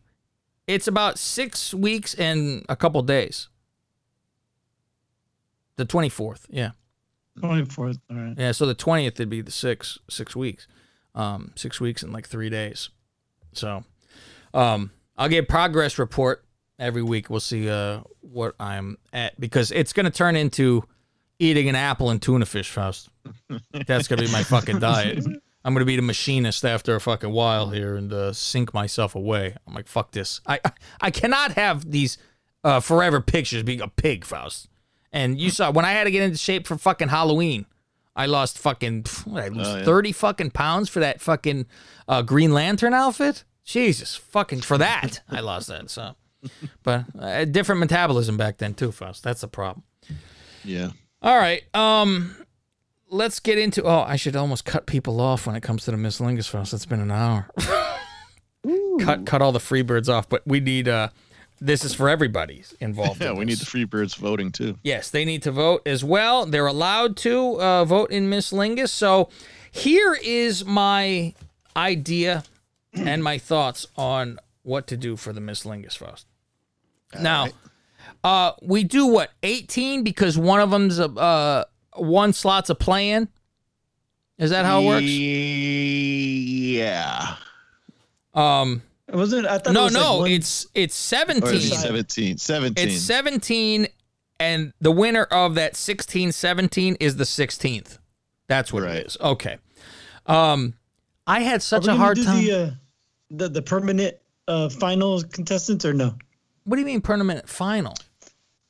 It's 0.67 0.87
about 0.87 1.17
six 1.17 1.73
weeks 1.73 2.13
and 2.13 2.65
a 2.69 2.75
couple 2.75 3.01
days. 3.01 3.47
The 5.77 5.85
twenty 5.85 6.09
fourth, 6.09 6.45
yeah, 6.49 6.71
24th. 7.39 7.99
All 8.09 8.17
right. 8.17 8.33
yeah. 8.37 8.51
So 8.51 8.65
the 8.65 8.73
twentieth 8.73 9.17
would 9.19 9.29
be 9.29 9.41
the 9.41 9.51
six 9.51 9.97
six 10.09 10.35
weeks, 10.35 10.67
um, 11.15 11.53
six 11.55 11.79
weeks 11.79 12.03
and 12.03 12.11
like 12.11 12.27
three 12.27 12.49
days. 12.49 12.89
So, 13.53 13.83
um, 14.53 14.91
I'll 15.17 15.29
get 15.29 15.47
progress 15.47 15.97
report 15.99 16.43
every 16.79 17.03
week. 17.03 17.29
We'll 17.29 17.39
see 17.39 17.69
uh 17.69 18.01
what 18.21 18.55
I'm 18.59 18.97
at 19.13 19.39
because 19.39 19.71
it's 19.71 19.93
gonna 19.93 20.11
turn 20.11 20.35
into 20.35 20.83
eating 21.39 21.69
an 21.69 21.75
apple 21.75 22.09
and 22.09 22.21
tuna 22.21 22.45
fish 22.45 22.69
Faust. 22.71 23.09
That's 23.87 24.07
gonna 24.07 24.23
be 24.23 24.31
my 24.31 24.43
fucking 24.43 24.79
diet. 24.79 25.23
I'm 25.67 25.73
gonna 25.73 25.83
be 25.83 25.97
the 25.97 26.01
machinist 26.01 26.63
after 26.63 26.95
a 26.95 27.01
fucking 27.01 27.29
while 27.29 27.71
here 27.71 27.97
and 27.97 28.13
uh, 28.13 28.31
sink 28.31 28.73
myself 28.73 29.15
away. 29.15 29.53
I'm 29.67 29.73
like, 29.73 29.87
fuck 29.89 30.11
this. 30.11 30.39
I 30.47 30.61
I, 30.63 30.71
I 31.01 31.11
cannot 31.11 31.51
have 31.55 31.91
these 31.91 32.17
uh, 32.63 32.79
forever 32.79 33.19
pictures 33.19 33.63
being 33.63 33.81
a 33.81 33.89
pig, 33.89 34.23
Faust. 34.23 34.69
And 35.11 35.37
you 35.37 35.49
saw 35.49 35.69
when 35.69 35.83
I 35.83 35.91
had 35.91 36.05
to 36.05 36.11
get 36.11 36.23
into 36.23 36.37
shape 36.37 36.67
for 36.67 36.77
fucking 36.77 37.09
Halloween, 37.09 37.65
I 38.15 38.27
lost 38.27 38.57
fucking 38.57 39.07
what, 39.25 39.43
I 39.43 39.47
lose 39.49 39.67
Oh, 39.67 39.77
yeah. 39.79 39.83
thirty 39.83 40.13
fucking 40.13 40.51
pounds 40.51 40.87
for 40.87 41.01
that 41.01 41.19
fucking 41.19 41.65
uh, 42.07 42.21
Green 42.21 42.53
Lantern 42.53 42.93
outfit. 42.93 43.43
Jesus, 43.65 44.15
fucking 44.15 44.61
for 44.61 44.77
that 44.77 45.19
I 45.29 45.41
lost 45.41 45.67
that. 45.67 45.89
So, 45.89 46.15
but 46.83 47.03
uh, 47.19 47.43
different 47.43 47.79
metabolism 47.81 48.37
back 48.37 48.57
then 48.59 48.73
too, 48.73 48.93
Faust. 48.93 49.21
That's 49.21 49.41
the 49.41 49.49
problem. 49.49 49.83
Yeah. 50.63 50.91
All 51.21 51.35
right. 51.37 51.63
Um, 51.75 52.37
let's 53.09 53.39
get 53.39 53.57
into. 53.57 53.83
Oh, 53.83 54.03
I 54.07 54.15
should 54.15 54.35
almost 54.35 54.65
cut 54.65 54.85
people 54.85 55.19
off 55.19 55.47
when 55.47 55.55
it 55.55 55.61
comes 55.61 55.85
to 55.85 55.91
the 55.91 55.97
Miss 55.97 56.19
Lingus 56.19 56.47
Faust. 56.47 56.73
It's 56.73 56.85
been 56.85 56.99
an 56.99 57.11
hour. 57.11 57.49
cut 58.99 59.25
cut 59.25 59.41
all 59.41 59.51
the 59.51 59.59
free 59.59 59.81
birds 59.81 60.09
off, 60.09 60.27
but 60.29 60.43
we 60.45 60.59
need. 60.59 60.87
Uh, 60.87 61.09
this 61.59 61.83
is 61.83 61.93
for 61.93 62.07
everybody 62.07 62.63
involved. 62.79 63.21
Yeah, 63.21 63.31
in 63.31 63.37
we 63.37 63.45
need 63.45 63.57
the 63.57 63.65
free 63.65 63.85
birds 63.85 64.13
voting 64.13 64.51
too. 64.51 64.77
Yes, 64.83 65.09
they 65.09 65.25
need 65.25 65.41
to 65.43 65.51
vote 65.51 65.81
as 65.87 66.03
well. 66.03 66.45
They're 66.45 66.67
allowed 66.67 67.17
to 67.17 67.59
uh, 67.59 67.85
vote 67.85 68.11
in 68.11 68.29
Miss 68.29 68.51
Lingus. 68.51 68.89
So 68.89 69.29
here 69.71 70.17
is 70.23 70.65
my 70.65 71.33
idea 71.75 72.43
and 72.93 73.23
my 73.23 73.37
thoughts 73.37 73.87
on 73.95 74.39
what 74.61 74.85
to 74.87 74.97
do 74.97 75.15
for 75.15 75.33
the 75.33 75.41
Miss 75.41 75.63
Lingus 75.63 75.97
Faust. 75.97 76.27
now, 77.19 77.47
uh, 78.23 78.51
we 78.61 78.83
do 78.83 79.07
what 79.07 79.31
18 79.41 80.03
because 80.03 80.37
one 80.37 80.59
of 80.59 80.69
them's 80.69 80.99
a 80.99 81.05
uh, 81.05 81.63
one 81.97 82.33
slot's 82.33 82.69
a 82.69 82.75
play-in. 82.75 83.27
Is 84.37 84.51
that 84.51 84.65
how 84.65 84.81
it 84.81 84.85
works? 84.85 85.03
Yeah. 86.27 87.35
Um, 88.33 88.83
Wasn't 89.11 89.47
I 89.47 89.57
thought 89.57 89.71
it 89.71 89.73
no, 89.73 89.83
was 89.85 89.93
like 89.93 90.03
no, 90.03 90.17
one- 90.19 90.31
it's 90.31 90.67
it's 90.75 90.95
17. 90.95 91.43
Or 91.43 91.53
it 91.53 91.61
17? 91.61 92.37
17. 92.37 92.87
It's 92.87 93.01
17, 93.01 93.87
and 94.39 94.73
the 94.79 94.91
winner 94.91 95.23
of 95.23 95.55
that 95.55 95.75
16 95.75 96.31
17 96.31 96.97
is 96.99 97.15
the 97.15 97.23
16th. 97.23 97.97
That's 98.47 98.71
what 98.71 98.83
it 98.83 99.05
is. 99.07 99.17
Okay. 99.19 99.57
Um, 100.27 100.75
I 101.25 101.39
had 101.41 101.57
Are 101.57 101.59
such 101.61 101.81
we 101.83 101.85
a 101.85 101.91
gonna 101.93 101.99
hard 101.99 102.17
do 102.17 102.23
time. 102.23 102.45
The, 102.45 102.53
uh, 102.53 102.71
the 103.31 103.49
the 103.49 103.61
permanent 103.61 104.17
uh, 104.47 104.69
final 104.69 105.23
contestants 105.23 105.83
or 105.83 105.93
no? 105.93 106.15
what 106.65 106.75
do 106.75 106.81
you 106.81 106.85
mean 106.85 107.01
permanent 107.01 107.47
final? 107.49 107.95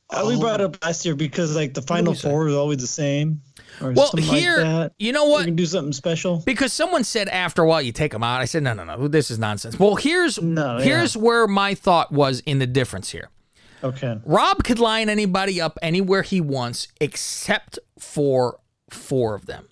Uh, 0.10 0.24
we 0.28 0.40
brought 0.40 0.62
it 0.62 0.64
up 0.64 0.84
last 0.84 1.06
year 1.06 1.16
because 1.16 1.56
like 1.56 1.74
the 1.74 1.82
final 1.82 2.14
four 2.14 2.48
is 2.48 2.56
always 2.56 2.78
the 2.78 2.88
same. 2.88 3.42
Or 3.82 3.92
Well, 3.92 4.10
here, 4.16 4.58
like 4.58 4.64
that. 4.66 4.92
you 4.98 5.12
know 5.12 5.26
what? 5.26 5.40
We 5.42 5.46
can 5.48 5.56
do 5.58 5.66
something 5.66 5.92
special. 5.94 6.42
Because 6.46 6.72
someone 6.72 7.04
said 7.04 7.28
after 7.28 7.62
a 7.62 7.68
while 7.68 7.82
you 7.82 7.92
take 7.92 8.14
them 8.14 8.24
out. 8.24 8.40
I 8.42 8.46
said 8.46 8.64
no, 8.64 8.74
no, 8.74 8.86
no. 8.86 9.08
This 9.10 9.30
is 9.30 9.38
nonsense. 9.38 9.78
Well, 9.78 9.96
here's 9.96 10.42
No, 10.42 10.78
here's 10.78 11.18
where 11.18 11.46
my 11.48 11.76
thought 11.76 12.12
was 12.12 12.40
in 12.46 12.60
the 12.60 12.68
difference 12.68 13.10
here. 13.12 13.30
Okay. 13.84 14.18
Rob 14.26 14.64
could 14.64 14.80
line 14.80 15.10
anybody 15.10 15.60
up 15.62 15.78
anywhere 15.82 16.22
he 16.24 16.42
wants 16.42 16.88
except 17.02 17.78
for 18.00 18.60
four 18.90 19.36
of 19.36 19.46
them. 19.46 19.68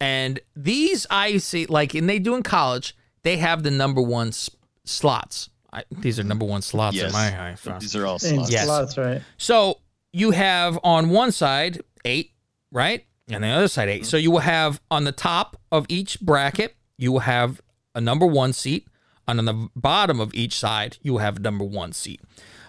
And 0.00 0.40
these 0.54 1.06
I 1.10 1.38
see, 1.38 1.66
like, 1.66 1.94
and 1.94 2.08
they 2.08 2.18
do 2.18 2.34
in 2.34 2.42
college, 2.42 2.94
they 3.24 3.38
have 3.38 3.62
the 3.62 3.70
number 3.70 4.00
one 4.00 4.28
s- 4.28 4.48
slots. 4.84 5.48
I, 5.72 5.84
these 5.90 6.18
are 6.18 6.24
number 6.24 6.44
one 6.46 6.62
slots 6.62 6.96
Yes. 6.96 7.06
in 7.08 7.12
my 7.12 7.50
eye. 7.50 7.54
Faust. 7.56 7.80
These 7.82 7.96
are 7.96 8.06
all 8.06 8.18
Same 8.18 8.36
slots. 8.36 8.50
Yes. 8.50 8.64
slots, 8.66 8.98
right? 8.98 9.22
So 9.36 9.80
you 10.12 10.30
have 10.30 10.78
on 10.84 11.10
one 11.10 11.32
side 11.32 11.80
eight, 12.04 12.32
right? 12.72 13.04
And 13.28 13.42
the 13.42 13.48
other 13.48 13.68
side 13.68 13.88
eight. 13.88 14.06
So 14.06 14.16
you 14.16 14.30
will 14.30 14.38
have 14.38 14.80
on 14.90 15.04
the 15.04 15.12
top 15.12 15.60
of 15.72 15.84
each 15.88 16.20
bracket, 16.20 16.76
you 16.96 17.10
will 17.12 17.20
have 17.20 17.60
a 17.94 18.00
number 18.00 18.24
one 18.26 18.52
seat. 18.52 18.86
And 19.28 19.40
on 19.40 19.44
the 19.44 19.68
bottom 19.74 20.20
of 20.20 20.32
each 20.34 20.56
side, 20.56 20.98
you 21.02 21.12
will 21.14 21.18
have 21.18 21.38
a 21.38 21.40
number 21.40 21.64
one 21.64 21.92
seat. 21.92 22.20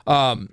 Um, 0.07 0.49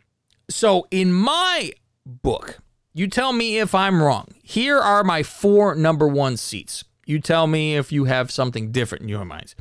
so 0.50 0.86
in 0.90 1.12
my 1.14 1.72
book, 2.04 2.58
you 2.92 3.08
tell 3.08 3.32
me 3.32 3.58
if 3.58 3.74
I'm 3.74 4.02
wrong. 4.02 4.28
Here 4.42 4.78
are 4.78 5.02
my 5.02 5.22
four 5.22 5.74
number 5.74 6.06
one 6.06 6.36
seats. 6.36 6.84
You 7.06 7.18
tell 7.20 7.46
me 7.46 7.76
if 7.76 7.90
you 7.90 8.04
have 8.04 8.30
something 8.30 8.70
different 8.70 9.02
in 9.02 9.08
your 9.08 9.24
minds. 9.24 9.54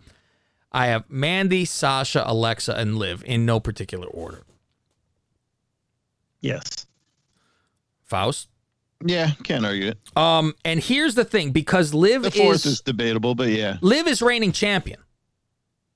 I 0.74 0.88
have 0.88 1.10
Mandy, 1.10 1.66
Sasha, 1.66 2.24
Alexa, 2.26 2.74
and 2.74 2.98
Liv 2.98 3.24
in 3.26 3.46
no 3.46 3.60
particular 3.60 4.08
order. 4.08 4.44
Yes. 6.42 6.88
Faust. 8.04 8.50
Yeah, 9.06 9.32
can't 9.44 9.66
argue 9.66 9.90
it. 9.90 10.18
Um, 10.18 10.54
and 10.64 10.80
here's 10.80 11.16
the 11.16 11.26
thing, 11.26 11.52
because 11.52 11.94
Liv 11.94 12.24
The 12.24 12.32
fourth 12.32 12.66
is, 12.66 12.66
is 12.66 12.82
debatable, 12.82 13.36
but 13.36 13.50
yeah. 13.50 13.78
Liv 13.82 14.08
is 14.08 14.22
reigning 14.22 14.52
champion. 14.52 15.00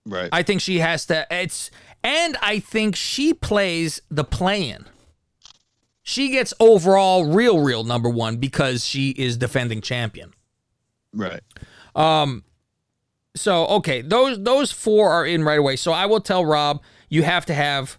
Right. 0.06 0.30
I 0.32 0.44
think 0.44 0.62
she 0.62 0.80
has 0.80 1.06
to. 1.08 1.26
It's 1.32 1.72
and 2.04 2.38
I 2.42 2.60
think 2.60 2.96
she 2.96 3.34
plays 3.34 4.02
the 4.10 4.24
play-in. 4.24 4.86
She 6.04 6.30
gets 6.30 6.54
overall 6.60 7.26
real, 7.26 7.60
real 7.60 7.84
number 7.84 8.10
one 8.10 8.38
because 8.38 8.86
she 8.86 9.10
is 9.10 9.36
defending 9.38 9.82
champion. 9.82 10.34
right. 11.14 11.42
Um, 11.96 12.44
so 13.40 13.66
okay, 13.68 14.02
those 14.02 14.42
those 14.44 14.72
four 14.72 15.10
are 15.12 15.26
in 15.26 15.44
right 15.44 15.60
away. 15.60 15.76
So 15.76 15.92
I 15.92 16.06
will 16.06 16.22
tell 16.22 16.46
Rob 16.46 16.82
you 17.10 17.24
have 17.24 17.46
to 17.48 17.54
have 17.54 17.98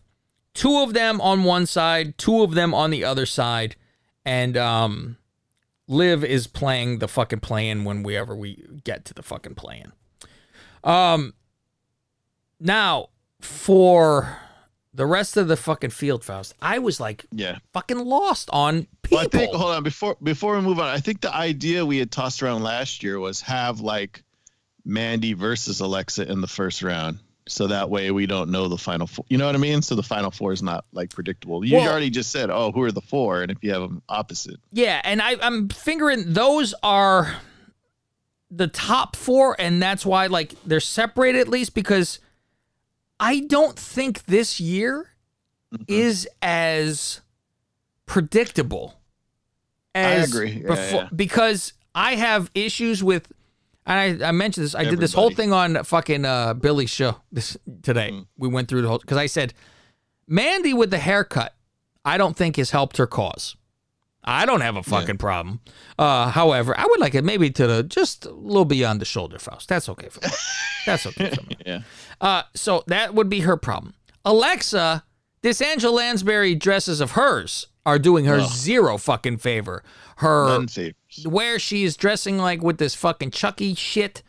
two 0.55 0.79
of 0.81 0.93
them 0.95 1.21
on 1.21 1.45
one 1.45 1.67
side, 1.67 2.19
two 2.19 2.43
of 2.43 2.55
them 2.55 2.75
on 2.75 2.91
the 2.91 3.05
other 3.05 3.27
side, 3.27 3.77
and 4.25 4.57
um, 4.57 5.17
Liv 5.87 6.23
is 6.25 6.47
playing 6.47 6.99
the 6.99 7.09
fucking 7.09 7.41
play-in 7.41 7.85
when 7.85 8.03
we 8.03 8.17
ever 8.17 8.35
we 8.37 8.65
get 8.85 9.05
to 9.07 9.15
the 9.15 9.23
fucking 9.23 9.55
play-in. 9.55 9.93
Um, 10.85 11.35
now 12.61 13.09
for 13.41 14.37
the 14.95 15.07
rest 15.07 15.37
of 15.37 15.49
the 15.49 15.57
fucking 15.57 15.91
field, 15.91 16.25
Faust, 16.25 16.55
I 16.61 16.79
was 16.79 16.99
like 16.99 17.25
Yeah. 17.31 17.59
fucking 17.73 17.99
lost 17.99 18.49
on 18.53 18.87
people. 19.03 19.19
Well, 19.19 19.27
I 19.27 19.29
think 19.29 19.55
hold 19.55 19.75
on 19.77 19.83
before 19.83 20.17
before 20.23 20.57
we 20.57 20.63
move 20.63 20.79
on. 20.81 20.89
I 20.89 20.99
think 20.99 21.21
the 21.21 21.35
idea 21.35 21.87
we 21.87 21.99
had 21.99 22.11
tossed 22.11 22.43
around 22.43 22.63
last 22.63 23.03
year 23.03 23.19
was 23.19 23.41
have 23.43 23.81
like 23.81 24.23
Mandy 24.89 25.35
versus 25.35 25.79
Alexa 25.81 26.29
in 26.29 26.41
the 26.41 26.47
first 26.49 26.83
round, 26.83 27.19
so 27.47 27.67
that 27.69 27.91
way 27.91 28.11
we 28.11 28.27
don't 28.27 28.51
know 28.51 28.67
the 28.69 28.79
final 28.79 29.07
four. 29.07 29.25
You 29.29 29.37
know 29.39 29.47
what 29.47 29.55
I 29.55 29.59
mean? 29.59 29.83
So 29.83 29.95
the 29.95 30.03
final 30.03 30.31
four 30.31 30.53
is 30.53 30.63
not 30.63 30.85
like 30.93 31.11
predictable. 31.15 31.65
You 31.65 31.77
Well- 31.77 31.89
already 31.91 32.11
just 32.11 32.31
said, 32.33 32.51
oh, 32.51 32.73
who 32.73 32.83
are 32.83 32.91
the 32.93 33.01
four, 33.03 33.43
and 33.43 33.53
if 33.53 33.59
you 33.63 33.71
have 33.73 33.83
them 33.83 34.03
opposite, 34.09 34.59
Yeah, 34.73 35.01
and 35.05 35.21
I, 35.23 35.37
I'm 35.43 35.69
figuring 35.69 36.25
those 36.33 36.75
are 36.83 37.37
the 38.51 38.67
top 38.67 39.15
four, 39.15 39.55
and 39.61 39.81
that's 39.83 40.07
why 40.07 40.27
like 40.27 40.55
they're 40.65 40.81
separated 40.81 41.41
at 41.43 41.49
least 41.49 41.75
because 41.75 42.19
I 43.21 43.41
don't 43.41 43.79
think 43.79 44.25
this 44.25 44.59
year 44.59 45.11
Mm-hmm. 45.71 45.85
is 45.89 46.27
as 46.41 47.21
predictable. 48.07 48.95
As 49.95 50.23
I 50.23 50.39
agree. 50.39 50.63
Yeah, 50.63 50.69
before, 50.69 51.01
yeah. 51.03 51.09
because 51.15 51.75
I 51.95 52.15
have 52.15 52.51
issues 52.55 53.05
with. 53.05 53.31
And 53.89 54.23
I, 54.23 54.29
I 54.29 54.33
mentioned 54.33 54.67
this. 54.67 54.75
I 54.75 54.85
did 54.85 55.01
this 55.01 55.15
whole 55.15 55.31
thing 55.31 55.53
on 55.53 55.83
fucking 55.83 56.27
uh, 56.27 56.55
Billy's 56.55 56.91
show 56.91 57.17
this 57.33 57.57
today. 57.83 58.11
Mm. 58.13 58.27
We 58.37 58.49
went 58.49 58.69
through 58.69 58.83
the 58.83 58.89
whole 58.89 58.99
because 58.99 59.17
I 59.17 59.27
said 59.27 59.55
Mandy 60.29 60.75
with 60.75 60.91
the 60.91 60.99
haircut. 60.99 61.55
I 62.05 62.19
don't 62.19 62.37
think 62.37 62.57
has 62.57 62.71
helped 62.71 62.99
her 62.99 63.07
cause. 63.07 63.57
I 64.25 64.45
don't 64.45 64.61
have 64.61 64.77
a 64.77 64.83
fucking 64.83 65.17
problem. 65.17 65.61
Uh, 65.99 66.31
however, 66.31 66.79
I 66.79 66.85
would 66.85 67.01
like 67.01 67.15
it 67.15 67.25
maybe 67.25 67.51
to 67.51 67.67
the 67.67 67.83
just 67.83 68.27
a 68.27 68.31
little 68.31 68.67
beyond 68.67 69.01
the 69.01 69.07
shoulder, 69.07 69.39
Faust. 69.39 69.71
That's 69.71 69.89
okay 69.89 70.11
for 70.11 70.21
me. 70.21 70.33
That's 70.85 71.07
okay 71.07 71.31
for 71.31 71.43
me. 71.47 71.57
yeah. 71.67 71.81
Uh, 72.21 72.43
so 72.55 72.85
that 72.89 73.15
would 73.15 73.31
be 73.31 73.41
her 73.41 73.57
problem. 73.57 73.95
Alexa, 74.27 75.03
this 75.41 75.63
Angela 75.63 75.95
Lansbury 75.95 76.55
dresses 76.55 77.01
of 77.01 77.13
hers 77.13 77.69
are 77.89 77.99
doing 77.99 78.27
her 78.27 78.41
Ugh. 78.41 78.51
zero 78.51 78.99
fucking 78.99 79.39
favor. 79.39 79.83
Her 80.17 80.67
where 81.25 81.59
she 81.59 81.85
is 81.85 81.97
dressing 81.97 82.37
like 82.39 82.63
with 82.63 82.79
this 82.79 82.95
fucking 82.95 83.31
Chucky 83.31 83.75
shit 83.75 84.23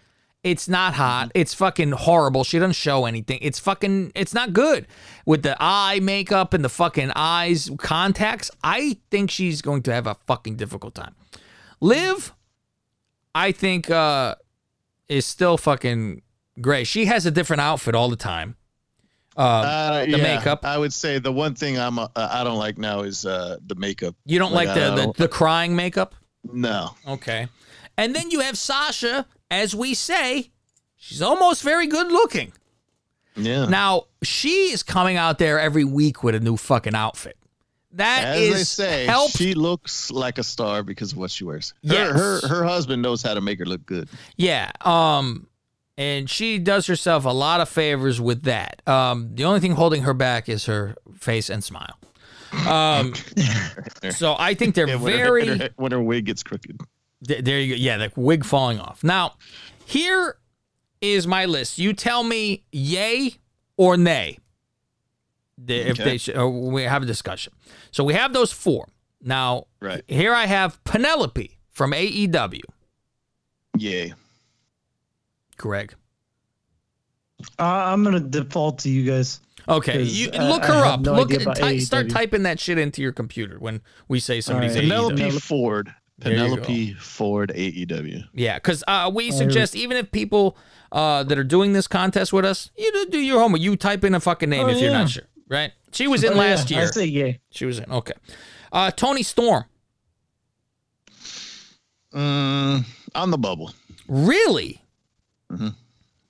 It's 0.44 0.70
not 0.70 0.94
hot. 0.94 1.32
It's 1.36 1.54
fucking 1.54 1.92
horrible. 1.92 2.46
She 2.46 2.58
doesn't 2.60 2.74
show 2.74 3.06
anything. 3.06 3.40
It's 3.42 3.60
fucking. 3.60 4.14
It's 4.16 4.34
not 4.34 4.54
good 4.54 4.88
with 5.26 5.44
the 5.44 5.58
eye 5.60 6.00
makeup 6.02 6.54
and 6.54 6.64
the 6.64 6.70
fucking 6.70 7.12
eyes 7.14 7.70
contacts. 7.78 8.50
I 8.64 8.98
think 9.12 9.30
she's 9.30 9.62
going 9.62 9.84
to 9.84 9.94
have 9.94 10.08
a 10.08 10.16
fucking 10.28 10.56
difficult 10.56 10.96
time. 10.96 11.16
Liv, 11.82 12.34
I 13.36 13.52
think, 13.52 13.90
uh, 13.90 14.36
is 15.10 15.26
still 15.26 15.58
fucking 15.58 16.22
great. 16.62 16.88
She 16.88 17.06
has 17.06 17.26
a 17.26 17.32
different 17.32 17.60
outfit 17.62 17.94
all 17.94 18.10
the 18.10 18.16
time. 18.16 18.56
Uh, 19.40 19.42
Uh, 19.44 20.06
the 20.06 20.10
yeah, 20.12 20.18
makeup. 20.36 20.66
I 20.66 20.78
would 20.78 20.94
say 20.94 21.18
the 21.20 21.32
one 21.32 21.56
thing 21.56 21.80
I'm 21.80 21.98
uh, 21.98 22.08
I 22.16 22.44
don't 22.44 22.58
like 22.58 22.78
now 22.78 23.02
is 23.02 23.26
uh, 23.26 23.58
the 23.66 23.76
makeup. 23.76 24.16
You 24.26 24.38
don't 24.40 24.52
like, 24.54 24.68
I 24.70 24.74
the, 24.74 24.90
the 24.92 24.96
don't- 25.04 25.18
the 25.18 25.28
crying 25.28 25.76
makeup? 25.76 26.14
no. 26.52 26.96
Okay. 27.08 27.48
And 27.98 28.14
then 28.16 28.32
you 28.32 28.40
have 28.42 28.58
Sasha, 28.58 29.26
as 29.52 29.76
we 29.76 29.94
say, 29.94 30.52
she's 30.98 31.22
almost 31.22 31.64
very 31.64 31.88
good 31.88 32.12
looking. 32.12 32.54
Yeah. 33.36 33.66
Now, 33.66 34.04
she 34.24 34.72
is 34.72 34.84
coming 34.84 35.18
out 35.18 35.38
there 35.38 35.60
every 35.60 35.84
week 35.86 36.24
with 36.24 36.36
a 36.36 36.40
new 36.40 36.58
fucking 36.58 36.96
outfit. 36.96 37.38
That 37.94 38.24
As 38.26 38.40
is 38.62 38.70
say, 38.70 39.06
help. 39.06 39.32
she 39.32 39.54
looks 39.56 40.12
like 40.12 40.38
a 40.38 40.44
star 40.44 40.84
because 40.84 41.12
of 41.14 41.18
what 41.18 41.32
she 41.32 41.44
wears. 41.44 41.74
Her, 41.88 41.94
Yes. 41.94 42.16
her 42.18 42.48
her 42.48 42.64
husband 42.64 43.02
knows 43.02 43.24
how 43.24 43.34
to 43.34 43.42
make 43.42 43.58
her 43.60 43.66
look 43.66 43.86
good. 43.86 44.08
Yeah. 44.38 44.72
Um 44.82 45.48
and 46.00 46.28
she 46.30 46.58
does 46.58 46.88
herself 46.88 47.26
a 47.26 47.30
lot 47.30 47.62
of 47.62 47.70
favors 47.70 48.20
with 48.20 48.42
that. 48.44 48.82
Um 48.88 49.36
the 49.36 49.44
only 49.46 49.60
thing 49.60 49.74
holding 49.74 50.02
her 50.04 50.14
back 50.16 50.50
is 50.50 50.66
her 50.66 50.96
face 51.18 51.50
and 51.52 51.64
smile. 51.64 51.96
Um 52.68 53.14
so 54.12 54.36
I 54.40 54.56
think 54.56 54.74
they're 54.76 54.88
Yeah, 54.88 54.96
when 54.96 55.14
her- 55.14 55.18
very 55.20 55.46
when 55.50 55.60
her, 55.60 55.70
when 55.76 55.92
her 55.92 56.02
wig 56.02 56.26
gets 56.26 56.42
crooked. 56.44 56.80
Th- 57.28 57.44
There 57.44 57.60
you 57.60 57.76
go. 57.76 57.80
Yeah, 57.80 57.98
the 57.98 58.12
wig 58.16 58.44
falling 58.46 58.80
off. 58.80 59.04
Now, 59.04 59.34
here 59.86 60.38
is 61.02 61.28
my 61.28 61.46
list. 61.46 61.78
You 61.78 61.94
tell 61.94 62.24
me 62.24 62.64
yay 62.72 63.36
or 63.78 63.98
nay. 63.98 64.38
The- 65.58 65.90
If 65.90 66.00
Okay. 66.00 66.04
they 66.06 66.18
sh- 66.18 66.30
or 66.36 66.50
we 66.50 66.84
have 66.84 67.04
a 67.04 67.06
discussion. 67.06 67.52
So 67.92 68.04
we 68.06 68.14
have 68.14 68.32
those 68.34 68.52
four. 68.54 68.88
Now, 69.22 69.68
Right. 69.82 70.02
here 70.08 70.34
I 70.34 70.46
have 70.46 70.82
Penelope 70.86 71.58
from 71.72 71.92
AEW. 71.92 72.62
Yay. 73.78 74.14
Greg. 75.60 75.94
Uh, 77.58 77.64
I'm 77.64 78.04
gonna 78.04 78.20
default 78.20 78.80
to 78.80 78.90
you 78.90 79.10
guys. 79.10 79.40
Okay, 79.68 80.02
you 80.02 80.30
I- 80.34 80.50
look 80.50 80.64
her 80.66 80.74
have 80.74 80.86
up. 80.86 81.00
no 81.02 81.14
look 81.14 81.32
idea 81.32 81.48
at 81.50 81.56
ty- 81.58 81.78
start 81.78 82.10
typing 82.10 82.44
that 82.44 82.60
shit 82.60 82.78
into 82.80 83.02
your 83.04 83.12
computer 83.12 83.60
when 83.60 83.82
we 84.08 84.20
say 84.20 84.42
somebody's 84.42 84.76
right. 84.76 84.86
AEW. 84.86 85.10
Penelope 85.16 85.40
Ford. 85.40 85.94
There 86.18 86.34
you 86.34 86.38
go. 86.40 86.44
Penelope 86.56 86.94
Ford 86.96 87.52
AEW. 87.56 88.24
Yeah, 88.34 88.56
because 88.56 88.84
uh, 88.88 89.10
we 89.14 89.32
suggest 89.32 89.76
even 89.76 89.96
if 89.96 90.12
people 90.12 90.58
uh, 90.92 91.24
that 91.24 91.38
are 91.38 91.44
doing 91.46 91.72
this 91.74 91.88
contest 91.88 92.34
with 92.34 92.44
us, 92.46 92.72
you 92.76 92.92
do, 92.92 93.06
do 93.12 93.20
your 93.20 93.40
homework. 93.40 93.62
You 93.62 93.78
type 93.78 94.04
in 94.04 94.16
a 94.16 94.20
fucking 94.20 94.50
name 94.50 94.66
Oh, 94.66 94.70
if 94.70 94.82
you're 94.82 94.92
not 94.92 95.10
sure, 95.10 95.24
right? 95.48 95.72
She 95.94 96.08
was 96.08 96.24
in 96.24 96.32
Oh, 96.34 96.36
yeah, 96.36 96.40
last 96.42 96.72
I 96.72 96.76
year. 96.76 96.88
say 96.88 97.06
yay. 97.06 97.40
She 97.52 97.66
was 97.66 97.80
in. 97.80 97.90
Okay. 97.92 98.14
Uh, 98.72 98.92
Toni 98.92 99.24
Storm. 99.24 99.64
Mm, 102.14 102.86
on 103.16 103.32
the 103.32 103.38
bubble. 103.38 103.72
Really? 104.08 104.82
Mhm. 105.52 105.76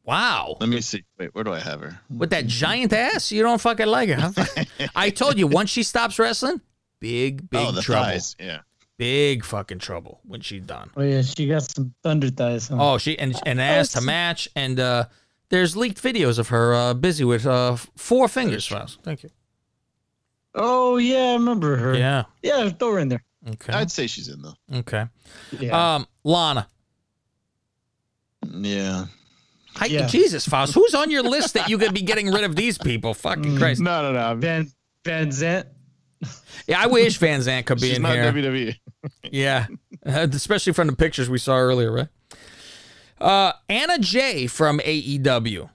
Wow. 0.04 0.58
Let 0.60 0.70
me 0.70 0.82
see. 0.82 1.04
Wait, 1.18 1.36
where 1.36 1.44
do 1.44 1.54
I 1.54 1.60
have 1.60 1.82
her? 1.82 2.00
With 2.10 2.32
that 2.32 2.48
giant 2.48 2.94
ass, 2.94 3.32
you 3.32 3.44
don't 3.44 3.62
fucking 3.62 3.86
like 3.86 4.10
her. 4.10 4.34
Huh? 4.36 4.64
I 4.96 5.12
told 5.12 5.38
you 5.38 5.46
once 5.46 5.70
she 5.70 5.84
stops 5.84 6.18
wrestling, 6.18 6.62
big, 7.00 7.50
big 7.50 7.60
oh, 7.60 7.72
the 7.72 7.82
trouble. 7.82 8.06
thighs. 8.06 8.36
Yeah. 8.40 8.62
Big 8.98 9.46
fucking 9.46 9.80
trouble 9.80 10.20
when 10.26 10.42
she's 10.42 10.64
done. 10.64 10.90
Oh 10.98 11.04
yeah, 11.04 11.22
she 11.22 11.48
got 11.48 11.64
some 11.64 11.94
thunder 12.04 12.30
thighs. 12.30 12.68
Huh? 12.68 12.78
Oh, 12.80 12.98
she 12.98 13.18
and 13.18 13.40
an 13.46 13.60
ass 13.60 13.94
to 13.94 14.02
match, 14.02 14.50
and 14.56 14.80
uh, 14.80 15.06
there's 15.50 15.78
leaked 15.78 16.02
videos 16.02 16.38
of 16.38 16.50
her 16.50 16.74
uh, 16.74 16.94
busy 16.96 17.24
with 17.24 17.46
uh, 17.46 17.76
four 17.96 18.28
fingers. 18.28 18.66
Faust. 18.66 19.00
Thank 19.04 19.24
you. 19.24 19.30
Oh 20.56 20.98
yeah, 20.98 21.30
I 21.30 21.34
remember 21.34 21.78
her. 21.78 21.96
Yeah. 21.96 22.24
Yeah, 22.42 22.70
throw 22.70 22.94
her 22.94 23.00
in 23.00 23.10
there. 23.10 23.24
Okay. 23.48 23.74
I'd 23.74 23.92
say 23.92 24.08
she's 24.08 24.28
in 24.28 24.42
though. 24.42 24.80
Okay. 24.80 25.06
Yeah. 25.58 25.96
Um, 25.96 26.08
Lana. 26.24 26.68
Yeah. 28.48 29.06
Hi, 29.76 29.86
Yeah. 29.86 30.08
Jesus, 30.08 30.48
Faust. 30.48 30.74
Who's 30.74 30.94
on 30.94 31.10
your 31.12 31.24
list 31.24 31.54
that 31.54 31.70
you 31.70 31.78
could 31.78 31.94
be 31.94 32.02
getting 32.02 32.32
rid 32.32 32.44
of 32.44 32.56
these 32.56 32.78
people? 32.78 33.14
Fucking 33.14 33.58
Christ. 33.58 33.82
No, 33.82 34.02
no, 34.02 34.12
no. 34.12 34.36
Van 34.40 34.70
Van 35.06 35.30
Zant. 35.30 35.66
Yeah, 36.68 36.82
I 36.82 36.88
wish 36.88 37.18
Van 37.18 37.40
Zant 37.40 37.66
could 37.66 37.80
be 37.80 37.88
She's 37.90 37.96
in 37.98 38.04
not 38.04 38.14
here. 38.14 38.32
WWE. 38.32 38.76
Yeah, 39.32 39.68
Uh, 40.06 40.28
especially 40.32 40.74
from 40.74 40.88
the 40.88 40.96
pictures 40.96 41.30
we 41.30 41.38
saw 41.38 41.56
earlier, 41.58 41.92
right? 41.92 42.08
Uh, 43.22 43.54
Anna 43.70 43.98
Jay 44.00 44.48
from 44.48 44.80
AEW. 44.80 45.70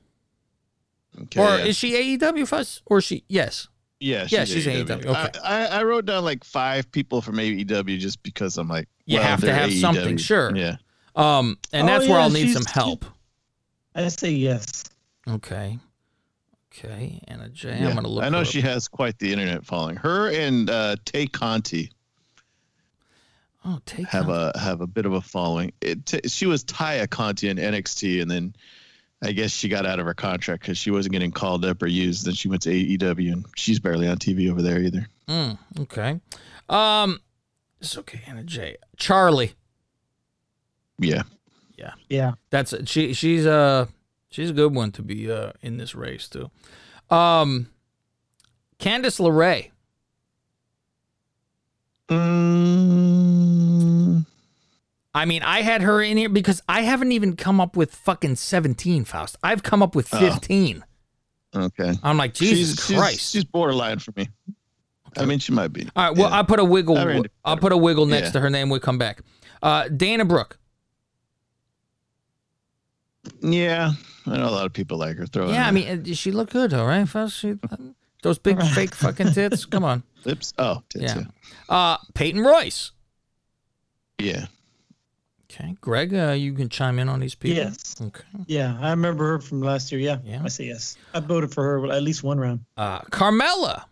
Okay, 1.23 1.41
or 1.41 1.59
is 1.67 1.77
she 1.77 2.19
AEW 2.19 2.47
Faust? 2.47 2.83
Or 2.87 2.99
is 2.99 3.05
she? 3.05 3.25
Yes. 3.29 3.69
Yeah, 4.01 4.27
Yeah, 4.29 4.45
she's 4.45 4.67
AEW. 4.67 5.07
Okay. 5.07 5.39
I, 5.43 5.67
I, 5.67 5.67
I 5.81 5.83
wrote 5.85 6.05
down 6.05 6.25
like 6.25 6.45
five 6.45 6.91
people 6.93 7.23
from 7.23 7.37
AEW 7.37 7.99
just 7.99 8.23
because 8.23 8.59
I'm 8.59 8.69
like, 8.69 8.89
You 9.07 9.19
well, 9.19 9.27
have 9.29 9.41
to 9.41 9.47
they're 9.47 9.55
have 9.55 9.73
something, 9.73 10.17
sure. 10.19 10.55
Yeah. 10.55 10.77
Um, 11.15 11.59
and 11.73 11.85
Oh, 11.89 11.93
that's 11.93 12.09
where 12.09 12.19
I'll 12.21 12.31
need 12.31 12.53
some 12.53 12.65
help. 12.65 13.05
I 13.95 14.09
say 14.09 14.31
yes. 14.31 14.85
Okay. 15.29 15.79
Okay, 16.73 17.21
Anna 17.29 17.49
Jay. 17.49 17.79
Yeah. 17.79 17.89
am 17.91 17.95
gonna 17.95 18.09
look. 18.09 18.25
I 18.25 18.29
know 18.31 18.41
her 18.41 18.45
she 18.45 18.59
up. 18.59 18.65
has 18.65 18.89
quite 18.89 19.19
the 19.21 19.33
internet 19.33 19.65
following. 19.65 19.95
Her 19.97 20.29
and 20.29 20.69
uh, 20.69 20.97
Tay 21.05 21.27
Conti 21.27 21.93
Oh, 23.65 23.81
take 23.87 24.07
have 24.09 24.29
a 24.29 24.53
have 24.59 24.81
a 24.83 24.87
bit 24.87 25.07
of 25.07 25.15
a 25.15 25.21
following. 25.23 25.73
It 25.81 26.05
t- 26.05 26.29
she 26.29 26.47
was 26.47 26.65
Taya 26.65 27.09
Conti 27.09 27.49
in 27.49 27.57
NXT, 27.57 28.21
and 28.21 28.31
then 28.31 28.55
I 29.23 29.33
guess 29.33 29.53
she 29.53 29.69
got 29.69 29.87
out 29.87 29.99
of 30.01 30.07
her 30.07 30.13
contract 30.13 30.63
because 30.63 30.77
she 30.77 30.91
wasn't 30.91 31.15
getting 31.15 31.33
called 31.33 31.65
up 31.65 31.83
or 31.83 31.87
used. 31.87 32.27
Then 32.27 32.35
she 32.35 32.49
went 32.49 32.63
to 32.63 32.71
AEW, 32.71 33.33
and 33.33 33.47
she's 33.57 33.81
barely 33.81 34.07
on 34.07 34.19
TV 34.19 34.51
over 34.51 34.61
there 34.61 34.81
either. 34.81 35.09
Mm, 35.29 35.59
okay. 35.81 36.21
Um, 36.69 37.21
it's 37.81 37.97
okay. 37.97 38.21
Anna 38.27 38.43
Jay. 38.43 38.77
Charlie. 38.99 39.55
Yeah. 40.99 41.23
Yeah. 41.77 41.93
Yeah. 42.09 42.33
That's 42.51 42.75
she. 42.89 43.13
She's 43.15 43.47
uh 43.47 43.87
she's 44.31 44.51
a 44.51 44.53
good 44.55 44.75
one 44.75 44.93
to 44.93 45.03
be 45.03 45.31
uh 45.31 45.53
in 45.61 45.77
this 45.77 45.95
race 45.95 46.29
too. 46.29 46.51
Um, 47.11 47.69
Candice 48.79 49.21
LeRae. 49.21 49.71
Mm, 52.95 54.27
I 55.15 55.25
mean, 55.25 55.43
I 55.43 55.63
had 55.63 55.83
her 55.83 56.03
in 56.03 56.17
here 56.17 56.29
because 56.29 56.63
I 56.69 56.83
haven't 56.83 57.13
even 57.13 57.37
come 57.37 57.61
up 57.61 57.77
with 57.77 57.95
fucking 57.95 58.37
seventeen, 58.37 59.05
Faust. 59.05 59.37
I've 59.43 59.63
come 59.63 59.83
up 59.83 59.95
with 59.95 60.13
Oh. 60.13 60.19
fifteen. 60.19 60.85
okay. 61.55 61.95
I'm 62.03 62.17
like 62.17 62.35
Jesus 62.35 62.71
she's, 62.77 62.87
she's- 62.87 62.99
Christ. 63.01 63.33
She's, 63.33 63.45
borderline 63.45 63.99
for 64.01 64.13
me. 64.17 64.29
I 65.17 65.25
mean, 65.25 65.39
she 65.39 65.53
might 65.53 65.73
be. 65.73 65.89
All 65.95 66.09
right. 66.09 66.17
Well, 66.17 66.29
Yeah. 66.31 66.41
I 66.41 66.43
put 66.43 66.59
a 66.59 66.65
wiggle. 66.65 66.99
I 66.99 67.05
mean, 67.05 67.25
I'll 67.45 67.57
put 67.57 67.71
a 67.73 67.77
wiggle 67.77 68.07
next 68.07 68.27
yeah. 68.29 68.33
to 68.33 68.41
her 68.41 68.51
name. 68.51 68.69
We 68.71 68.81
come 68.81 68.99
back. 68.99 69.21
Uh, 69.63 69.87
Dana 69.89 70.25
Brooke. 70.25 70.59
Yeah, 73.47 73.93
I 74.27 74.37
know 74.39 74.49
a 74.49 74.51
lot 74.51 74.67
of 74.67 74.73
people 74.73 74.97
like 74.99 75.17
her. 75.19 75.27
Throw 75.27 75.51
Yeah, 75.51 75.67
I 75.67 75.71
mean, 75.71 75.89
uh, 75.89 75.97
does 75.97 76.17
she 76.19 76.31
look 76.31 76.51
good, 76.51 76.73
all 76.73 76.87
right? 76.87 77.07
Faust? 77.09 77.37
She, 77.39 77.55
those 78.23 78.39
big 78.39 78.63
fake 78.75 78.95
fucking 78.95 79.33
tits. 79.33 79.67
Come 79.67 79.85
on. 79.85 80.03
lips. 80.25 80.55
Oh, 80.59 80.83
tits, 80.89 81.05
Yeah. 81.05 81.19
yeah. 81.21 81.75
Uh, 81.75 81.97
Peyton 82.15 82.41
Royce. 82.43 82.93
Yeah. 84.19 84.47
Okay, 85.51 85.77
Greg, 85.81 86.15
uh, 86.15 86.33
you 86.33 86.53
can 86.55 86.69
chime 86.69 86.99
in 86.99 87.09
on 87.09 87.21
these 87.21 87.35
people. 87.35 87.57
Yes. 87.59 87.97
Okay. 88.01 88.25
Yeah, 88.47 88.77
I 88.81 88.91
remember 88.91 89.25
her 89.33 89.39
from 89.41 89.61
last 89.61 89.93
year. 89.93 90.01
Yeah. 90.01 90.19
Yeah. 90.25 90.43
I 90.43 90.49
say 90.49 90.65
yes. 90.65 90.97
I 91.13 91.21
voted 91.21 91.53
for 91.53 91.63
her 91.63 91.93
at 91.93 92.03
least 92.03 92.23
one 92.25 92.39
round. 92.41 92.61
Uh, 92.77 93.01
Carmella. 93.11 93.85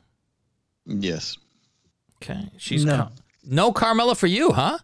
Yes. 0.86 1.36
Okay, 2.22 2.48
she's 2.56 2.84
No. 2.84 2.96
Car- 2.96 3.10
no 3.44 3.72
Carmella 3.72 4.16
for 4.16 4.26
you, 4.28 4.50
huh? 4.52 4.78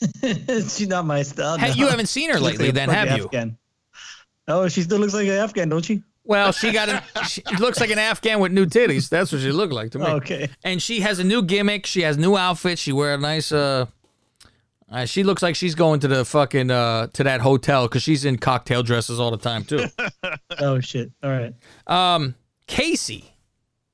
She's 0.22 0.88
not 0.88 1.06
my 1.06 1.22
style. 1.22 1.58
Hey, 1.58 1.68
no. 1.70 1.74
you 1.74 1.86
haven't 1.88 2.06
seen 2.06 2.30
her 2.30 2.38
lately, 2.40 2.66
like 2.66 2.74
then, 2.74 2.88
have 2.88 3.16
you? 3.16 3.56
Oh, 4.48 4.68
she 4.68 4.82
still 4.82 4.98
looks 4.98 5.14
like 5.14 5.26
an 5.26 5.34
Afghan, 5.34 5.68
don't 5.68 5.84
she? 5.84 6.02
Well, 6.24 6.52
she 6.52 6.72
got 6.72 6.88
an. 6.88 7.02
She 7.26 7.42
looks 7.58 7.80
like 7.80 7.90
an 7.90 7.98
Afghan 7.98 8.40
with 8.40 8.52
new 8.52 8.66
titties. 8.66 9.08
That's 9.08 9.32
what 9.32 9.40
she 9.40 9.50
looked 9.52 9.72
like 9.72 9.92
to 9.92 9.98
me. 9.98 10.06
Okay. 10.06 10.48
And 10.64 10.82
she 10.82 11.00
has 11.00 11.18
a 11.18 11.24
new 11.24 11.42
gimmick. 11.42 11.86
She 11.86 12.02
has 12.02 12.16
new 12.18 12.36
outfits. 12.36 12.80
She 12.82 12.92
wear 12.92 13.14
a 13.14 13.18
nice. 13.18 13.52
uh 13.52 13.86
uh, 14.88 15.04
she 15.04 15.24
looks 15.24 15.42
like 15.42 15.56
she's 15.56 15.74
going 15.74 15.98
to 16.00 16.06
the 16.08 16.24
fucking 16.24 16.70
uh 16.70 17.08
to 17.08 17.24
that 17.24 17.40
hotel 17.40 17.88
because 17.88 18.02
she's 18.04 18.24
in 18.24 18.38
cocktail 18.38 18.82
dresses 18.84 19.18
all 19.18 19.30
the 19.30 19.36
time 19.38 19.64
too. 19.64 19.84
Oh 20.60 20.80
shit. 20.80 21.10
All 21.22 21.30
right. 21.30 21.54
Um, 21.86 22.34
Casey, 22.66 23.32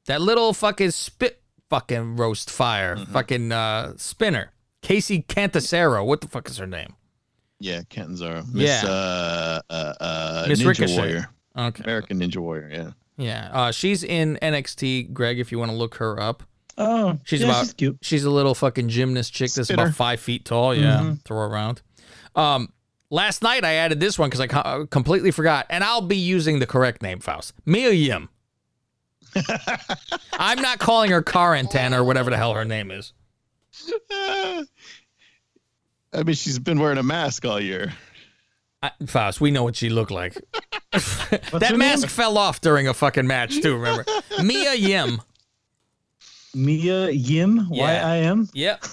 that 0.06 0.20
little 0.20 0.52
fucking 0.52 0.90
spit 0.92 1.40
fucking 1.70 2.16
roast 2.16 2.50
fire, 2.50 2.96
Mm-hmm. 2.96 3.12
fucking 3.12 3.52
uh, 3.52 3.94
spinner. 3.96 4.52
Kacy 4.82 5.26
Catanzaro. 5.26 6.04
What 6.04 6.20
the 6.20 6.28
fuck 6.28 6.48
is 6.48 6.56
her 6.58 6.66
name? 6.66 6.94
Yeah, 7.60 7.82
Kenton 7.88 8.16
Zara. 8.16 8.42
Miss, 8.52 8.82
Yeah. 8.82 8.88
uh, 8.90 9.60
uh, 9.70 9.94
uh, 10.00 10.44
Miss 10.48 10.60
Ninja 10.60 10.66
Ricochet. 10.66 10.96
Warrior. 10.96 11.30
Okay. 11.56 11.84
American 11.84 12.18
Ninja 12.20 12.38
Warrior, 12.38 12.68
yeah. 12.72 12.90
Yeah. 13.16 13.50
Uh, 13.52 13.70
she's 13.72 14.02
in 14.02 14.38
NXT. 14.42 15.12
Greg, 15.12 15.38
if 15.38 15.52
you 15.52 15.58
want 15.58 15.70
to 15.70 15.76
look 15.76 15.94
her 15.96 16.18
up. 16.20 16.42
Oh, 16.78 17.18
She's 17.24 17.40
yeah, 17.42 17.48
about 17.48 17.64
she's 17.66 17.74
cute. 17.74 17.98
she's 18.00 18.24
a 18.24 18.30
little 18.30 18.54
fucking 18.54 18.88
gymnast 18.88 19.32
chick 19.34 19.52
that's 19.52 19.68
Spinner. 19.68 19.82
about 19.84 19.94
five 19.94 20.18
feet 20.20 20.44
tall. 20.46 20.74
Yeah, 20.74 20.96
Mhm. 21.02 21.22
throw 21.24 21.36
her 21.38 21.44
around. 21.46 21.82
Um, 22.34 22.72
Last 23.10 23.42
night 23.42 23.62
I 23.62 23.74
added 23.74 24.00
this 24.00 24.18
one 24.18 24.30
because 24.30 24.40
I 24.40 24.46
co- 24.46 24.86
completely 24.86 25.30
forgot, 25.32 25.66
and 25.68 25.84
I'll 25.84 26.00
be 26.00 26.16
using 26.16 26.60
the 26.60 26.66
correct 26.66 27.02
name, 27.02 27.20
Faust. 27.20 27.52
Mia 27.66 27.90
Yim. 27.90 28.30
I'm 30.32 30.60
not 30.62 30.78
calling 30.78 31.10
her 31.10 31.20
car 31.22 31.54
antenna 31.54 32.00
or 32.00 32.04
whatever 32.04 32.30
the 32.30 32.38
hell 32.38 32.54
her 32.54 32.64
name 32.64 32.90
is. 32.90 33.12
I 36.14 36.22
mean, 36.24 36.34
she's 36.34 36.58
been 36.58 36.78
wearing 36.78 36.98
a 36.98 37.02
mask 37.02 37.44
all 37.46 37.60
year. 37.60 37.92
I, 38.82 38.90
Faust, 39.06 39.40
we 39.40 39.50
know 39.50 39.62
what 39.64 39.76
she 39.76 39.88
looked 39.88 40.10
like. 40.10 40.34
that 40.92 41.74
mask 41.76 42.02
name? 42.02 42.08
fell 42.08 42.36
off 42.36 42.60
during 42.60 42.88
a 42.88 42.94
fucking 42.94 43.26
match 43.26 43.60
too. 43.62 43.74
Remember, 43.76 44.04
Mia 44.42 44.74
Yim. 44.74 45.22
Mia 46.54 47.10
Yim, 47.10 47.68
Yeah. 47.70 47.82
Y 47.82 47.92
I 48.14 48.16
M. 48.18 48.48
Yep. 48.52 48.84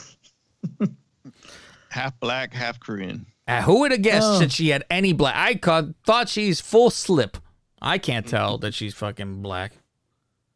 Half 1.89 2.19
black, 2.19 2.53
half 2.53 2.79
Korean. 2.79 3.25
Uh, 3.47 3.63
who 3.63 3.79
would 3.79 3.91
have 3.91 4.03
guessed 4.03 4.27
Oh. 4.27 4.39
that 4.39 4.51
she 4.51 4.69
had 4.69 4.85
any 4.91 5.11
black? 5.11 5.33
I 5.35 5.55
ca- 5.55 5.87
thought 6.05 6.29
she's 6.29 6.61
full 6.61 6.91
slip. 6.91 7.37
I 7.81 7.97
can't 7.97 8.27
tell 8.27 8.59
that 8.59 8.73
she's 8.75 8.93
fucking 8.93 9.41
black. 9.41 9.73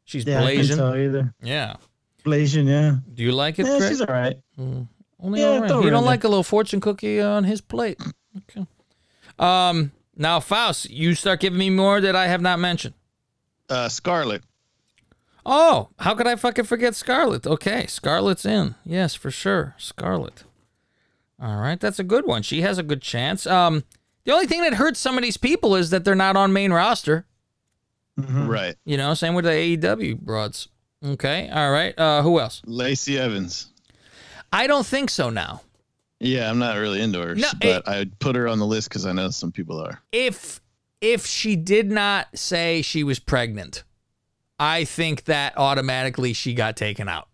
She's 0.05 0.25
Yeah, 0.25 0.43
I 0.43 0.55
can't 0.55 0.67
tell 0.69 0.95
either. 0.95 1.33
Yeah. 1.41 1.77
Blasian, 2.23 2.67
yeah. 2.67 2.97
Do 3.13 3.23
you 3.23 3.31
like 3.31 3.59
it, 3.59 3.65
Yeah, 3.65 3.77
Greg? 3.77 3.89
she's 3.91 4.01
all 4.01 4.07
right. 4.07 4.37
Only 4.57 5.39
Yeah, 5.41 5.47
all 5.47 5.59
right. 5.61 5.67
throw 5.67 5.77
her 5.77 5.81
You 5.83 5.87
in 5.87 5.93
don't 5.93 6.03
there. 6.03 6.11
like 6.11 6.23
a 6.23 6.27
little 6.27 6.43
fortune 6.43 6.79
cookie 6.81 7.19
on 7.21 7.43
his 7.43 7.61
plate. 7.61 7.99
Okay. 8.49 8.65
Um. 9.39 9.91
Now, 10.15 10.39
Faust, 10.39 10.89
you 10.91 11.15
start 11.15 11.39
giving 11.39 11.57
me 11.57 11.69
more 11.71 11.99
that 11.99 12.15
I 12.15 12.27
have 12.27 12.41
not 12.41 12.59
mentioned. 12.59 12.93
Uh, 13.67 13.89
Scarlett. 13.89 14.43
Oh, 15.45 15.89
how 15.99 16.13
could 16.13 16.27
I 16.27 16.35
fucking 16.35 16.65
forget 16.65 16.93
Scarlett? 16.95 17.47
Okay, 17.47 17.87
Scarlett's 17.87 18.45
in. 18.45 18.75
Yes, 18.85 19.15
for 19.15 19.31
sure. 19.31 19.73
Scarlett. 19.77 20.43
All 21.41 21.57
right, 21.57 21.79
that's 21.79 21.97
a 21.99 22.03
good 22.03 22.25
one. 22.27 22.43
She 22.43 22.61
has 22.61 22.77
a 22.77 22.83
good 22.83 23.01
chance. 23.01 23.45
Um, 23.47 23.83
the 24.23 24.31
only 24.31 24.45
thing 24.45 24.61
that 24.61 24.75
hurts 24.75 24.99
some 24.99 25.17
of 25.17 25.23
these 25.23 25.35
people 25.37 25.75
is 25.75 25.89
that 25.89 26.05
they're 26.05 26.13
not 26.15 26.37
on 26.37 26.53
main 26.53 26.71
roster. 26.71 27.25
Right. 28.15 28.75
You 28.85 28.95
know, 28.97 29.15
same 29.15 29.33
with 29.33 29.45
the 29.45 29.51
AEW 29.51 30.19
broads. 30.19 30.67
Okay, 31.03 31.49
all 31.49 31.71
right. 31.71 31.97
Uh, 31.97 32.21
who 32.21 32.39
else? 32.39 32.61
Lacey 32.65 33.17
Evans. 33.19 33.67
I 34.51 34.67
don't 34.67 34.85
think 34.85 35.09
so 35.09 35.29
now. 35.29 35.61
Yeah, 36.19 36.49
I'm 36.49 36.59
not 36.59 36.77
really 36.77 37.01
into 37.01 37.19
her, 37.21 37.35
No, 37.35 37.49
but 37.59 37.87
I 37.87 38.05
put 38.19 38.35
her 38.37 38.47
on 38.47 38.59
the 38.59 38.65
list 38.65 38.87
because 38.89 39.05
I 39.05 39.11
know 39.11 39.29
some 39.29 39.51
people 39.51 39.79
are. 39.81 40.01
if 40.11 40.61
if 41.01 41.25
she 41.25 41.57
did 41.57 41.91
not 41.91 42.27
say 42.37 42.81
she 42.81 43.03
was 43.03 43.19
pregnant, 43.19 43.83
I 44.57 44.85
think 44.85 45.25
that 45.25 45.57
automatically 45.57 46.31
she 46.31 46.53
got 46.53 46.77
taken 46.77 47.09
out. 47.09 47.27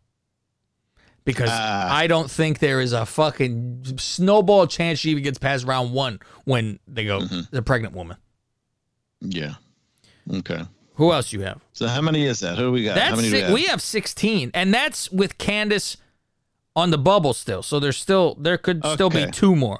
Because 1.23 1.49
Ah. 1.51 1.93
I 1.95 2.07
don't 2.07 2.31
think 2.31 2.57
there 2.57 2.81
is 2.81 2.93
a 2.93 3.05
fucking 3.05 3.97
snowball 3.99 4.65
chance 4.65 4.97
she 4.97 5.11
even 5.11 5.21
gets 5.21 5.37
past 5.37 5.65
round 5.67 5.93
one 5.93 6.19
when 6.45 6.79
they 6.87 7.05
go 7.05 7.19
the 7.51 7.61
pregnant 7.61 7.93
woman. 7.93 8.17
Yeah. 9.21 9.55
Okay. 10.33 10.63
Who 10.99 11.11
else 11.13 11.33
you 11.33 11.41
have? 11.41 11.61
So 11.73 11.87
how 11.87 12.01
many 12.01 12.25
is 12.25 12.41
that? 12.41 12.57
Who 12.57 12.65
do 12.65 12.71
we 12.71 12.83
got? 12.83 12.97
how 12.97 13.05
That's 13.11 13.15
many 13.17 13.29
do 13.29 13.35
si- 13.35 13.37
we 13.37 13.41
have? 13.43 13.53
we 13.53 13.65
have 13.65 13.81
sixteen, 13.81 14.51
and 14.53 14.73
that's 14.73 15.09
with 15.11 15.37
Candace 15.37 15.97
on 16.75 16.91
the 16.91 16.97
bubble 16.97 17.33
still. 17.33 17.63
So 17.63 17.79
there's 17.79 17.97
still 17.97 18.35
there 18.35 18.57
could 18.57 18.85
still 18.85 19.09
be 19.09 19.25
two 19.31 19.55
more. 19.55 19.79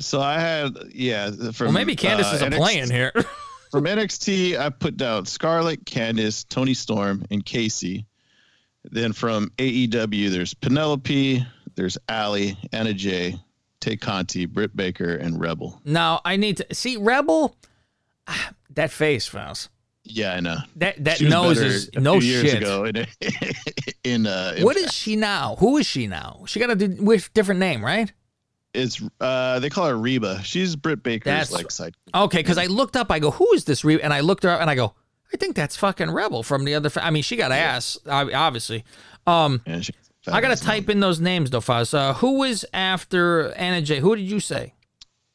So 0.00 0.20
I 0.20 0.40
had 0.40 0.76
yeah. 0.92 1.30
From, 1.52 1.66
Well, 1.66 1.72
maybe 1.72 1.94
Candace 1.94 2.26
uh, 2.32 2.36
isn't 2.36 2.52
NXT 2.54 2.56
playing 2.56 2.90
here. 2.90 3.12
from 3.70 3.84
NXT, 3.84 4.58
I 4.58 4.70
put 4.70 4.96
down 4.96 5.26
Scarlett, 5.26 5.84
Candice, 5.84 6.48
Toni 6.48 6.74
Storm, 6.74 7.24
and 7.30 7.44
Casey. 7.44 8.06
Then 8.84 9.12
from 9.12 9.50
AEW, 9.58 10.30
there's 10.30 10.54
Penelope, 10.54 11.46
there's 11.76 11.98
Allie, 12.08 12.56
Anna 12.72 12.92
Jay, 12.92 13.36
Tay 13.80 13.96
Conti, 13.96 14.46
Britt 14.46 14.74
Baker, 14.74 15.14
and 15.14 15.38
Rebel. 15.38 15.80
now 15.84 16.20
I 16.24 16.36
need 16.36 16.56
to 16.56 16.74
see 16.74 16.96
Rebel. 16.96 17.54
That 18.70 18.90
face, 18.90 19.26
Faust. 19.26 19.68
Yeah, 20.14 20.34
I 20.34 20.40
know. 20.40 20.56
That 20.76 21.02
that 21.04 21.20
nose 21.22 21.58
is 21.58 21.90
no 21.94 22.20
shit. 22.20 22.54
ago 22.58 22.84
in, 22.84 23.06
in 24.04 24.26
uh, 24.26 24.56
What 24.60 24.76
is 24.76 24.92
she 24.92 25.16
now? 25.16 25.56
Who 25.58 25.78
is 25.78 25.86
she 25.86 26.06
now? 26.06 26.42
She 26.46 26.60
got 26.60 26.70
a 26.70 26.76
different 27.34 27.60
name, 27.60 27.82
right? 27.84 28.12
It's 28.74 29.02
uh, 29.20 29.58
they 29.58 29.70
call 29.70 29.86
her 29.88 29.96
Reba. 29.96 30.42
She's 30.42 30.76
Britt 30.76 31.02
Baker's 31.02 31.24
That's- 31.24 31.52
like 31.52 31.70
side. 31.70 31.94
Okay, 32.14 32.38
because 32.38 32.58
I 32.58 32.66
looked 32.66 32.96
up. 32.96 33.10
I 33.10 33.18
go, 33.18 33.30
who 33.30 33.52
is 33.54 33.64
this? 33.64 33.84
Reba? 33.84 34.04
And 34.04 34.12
I 34.12 34.20
looked 34.20 34.42
her 34.44 34.50
up, 34.50 34.60
and 34.60 34.68
I 34.68 34.74
go, 34.74 34.94
I 35.32 35.36
think 35.38 35.56
that's 35.56 35.76
fucking 35.76 36.10
Rebel 36.10 36.42
from 36.42 36.64
the 36.64 36.74
other. 36.74 36.90
Fa- 36.90 37.04
I 37.04 37.10
mean, 37.10 37.22
she 37.22 37.36
got 37.36 37.52
ass, 37.52 37.98
ob- 38.06 38.30
obviously. 38.34 38.84
Um, 39.26 39.62
Yeah, 39.66 39.80
I 40.28 40.40
gotta 40.40 40.56
type 40.56 40.88
in 40.90 41.00
those 41.00 41.20
names 41.20 41.50
though, 41.50 41.60
Faz. 41.60 41.94
Uh, 41.94 42.14
who 42.14 42.42
is 42.44 42.66
after 42.74 43.52
Anna 43.54 43.80
Jay? 43.82 43.98
Who 44.00 44.14
did 44.14 44.22
you 44.30 44.40
say? 44.40 44.74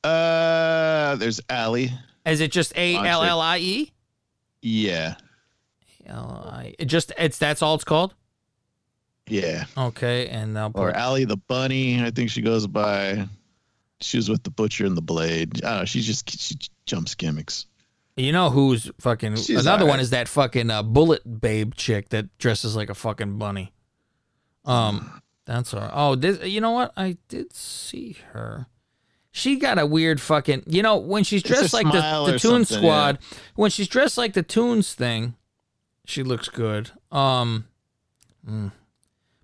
Uh, 0.03 1.15
there's 1.15 1.41
Allie. 1.49 1.91
Is 2.25 2.41
it 2.41 2.51
just 2.51 2.75
A 2.78 2.95
L 2.95 3.23
L 3.23 3.41
I 3.41 3.57
E? 3.57 3.91
Yeah, 4.62 5.16
L 6.05 6.49
I. 6.51 6.74
It 6.80 6.86
just 6.86 7.12
it's 7.18 7.38
that's 7.38 7.62
all 7.62 7.76
it's 7.76 7.84
called. 7.84 8.14
yeah. 9.28 9.66
Okay, 9.78 10.28
and 10.28 10.58
I'll 10.58 10.72
Or 10.74 10.91
put 10.91 10.95
Allie 10.95 11.26
the 11.26 11.38
Bunny. 11.38 12.03
I 12.03 12.12
think 12.12 12.30
she 12.30 12.41
goes 12.41 12.66
by. 12.68 13.28
She 14.01 14.18
was 14.18 14.30
with 14.30 14.43
the 14.43 14.51
Butcher 14.51 14.86
and 14.86 14.95
the 14.95 15.01
Blade. 15.01 15.64
I 15.64 15.70
don't 15.70 15.80
know. 15.80 15.86
She's 15.86 16.05
just 16.05 16.30
she 16.39 16.55
jumps 16.86 17.16
gimmicks. 17.16 17.66
You 18.16 18.32
know 18.32 18.49
who's 18.49 18.89
fucking 18.99 19.36
She's 19.36 19.62
another 19.66 19.86
one 19.86 19.99
is 19.99 20.10
that 20.10 20.28
fucking 20.28 20.72
uh, 20.72 20.82
bullet 20.82 21.39
babe 21.41 21.76
chick 21.76 22.10
that 22.10 22.36
dresses 22.39 22.76
like 22.76 22.89
a 22.89 22.95
fucking 22.95 23.38
bunny. 23.38 23.74
Um, 24.66 25.22
that's 25.45 25.72
her. 25.72 25.89
Oh, 25.93 26.16
this. 26.16 26.43
You 26.43 26.60
know 26.62 26.72
what? 26.72 26.93
I 26.97 27.18
did 27.28 27.53
see 27.53 28.18
her. 28.34 28.68
She 29.38 29.58
got 29.58 29.78
a 29.78 29.86
weird 29.86 30.20
fucking. 30.20 30.64
You 30.66 30.82
know 30.82 30.98
when 30.98 31.24
she's 31.24 31.44
dressed 31.44 31.72
like 31.72 31.86
the, 31.86 32.32
the 32.32 32.40
Toon 32.40 32.66
Squad. 32.66 33.20
When 33.54 33.70
she's 33.70 33.88
dressed 33.88 34.18
like 34.18 34.34
the 34.34 34.42
Toons 34.42 34.96
thing, 34.96 35.36
she 36.06 36.24
looks 36.24 36.50
good. 36.50 36.90
Um, 37.12 37.68
mm. 38.50 38.72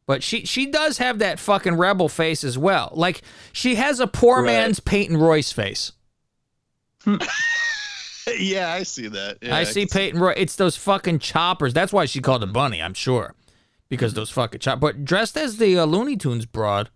but 0.07 0.23
she 0.23 0.45
she 0.45 0.65
does 0.65 0.97
have 0.97 1.19
that 1.19 1.39
fucking 1.39 1.75
rebel 1.75 2.09
face 2.09 2.43
as 2.43 2.57
well. 2.57 2.91
Like 2.95 3.21
she 3.51 3.75
has 3.75 3.99
a 3.99 4.07
poor 4.07 4.37
Right. 4.37 4.47
man's 4.47 4.79
Peyton 4.79 5.15
Royce 5.15 5.51
face. 5.51 5.91
yeah, 7.05 8.73
I 8.73 8.81
see 8.81 9.09
that. 9.09 9.37
Yeah, 9.43 9.55
I 9.55 9.63
see 9.63 9.85
can 9.85 9.89
Peyton 9.89 10.19
Royce. 10.19 10.37
It's 10.37 10.55
those 10.55 10.75
fucking 10.75 11.19
choppers. 11.19 11.71
That's 11.71 11.93
why 11.93 12.05
she 12.05 12.19
called 12.19 12.41
it 12.41 12.51
Bunny, 12.51 12.81
I'm 12.81 12.95
sure, 12.95 13.35
because 13.89 14.15
those 14.15 14.31
fucking 14.31 14.59
chop. 14.59 14.79
But 14.79 15.05
dressed 15.05 15.37
as 15.37 15.57
the 15.57 15.77
uh, 15.77 15.85
Looney 15.85 16.17
Tunes 16.17 16.47
broad, 16.47 16.89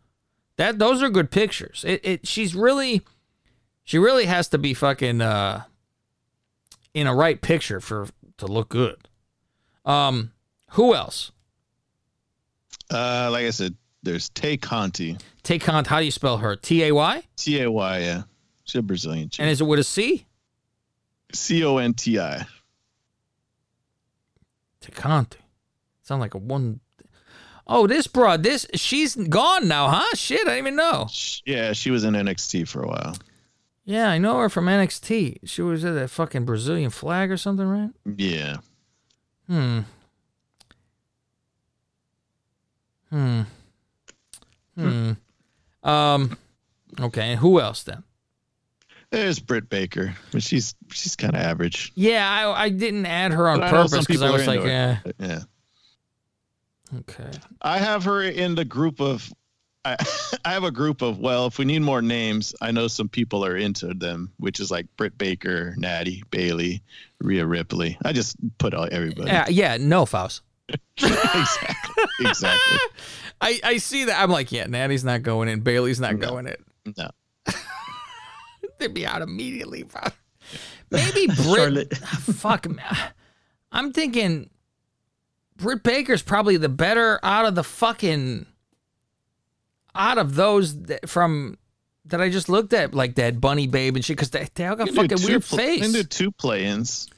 that 0.57 0.79
those 0.79 1.01
are 1.01 1.09
good 1.09 1.31
pictures. 1.31 1.83
It, 1.87 2.01
it 2.03 2.27
she's 2.27 2.53
really, 2.53 3.01
she 3.83 3.97
really 3.97 4.25
has 4.25 4.47
to 4.49 4.57
be 4.57 4.73
fucking 4.73 5.21
uh, 5.21 5.63
in 6.93 7.07
a 7.07 7.15
right 7.15 7.41
picture 7.41 7.79
for 7.79 8.07
to 8.37 8.45
look 8.45 8.69
good. 8.69 9.07
Um, 9.85 10.31
who 10.71 10.93
else? 10.93 11.31
Uh, 12.89 13.29
like 13.31 13.45
I 13.45 13.49
said, 13.51 13.75
there's 14.03 14.29
Tay 14.29 14.57
Conti. 14.57 15.17
Tay 15.43 15.59
Conti, 15.59 15.89
How 15.89 15.99
do 15.99 16.05
you 16.05 16.11
spell 16.11 16.37
her? 16.37 16.55
T 16.55 16.83
A 16.83 16.91
Y. 16.91 17.23
T 17.35 17.61
A 17.61 17.71
Y. 17.71 17.99
Yeah, 17.99 18.23
she's 18.63 18.79
a 18.79 18.81
Brazilian 18.81 19.29
chick. 19.29 19.41
And 19.41 19.49
is 19.49 19.61
it 19.61 19.65
with 19.65 19.79
a 19.79 19.83
C? 19.83 20.25
C 21.33 21.63
O 21.63 21.77
N 21.77 21.93
T 21.93 22.19
I. 22.19 22.45
Tecante. 24.81 25.35
Sound 26.03 26.21
like 26.21 26.33
a 26.33 26.37
one. 26.37 26.79
Oh, 27.67 27.85
this 27.85 28.07
broad. 28.07 28.43
This 28.43 28.65
she's 28.73 29.15
gone 29.15 29.67
now, 29.67 29.89
huh? 29.89 30.15
Shit, 30.15 30.41
I 30.41 30.51
didn't 30.55 30.59
even 30.59 30.75
know. 30.77 31.07
Yeah, 31.45 31.73
she 31.73 31.91
was 31.91 32.03
in 32.03 32.13
NXT 32.13 32.67
for 32.67 32.81
a 32.81 32.87
while. 32.87 33.17
Yeah, 33.83 34.09
I 34.09 34.17
know 34.17 34.39
her 34.39 34.49
from 34.49 34.65
NXT. 34.65 35.39
She 35.47 35.61
was 35.61 35.83
at 35.85 35.93
that 35.93 36.09
fucking 36.09 36.45
Brazilian 36.45 36.89
flag 36.89 37.31
or 37.31 37.37
something, 37.37 37.67
right? 37.67 37.89
Yeah. 38.17 38.57
Hmm. 39.47 39.79
Hmm. 43.09 43.41
Hmm. 44.77 45.11
Um. 45.83 46.37
Okay. 46.99 47.35
Who 47.35 47.59
else 47.59 47.83
then? 47.83 48.03
There's 49.09 49.39
Britt 49.39 49.69
Baker, 49.69 50.15
but 50.31 50.43
she's 50.43 50.75
she's 50.91 51.15
kind 51.15 51.33
of 51.33 51.41
average. 51.41 51.93
Yeah, 51.95 52.29
I 52.29 52.65
I 52.65 52.69
didn't 52.69 53.05
add 53.05 53.31
her 53.31 53.47
on 53.47 53.59
But 53.59 53.67
I 53.67 53.71
purpose 53.71 54.05
because 54.05 54.21
I 54.21 54.27
are 54.27 54.33
was 54.33 54.47
like, 54.47 54.59
eh. 54.61 54.97
Yeah. 55.19 55.39
Okay. 56.99 57.29
I 57.61 57.77
have 57.79 58.03
her 58.05 58.23
in 58.23 58.55
the 58.55 58.65
group 58.65 58.99
of. 59.01 59.31
I, 59.85 59.95
I 60.45 60.53
have 60.53 60.63
a 60.63 60.71
group 60.71 61.01
of 61.01 61.19
well, 61.19 61.47
if 61.47 61.57
we 61.57 61.65
need 61.65 61.81
more 61.81 62.01
names, 62.01 62.55
I 62.61 62.71
know 62.71 62.87
some 62.87 63.09
people 63.09 63.45
are 63.45 63.55
into 63.55 63.93
them, 63.93 64.31
which 64.37 64.59
is 64.59 64.71
like 64.71 64.87
Britt 64.97 65.17
Baker, 65.17 65.75
Natty, 65.77 66.23
Bayley, 66.31 66.83
Rhea 67.19 67.45
Ripley. 67.45 67.97
I 68.03 68.13
just 68.13 68.37
put 68.57 68.73
all 68.73 68.87
everybody. 68.91 69.29
Yeah. 69.29 69.45
Yeah. 69.49 69.77
No, 69.79 70.05
Faust. 70.05 70.41
exactly. 70.97 72.05
Exactly. 72.21 72.77
I 73.41 73.59
I 73.63 73.77
see 73.77 74.05
that. 74.05 74.21
I'm 74.21 74.31
like, 74.31 74.51
yeah, 74.51 74.65
Natty's 74.65 75.03
not 75.03 75.23
going 75.23 75.47
in. 75.47 75.61
Bayley's 75.61 75.99
not 75.99 76.19
going 76.19 76.47
in. 76.47 76.93
No. 76.97 77.09
They'd 78.79 78.93
be 78.93 79.05
out 79.05 79.21
immediately. 79.21 79.83
Faust. 79.83 80.15
Maybe 80.91 81.27
Britt. 81.27 81.93
Ah, 82.03 82.21
fuck. 82.33 82.69
man. 82.69 82.95
I'm 83.71 83.91
thinking 83.91 84.49
Britt 85.57 85.83
Baker's 85.83 86.21
probably 86.21 86.57
the 86.57 86.69
better 86.69 87.19
out 87.23 87.45
of 87.45 87.55
the 87.55 87.63
fucking 87.63 88.45
out 89.95 90.17
of 90.17 90.35
those 90.35 90.79
that, 90.83 91.09
from 91.09 91.57
that 92.05 92.21
I 92.21 92.29
just 92.29 92.47
looked 92.49 92.73
at, 92.73 92.93
like 92.93 93.15
that 93.15 93.41
bunny 93.41 93.67
babe 93.67 93.95
and 93.95 94.05
shit, 94.05 94.15
because 94.15 94.29
they, 94.29 94.47
they 94.55 94.65
all 94.65 94.75
got 94.75 94.87
You 94.87 94.93
fucking 94.93 95.17
two 95.17 95.27
weird 95.27 95.43
pl- 95.43 95.57
face 95.57 95.77
You 95.77 95.83
can 95.83 95.91
do 95.93 96.03
two 96.03 96.31
play-ins. 96.31 97.09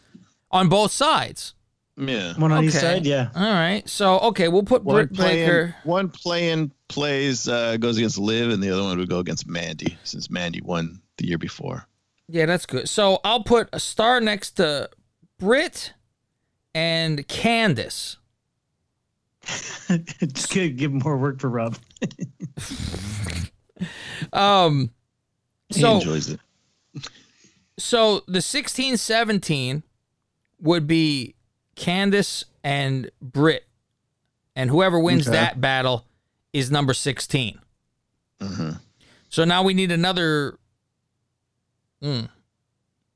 on 0.51 0.69
both 0.69 0.91
sides. 0.91 1.53
Yeah. 1.97 2.33
One 2.37 2.51
on 2.53 2.63
each 2.63 2.71
side, 2.71 3.05
yeah. 3.05 3.29
All 3.35 3.43
right. 3.43 3.87
So 3.89 4.19
okay, 4.19 4.47
we'll 4.47 4.63
put 4.63 4.83
One 4.85 4.95
Britt 4.95 5.13
play-in, 5.13 5.45
Baker. 5.45 5.75
one 5.83 6.07
play-in 6.09 6.71
plays 6.87 7.47
uh, 7.49 7.75
goes 7.77 7.97
against 7.97 8.17
Liv, 8.17 8.49
and 8.51 8.63
the 8.63 8.71
other 8.71 8.83
one 8.83 8.97
would 8.97 9.09
go 9.09 9.19
against 9.19 9.47
Mandy, 9.47 9.97
since 10.05 10.29
Mandy 10.29 10.61
won 10.61 11.01
the 11.17 11.27
year 11.27 11.37
before. 11.37 11.85
Yeah, 12.29 12.45
that's 12.45 12.65
good. 12.65 12.87
So 12.87 13.19
I'll 13.25 13.43
put 13.43 13.67
a 13.73 13.79
star 13.81 14.21
next 14.21 14.51
to 14.51 14.89
Britt 15.39 15.91
and 16.73 17.27
Candace. 17.27 18.15
Just 19.49 20.53
gonna 20.53 20.69
give 20.69 20.91
more 20.91 21.17
work 21.17 21.39
for 21.39 21.49
Rob. 21.49 21.77
Um, 24.33 24.91
He 25.69 25.83
enjoys 25.85 26.29
it. 26.29 26.39
so 27.77 28.23
the 28.27 28.41
sixteen 28.41 28.97
seventeen 28.97 29.83
would 30.59 30.85
be 30.87 31.35
Candace 31.75 32.43
and 32.63 33.09
Britt. 33.21 33.65
And 34.55 34.69
whoever 34.69 34.99
wins 34.99 35.27
Okay. 35.27 35.37
that 35.37 35.61
battle 35.61 36.05
is 36.51 36.69
number 36.69 36.93
16. 36.93 37.59
Mm-hmm. 38.41 38.71
So 39.29 39.45
now 39.45 39.63
we 39.63 39.73
need 39.73 39.91
another. 39.91 40.57
Hmm. 42.01 42.23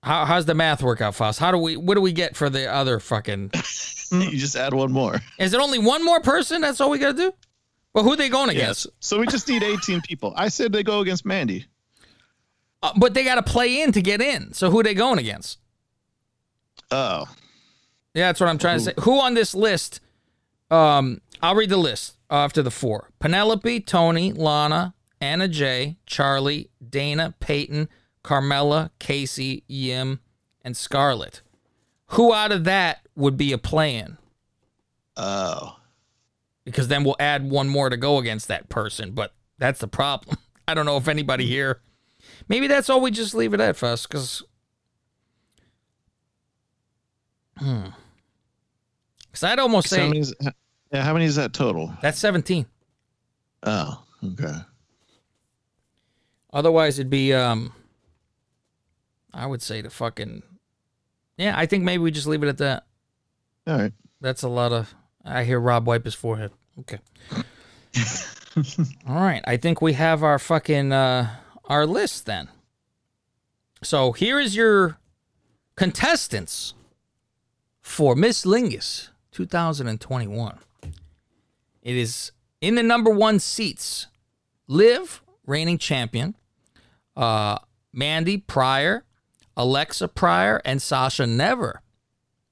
How, 0.03 0.23
how's 0.25 0.45
the 0.45 0.53
math 0.53 0.81
work 0.81 1.01
out, 1.01 1.15
Faust? 1.15 1.39
How 1.39 1.51
do 1.51 1.57
we? 1.57 1.75
What 1.75 1.95
do 1.95 2.01
we 2.01 2.13
get 2.13 2.37
for 2.37 2.49
the 2.49 2.71
other 2.71 2.99
fucking? 3.01 3.51
you 4.21 4.37
just 4.37 4.55
add 4.55 4.73
one 4.73 4.91
more. 4.91 5.19
Is 5.39 5.53
it 5.53 5.59
only 5.59 5.79
one 5.79 6.03
more 6.03 6.21
person? 6.21 6.61
That's 6.61 6.79
all 6.81 6.89
we 6.89 6.99
gotta 6.99 7.13
do. 7.17 7.33
Well, 7.93 8.03
who 8.03 8.13
are 8.13 8.17
they 8.17 8.29
going 8.29 8.49
against? 8.49 8.85
Yes. 8.85 8.93
So 8.99 9.19
we 9.19 9.27
just 9.27 9.47
need 9.47 9.63
18 9.63 10.01
people. 10.07 10.33
I 10.35 10.47
said 10.47 10.71
they 10.71 10.83
go 10.83 10.99
against 11.01 11.25
Mandy. 11.25 11.65
Uh, 12.81 12.91
but 12.97 13.13
they 13.13 13.23
gotta 13.23 13.43
play 13.43 13.81
in 13.81 13.91
to 13.93 14.01
get 14.01 14.21
in. 14.21 14.53
So 14.53 14.69
who 14.69 14.79
are 14.79 14.83
they 14.83 14.93
going 14.93 15.19
against? 15.19 15.59
Oh. 16.91 17.25
Yeah, 18.13 18.27
that's 18.27 18.39
what 18.39 18.49
I'm 18.49 18.57
trying 18.57 18.79
to 18.79 18.83
say. 18.83 18.93
Who 19.01 19.19
on 19.19 19.33
this 19.33 19.55
list? 19.55 19.99
Um, 20.69 21.21
I'll 21.41 21.55
read 21.55 21.69
the 21.69 21.77
list 21.77 22.17
after 22.29 22.61
the 22.61 22.71
four: 22.71 23.09
Penelope, 23.19 23.79
Toni, 23.81 24.31
Lana, 24.33 24.93
Anna 25.21 25.47
Jay, 25.47 25.97
Charlie, 26.05 26.69
Dana, 26.87 27.33
Peyton, 27.39 27.89
Carmella, 28.23 28.89
Casey, 28.99 29.63
Yim, 29.67 30.19
and 30.63 30.75
Scarlett. 30.75 31.41
Who 32.13 32.33
out 32.33 32.51
of 32.51 32.63
that 32.65 32.99
would 33.15 33.37
be 33.37 33.53
a 33.53 33.57
play-in? 33.57 34.17
Oh. 35.17 35.77
Because 36.65 36.87
then 36.87 37.03
we'll 37.03 37.15
add 37.19 37.49
one 37.49 37.67
more 37.69 37.89
to 37.89 37.97
go 37.97 38.17
against 38.17 38.47
that 38.47 38.69
person. 38.69 39.11
But 39.11 39.33
that's 39.57 39.79
the 39.79 39.87
problem. 39.87 40.37
I 40.67 40.73
don't 40.73 40.85
know 40.85 40.97
if 40.97 41.07
anybody 41.07 41.45
here. 41.45 41.81
Maybe 42.47 42.67
that's 42.67 42.89
all 42.89 43.01
we 43.01 43.11
just 43.11 43.33
leave 43.35 43.53
it 43.53 43.59
at 43.59 43.75
first. 43.75 44.07
Because. 44.07 44.43
Hmm. 47.57 47.87
Because 49.27 49.43
I'd 49.43 49.59
almost 49.59 49.89
So 49.89 49.97
how 49.97 50.03
say 50.03 50.07
many 50.07 50.19
is, 50.19 50.33
yeah, 50.91 51.03
how 51.03 51.13
many 51.13 51.25
is 51.25 51.35
that 51.35 51.53
total? 51.53 51.91
that's 52.01 52.19
17. 52.19 52.65
Oh, 53.63 54.03
okay. 54.23 54.53
Otherwise, 56.51 56.99
it'd 56.99 57.09
be 57.09 57.33
um. 57.33 57.73
I 59.33 59.47
would 59.47 59.63
say 59.63 59.81
the 59.81 59.89
fucking. 59.89 60.43
Yeah, 61.37 61.53
I 61.57 61.65
think 61.65 61.83
maybe 61.83 62.03
we 62.03 62.11
just 62.11 62.27
leave 62.27 62.43
it 62.43 62.49
at 62.49 62.57
that. 62.59 62.85
All 63.67 63.77
right. 63.77 63.93
That's 64.21 64.43
a 64.43 64.49
lot 64.49 64.71
of. 64.71 64.93
I 65.25 65.43
hear 65.43 65.59
Rob 65.59 65.87
wipe 65.87 66.05
his 66.05 66.15
forehead. 66.15 66.51
Okay. 66.79 66.99
All 69.07 69.15
right. 69.15 69.41
I 69.45 69.57
think 69.57 69.81
we 69.81 69.93
have 69.93 70.23
our 70.23 70.37
fucking 70.39 70.91
uh 70.91 71.35
our 71.65 71.85
list 71.85 72.25
then. 72.25 72.49
So 73.81 74.11
here 74.11 74.39
is 74.39 74.55
your 74.55 74.97
contestants 75.75 76.73
for 77.81 78.15
Miss 78.15 78.45
Lingus 78.45 79.09
2021. 79.31 80.59
It 81.81 81.95
is 81.95 82.31
in 82.61 82.75
the 82.75 82.83
number 82.83 83.09
one 83.09 83.39
seats. 83.39 84.07
Liv, 84.67 85.21
reigning 85.45 85.77
champion. 85.77 86.35
Uh, 87.15 87.59
Mandy 87.91 88.37
Pryor, 88.37 89.03
Alexa 89.55 90.07
Pryor, 90.07 90.61
and 90.65 90.81
Sasha 90.81 91.27
Never. 91.27 91.81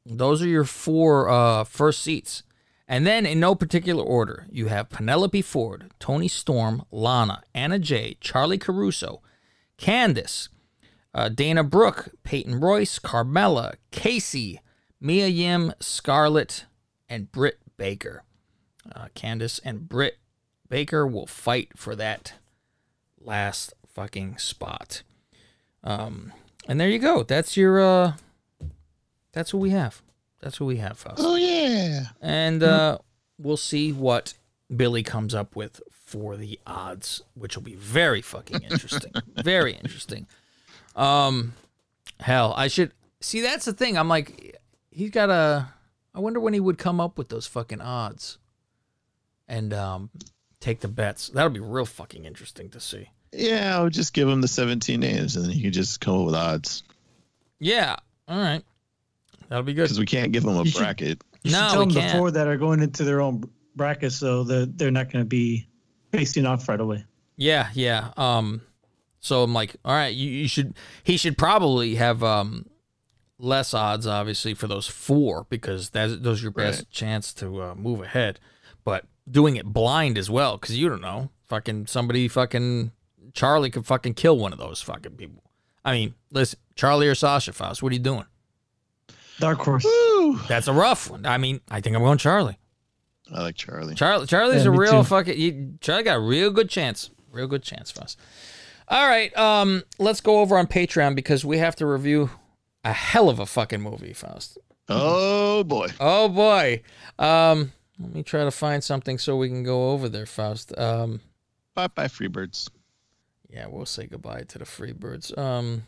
Those 0.06 0.42
are 0.42 0.48
your 0.48 0.66
four 0.66 1.30
uh, 1.30 1.64
first 1.64 2.02
seats. 2.02 2.44
And 2.88 3.08
then, 3.08 3.26
in 3.26 3.40
no 3.40 3.56
particular 3.56 4.04
order, 4.04 4.48
you 4.52 4.68
have 4.68 4.90
Penelope 4.90 5.42
Ford, 5.44 5.92
Toni 6.00 6.28
Storm, 6.28 6.84
Lana, 6.92 7.42
Anna 7.54 7.80
Jay, 7.80 8.18
Charlie 8.20 8.58
Caruso, 8.58 9.22
Candace, 9.78 10.50
uh, 11.14 11.30
Dana 11.30 11.64
Brooke, 11.64 12.10
Peyton 12.24 12.60
Royce, 12.60 13.00
Carmella, 13.00 13.76
Casey, 13.92 14.60
Mia 15.00 15.28
Yim, 15.28 15.74
Scarlett, 15.80 16.66
and 17.08 17.32
Britt 17.32 17.60
Baker. 17.78 18.24
Uh, 18.94 19.08
Candace 19.16 19.60
and 19.64 19.88
Britt 19.88 20.20
Baker 20.68 21.08
will 21.08 21.28
fight 21.28 21.70
for 21.78 21.96
that 21.96 22.34
last 23.20 23.74
fucking 23.88 24.38
spot. 24.38 25.04
Um, 25.84 26.34
and 26.68 26.80
there 26.80 26.90
you 26.90 27.00
go. 27.00 27.24
That's 27.24 27.58
your. 27.58 27.80
Uh, 27.80 28.14
that's 29.32 29.54
what 29.54 29.60
we 29.60 29.72
have. 29.72 30.02
That's 30.42 30.60
what 30.60 30.68
we 30.68 30.78
have, 30.78 30.98
Faust. 30.98 31.22
Oh 31.24 31.36
yeah. 31.36 32.06
And 32.22 32.64
uh, 32.64 32.98
we'll 33.38 33.58
see 33.58 33.92
what 33.94 34.34
Billy 34.76 35.04
comes 35.04 35.36
up 35.36 35.56
with 35.56 35.82
for 35.92 36.36
the 36.36 36.60
odds, 36.66 37.22
which 37.36 37.56
will 37.56 37.64
be 37.64 37.76
very 37.76 38.22
fucking 38.22 38.62
interesting. 38.64 39.14
very 39.44 39.74
interesting. 39.74 40.28
Um, 40.96 41.54
hell, 42.20 42.54
I 42.58 42.68
should 42.68 42.92
see. 43.22 43.42
That's 43.42 43.66
the 43.66 43.74
thing. 43.74 43.98
I'm 43.98 44.10
like, 44.10 44.60
he's 44.90 45.12
got 45.12 45.30
a. 45.30 45.70
I 46.14 46.20
wonder 46.20 46.40
when 46.40 46.54
he 46.54 46.60
would 46.60 46.78
come 46.78 47.00
up 47.00 47.18
with 47.18 47.30
those 47.30 47.48
fucking 47.48 47.80
odds, 47.80 48.38
and 49.48 49.74
um, 49.74 50.10
take 50.60 50.82
the 50.82 50.90
bets. 50.90 51.30
That'll 51.30 51.50
be 51.50 51.60
real 51.60 51.86
fucking 51.86 52.26
interesting 52.26 52.70
to 52.72 52.80
see. 52.80 53.10
Yeah, 53.34 53.78
I 53.78 53.84
would 53.84 53.94
just 53.94 54.14
give 54.14 54.28
him 54.28 54.42
the 54.42 54.48
17 54.48 55.00
names, 55.00 55.36
and 55.36 55.46
then 55.46 55.52
he 55.52 55.62
could 55.64 55.74
just 55.74 56.02
come 56.02 56.20
up 56.20 56.26
with 56.26 56.36
odds. 56.36 56.84
Yeah. 57.60 57.96
All 58.28 58.40
right. 58.40 58.64
That'll 59.50 59.64
be 59.64 59.74
good. 59.74 59.84
Because 59.84 60.00
we 60.00 60.06
can't 60.06 60.32
give 60.32 60.44
them 60.44 60.56
a 60.58 60.64
You 60.64 60.70
should- 60.72 60.80
bracket. 60.80 61.24
You 61.44 61.52
should 61.52 61.58
No, 61.60 61.70
tell 61.70 61.80
we 61.80 61.86
them 61.86 61.94
the 61.94 62.00
can't. 62.02 62.18
four 62.18 62.32
that 62.32 62.48
are 62.48 62.58
going 62.58 62.82
into 62.82 63.04
their 63.04 63.22
own 63.22 63.50
brackets, 63.76 64.16
so 64.16 64.44
that 64.46 64.78
they're 64.78 64.92
not 64.92 65.12
going 65.12 65.24
to 65.26 65.30
be 65.30 65.68
facing 66.12 66.46
off 66.46 66.68
right 66.70 66.80
away. 66.80 67.06
Yeah, 67.38 67.70
yeah. 67.74 68.12
Um, 68.18 68.62
so 69.22 69.44
I'm 69.44 69.54
like, 69.54 69.76
all 69.86 69.94
right, 69.96 70.14
you, 70.14 70.30
you 70.30 70.48
should. 70.48 70.76
He 71.04 71.18
should 71.18 71.38
probably 71.38 71.96
have 71.96 72.24
um 72.24 72.66
less 73.40 73.74
odds, 73.74 74.06
obviously, 74.06 74.54
for 74.54 74.68
those 74.68 74.88
four 74.88 75.46
because 75.50 75.90
that's 75.90 76.18
those 76.18 76.42
are 76.42 76.44
your 76.44 76.52
best 76.52 76.80
Right. 76.82 76.90
chance 76.92 77.34
to 77.36 77.62
uh, 77.62 77.76
move 77.76 78.02
ahead. 78.02 78.40
But 78.84 79.06
doing 79.30 79.56
it 79.56 79.66
blind 79.66 80.18
as 80.18 80.30
well, 80.30 80.58
because 80.58 80.78
you 80.78 80.90
don't 80.90 81.02
know. 81.02 81.30
Fucking 81.48 81.88
somebody, 81.88 82.28
fucking 82.28 82.92
Charlie 83.34 83.70
could 83.72 83.86
fucking 83.86 84.14
kill 84.16 84.38
one 84.38 84.54
of 84.54 84.60
those 84.60 84.82
fucking 84.82 85.14
people. 85.14 85.44
I 85.84 85.94
mean, 85.94 86.14
listen, 86.32 86.60
Charlie 86.76 87.08
or 87.08 87.16
Sasha 87.16 87.54
Faust, 87.54 87.82
what 87.82 87.92
are 87.92 87.96
you 87.96 88.02
doing? 88.02 88.26
Dark 89.40 89.60
horse. 89.60 89.86
That's 90.48 90.68
a 90.68 90.74
rough 90.74 91.10
one. 91.10 91.26
I 91.26 91.38
mean, 91.38 91.62
I 91.70 91.82
think 91.82 91.96
I'm 91.96 92.04
going 92.04 92.18
Charlie. 92.20 92.58
I 93.34 93.42
like 93.42 93.56
Charlie. 93.56 93.96
Charlie, 93.96 94.28
Charlie's 94.28 94.66
Yeah, 94.66 94.70
a 94.72 94.78
real 94.78 95.04
too. 95.04 95.10
fucking. 95.10 95.38
You, 95.40 95.74
Charlie 95.82 96.04
got 96.04 96.18
a 96.18 96.22
real 96.22 96.52
good 96.52 96.70
chance. 96.70 97.10
Real 97.32 97.48
good 97.48 97.64
chance 97.64 97.90
for 97.90 98.02
us. 98.02 98.18
All 98.90 99.08
right, 99.08 99.36
um, 99.38 99.84
let's 100.00 100.20
go 100.22 100.42
over 100.42 100.58
on 100.58 100.68
Patreon 100.68 101.16
because 101.16 101.46
we 101.46 101.58
have 101.60 101.76
to 101.78 101.86
review 101.86 102.30
a 102.84 102.92
hell 102.92 103.30
of 103.30 103.40
a 103.40 103.46
fucking 103.46 103.82
movie, 103.82 104.12
Faust. 104.14 104.58
Oh 104.90 105.64
boy. 105.64 105.88
Oh 106.00 106.28
boy. 106.28 106.82
Um, 107.18 107.72
let 108.00 108.14
me 108.14 108.22
try 108.24 108.44
to 108.44 108.52
find 108.52 108.84
something 108.84 109.18
so 109.18 109.38
we 109.38 109.48
can 109.48 109.64
go 109.64 109.92
over 109.92 110.10
there, 110.10 110.26
Faust. 110.26 110.78
Um, 110.78 111.22
Bye 111.74 111.88
bye, 111.88 112.08
Freebirds. 112.08 112.70
Yeah, 113.52 113.68
we'll 113.68 113.86
say 113.86 114.08
goodbye 114.08 114.44
to 114.48 114.60
the 114.60 114.66
Freebirds. 114.66 115.38
Um, 115.38 115.84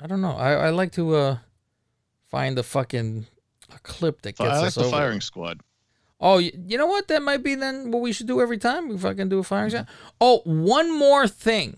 I 0.00 0.06
don't 0.06 0.20
know. 0.20 0.32
I, 0.36 0.52
I 0.52 0.70
like 0.70 0.92
to 0.92 1.14
uh 1.14 1.38
find 2.30 2.56
the 2.56 2.62
fucking 2.62 3.26
a 3.74 3.78
clip 3.80 4.22
that 4.22 4.36
gets 4.36 4.40
I 4.50 4.58
like 4.58 4.66
us 4.68 4.74
the 4.74 4.82
over. 4.82 4.90
firing 4.90 5.20
squad. 5.20 5.60
Oh, 6.20 6.38
you 6.38 6.78
know 6.78 6.86
what? 6.86 7.08
That 7.08 7.22
might 7.22 7.42
be 7.42 7.54
then 7.54 7.90
what 7.90 8.00
we 8.00 8.12
should 8.12 8.26
do 8.26 8.40
every 8.40 8.58
time. 8.58 8.88
We 8.88 8.96
fucking 8.96 9.28
do 9.28 9.38
a 9.38 9.42
firing 9.42 9.70
squad. 9.70 9.86
Oh, 10.20 10.40
one 10.44 10.96
more 10.96 11.28
thing 11.28 11.76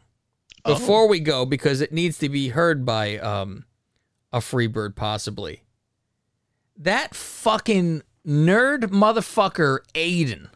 before 0.65 1.09
we 1.09 1.19
go 1.21 1.45
because 1.45 1.81
it 1.81 1.93
needs 1.93 2.19
to 2.19 2.29
be 2.29 2.49
heard 2.49 2.85
by 2.85 3.19
um 3.19 3.65
a 4.33 4.39
freebird 4.39 4.95
possibly. 4.97 5.63
That 6.77 7.15
fucking 7.15 8.03
nerd 8.27 8.85
motherfucker 8.85 9.79
Aiden. 9.95 10.49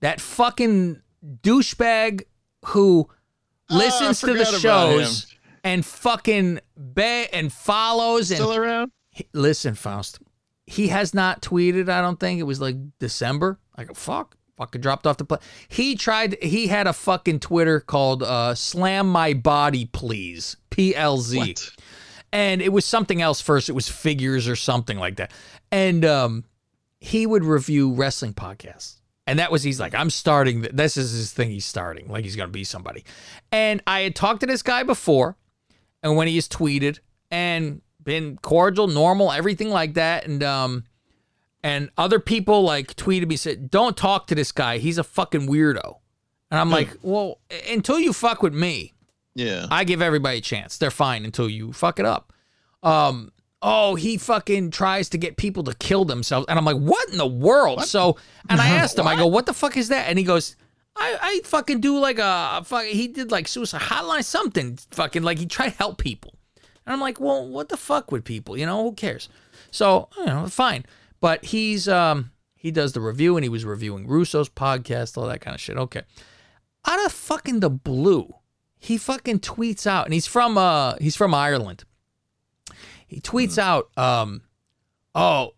That 0.00 0.20
fucking 0.20 1.00
douchebag 1.42 2.24
who 2.66 3.08
listens 3.78 4.20
to 4.20 4.26
the 4.34 4.44
forgot 4.44 4.60
about 4.60 4.88
him. 4.92 4.98
shows 5.00 5.26
and 5.62 5.84
fucking 5.84 6.60
be- 6.94 7.26
and 7.32 7.52
follows 7.52 8.30
and 8.30 8.38
Still 8.38 8.54
around? 8.54 8.90
He- 9.10 9.28
listen, 9.32 9.74
Faust. 9.74 10.18
He 10.66 10.88
has 10.88 11.12
not 11.14 11.42
tweeted. 11.42 11.88
I 11.88 12.00
don't 12.00 12.18
think 12.18 12.40
it 12.40 12.44
was 12.44 12.60
like 12.60 12.76
December. 12.98 13.58
Like 13.76 13.94
fuck, 13.94 14.36
fucking 14.56 14.80
dropped 14.80 15.06
off 15.06 15.18
the 15.18 15.24
plane. 15.24 15.40
He 15.68 15.94
tried. 15.94 16.42
He 16.42 16.68
had 16.68 16.86
a 16.86 16.92
fucking 16.92 17.40
Twitter 17.40 17.80
called 17.80 18.22
uh, 18.22 18.54
"Slam 18.54 19.08
My 19.08 19.34
Body 19.34 19.84
Please" 19.86 20.56
PLZ, 20.70 21.70
and 22.32 22.62
it 22.62 22.72
was 22.72 22.84
something 22.84 23.20
else 23.20 23.40
first. 23.42 23.68
It 23.68 23.72
was 23.72 23.88
figures 23.88 24.48
or 24.48 24.56
something 24.56 24.98
like 24.98 25.16
that, 25.16 25.32
and 25.70 26.02
um, 26.04 26.44
he 26.98 27.26
would 27.26 27.44
review 27.44 27.92
wrestling 27.92 28.32
podcasts. 28.32 29.00
And 29.26 29.38
that 29.38 29.50
was 29.50 29.62
he's 29.62 29.80
like, 29.80 29.94
I'm 29.94 30.10
starting. 30.10 30.62
th- 30.62 30.74
This 30.74 30.96
is 30.96 31.12
his 31.12 31.32
thing. 31.32 31.50
He's 31.50 31.64
starting 31.64 32.08
like 32.08 32.24
he's 32.24 32.36
gonna 32.36 32.48
be 32.48 32.64
somebody. 32.64 33.04
And 33.50 33.82
I 33.86 34.00
had 34.00 34.14
talked 34.14 34.40
to 34.40 34.46
this 34.46 34.62
guy 34.62 34.82
before, 34.82 35.36
and 36.02 36.16
when 36.16 36.28
he 36.28 36.34
has 36.34 36.48
tweeted 36.48 36.98
and 37.30 37.80
been 38.02 38.36
cordial, 38.42 38.86
normal, 38.86 39.32
everything 39.32 39.70
like 39.70 39.94
that, 39.94 40.26
and 40.26 40.42
um, 40.42 40.84
and 41.62 41.88
other 41.96 42.20
people 42.20 42.62
like 42.62 42.94
tweeted 42.96 43.26
me 43.26 43.36
said, 43.36 43.70
"Don't 43.70 43.96
talk 43.96 44.26
to 44.26 44.34
this 44.34 44.52
guy. 44.52 44.76
He's 44.78 44.98
a 44.98 45.04
fucking 45.04 45.48
weirdo." 45.48 45.96
And 46.50 46.60
I'm 46.60 46.70
like, 46.70 46.90
well, 47.02 47.40
until 47.68 47.98
you 47.98 48.12
fuck 48.12 48.40
with 48.42 48.54
me, 48.54 48.92
Yeah. 49.34 49.66
I 49.70 49.82
give 49.84 50.00
everybody 50.02 50.38
a 50.38 50.40
chance. 50.42 50.76
They're 50.76 50.90
fine 50.92 51.24
until 51.24 51.48
you 51.48 51.72
fuck 51.72 51.98
it 51.98 52.04
up. 52.06 52.32
Um, 52.82 53.32
oh, 53.64 53.94
he 53.94 54.18
fucking 54.18 54.70
tries 54.70 55.08
to 55.08 55.18
get 55.18 55.38
people 55.38 55.64
to 55.64 55.74
kill 55.74 56.04
themselves. 56.04 56.46
And 56.50 56.58
I'm 56.58 56.66
like, 56.66 56.76
what 56.76 57.08
in 57.08 57.16
the 57.16 57.26
world? 57.26 57.82
So, 57.84 58.18
and 58.48 58.60
I 58.60 58.68
asked 58.76 58.98
him, 58.98 59.08
I 59.08 59.16
go, 59.16 59.26
what 59.26 59.46
the 59.46 59.54
fuck 59.54 59.76
is 59.78 59.88
that? 59.88 60.08
And 60.08 60.18
he 60.18 60.24
goes, 60.24 60.54
I, 60.94 61.16
I 61.20 61.40
fucking 61.44 61.80
do 61.80 61.98
like 61.98 62.18
a, 62.18 62.58
a 62.58 62.64
fuck, 62.64 62.84
he 62.84 63.08
did 63.08 63.32
like 63.32 63.48
suicide 63.48 63.80
hotline, 63.80 64.22
something 64.22 64.78
fucking 64.90 65.22
like 65.22 65.38
he 65.38 65.46
tried 65.46 65.70
to 65.70 65.76
help 65.76 65.98
people. 65.98 66.34
And 66.86 66.92
I'm 66.92 67.00
like, 67.00 67.18
well, 67.18 67.48
what 67.48 67.70
the 67.70 67.78
fuck 67.78 68.12
with 68.12 68.24
people? 68.24 68.56
You 68.56 68.66
know, 68.66 68.82
who 68.82 68.92
cares? 68.92 69.30
So, 69.70 70.10
you 70.18 70.26
know, 70.26 70.46
fine. 70.46 70.84
But 71.20 71.46
he's, 71.46 71.88
um, 71.88 72.32
he 72.54 72.70
does 72.70 72.92
the 72.92 73.00
review 73.00 73.36
and 73.38 73.44
he 73.44 73.48
was 73.48 73.64
reviewing 73.64 74.06
Russo's 74.06 74.50
podcast, 74.50 75.16
all 75.16 75.26
that 75.26 75.40
kind 75.40 75.54
of 75.54 75.60
shit. 75.60 75.78
Okay. 75.78 76.02
Out 76.86 77.04
of 77.06 77.12
fucking 77.12 77.60
the 77.60 77.70
blue, 77.70 78.34
he 78.78 78.98
fucking 78.98 79.40
tweets 79.40 79.86
out, 79.86 80.04
and 80.04 80.12
he's 80.12 80.26
from 80.26 80.58
uh 80.58 80.96
he's 81.00 81.16
from 81.16 81.32
Ireland. 81.32 81.84
He 83.06 83.20
tweets 83.20 83.58
out, 83.58 83.90
um, 83.96 84.42
oh, 85.14 85.54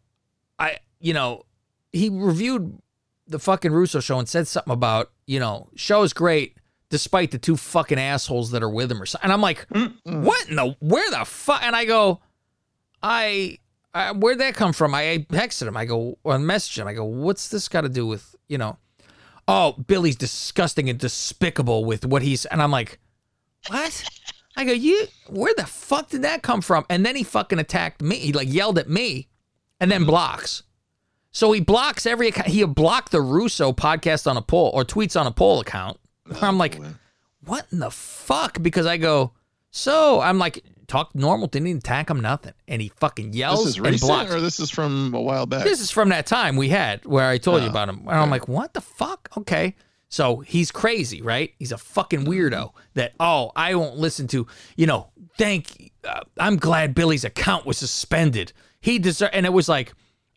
I 0.58 0.78
you 1.00 1.14
know, 1.14 1.44
he 1.92 2.08
reviewed 2.08 2.78
the 3.26 3.38
fucking 3.38 3.72
Russo 3.72 4.00
show 4.00 4.18
and 4.18 4.28
said 4.28 4.46
something 4.46 4.72
about, 4.72 5.10
you 5.26 5.40
know, 5.40 5.68
show 5.74 6.02
is 6.02 6.12
great 6.12 6.56
despite 6.88 7.32
the 7.32 7.38
two 7.38 7.56
fucking 7.56 7.98
assholes 7.98 8.52
that 8.52 8.62
are 8.62 8.70
with 8.70 8.90
him 8.90 9.02
or 9.02 9.06
something. 9.06 9.24
And 9.24 9.32
I'm 9.32 9.40
like, 9.40 9.66
what 10.04 10.48
in 10.48 10.56
the 10.56 10.76
where 10.80 11.10
the 11.10 11.24
fuck? 11.24 11.62
And 11.62 11.74
I 11.74 11.84
go, 11.84 12.20
I, 13.02 13.58
I 13.92 14.12
where'd 14.12 14.38
that 14.38 14.54
come 14.54 14.72
from? 14.72 14.94
I 14.94 15.26
texted 15.30 15.66
him. 15.66 15.76
I 15.76 15.84
go 15.84 16.18
or 16.22 16.34
messaged 16.34 16.78
him. 16.78 16.86
I 16.86 16.92
go, 16.92 17.04
what's 17.04 17.48
this 17.48 17.68
got 17.68 17.82
to 17.82 17.88
do 17.88 18.06
with 18.06 18.34
you 18.48 18.58
know? 18.58 18.78
Oh, 19.48 19.72
Billy's 19.72 20.16
disgusting 20.16 20.90
and 20.90 20.98
despicable 20.98 21.84
with 21.84 22.04
what 22.04 22.22
he's. 22.22 22.46
And 22.46 22.60
I'm 22.60 22.72
like, 22.72 22.98
what? 23.68 24.04
I 24.56 24.64
go, 24.64 24.72
you, 24.72 25.06
where 25.28 25.52
the 25.56 25.66
fuck 25.66 26.08
did 26.08 26.22
that 26.22 26.42
come 26.42 26.62
from? 26.62 26.86
And 26.88 27.04
then 27.04 27.14
he 27.14 27.22
fucking 27.22 27.58
attacked 27.58 28.02
me. 28.02 28.16
He 28.16 28.32
like 28.32 28.52
yelled 28.52 28.78
at 28.78 28.88
me 28.88 29.28
and 29.80 29.90
then 29.90 30.02
mm-hmm. 30.02 30.10
blocks. 30.10 30.62
So 31.30 31.52
he 31.52 31.60
blocks 31.60 32.06
every 32.06 32.28
account. 32.28 32.48
He 32.48 32.64
blocked 32.64 33.12
the 33.12 33.20
Russo 33.20 33.72
podcast 33.72 34.26
on 34.28 34.38
a 34.38 34.42
poll 34.42 34.70
or 34.72 34.84
tweets 34.84 35.20
on 35.20 35.26
a 35.26 35.30
poll 35.30 35.60
account. 35.60 35.98
Oh, 36.32 36.38
I'm 36.40 36.56
like, 36.56 36.80
what 37.44 37.66
in 37.70 37.80
the 37.80 37.90
fuck? 37.90 38.62
Because 38.62 38.86
I 38.86 38.96
go, 38.96 39.32
so 39.70 40.20
I'm 40.20 40.38
like, 40.38 40.64
talk 40.86 41.14
normal, 41.14 41.46
didn't 41.48 41.68
even 41.68 41.78
attack 41.78 42.08
him, 42.08 42.20
nothing. 42.20 42.54
And 42.66 42.80
he 42.80 42.88
fucking 42.88 43.34
yells 43.34 43.64
This 43.64 43.74
is 43.74 43.76
and 43.76 43.86
recent, 43.86 44.08
blocks. 44.08 44.34
or 44.34 44.40
this 44.40 44.58
is 44.60 44.70
from 44.70 45.12
a 45.14 45.20
while 45.20 45.44
back. 45.44 45.64
This 45.64 45.80
is 45.80 45.90
from 45.90 46.08
that 46.08 46.26
time 46.26 46.56
we 46.56 46.70
had 46.70 47.04
where 47.04 47.28
I 47.28 47.36
told 47.36 47.60
you 47.60 47.68
Oh, 47.68 47.70
about 47.70 47.90
him. 47.90 47.98
And 48.00 48.10
I'm 48.10 48.30
like, 48.30 48.48
what 48.48 48.72
the 48.72 48.80
fuck? 48.80 49.28
Okay. 49.36 49.74
So 50.16 50.38
he's 50.38 50.72
crazy, 50.72 51.20
right? 51.20 51.52
He's 51.58 51.72
a 51.72 51.76
fucking 51.76 52.24
weirdo 52.24 52.72
that, 52.94 53.12
oh, 53.20 53.52
I 53.54 53.74
won't 53.74 53.98
listen 53.98 54.26
to, 54.28 54.46
you 54.74 54.86
know, 54.86 55.10
thank, 55.36 55.92
uh, 56.08 56.22
I'm 56.38 56.56
glad 56.56 56.94
Billy's 56.94 57.22
account 57.22 57.66
was 57.66 57.76
suspended. 57.76 58.54
He 58.80 58.98
deserved, 58.98 59.34
and 59.34 59.44
it 59.44 59.52
was 59.52 59.68
like, 59.68 59.92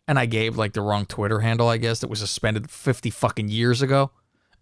and 0.06 0.18
I 0.18 0.26
gave 0.26 0.58
like 0.58 0.74
the 0.74 0.82
wrong 0.82 1.06
Twitter 1.06 1.40
handle, 1.40 1.66
I 1.66 1.78
guess, 1.78 2.00
that 2.00 2.10
was 2.10 2.18
suspended 2.18 2.70
50 2.70 3.08
fucking 3.08 3.48
years 3.48 3.80
ago. 3.80 4.10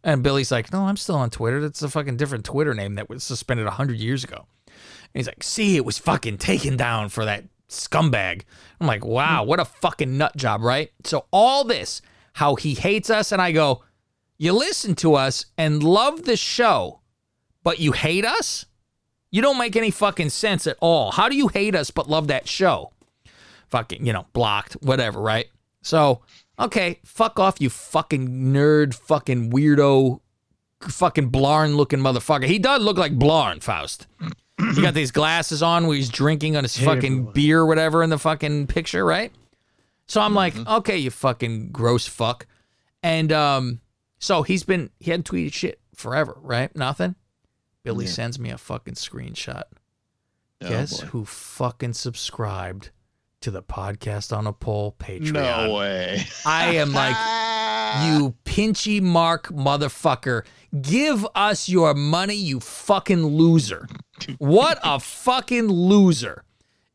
And 0.04 0.22
Billy's 0.22 0.52
like, 0.52 0.72
no, 0.72 0.82
I'm 0.82 0.96
still 0.96 1.16
on 1.16 1.30
Twitter. 1.30 1.60
That's 1.60 1.82
a 1.82 1.88
fucking 1.88 2.16
different 2.16 2.44
Twitter 2.44 2.72
name 2.72 2.94
that 2.94 3.08
was 3.08 3.24
suspended 3.24 3.66
100 3.66 3.96
years 3.96 4.22
ago. 4.22 4.46
And 4.66 4.76
he's 5.14 5.26
like, 5.26 5.42
see, 5.42 5.74
it 5.74 5.84
was 5.84 5.98
fucking 5.98 6.38
taken 6.38 6.76
down 6.76 7.08
for 7.08 7.24
that 7.24 7.42
scumbag. 7.68 8.42
I'm 8.80 8.86
like, 8.86 9.04
wow, 9.04 9.42
what 9.42 9.58
a 9.58 9.64
fucking 9.64 10.16
nut 10.16 10.36
job, 10.36 10.62
right? 10.62 10.92
So 11.02 11.26
all 11.32 11.64
this, 11.64 12.02
how 12.34 12.54
he 12.54 12.74
hates 12.74 13.10
us, 13.10 13.32
and 13.32 13.42
I 13.42 13.50
go, 13.50 13.82
you 14.38 14.52
listen 14.52 14.94
to 14.96 15.14
us 15.14 15.46
and 15.56 15.82
love 15.82 16.24
the 16.24 16.36
show, 16.36 17.00
but 17.62 17.80
you 17.80 17.92
hate 17.92 18.24
us? 18.24 18.64
You 19.30 19.42
don't 19.42 19.58
make 19.58 19.76
any 19.76 19.90
fucking 19.90 20.30
sense 20.30 20.66
at 20.66 20.76
all. 20.80 21.10
How 21.12 21.28
do 21.28 21.36
you 21.36 21.48
hate 21.48 21.74
us 21.74 21.90
but 21.90 22.08
love 22.08 22.28
that 22.28 22.48
show? 22.48 22.92
Fucking, 23.68 24.06
you 24.06 24.12
know, 24.12 24.26
blocked, 24.32 24.74
whatever, 24.74 25.20
right? 25.20 25.48
So, 25.82 26.22
okay, 26.58 27.00
fuck 27.04 27.38
off, 27.38 27.60
you 27.60 27.68
fucking 27.68 28.28
nerd, 28.52 28.94
fucking 28.94 29.50
weirdo, 29.50 30.20
fucking 30.80 31.28
Blarn 31.28 31.76
looking 31.76 31.98
motherfucker. 31.98 32.44
He 32.44 32.58
does 32.58 32.82
look 32.82 32.96
like 32.96 33.18
Blarn, 33.18 33.60
Faust. 33.60 34.06
He 34.74 34.82
got 34.82 34.94
these 34.94 35.10
glasses 35.12 35.62
on 35.62 35.86
where 35.86 35.96
he's 35.96 36.08
drinking 36.08 36.56
on 36.56 36.64
his 36.64 36.76
fucking 36.76 37.32
beer 37.32 37.60
or 37.60 37.66
whatever 37.66 38.02
in 38.02 38.10
the 38.10 38.18
fucking 38.18 38.66
picture, 38.66 39.04
right? 39.04 39.32
So 40.06 40.20
I'm 40.20 40.34
like, 40.34 40.56
okay, 40.66 40.96
you 40.96 41.10
fucking 41.10 41.68
gross 41.70 42.06
fuck. 42.06 42.46
And 43.02 43.30
um, 43.30 43.80
so 44.18 44.42
he's 44.42 44.62
been 44.64 44.90
he 45.00 45.10
hadn't 45.10 45.28
tweeted 45.30 45.52
shit 45.52 45.80
forever, 45.94 46.36
right? 46.40 46.74
Nothing. 46.76 47.14
Billy 47.84 48.04
Yeah. 48.06 48.10
sends 48.12 48.38
me 48.38 48.50
a 48.50 48.58
fucking 48.58 48.94
screenshot. 48.94 49.64
Oh, 50.60 50.68
Guess 50.68 51.00
boy. 51.02 51.06
who 51.08 51.24
fucking 51.24 51.92
subscribed 51.94 52.90
to 53.40 53.50
the 53.52 53.62
podcast 53.62 54.36
on 54.36 54.46
a 54.46 54.52
poll 54.52 54.96
Patreon? 54.98 55.32
No 55.32 55.74
way. 55.74 56.24
I 56.44 56.74
am 56.74 56.92
like, 56.92 57.14
you 58.18 58.34
pinchy 58.44 59.00
mark 59.00 59.48
motherfucker. 59.48 60.44
Give 60.82 61.24
us 61.34 61.68
your 61.68 61.94
money, 61.94 62.34
you 62.34 62.58
fucking 62.60 63.24
loser. 63.24 63.86
What 64.38 64.80
a 64.82 64.98
fucking 64.98 65.68
loser. 65.68 66.42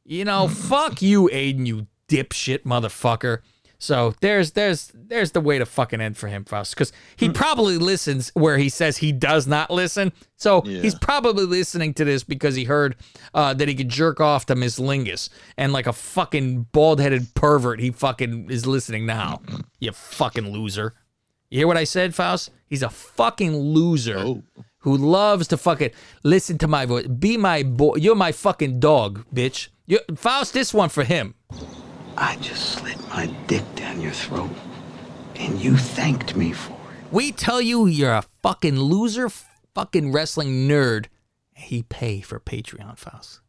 You 0.04 0.26
know, 0.26 0.50
fuck 0.50 1.02
you, 1.02 1.30
Aiden, 1.32 1.66
you 1.66 1.88
dipshit 2.10 2.64
motherfucker. 2.64 3.40
So 3.84 4.16
there's 4.22 4.52
there's 4.52 4.94
there's 4.96 5.32
the 5.32 5.42
way 5.42 5.60
to 5.60 5.66
fucking 5.66 6.00
end 6.00 6.16
for 6.16 6.30
him, 6.30 6.46
Faust, 6.46 6.74
because 6.74 6.94
he 7.18 7.28
probably 7.28 7.78
listens 7.78 8.30
where 8.34 8.58
he 8.58 8.70
says 8.70 8.96
he 8.96 9.12
does 9.12 9.46
not 9.46 9.70
listen. 9.70 10.14
So 10.38 10.62
he's 10.62 10.96
probably 10.96 11.46
listening 11.46 11.94
to 11.96 12.06
this 12.06 12.24
because 12.24 12.56
he 12.56 12.64
heard 12.64 12.96
uh, 13.34 13.54
that 13.56 13.68
he 13.68 13.76
could 13.76 13.90
jerk 13.90 14.22
off 14.22 14.46
to 14.46 14.56
Miss 14.56 14.80
Lingus, 14.80 15.28
and 15.58 15.74
like 15.74 15.86
a 15.86 15.92
fucking 15.92 16.68
bald 16.72 17.02
headed 17.02 17.34
pervert, 17.34 17.82
he 17.82 17.92
fucking 17.92 18.50
is 18.50 18.66
listening 18.66 19.06
now. 19.06 19.42
You 19.82 19.92
fucking 19.92 20.50
loser. 20.50 20.94
You 21.50 21.60
hear 21.60 21.68
what 21.68 21.76
I 21.76 21.84
said, 21.84 22.16
Faust? 22.16 22.52
He's 22.68 22.84
a 22.84 22.90
fucking 22.90 23.54
loser 23.54 24.42
who 24.78 24.96
loves 24.96 25.50
to 25.50 25.58
fucking 25.58 25.92
listen 26.24 26.58
to 26.60 26.70
my 26.70 26.86
voice. 26.86 27.08
Be 27.08 27.36
my 27.36 27.64
boy. 27.64 27.96
You're 27.98 28.16
my 28.16 28.32
fucking 28.32 28.80
dog, 28.80 29.26
bitch. 29.36 29.68
you 29.86 30.00
Faust, 30.16 30.54
this 30.54 30.74
one 30.74 30.88
for 30.88 31.04
him. 31.04 31.36
I 32.18 32.36
just 32.38 32.74
slid 32.74 33.00
my 33.10 33.26
dick 33.48 33.64
down 33.76 34.02
your 34.02 34.12
throat, 34.12 34.52
and 35.36 35.60
you 35.60 35.78
thanked 35.78 36.36
me 36.36 36.54
for 36.54 36.74
it. 36.74 37.12
We 37.12 37.32
tell 37.32 37.62
you 37.62 37.88
you're 37.88 38.14
a 38.14 38.26
fucking 38.42 38.80
loser, 38.80 39.30
fucking 39.74 40.12
wrestling 40.12 40.68
nerd. 40.68 41.08
He 41.56 41.84
pay 41.84 42.22
for 42.22 42.40
Patreon, 42.40 42.98
files. 42.98 43.42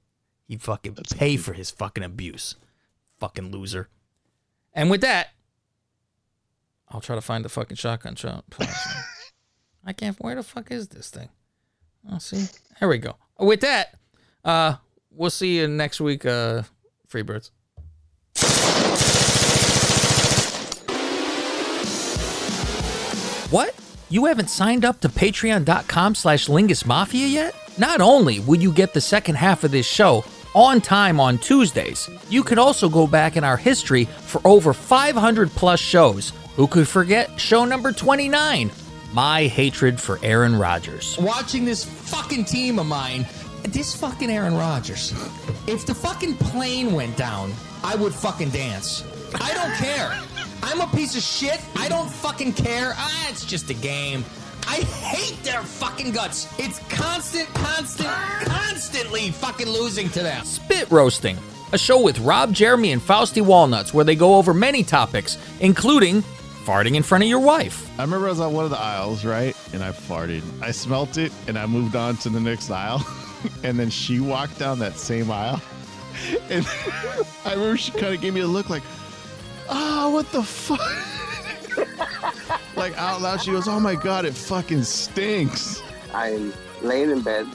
He 0.46 0.56
fucking 0.56 0.96
pay 1.10 1.36
for 1.36 1.52
his 1.52 1.70
fucking 1.70 2.04
abuse. 2.04 2.56
Fucking 3.18 3.50
loser. 3.50 3.88
And 4.72 4.90
with 4.90 5.00
that, 5.02 5.28
I'll 6.88 7.00
try 7.00 7.16
to 7.16 7.22
find 7.22 7.44
the 7.44 7.48
fucking 7.48 7.76
shotgun 7.76 8.14
shot. 8.14 8.44
I 9.84 9.92
can't. 9.92 10.16
Where 10.20 10.34
the 10.34 10.42
fuck 10.42 10.70
is 10.70 10.88
this 10.88 11.10
thing? 11.10 11.28
Oh, 12.10 12.18
see, 12.18 12.46
there 12.78 12.88
we 12.88 12.98
go. 12.98 13.16
With 13.38 13.60
that, 13.60 13.94
uh, 14.44 14.76
we'll 15.10 15.30
see 15.30 15.58
you 15.58 15.68
next 15.68 16.00
week, 16.00 16.26
uh, 16.26 16.62
Freebirds. 17.08 17.50
What? 23.54 23.72
You 24.10 24.24
haven't 24.24 24.50
signed 24.50 24.84
up 24.84 25.00
to 25.02 25.08
patreon.com 25.08 26.16
slash 26.16 26.48
Lingus 26.48 26.84
Mafia 26.84 27.28
yet? 27.28 27.54
Not 27.78 28.00
only 28.00 28.40
will 28.40 28.60
you 28.60 28.72
get 28.72 28.92
the 28.92 29.00
second 29.00 29.36
half 29.36 29.62
of 29.62 29.70
this 29.70 29.86
show 29.86 30.24
on 30.56 30.80
time 30.80 31.20
on 31.20 31.38
Tuesdays, 31.38 32.10
you 32.28 32.42
can 32.42 32.58
also 32.58 32.88
go 32.88 33.06
back 33.06 33.36
in 33.36 33.44
our 33.44 33.56
history 33.56 34.06
for 34.06 34.40
over 34.44 34.72
500 34.72 35.50
plus 35.50 35.78
shows. 35.78 36.32
Who 36.56 36.66
could 36.66 36.88
forget 36.88 37.38
show 37.38 37.64
number 37.64 37.92
29? 37.92 38.72
My 39.12 39.44
hatred 39.44 40.00
for 40.00 40.18
Aaron 40.24 40.56
Rodgers. 40.56 41.16
Watching 41.20 41.64
this 41.64 41.84
fucking 41.84 42.46
team 42.46 42.80
of 42.80 42.86
mine, 42.86 43.24
this 43.62 43.94
fucking 43.94 44.32
Aaron 44.32 44.56
Rodgers. 44.56 45.12
If 45.68 45.86
the 45.86 45.94
fucking 45.94 46.38
plane 46.38 46.92
went 46.92 47.16
down, 47.16 47.52
I 47.84 47.94
would 47.94 48.14
fucking 48.14 48.50
dance. 48.50 49.04
I 49.40 49.54
don't 49.54 49.74
care. 49.74 50.33
I'm 50.66 50.80
a 50.80 50.86
piece 50.96 51.14
of 51.14 51.22
shit. 51.22 51.60
I 51.76 51.90
don't 51.90 52.10
fucking 52.10 52.54
care. 52.54 52.94
Ah, 52.96 53.28
it's 53.28 53.44
just 53.44 53.68
a 53.68 53.74
game. 53.74 54.24
I 54.66 54.76
hate 54.76 55.42
their 55.44 55.62
fucking 55.62 56.12
guts. 56.12 56.48
It's 56.58 56.78
constant, 56.88 57.46
constant, 57.54 58.08
constantly 58.08 59.30
fucking 59.30 59.68
losing 59.68 60.08
to 60.10 60.22
them. 60.22 60.42
Spit 60.46 60.90
Roasting, 60.90 61.36
a 61.72 61.78
show 61.78 62.00
with 62.00 62.18
Rob, 62.20 62.54
Jeremy, 62.54 62.92
and 62.92 63.02
Fausty 63.02 63.42
Walnuts 63.42 63.92
where 63.92 64.06
they 64.06 64.16
go 64.16 64.36
over 64.36 64.54
many 64.54 64.82
topics, 64.82 65.36
including 65.60 66.22
farting 66.64 66.94
in 66.94 67.02
front 67.02 67.22
of 67.22 67.28
your 67.28 67.40
wife. 67.40 67.86
I 67.98 68.02
remember 68.02 68.26
I 68.26 68.30
was 68.30 68.40
on 68.40 68.54
one 68.54 68.64
of 68.64 68.70
the 68.70 68.80
aisles, 68.80 69.22
right? 69.22 69.54
And 69.74 69.84
I 69.84 69.90
farted. 69.92 70.42
I 70.62 70.70
smelt 70.70 71.18
it 71.18 71.30
and 71.46 71.58
I 71.58 71.66
moved 71.66 71.94
on 71.94 72.16
to 72.18 72.30
the 72.30 72.40
next 72.40 72.70
aisle. 72.70 73.06
and 73.62 73.78
then 73.78 73.90
she 73.90 74.18
walked 74.18 74.58
down 74.58 74.78
that 74.78 74.96
same 74.98 75.30
aisle. 75.30 75.60
And 76.48 76.64
I 77.44 77.52
remember 77.54 77.76
she 77.76 77.90
kind 77.90 78.14
of 78.14 78.20
gave 78.20 78.32
me 78.32 78.40
a 78.40 78.46
look 78.46 78.70
like, 78.70 78.84
oh, 79.68 80.10
what 80.10 80.30
the 80.32 80.42
fuck? 80.42 80.80
like 82.76 82.96
out 82.98 83.20
loud, 83.22 83.40
she 83.42 83.50
goes, 83.50 83.68
oh 83.68 83.80
my 83.80 83.94
God, 83.94 84.24
it 84.24 84.34
fucking 84.34 84.82
stinks. 84.82 85.82
I'm 86.12 86.52
laying 86.82 87.10
in 87.10 87.20
bed 87.22 87.46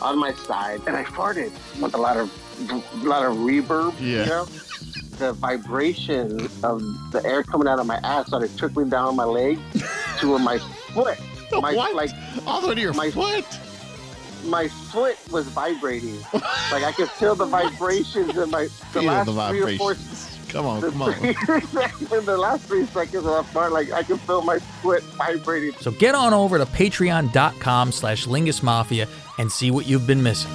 on 0.00 0.18
my 0.18 0.32
side 0.32 0.80
and 0.86 0.96
I 0.96 1.04
farted 1.04 1.52
with 1.80 1.94
a 1.94 1.98
lot 1.98 2.16
of 2.16 2.30
a 2.70 3.06
lot 3.06 3.24
of 3.26 3.36
reverb. 3.38 3.94
Yeah. 4.00 4.20
You 4.24 4.26
know? 4.26 4.44
The 5.18 5.32
vibration 5.34 6.48
of 6.64 6.82
the 7.12 7.22
air 7.24 7.42
coming 7.42 7.68
out 7.68 7.78
of 7.78 7.86
my 7.86 7.96
ass 8.02 8.26
started 8.28 8.56
trickling 8.56 8.88
down 8.88 9.14
my 9.16 9.24
leg 9.24 9.58
to 10.18 10.38
my 10.38 10.58
foot. 10.58 11.18
My 11.52 11.74
What? 11.74 11.94
like 11.94 12.10
All 12.46 12.62
the 12.62 12.68
way 12.68 12.74
to 12.76 12.80
your 12.80 12.94
my 12.94 13.10
foot? 13.10 13.44
My 14.46 14.68
foot 14.68 15.18
was 15.30 15.46
vibrating. 15.48 16.18
like 16.32 16.82
I 16.82 16.92
could 16.96 17.10
feel 17.10 17.34
the 17.34 17.44
vibrations 17.60 18.38
in 18.38 18.48
my 18.50 18.62
the 18.64 18.70
Feel 18.70 19.02
last 19.04 19.26
the 19.26 19.48
three 19.50 19.60
or 19.60 19.76
four 19.76 19.92
vibrations. 19.94 20.31
Come 20.52 20.66
on, 20.66 20.82
come 20.82 21.00
on. 21.00 21.14
in 21.14 21.34
the 22.26 22.36
last 22.38 22.66
three 22.66 22.84
seconds 22.86 23.24
of 23.24 23.24
that 23.24 23.46
fart, 23.46 23.72
like 23.72 23.90
I 23.90 24.02
can 24.02 24.18
feel 24.18 24.42
my 24.42 24.58
foot 24.58 25.02
vibrating. 25.02 25.72
So 25.80 25.90
get 25.90 26.14
on 26.14 26.34
over 26.34 26.58
to 26.58 26.66
patreon.com 26.66 27.90
slash 27.90 28.26
Lingus 28.26 28.62
Mafia 28.62 29.08
and 29.38 29.50
see 29.50 29.70
what 29.70 29.86
you've 29.86 30.06
been 30.06 30.22
missing. 30.22 30.50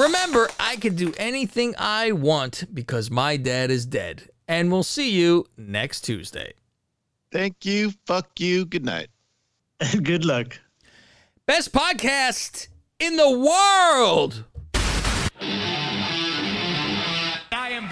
Remember, 0.00 0.48
I 0.60 0.76
can 0.76 0.94
do 0.94 1.12
anything 1.18 1.74
I 1.78 2.12
want 2.12 2.64
because 2.72 3.10
my 3.10 3.36
dad 3.36 3.70
is 3.70 3.84
dead. 3.86 4.28
And 4.46 4.70
we'll 4.70 4.82
see 4.82 5.10
you 5.10 5.46
next 5.56 6.02
Tuesday. 6.02 6.54
Thank 7.32 7.64
you. 7.64 7.92
Fuck 8.06 8.38
you. 8.38 8.66
Good 8.66 8.84
night. 8.84 9.08
And 9.80 10.04
good 10.04 10.24
luck. 10.24 10.58
Best 11.46 11.72
podcast 11.72 12.68
in 13.00 13.16
the 13.16 13.30
world. 13.30 14.44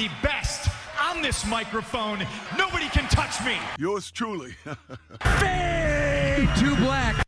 The 0.03 0.11
best 0.21 0.69
on 1.01 1.23
this 1.23 1.47
microphone. 1.47 2.27
Nobody 2.59 2.89
can 2.89 3.09
touch 3.09 3.45
me. 3.45 3.57
Yours 3.79 4.11
truly. 4.11 4.55
Fade 5.21 6.49
to 6.57 6.77
black. 6.77 7.22